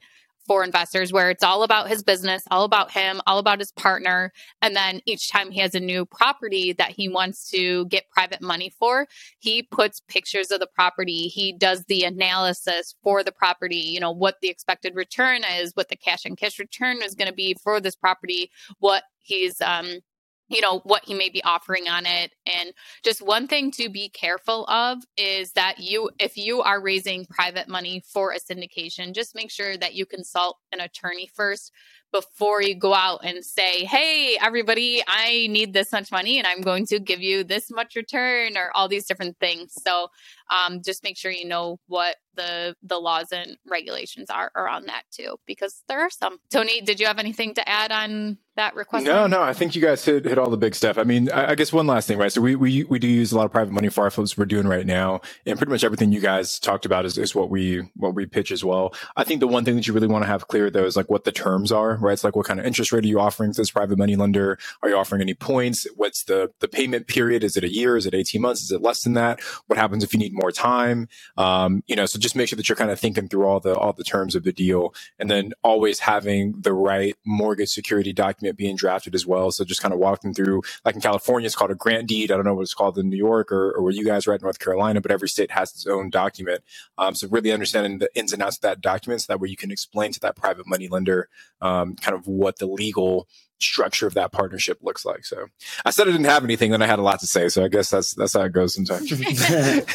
for 0.47 0.63
investors 0.63 1.11
where 1.11 1.31
it's 1.31 1.43
all 1.43 1.63
about 1.63 1.87
his 1.87 2.03
business, 2.03 2.43
all 2.51 2.65
about 2.65 2.91
him, 2.91 3.19
all 3.25 3.39
about 3.39 3.57
his 3.57 3.71
partner. 3.71 4.31
And 4.61 4.75
then 4.75 5.01
each 5.07 5.31
time 5.31 5.49
he 5.49 5.59
has 5.61 5.73
a 5.73 5.79
new 5.79 6.05
property 6.05 6.71
that 6.73 6.91
he 6.91 7.09
wants 7.09 7.49
to 7.49 7.87
get 7.87 8.11
private 8.11 8.43
money 8.43 8.71
for, 8.77 9.07
he 9.39 9.63
puts 9.63 10.01
pictures 10.07 10.51
of 10.51 10.59
the 10.59 10.67
property. 10.67 11.29
He 11.29 11.51
does 11.51 11.83
the 11.85 12.03
analysis 12.03 12.93
for 13.01 13.23
the 13.23 13.31
property, 13.31 13.77
you 13.77 13.99
know, 13.99 14.11
what 14.11 14.35
the 14.43 14.49
expected 14.49 14.93
return 14.95 15.41
is, 15.59 15.71
what 15.73 15.89
the 15.89 15.95
cash 15.95 16.27
on 16.27 16.35
cash 16.35 16.59
return 16.59 17.01
is 17.01 17.15
going 17.15 17.27
to 17.29 17.33
be 17.33 17.55
for 17.63 17.79
this 17.81 17.95
property, 17.95 18.51
what 18.77 19.01
he's 19.21 19.59
um 19.61 19.99
you 20.47 20.61
know 20.61 20.79
what 20.83 21.03
he 21.05 21.13
may 21.13 21.29
be 21.29 21.43
offering 21.43 21.87
on 21.87 22.05
it. 22.05 22.31
And 22.45 22.71
just 23.03 23.21
one 23.21 23.47
thing 23.47 23.71
to 23.71 23.89
be 23.89 24.09
careful 24.09 24.65
of 24.67 24.99
is 25.17 25.51
that 25.53 25.79
you 25.79 26.09
if 26.19 26.37
you 26.37 26.61
are 26.61 26.81
raising 26.81 27.25
private 27.25 27.67
money 27.67 28.03
for 28.05 28.31
a 28.31 28.39
syndication 28.39 29.13
just 29.13 29.35
make 29.35 29.51
sure 29.51 29.77
that 29.77 29.95
you 29.95 30.05
consult 30.05 30.57
an 30.71 30.79
attorney 30.79 31.29
first 31.33 31.71
before 32.15 32.61
you 32.61 32.73
go 32.73 32.93
out 32.93 33.19
and 33.25 33.43
say 33.43 33.83
hey 33.83 34.37
everybody 34.41 35.03
i 35.05 35.47
need 35.49 35.73
this 35.73 35.91
much 35.91 36.13
money 36.13 36.37
and 36.37 36.47
i'm 36.47 36.61
going 36.61 36.85
to 36.85 36.97
give 36.97 37.21
you 37.21 37.43
this 37.43 37.69
much 37.69 37.93
return 37.97 38.55
or 38.55 38.71
all 38.73 38.87
these 38.87 39.05
different 39.05 39.37
things. 39.39 39.73
So 39.81 40.07
um, 40.49 40.81
just 40.81 41.03
make 41.03 41.17
sure 41.17 41.31
you 41.31 41.45
know 41.45 41.79
what 41.87 42.17
the 42.35 42.75
the 42.83 42.99
laws 42.99 43.31
and 43.31 43.57
regulations 43.65 44.29
are 44.29 44.51
around 44.55 44.87
that 44.87 45.03
too 45.09 45.37
because 45.45 45.83
there 45.87 46.01
are 46.01 46.09
some. 46.09 46.37
Tony 46.51 46.81
did 46.81 46.99
you 46.99 47.07
have 47.07 47.17
anything 47.17 47.53
to 47.55 47.67
add 47.67 47.91
on 47.91 48.37
that 48.55 48.75
request? 48.75 49.05
No 49.05 49.25
no 49.25 49.41
i 49.41 49.53
think 49.53 49.75
you 49.75 49.81
guys 49.81 50.03
hit, 50.03 50.25
hit 50.25 50.37
all 50.37 50.49
the 50.49 50.57
big 50.57 50.75
stuff. 50.75 50.97
I 50.97 51.03
mean 51.03 51.31
I, 51.31 51.51
I, 51.51 51.55
guess 51.55 51.73
one 51.73 51.87
last 51.87 52.07
thing 52.07 52.17
right? 52.17 52.31
So 52.31 52.41
we, 52.41 52.55
we 52.55 52.83
we 52.83 52.99
do 52.99 53.07
use 53.07 53.31
a 53.31 53.37
lot 53.37 53.45
of 53.45 53.51
private 53.51 53.71
money 53.71 53.89
for 53.89 54.03
our 54.03 54.11
flips 54.11 54.37
we're 54.37 54.45
doing 54.45 54.67
right 54.67 54.85
now 54.85 55.21
and 55.45 55.57
pretty 55.57 55.71
much 55.71 55.83
everything 55.83 56.11
you 56.11 56.19
guys 56.19 56.59
talked 56.59 56.85
about 56.85 57.05
is, 57.05 57.17
is 57.17 57.33
what 57.33 57.49
we 57.49 57.89
what 57.95 58.13
we 58.13 58.25
pitch 58.25 58.51
as 58.51 58.63
well. 58.63 58.93
I 59.15 59.23
think 59.23 59.39
the 59.39 59.47
one 59.47 59.65
thing 59.65 59.75
that 59.77 59.87
you 59.87 59.93
really 59.93 60.07
want 60.07 60.23
to 60.23 60.27
have 60.27 60.47
clear 60.47 60.69
though 60.69 60.85
is 60.85 60.95
like 60.95 61.09
what 61.09 61.23
the 61.23 61.31
terms 61.31 61.71
are 61.71 61.95
right 62.05 62.13
it's 62.13 62.23
like 62.23 62.35
what 62.35 62.45
kind 62.45 62.59
of 62.59 62.65
interest 62.65 62.91
rate 62.91 63.03
are 63.03 63.07
you 63.07 63.19
offering 63.19 63.51
to 63.51 63.61
this 63.61 63.71
private 63.71 63.97
money 63.97 64.15
lender 64.15 64.57
are 64.81 64.89
you 64.89 64.95
offering 64.95 65.21
any 65.21 65.33
points 65.33 65.85
what's 65.95 66.23
the 66.23 66.49
the 66.59 66.67
payment 66.67 67.07
period 67.07 67.43
is 67.43 67.57
it 67.57 67.63
a 67.63 67.71
year 67.71 67.97
is 67.97 68.05
it 68.05 68.13
18 68.13 68.41
months 68.41 68.61
is 68.61 68.71
it 68.71 68.81
less 68.81 69.03
than 69.03 69.13
that 69.13 69.39
what 69.67 69.77
happens 69.77 70.03
if 70.03 70.13
you 70.13 70.19
need 70.19 70.33
more 70.33 70.51
time. 70.51 71.07
Um, 71.37 71.83
you 71.87 71.95
know, 71.95 72.05
so 72.05 72.19
just 72.19 72.35
make 72.35 72.49
sure 72.49 72.57
that 72.57 72.69
you're 72.69 72.75
kind 72.75 72.91
of 72.91 72.99
thinking 72.99 73.27
through 73.27 73.45
all 73.45 73.59
the 73.59 73.75
all 73.75 73.93
the 73.93 74.03
terms 74.03 74.35
of 74.35 74.43
the 74.43 74.53
deal, 74.53 74.93
and 75.19 75.29
then 75.29 75.53
always 75.63 75.99
having 75.99 76.53
the 76.61 76.73
right 76.73 77.15
mortgage 77.25 77.69
security 77.69 78.13
document 78.13 78.57
being 78.57 78.75
drafted 78.75 79.15
as 79.15 79.25
well. 79.25 79.51
So 79.51 79.65
just 79.65 79.81
kind 79.81 79.93
of 79.93 79.99
walking 79.99 80.33
through, 80.33 80.61
like 80.83 80.95
in 80.95 81.01
California, 81.01 81.45
it's 81.45 81.55
called 81.55 81.71
a 81.71 81.75
grant 81.75 82.07
deed. 82.07 82.31
I 82.31 82.35
don't 82.35 82.45
know 82.45 82.53
what 82.53 82.63
it's 82.63 82.73
called 82.73 82.97
in 82.97 83.09
New 83.09 83.17
York 83.17 83.51
or, 83.51 83.71
or 83.71 83.83
where 83.83 83.93
you 83.93 84.05
guys 84.05 84.27
are 84.27 84.33
at 84.33 84.41
North 84.41 84.59
Carolina, 84.59 85.01
but 85.01 85.11
every 85.11 85.29
state 85.29 85.51
has 85.51 85.71
its 85.71 85.87
own 85.87 86.09
document. 86.09 86.61
Um, 86.97 87.15
so 87.15 87.27
really 87.27 87.51
understanding 87.51 87.99
the 87.99 88.09
ins 88.15 88.33
and 88.33 88.41
outs 88.41 88.57
of 88.57 88.61
that 88.61 88.81
document, 88.81 89.21
so 89.21 89.33
that 89.33 89.39
way 89.39 89.49
you 89.49 89.57
can 89.57 89.71
explain 89.71 90.11
to 90.13 90.19
that 90.21 90.35
private 90.35 90.67
money 90.67 90.87
lender 90.87 91.29
um, 91.61 91.94
kind 92.01 92.15
of 92.15 92.27
what 92.27 92.57
the 92.57 92.65
legal 92.65 93.27
structure 93.59 94.07
of 94.07 94.13
that 94.15 94.31
partnership 94.31 94.79
looks 94.81 95.05
like. 95.05 95.25
So 95.25 95.47
I 95.85 95.91
said 95.91 96.07
I 96.07 96.11
didn't 96.11 96.25
have 96.25 96.43
anything, 96.43 96.71
then 96.71 96.81
I 96.81 96.87
had 96.87 96.99
a 96.99 97.03
lot 97.03 97.19
to 97.21 97.27
say. 97.27 97.47
So 97.49 97.63
I 97.63 97.67
guess 97.67 97.89
that's 97.89 98.13
that's 98.13 98.33
how 98.33 98.41
it 98.41 98.51
goes 98.51 98.75
sometimes. 98.75 99.11
and 99.21 99.85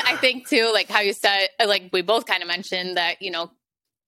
I 0.00 0.16
think 0.20 0.48
too, 0.48 0.70
like 0.72 0.88
how 0.88 1.00
you 1.00 1.12
said, 1.12 1.48
like 1.64 1.90
we 1.92 2.02
both 2.02 2.26
kind 2.26 2.42
of 2.42 2.48
mentioned 2.48 2.96
that, 2.96 3.22
you 3.22 3.30
know, 3.30 3.50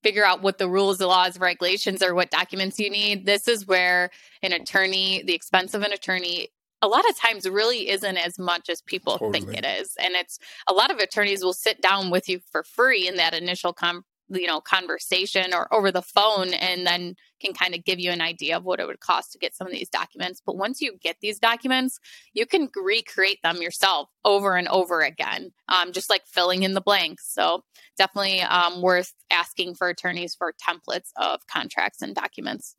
figure 0.03 0.25
out 0.25 0.43
what 0.43 0.59
the 0.59 0.69
rules, 0.69 0.99
the 0.99 1.07
laws, 1.07 1.39
regulations 1.39 2.03
or 2.03 2.15
what 2.15 2.31
documents 2.31 2.79
you 2.79 2.91
need. 2.91 3.25
This 3.25 3.49
is 3.49 3.67
where 3.67 4.11
an 4.43 4.53
attorney, 4.53 5.23
the 5.25 5.35
expense 5.35 5.73
of 5.73 5.83
an 5.83 5.93
attorney 5.93 6.49
a 6.83 6.89
lot 6.89 7.09
of 7.09 7.17
times 7.17 7.49
really 7.49 7.89
isn't 7.89 8.19
as 8.19 8.39
much 8.39 8.69
as 8.69 8.83
people 8.83 9.17
totally. 9.17 9.41
think 9.41 9.57
it 9.57 9.65
is. 9.65 9.97
And 9.99 10.15
it's 10.15 10.39
a 10.69 10.75
lot 10.75 10.91
of 10.91 10.99
attorneys 10.99 11.43
will 11.43 11.55
sit 11.55 11.81
down 11.81 12.11
with 12.11 12.29
you 12.29 12.41
for 12.53 12.63
free 12.63 13.09
in 13.09 13.17
that 13.17 13.33
initial 13.33 13.73
com- 13.73 14.05
you 14.29 14.47
know 14.47 14.61
conversation 14.61 15.53
or 15.53 15.73
over 15.73 15.91
the 15.91 16.03
phone 16.03 16.55
and 16.55 16.87
then 16.87 17.15
can 17.41 17.53
kind 17.53 17.75
of 17.75 17.85
give 17.85 17.99
you 17.99 18.11
an 18.11 18.21
idea 18.21 18.57
of 18.57 18.65
what 18.65 18.81
it 18.81 18.87
would 18.87 19.01
cost 19.01 19.33
to 19.33 19.39
get 19.39 19.55
some 19.55 19.67
of 19.67 19.73
these 19.73 19.89
documents. 19.89 20.41
But 20.45 20.57
once 20.57 20.81
you 20.81 20.97
get 21.01 21.17
these 21.21 21.39
documents 21.39 21.99
you 22.33 22.47
can 22.47 22.69
recreate 22.75 23.41
them 23.43 23.61
yourself 23.61 24.09
over 24.25 24.57
and 24.57 24.69
over 24.69 25.01
again 25.01 25.53
um, 25.69 25.93
just 25.93 26.11
like 26.11 26.27
filling 26.27 26.63
in 26.63 26.75
the 26.75 26.81
blanks. 26.81 27.33
So 27.33 27.65
definitely 27.97 28.41
um, 28.43 28.83
worth 28.83 29.13
asking 29.31 29.75
for 29.75 29.89
attorneys 29.89 30.35
for 30.35 30.53
templates 30.53 31.11
of 31.17 31.47
contracts 31.47 32.03
and 32.03 32.15
documents 32.15 32.77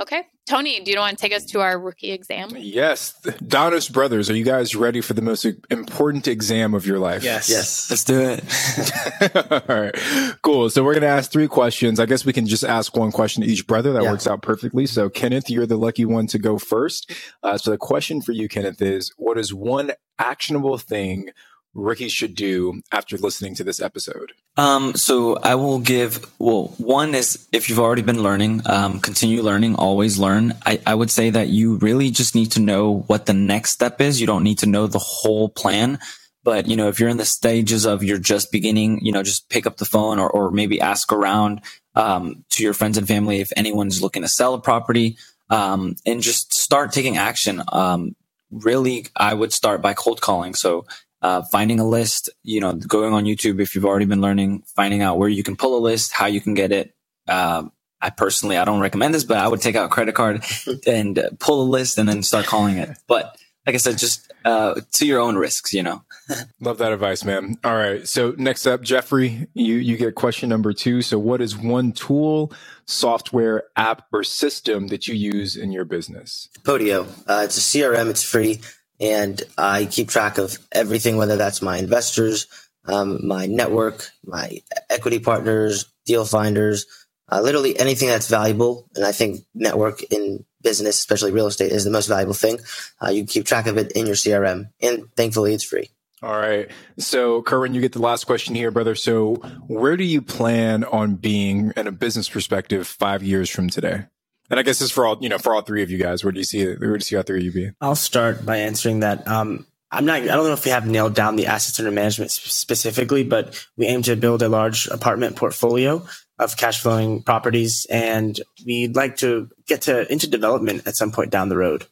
Okay. 0.00 0.22
Tony, 0.46 0.80
do 0.80 0.90
you 0.90 0.98
want 0.98 1.16
to 1.16 1.22
take 1.22 1.32
us 1.32 1.44
to 1.46 1.60
our 1.60 1.78
rookie 1.78 2.10
exam? 2.10 2.50
Yes. 2.56 3.14
Donis 3.24 3.92
Brothers, 3.92 4.28
are 4.30 4.34
you 4.34 4.44
guys 4.44 4.74
ready 4.74 5.00
for 5.00 5.14
the 5.14 5.22
most 5.22 5.46
important 5.70 6.26
exam 6.26 6.74
of 6.74 6.86
your 6.86 6.98
life? 6.98 7.22
Yes. 7.22 7.48
Yes. 7.48 7.90
Let's 7.90 8.04
do 8.04 8.20
it. 8.20 9.52
All 9.70 9.80
right. 9.80 10.38
Cool. 10.42 10.70
So 10.70 10.82
we're 10.82 10.94
going 10.94 11.02
to 11.02 11.08
ask 11.08 11.30
three 11.30 11.46
questions. 11.46 12.00
I 12.00 12.06
guess 12.06 12.24
we 12.24 12.32
can 12.32 12.46
just 12.46 12.64
ask 12.64 12.96
one 12.96 13.12
question 13.12 13.42
to 13.42 13.48
each 13.48 13.66
brother. 13.66 13.92
That 13.92 14.02
yeah. 14.02 14.10
works 14.10 14.26
out 14.26 14.42
perfectly. 14.42 14.86
So 14.86 15.08
Kenneth, 15.08 15.48
you're 15.48 15.66
the 15.66 15.78
lucky 15.78 16.04
one 16.04 16.26
to 16.28 16.38
go 16.38 16.58
first. 16.58 17.12
Uh, 17.42 17.58
so 17.58 17.70
the 17.70 17.78
question 17.78 18.22
for 18.22 18.32
you, 18.32 18.48
Kenneth, 18.48 18.82
is 18.82 19.12
what 19.16 19.38
is 19.38 19.54
one 19.54 19.92
actionable 20.18 20.78
thing 20.78 21.30
rookies 21.74 22.12
should 22.12 22.34
do 22.34 22.82
after 22.90 23.16
listening 23.16 23.54
to 23.56 23.64
this 23.64 23.80
episode? 23.80 24.32
Um, 24.56 24.94
so 24.94 25.36
I 25.36 25.54
will 25.54 25.78
give, 25.78 26.30
well, 26.38 26.74
one 26.78 27.14
is 27.14 27.48
if 27.52 27.68
you've 27.68 27.78
already 27.78 28.02
been 28.02 28.22
learning, 28.22 28.62
um, 28.66 29.00
continue 29.00 29.42
learning, 29.42 29.76
always 29.76 30.18
learn. 30.18 30.54
I, 30.66 30.80
I 30.86 30.94
would 30.94 31.10
say 31.10 31.30
that 31.30 31.48
you 31.48 31.76
really 31.76 32.10
just 32.10 32.34
need 32.34 32.52
to 32.52 32.60
know 32.60 33.04
what 33.06 33.26
the 33.26 33.32
next 33.32 33.70
step 33.72 34.00
is. 34.00 34.20
You 34.20 34.26
don't 34.26 34.44
need 34.44 34.58
to 34.58 34.66
know 34.66 34.86
the 34.86 34.98
whole 34.98 35.48
plan. 35.48 35.98
But, 36.44 36.66
you 36.66 36.74
know, 36.74 36.88
if 36.88 36.98
you're 36.98 37.08
in 37.08 37.18
the 37.18 37.24
stages 37.24 37.86
of 37.86 38.02
you're 38.02 38.18
just 38.18 38.50
beginning, 38.50 38.98
you 39.00 39.12
know, 39.12 39.22
just 39.22 39.48
pick 39.48 39.64
up 39.64 39.76
the 39.76 39.84
phone 39.84 40.18
or, 40.18 40.28
or 40.28 40.50
maybe 40.50 40.80
ask 40.80 41.12
around, 41.12 41.60
um, 41.94 42.44
to 42.50 42.64
your 42.64 42.74
friends 42.74 42.98
and 42.98 43.06
family 43.06 43.40
if 43.40 43.52
anyone's 43.54 44.02
looking 44.02 44.22
to 44.22 44.28
sell 44.28 44.54
a 44.54 44.60
property, 44.60 45.16
um, 45.50 45.94
and 46.04 46.20
just 46.20 46.52
start 46.52 46.92
taking 46.92 47.16
action. 47.16 47.62
Um, 47.68 48.16
really, 48.50 49.06
I 49.14 49.34
would 49.34 49.52
start 49.52 49.82
by 49.82 49.94
cold 49.94 50.20
calling. 50.20 50.54
So, 50.54 50.84
uh, 51.22 51.42
finding 51.42 51.80
a 51.80 51.86
list, 51.88 52.28
you 52.42 52.60
know, 52.60 52.72
going 52.72 53.14
on 53.14 53.24
YouTube 53.24 53.60
if 53.60 53.74
you've 53.74 53.84
already 53.84 54.06
been 54.06 54.20
learning, 54.20 54.64
finding 54.74 55.02
out 55.02 55.18
where 55.18 55.28
you 55.28 55.42
can 55.42 55.56
pull 55.56 55.78
a 55.78 55.80
list, 55.80 56.12
how 56.12 56.26
you 56.26 56.40
can 56.40 56.54
get 56.54 56.72
it. 56.72 56.94
Uh, 57.28 57.64
I 58.00 58.10
personally, 58.10 58.56
I 58.56 58.64
don't 58.64 58.80
recommend 58.80 59.14
this, 59.14 59.24
but 59.24 59.38
I 59.38 59.46
would 59.46 59.60
take 59.60 59.76
out 59.76 59.86
a 59.86 59.88
credit 59.88 60.16
card 60.16 60.44
and 60.86 61.18
uh, 61.18 61.30
pull 61.38 61.62
a 61.62 61.68
list 61.68 61.98
and 61.98 62.08
then 62.08 62.22
start 62.24 62.46
calling 62.46 62.78
it. 62.78 62.98
But 63.06 63.38
like 63.64 63.74
I 63.74 63.78
said, 63.78 63.96
just 63.98 64.32
uh, 64.44 64.80
to 64.94 65.06
your 65.06 65.20
own 65.20 65.36
risks, 65.36 65.72
you 65.72 65.84
know. 65.84 66.02
Love 66.60 66.78
that 66.78 66.92
advice, 66.92 67.24
man. 67.24 67.56
All 67.62 67.76
right. 67.76 68.08
So 68.08 68.34
next 68.36 68.66
up, 68.66 68.82
Jeffrey, 68.82 69.46
you 69.54 69.76
you 69.76 69.96
get 69.96 70.16
question 70.16 70.48
number 70.48 70.72
two. 70.72 71.02
So 71.02 71.16
what 71.18 71.40
is 71.40 71.56
one 71.56 71.92
tool, 71.92 72.52
software, 72.86 73.64
app, 73.76 74.06
or 74.12 74.24
system 74.24 74.88
that 74.88 75.06
you 75.06 75.14
use 75.14 75.54
in 75.56 75.70
your 75.70 75.84
business? 75.84 76.48
Podio. 76.62 77.06
Uh, 77.28 77.42
it's 77.44 77.56
a 77.56 77.60
CRM. 77.60 78.10
It's 78.10 78.24
free 78.24 78.60
and 79.02 79.42
I 79.58 79.86
keep 79.86 80.08
track 80.08 80.38
of 80.38 80.56
everything, 80.70 81.16
whether 81.16 81.36
that's 81.36 81.60
my 81.60 81.76
investors, 81.76 82.46
um, 82.86 83.26
my 83.26 83.46
network, 83.46 84.08
my 84.24 84.62
equity 84.88 85.18
partners, 85.18 85.86
deal 86.06 86.24
finders, 86.24 86.86
uh, 87.30 87.40
literally 87.40 87.78
anything 87.78 88.08
that's 88.08 88.28
valuable. 88.28 88.88
And 88.94 89.04
I 89.04 89.10
think 89.10 89.40
network 89.54 90.02
in 90.04 90.44
business, 90.62 90.98
especially 90.98 91.32
real 91.32 91.48
estate, 91.48 91.72
is 91.72 91.84
the 91.84 91.90
most 91.90 92.06
valuable 92.06 92.34
thing. 92.34 92.60
Uh, 93.04 93.10
you 93.10 93.26
keep 93.26 93.44
track 93.44 93.66
of 93.66 93.76
it 93.76 93.92
in 93.92 94.06
your 94.06 94.14
CRM, 94.14 94.70
and 94.80 95.04
thankfully, 95.16 95.52
it's 95.52 95.64
free. 95.64 95.90
All 96.22 96.38
right. 96.38 96.70
So, 96.98 97.42
Kerwin, 97.42 97.74
you 97.74 97.80
get 97.80 97.92
the 97.92 97.98
last 97.98 98.24
question 98.24 98.54
here, 98.54 98.70
brother. 98.70 98.94
So, 98.94 99.34
where 99.66 99.96
do 99.96 100.04
you 100.04 100.22
plan 100.22 100.84
on 100.84 101.16
being 101.16 101.72
in 101.76 101.88
a 101.88 101.92
business 101.92 102.28
perspective 102.28 102.86
five 102.86 103.24
years 103.24 103.50
from 103.50 103.68
today? 103.68 104.04
And 104.52 104.60
I 104.60 104.64
guess 104.64 104.80
this 104.80 104.90
is 104.90 104.92
for 104.92 105.06
all, 105.06 105.16
you 105.22 105.30
know, 105.30 105.38
for 105.38 105.54
all 105.54 105.62
three 105.62 105.82
of 105.82 105.90
you 105.90 105.96
guys. 105.96 106.22
Where 106.22 106.30
do 106.30 106.38
you 106.38 106.44
see? 106.44 106.66
Where 106.66 106.76
do 106.76 106.92
you 106.92 107.00
see 107.00 107.16
all 107.16 107.22
three 107.22 107.38
of 107.38 107.44
you 107.44 107.52
be? 107.52 107.70
I'll 107.80 107.96
start 107.96 108.44
by 108.44 108.58
answering 108.58 109.00
that. 109.00 109.26
Um, 109.26 109.66
I'm 109.90 110.04
not, 110.04 110.20
I 110.20 110.26
don't 110.26 110.44
know 110.44 110.52
if 110.52 110.66
we 110.66 110.70
have 110.72 110.86
nailed 110.86 111.14
down 111.14 111.36
the 111.36 111.46
assets 111.46 111.80
under 111.80 111.90
management 111.90 112.30
specifically, 112.32 113.24
but 113.24 113.66
we 113.78 113.86
aim 113.86 114.02
to 114.02 114.14
build 114.14 114.42
a 114.42 114.50
large 114.50 114.88
apartment 114.88 115.36
portfolio 115.36 116.06
of 116.38 116.58
cash 116.58 116.82
flowing 116.82 117.22
properties. 117.22 117.86
And 117.88 118.38
we'd 118.66 118.94
like 118.94 119.16
to 119.18 119.48
get 119.66 119.82
to 119.82 120.10
into 120.12 120.26
development 120.26 120.86
at 120.86 120.96
some 120.96 121.12
point 121.12 121.30
down 121.30 121.48
the 121.48 121.56
road. 121.56 121.86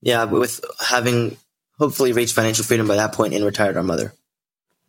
Yeah. 0.00 0.24
With 0.24 0.60
having 0.80 1.36
hopefully 1.78 2.12
reached 2.12 2.34
financial 2.34 2.64
freedom 2.64 2.88
by 2.88 2.96
that 2.96 3.12
point 3.12 3.34
and 3.34 3.44
retired 3.44 3.76
our 3.76 3.84
mother 3.84 4.14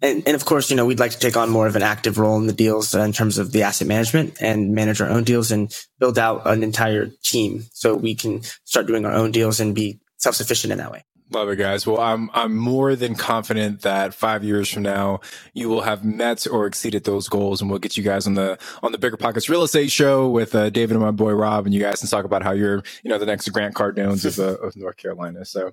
and, 0.02 0.24
and 0.26 0.36
of 0.36 0.46
course, 0.46 0.70
you 0.70 0.76
know, 0.76 0.86
we'd 0.86 1.00
like 1.00 1.12
to 1.12 1.20
take 1.20 1.36
on 1.36 1.50
more 1.50 1.68
of 1.68 1.76
an 1.76 1.84
active 1.84 2.18
role 2.18 2.38
in 2.38 2.48
the 2.48 2.54
deals 2.54 2.96
in 2.96 3.12
terms 3.12 3.38
of 3.38 3.52
the 3.52 3.64
asset 3.64 3.88
management 3.88 4.42
and 4.42 4.74
manage 4.74 5.02
our 5.02 5.10
own 5.10 5.24
deals 5.24 5.52
and 5.52 5.76
build 6.00 6.18
out 6.18 6.48
an 6.48 6.64
entire 6.64 7.08
team 7.24 7.66
so 7.74 7.96
we 7.96 8.16
can 8.16 8.42
start 8.64 8.88
doing 8.88 9.06
our 9.06 9.14
own 9.14 9.32
deals 9.32 9.60
and 9.60 9.76
be 9.76 10.00
self 10.18 10.36
sufficient 10.36 10.72
in 10.72 10.78
that 10.78 10.92
way. 10.92 11.04
Love 11.32 11.50
it, 11.50 11.58
guys. 11.58 11.86
Well, 11.86 12.00
I'm 12.00 12.32
I'm 12.34 12.58
more 12.58 12.96
than 12.96 13.14
confident 13.14 13.82
that 13.82 14.16
five 14.16 14.44
years 14.44 14.68
from 14.68 14.82
now 14.82 15.20
you 15.54 15.70
will 15.70 15.82
have 15.82 16.04
met 16.04 16.48
or 16.48 16.66
exceeded 16.66 17.04
those 17.04 17.30
goals, 17.30 17.62
and 17.62 17.70
we'll 17.70 17.78
get 17.78 17.96
you 17.96 18.02
guys 18.02 18.26
on 18.26 18.34
the 18.34 18.58
on 18.82 18.92
the 18.92 18.98
Bigger 18.98 19.16
Pockets 19.16 19.48
Real 19.48 19.62
Estate 19.62 19.92
Show 19.92 20.28
with 20.28 20.56
uh, 20.56 20.72
David 20.72 20.96
and 20.96 21.06
my 21.06 21.12
boy 21.12 21.34
Rob, 21.34 21.68
and 21.68 21.74
you 21.74 21.82
guys 21.82 22.00
can 22.00 22.10
talk 22.10 22.26
about 22.26 22.42
how 22.42 22.52
you're 22.52 22.82
you 23.04 23.12
know 23.12 23.20
the 23.20 23.28
next 23.28 23.48
Grant 23.50 23.76
Cardones 23.76 24.26
of, 24.26 24.40
uh, 24.40 24.58
of 24.66 24.76
North 24.76 24.98
Carolina. 24.98 25.46
So, 25.46 25.68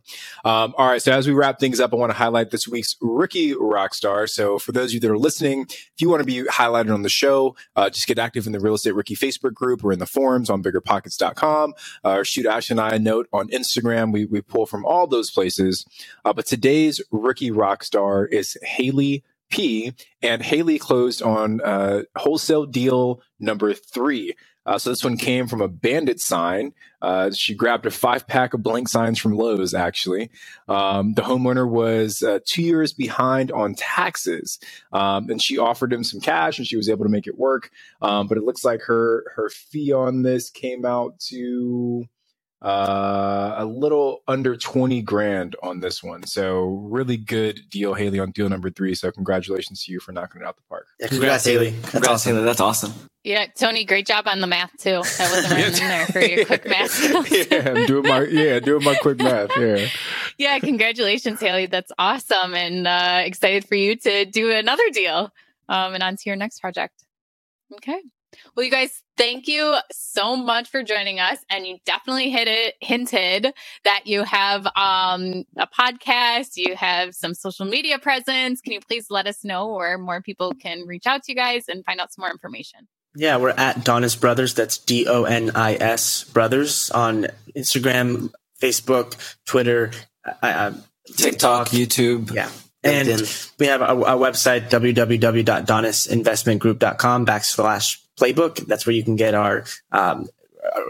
um, 0.45 0.75
all 0.77 0.89
right. 0.89 1.01
So 1.01 1.13
as 1.13 1.27
we 1.27 1.33
wrap 1.33 1.59
things 1.59 1.81
up, 1.81 1.95
I 1.95 1.97
want 1.97 2.11
to 2.11 2.19
highlight 2.19 2.51
this 2.51 2.69
week's 2.69 2.95
rookie 3.01 3.55
rock 3.59 3.95
star. 3.95 4.27
So 4.27 4.59
for 4.59 4.73
those 4.73 4.91
of 4.91 4.95
you 4.95 5.01
that 5.01 5.11
are 5.11 5.17
listening, 5.17 5.63
if 5.71 6.03
you 6.03 6.11
want 6.11 6.21
to 6.21 6.27
be 6.27 6.43
highlighted 6.51 6.93
on 6.93 7.01
the 7.01 7.09
show, 7.09 7.57
uh, 7.77 7.89
just 7.89 8.07
get 8.07 8.19
active 8.19 8.47
in 8.47 8.53
the 8.53 8.61
Real 8.61 8.75
Estate 8.75 8.95
Rookie 8.95 9.17
Facebook 9.17 9.55
group 9.55 9.83
or 9.83 9.91
in 9.91 10.01
the 10.01 10.07
forums 10.07 10.51
on 10.51 10.63
BiggerPockets.com, 10.63 11.73
uh, 12.05 12.11
or 12.11 12.27
shoot 12.27 12.45
Ash 12.45 12.71
and 12.71 12.79
I 12.79 12.91
a 12.91 12.99
note 12.99 13.27
on 13.33 13.49
Instagram. 13.49 14.13
We 14.13 14.27
we 14.27 14.43
pull 14.43 14.67
from 14.67 14.85
all 14.85 15.07
those 15.07 15.31
places 15.31 15.46
Uh, 16.25 16.33
but 16.33 16.47
today's 16.47 17.01
rookie 17.11 17.51
rock 17.51 17.85
star 17.85 18.25
is 18.25 18.57
Haley 18.63 19.25
P. 19.51 19.93
And 20.23 20.43
Haley 20.43 20.79
closed 20.79 21.23
on 21.23 21.61
uh, 21.61 22.03
wholesale 22.17 22.67
deal 22.67 23.23
number 23.39 23.75
three. 23.75 24.35
Uh, 24.65 24.79
so 24.79 24.91
this 24.91 25.05
one 25.05 25.17
came 25.17 25.47
from 25.47 25.61
a 25.61 25.69
bandit 25.69 26.19
sign. 26.19 26.73
Uh, 27.01 27.31
she 27.31 27.55
grabbed 27.55 27.87
a 27.87 27.91
five 27.91 28.27
pack 28.27 28.53
of 28.53 28.65
blank 28.65 28.89
signs 28.89 29.17
from 29.17 29.37
Lowe's, 29.37 29.75
actually. 29.75 30.29
Um, 30.67 31.15
the 31.15 31.23
homeowner 31.23 31.69
was 31.69 32.21
uh, 32.21 32.41
two 32.45 32.63
years 32.63 32.93
behind 32.93 33.53
on 33.53 33.77
taxes. 33.77 34.59
Um, 34.93 35.31
and 35.31 35.41
she 35.41 35.57
offered 35.57 35.93
him 35.93 36.03
some 36.03 36.21
cash 36.21 36.59
and 36.59 36.67
she 36.67 36.77
was 36.77 36.89
able 36.89 37.05
to 37.05 37.11
make 37.11 37.29
it 37.29 37.39
work. 37.39 37.71
Um, 38.03 38.27
but 38.27 38.39
it 38.39 38.45
looks 38.45 38.65
like 38.65 38.83
her, 38.83 39.25
her 39.37 39.49
fee 39.51 39.93
on 39.93 40.23
this 40.23 40.51
came 40.51 40.85
out 40.85 41.21
to 41.29 42.07
uh, 42.63 43.55
a 43.59 43.65
little 43.65 44.23
under 44.27 44.57
20 44.57 45.03
grand 45.03 45.57
on 45.63 45.81
this 45.81 46.03
one. 46.03 46.25
So 46.25 46.65
really 46.91 47.17
good 47.17 47.61
deal, 47.71 47.95
Haley, 47.95 48.19
on 48.19 48.31
deal 48.31 48.49
number 48.49 48.71
three. 48.71 48.95
So 48.95 49.11
congratulations 49.13 49.85
to 49.85 49.93
you 49.93 50.01
for 50.01 50.13
knocking 50.13 50.41
it 50.41 50.47
out 50.47 50.57
the 50.57 50.63
park. 50.69 50.87
Yeah, 50.99 51.09
congrats, 51.09 51.45
Haley. 51.45 51.71
That's 51.71 51.91
congrats, 51.91 52.13
awesome. 52.15 52.35
Haley. 52.35 52.45
That's 52.45 52.61
awesome. 52.61 52.93
Yeah, 53.25 53.47
Tony, 53.59 53.85
great 53.85 54.07
job 54.07 54.27
on 54.29 54.41
the 54.41 54.47
math 54.47 54.71
too. 54.79 55.03
That 55.19 55.31
wasn't 55.33 55.53
right 55.53 55.67
in 55.67 55.89
there 55.89 56.07
for 56.07 56.21
your 56.21 56.47
quick 56.47 56.65
math 56.65 57.03
yeah, 57.51 57.73
I'm 57.75 57.87
doing 57.87 58.07
my 58.07 58.23
yeah, 58.25 58.61
doing 58.61 58.85
my 58.85 58.95
quick 58.95 59.19
math. 59.19 59.51
Yeah. 59.59 59.89
yeah, 60.39 60.59
congratulations, 60.61 61.41
Haley. 61.41 61.67
That's 61.67 61.91
awesome, 61.99 62.55
and 62.55 62.87
uh, 62.87 63.23
excited 63.25 63.67
for 63.67 63.75
you 63.75 63.97
to 63.97 64.27
do 64.27 64.53
another 64.53 64.89
deal. 64.93 65.33
Um, 65.69 65.95
and 65.95 66.03
on 66.05 66.17
to 66.17 66.23
your 66.27 66.37
next 66.37 66.61
project. 66.61 66.95
Okay. 67.75 68.01
Well, 68.57 68.65
you 68.65 68.71
guys, 68.71 69.03
thank 69.19 69.49
you 69.49 69.77
so 69.93 70.35
much 70.35 70.71
for 70.71 70.83
joining 70.83 71.21
us. 71.21 71.37
And 71.51 71.67
you 71.67 71.77
definitely 71.85 72.31
hit 72.31 72.49
it, 72.49 72.77
hinted 72.81 73.53
that 73.85 74.07
you 74.07 74.23
have 74.23 74.65
um, 74.75 75.45
a 75.59 75.67
podcast, 75.67 76.57
you 76.57 76.75
have 76.75 77.15
some 77.15 77.35
social 77.35 77.67
media 77.67 77.99
presence. 77.99 78.63
Can 78.63 78.73
you 78.73 78.81
please 78.81 79.11
let 79.11 79.27
us 79.27 79.45
know 79.45 79.75
where 79.75 79.99
more 79.99 80.23
people 80.23 80.55
can 80.55 80.87
reach 80.87 81.07
out 81.07 81.25
to 81.25 81.33
you 81.33 81.37
guys 81.37 81.69
and 81.69 81.85
find 81.85 82.01
out 82.01 82.15
some 82.15 82.23
more 82.23 82.31
information? 82.31 82.89
Yeah, 83.15 83.37
we're 83.37 83.51
at 83.51 83.77
Donis 83.77 84.19
Brothers. 84.19 84.55
That's 84.55 84.79
D 84.79 85.07
O 85.07 85.25
N 85.25 85.51
I 85.55 85.75
S 85.75 86.25
Brothers 86.25 86.89
on 86.91 87.27
Instagram, 87.55 88.33
Facebook, 88.61 89.17
Twitter, 89.45 89.91
uh, 90.25 90.33
uh 90.43 90.73
TikTok, 91.15 91.69
YouTube. 91.69 92.33
Yeah. 92.33 92.49
And 92.83 93.31
we 93.59 93.67
have 93.67 93.83
our, 93.83 94.07
our 94.07 94.17
website, 94.17 94.71
www.donisinvestmentgroup.com 94.71 97.27
backslash 97.27 97.99
playbook. 98.19 98.67
That's 98.67 98.87
where 98.87 98.95
you 98.95 99.05
can 99.05 99.17
get 99.17 99.35
our 99.35 99.65
um, 99.93 100.29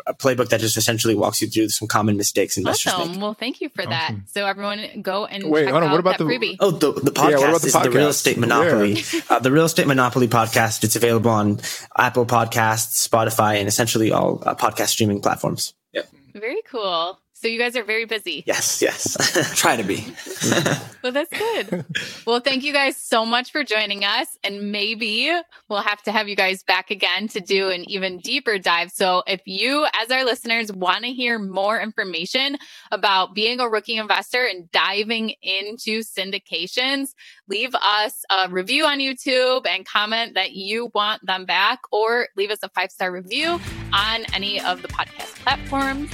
a 0.06 0.14
playbook 0.14 0.48
that 0.48 0.60
just 0.60 0.76
essentially 0.76 1.14
walks 1.14 1.40
you 1.40 1.48
through 1.48 1.68
some 1.68 1.88
common 1.88 2.16
mistakes 2.16 2.56
investors 2.56 2.92
awesome. 2.94 3.12
make. 3.12 3.20
Well, 3.20 3.34
thank 3.34 3.60
you 3.60 3.68
for 3.68 3.82
awesome. 3.82 3.90
that. 3.90 4.14
So 4.26 4.46
everyone 4.46 5.02
go 5.02 5.26
and 5.26 5.50
wait. 5.50 5.68
hold 5.68 5.82
on. 5.82 5.90
What 5.90 6.00
about 6.00 6.18
the 6.18 6.24
freebie. 6.24 6.56
oh 6.60 6.70
the, 6.70 6.92
the 6.92 7.10
podcast 7.10 7.40
yeah, 7.40 7.50
the 7.50 7.66
is 7.66 7.74
podcast? 7.74 7.82
the 7.82 7.90
Real 7.90 8.08
Estate 8.08 8.38
Monopoly. 8.38 8.92
Yeah. 9.12 9.20
Uh, 9.28 9.38
the 9.38 9.52
Real 9.52 9.64
Estate 9.64 9.86
Monopoly 9.86 10.28
podcast. 10.28 10.84
It's 10.84 10.96
available 10.96 11.30
on 11.30 11.60
Apple 11.96 12.26
Podcasts, 12.26 13.06
Spotify, 13.06 13.58
and 13.58 13.68
essentially 13.68 14.12
all 14.12 14.42
uh, 14.44 14.54
podcast 14.54 14.88
streaming 14.88 15.20
platforms. 15.20 15.74
Yep. 15.92 16.08
Very 16.34 16.62
cool. 16.70 17.18
So 17.46 17.50
you 17.50 17.60
guys 17.60 17.76
are 17.76 17.84
very 17.84 18.06
busy. 18.06 18.42
Yes, 18.44 18.82
yes. 18.82 19.16
Try 19.56 19.76
to 19.76 19.84
be. 19.84 20.04
well, 21.04 21.12
that's 21.12 21.30
good. 21.30 21.86
Well, 22.26 22.40
thank 22.40 22.64
you 22.64 22.72
guys 22.72 22.96
so 22.96 23.24
much 23.24 23.52
for 23.52 23.62
joining 23.62 24.04
us. 24.04 24.36
And 24.42 24.72
maybe 24.72 25.30
we'll 25.68 25.82
have 25.82 26.02
to 26.02 26.10
have 26.10 26.26
you 26.26 26.34
guys 26.34 26.64
back 26.64 26.90
again 26.90 27.28
to 27.28 27.40
do 27.40 27.68
an 27.68 27.88
even 27.88 28.18
deeper 28.18 28.58
dive. 28.58 28.90
So 28.90 29.22
if 29.28 29.42
you, 29.44 29.86
as 29.96 30.10
our 30.10 30.24
listeners, 30.24 30.72
want 30.72 31.04
to 31.04 31.12
hear 31.12 31.38
more 31.38 31.80
information 31.80 32.56
about 32.90 33.32
being 33.32 33.60
a 33.60 33.68
rookie 33.68 33.96
investor 33.96 34.44
and 34.44 34.68
diving 34.72 35.32
into 35.40 36.00
syndications, 36.00 37.10
leave 37.48 37.76
us 37.76 38.24
a 38.28 38.48
review 38.50 38.86
on 38.86 38.98
YouTube 38.98 39.68
and 39.68 39.86
comment 39.86 40.34
that 40.34 40.50
you 40.50 40.90
want 40.96 41.24
them 41.24 41.44
back, 41.44 41.78
or 41.92 42.26
leave 42.36 42.50
us 42.50 42.58
a 42.64 42.68
five 42.70 42.90
star 42.90 43.12
review 43.12 43.60
on 43.92 44.24
any 44.34 44.60
of 44.60 44.82
the 44.82 44.88
podcast 44.88 45.36
platforms 45.44 46.10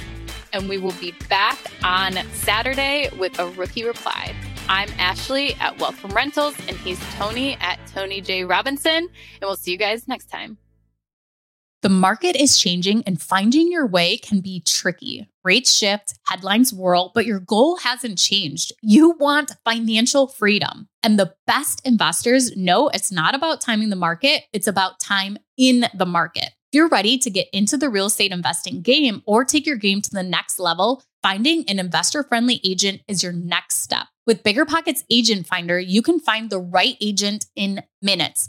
and 0.53 0.68
we 0.68 0.78
will 0.78 0.94
be 1.00 1.12
back 1.28 1.59
on 1.82 2.14
Saturday 2.32 3.09
with 3.18 3.38
a 3.38 3.48
rookie 3.50 3.84
reply. 3.84 4.34
I'm 4.68 4.88
Ashley 4.98 5.55
at 5.55 5.76
from 5.94 6.12
Rentals, 6.12 6.55
and 6.68 6.76
he's 6.78 7.00
Tony 7.14 7.55
at 7.61 7.78
Tony 7.88 8.20
J. 8.20 8.44
Robinson, 8.44 8.94
and 8.94 9.42
we'll 9.42 9.57
see 9.57 9.72
you 9.72 9.78
guys 9.78 10.07
next 10.07 10.26
time. 10.26 10.59
The 11.82 11.88
market 11.88 12.36
is 12.36 12.59
changing, 12.59 13.03
and 13.05 13.20
finding 13.20 13.72
your 13.72 13.86
way 13.86 14.16
can 14.16 14.40
be 14.40 14.61
tricky. 14.61 15.28
Rates 15.42 15.74
shift, 15.74 16.14
headlines 16.26 16.72
whirl, 16.72 17.11
but 17.12 17.26
your 17.26 17.40
goal 17.40 17.76
hasn't 17.78 18.18
changed. 18.18 18.72
You 18.82 19.16
want 19.18 19.57
financial 19.64 20.28
freedom. 20.28 20.88
And 21.03 21.18
the 21.18 21.34
best 21.44 21.84
investors 21.84 22.57
know 22.57 22.88
it's 22.88 23.11
not 23.11 23.34
about 23.34 23.61
timing 23.61 23.90
the 23.90 23.96
market, 23.96 24.44
it's 24.53 24.68
about 24.68 25.00
time 25.00 25.38
in 25.59 25.86
the 25.92 26.07
market 26.07 26.50
you're 26.73 26.89
ready 26.89 27.18
to 27.18 27.31
get 27.31 27.49
into 27.53 27.77
the 27.77 27.91
real 27.91 28.07
estate 28.07 28.33
investing 28.33 28.81
game 28.81 29.23
or 29.27 29.45
take 29.45 29.66
your 29.66 29.77
game 29.77 30.01
to 30.01 30.11
the 30.11 30.23
next 30.23 30.59
level, 30.59 31.03
finding 31.23 31.68
an 31.68 31.79
investor 31.79 32.23
friendly 32.23 32.61
agent 32.64 33.03
is 33.07 33.23
your 33.23 33.33
next 33.33 33.81
step. 33.81 34.07
With 34.27 34.43
Bigger 34.43 34.64
Pockets 34.64 35.05
Agent 35.11 35.47
Finder, 35.47 35.79
you 35.79 36.01
can 36.01 36.18
find 36.18 36.49
the 36.49 36.61
right 36.61 36.97
agent 37.01 37.47
in 37.55 37.83
minutes. 38.01 38.49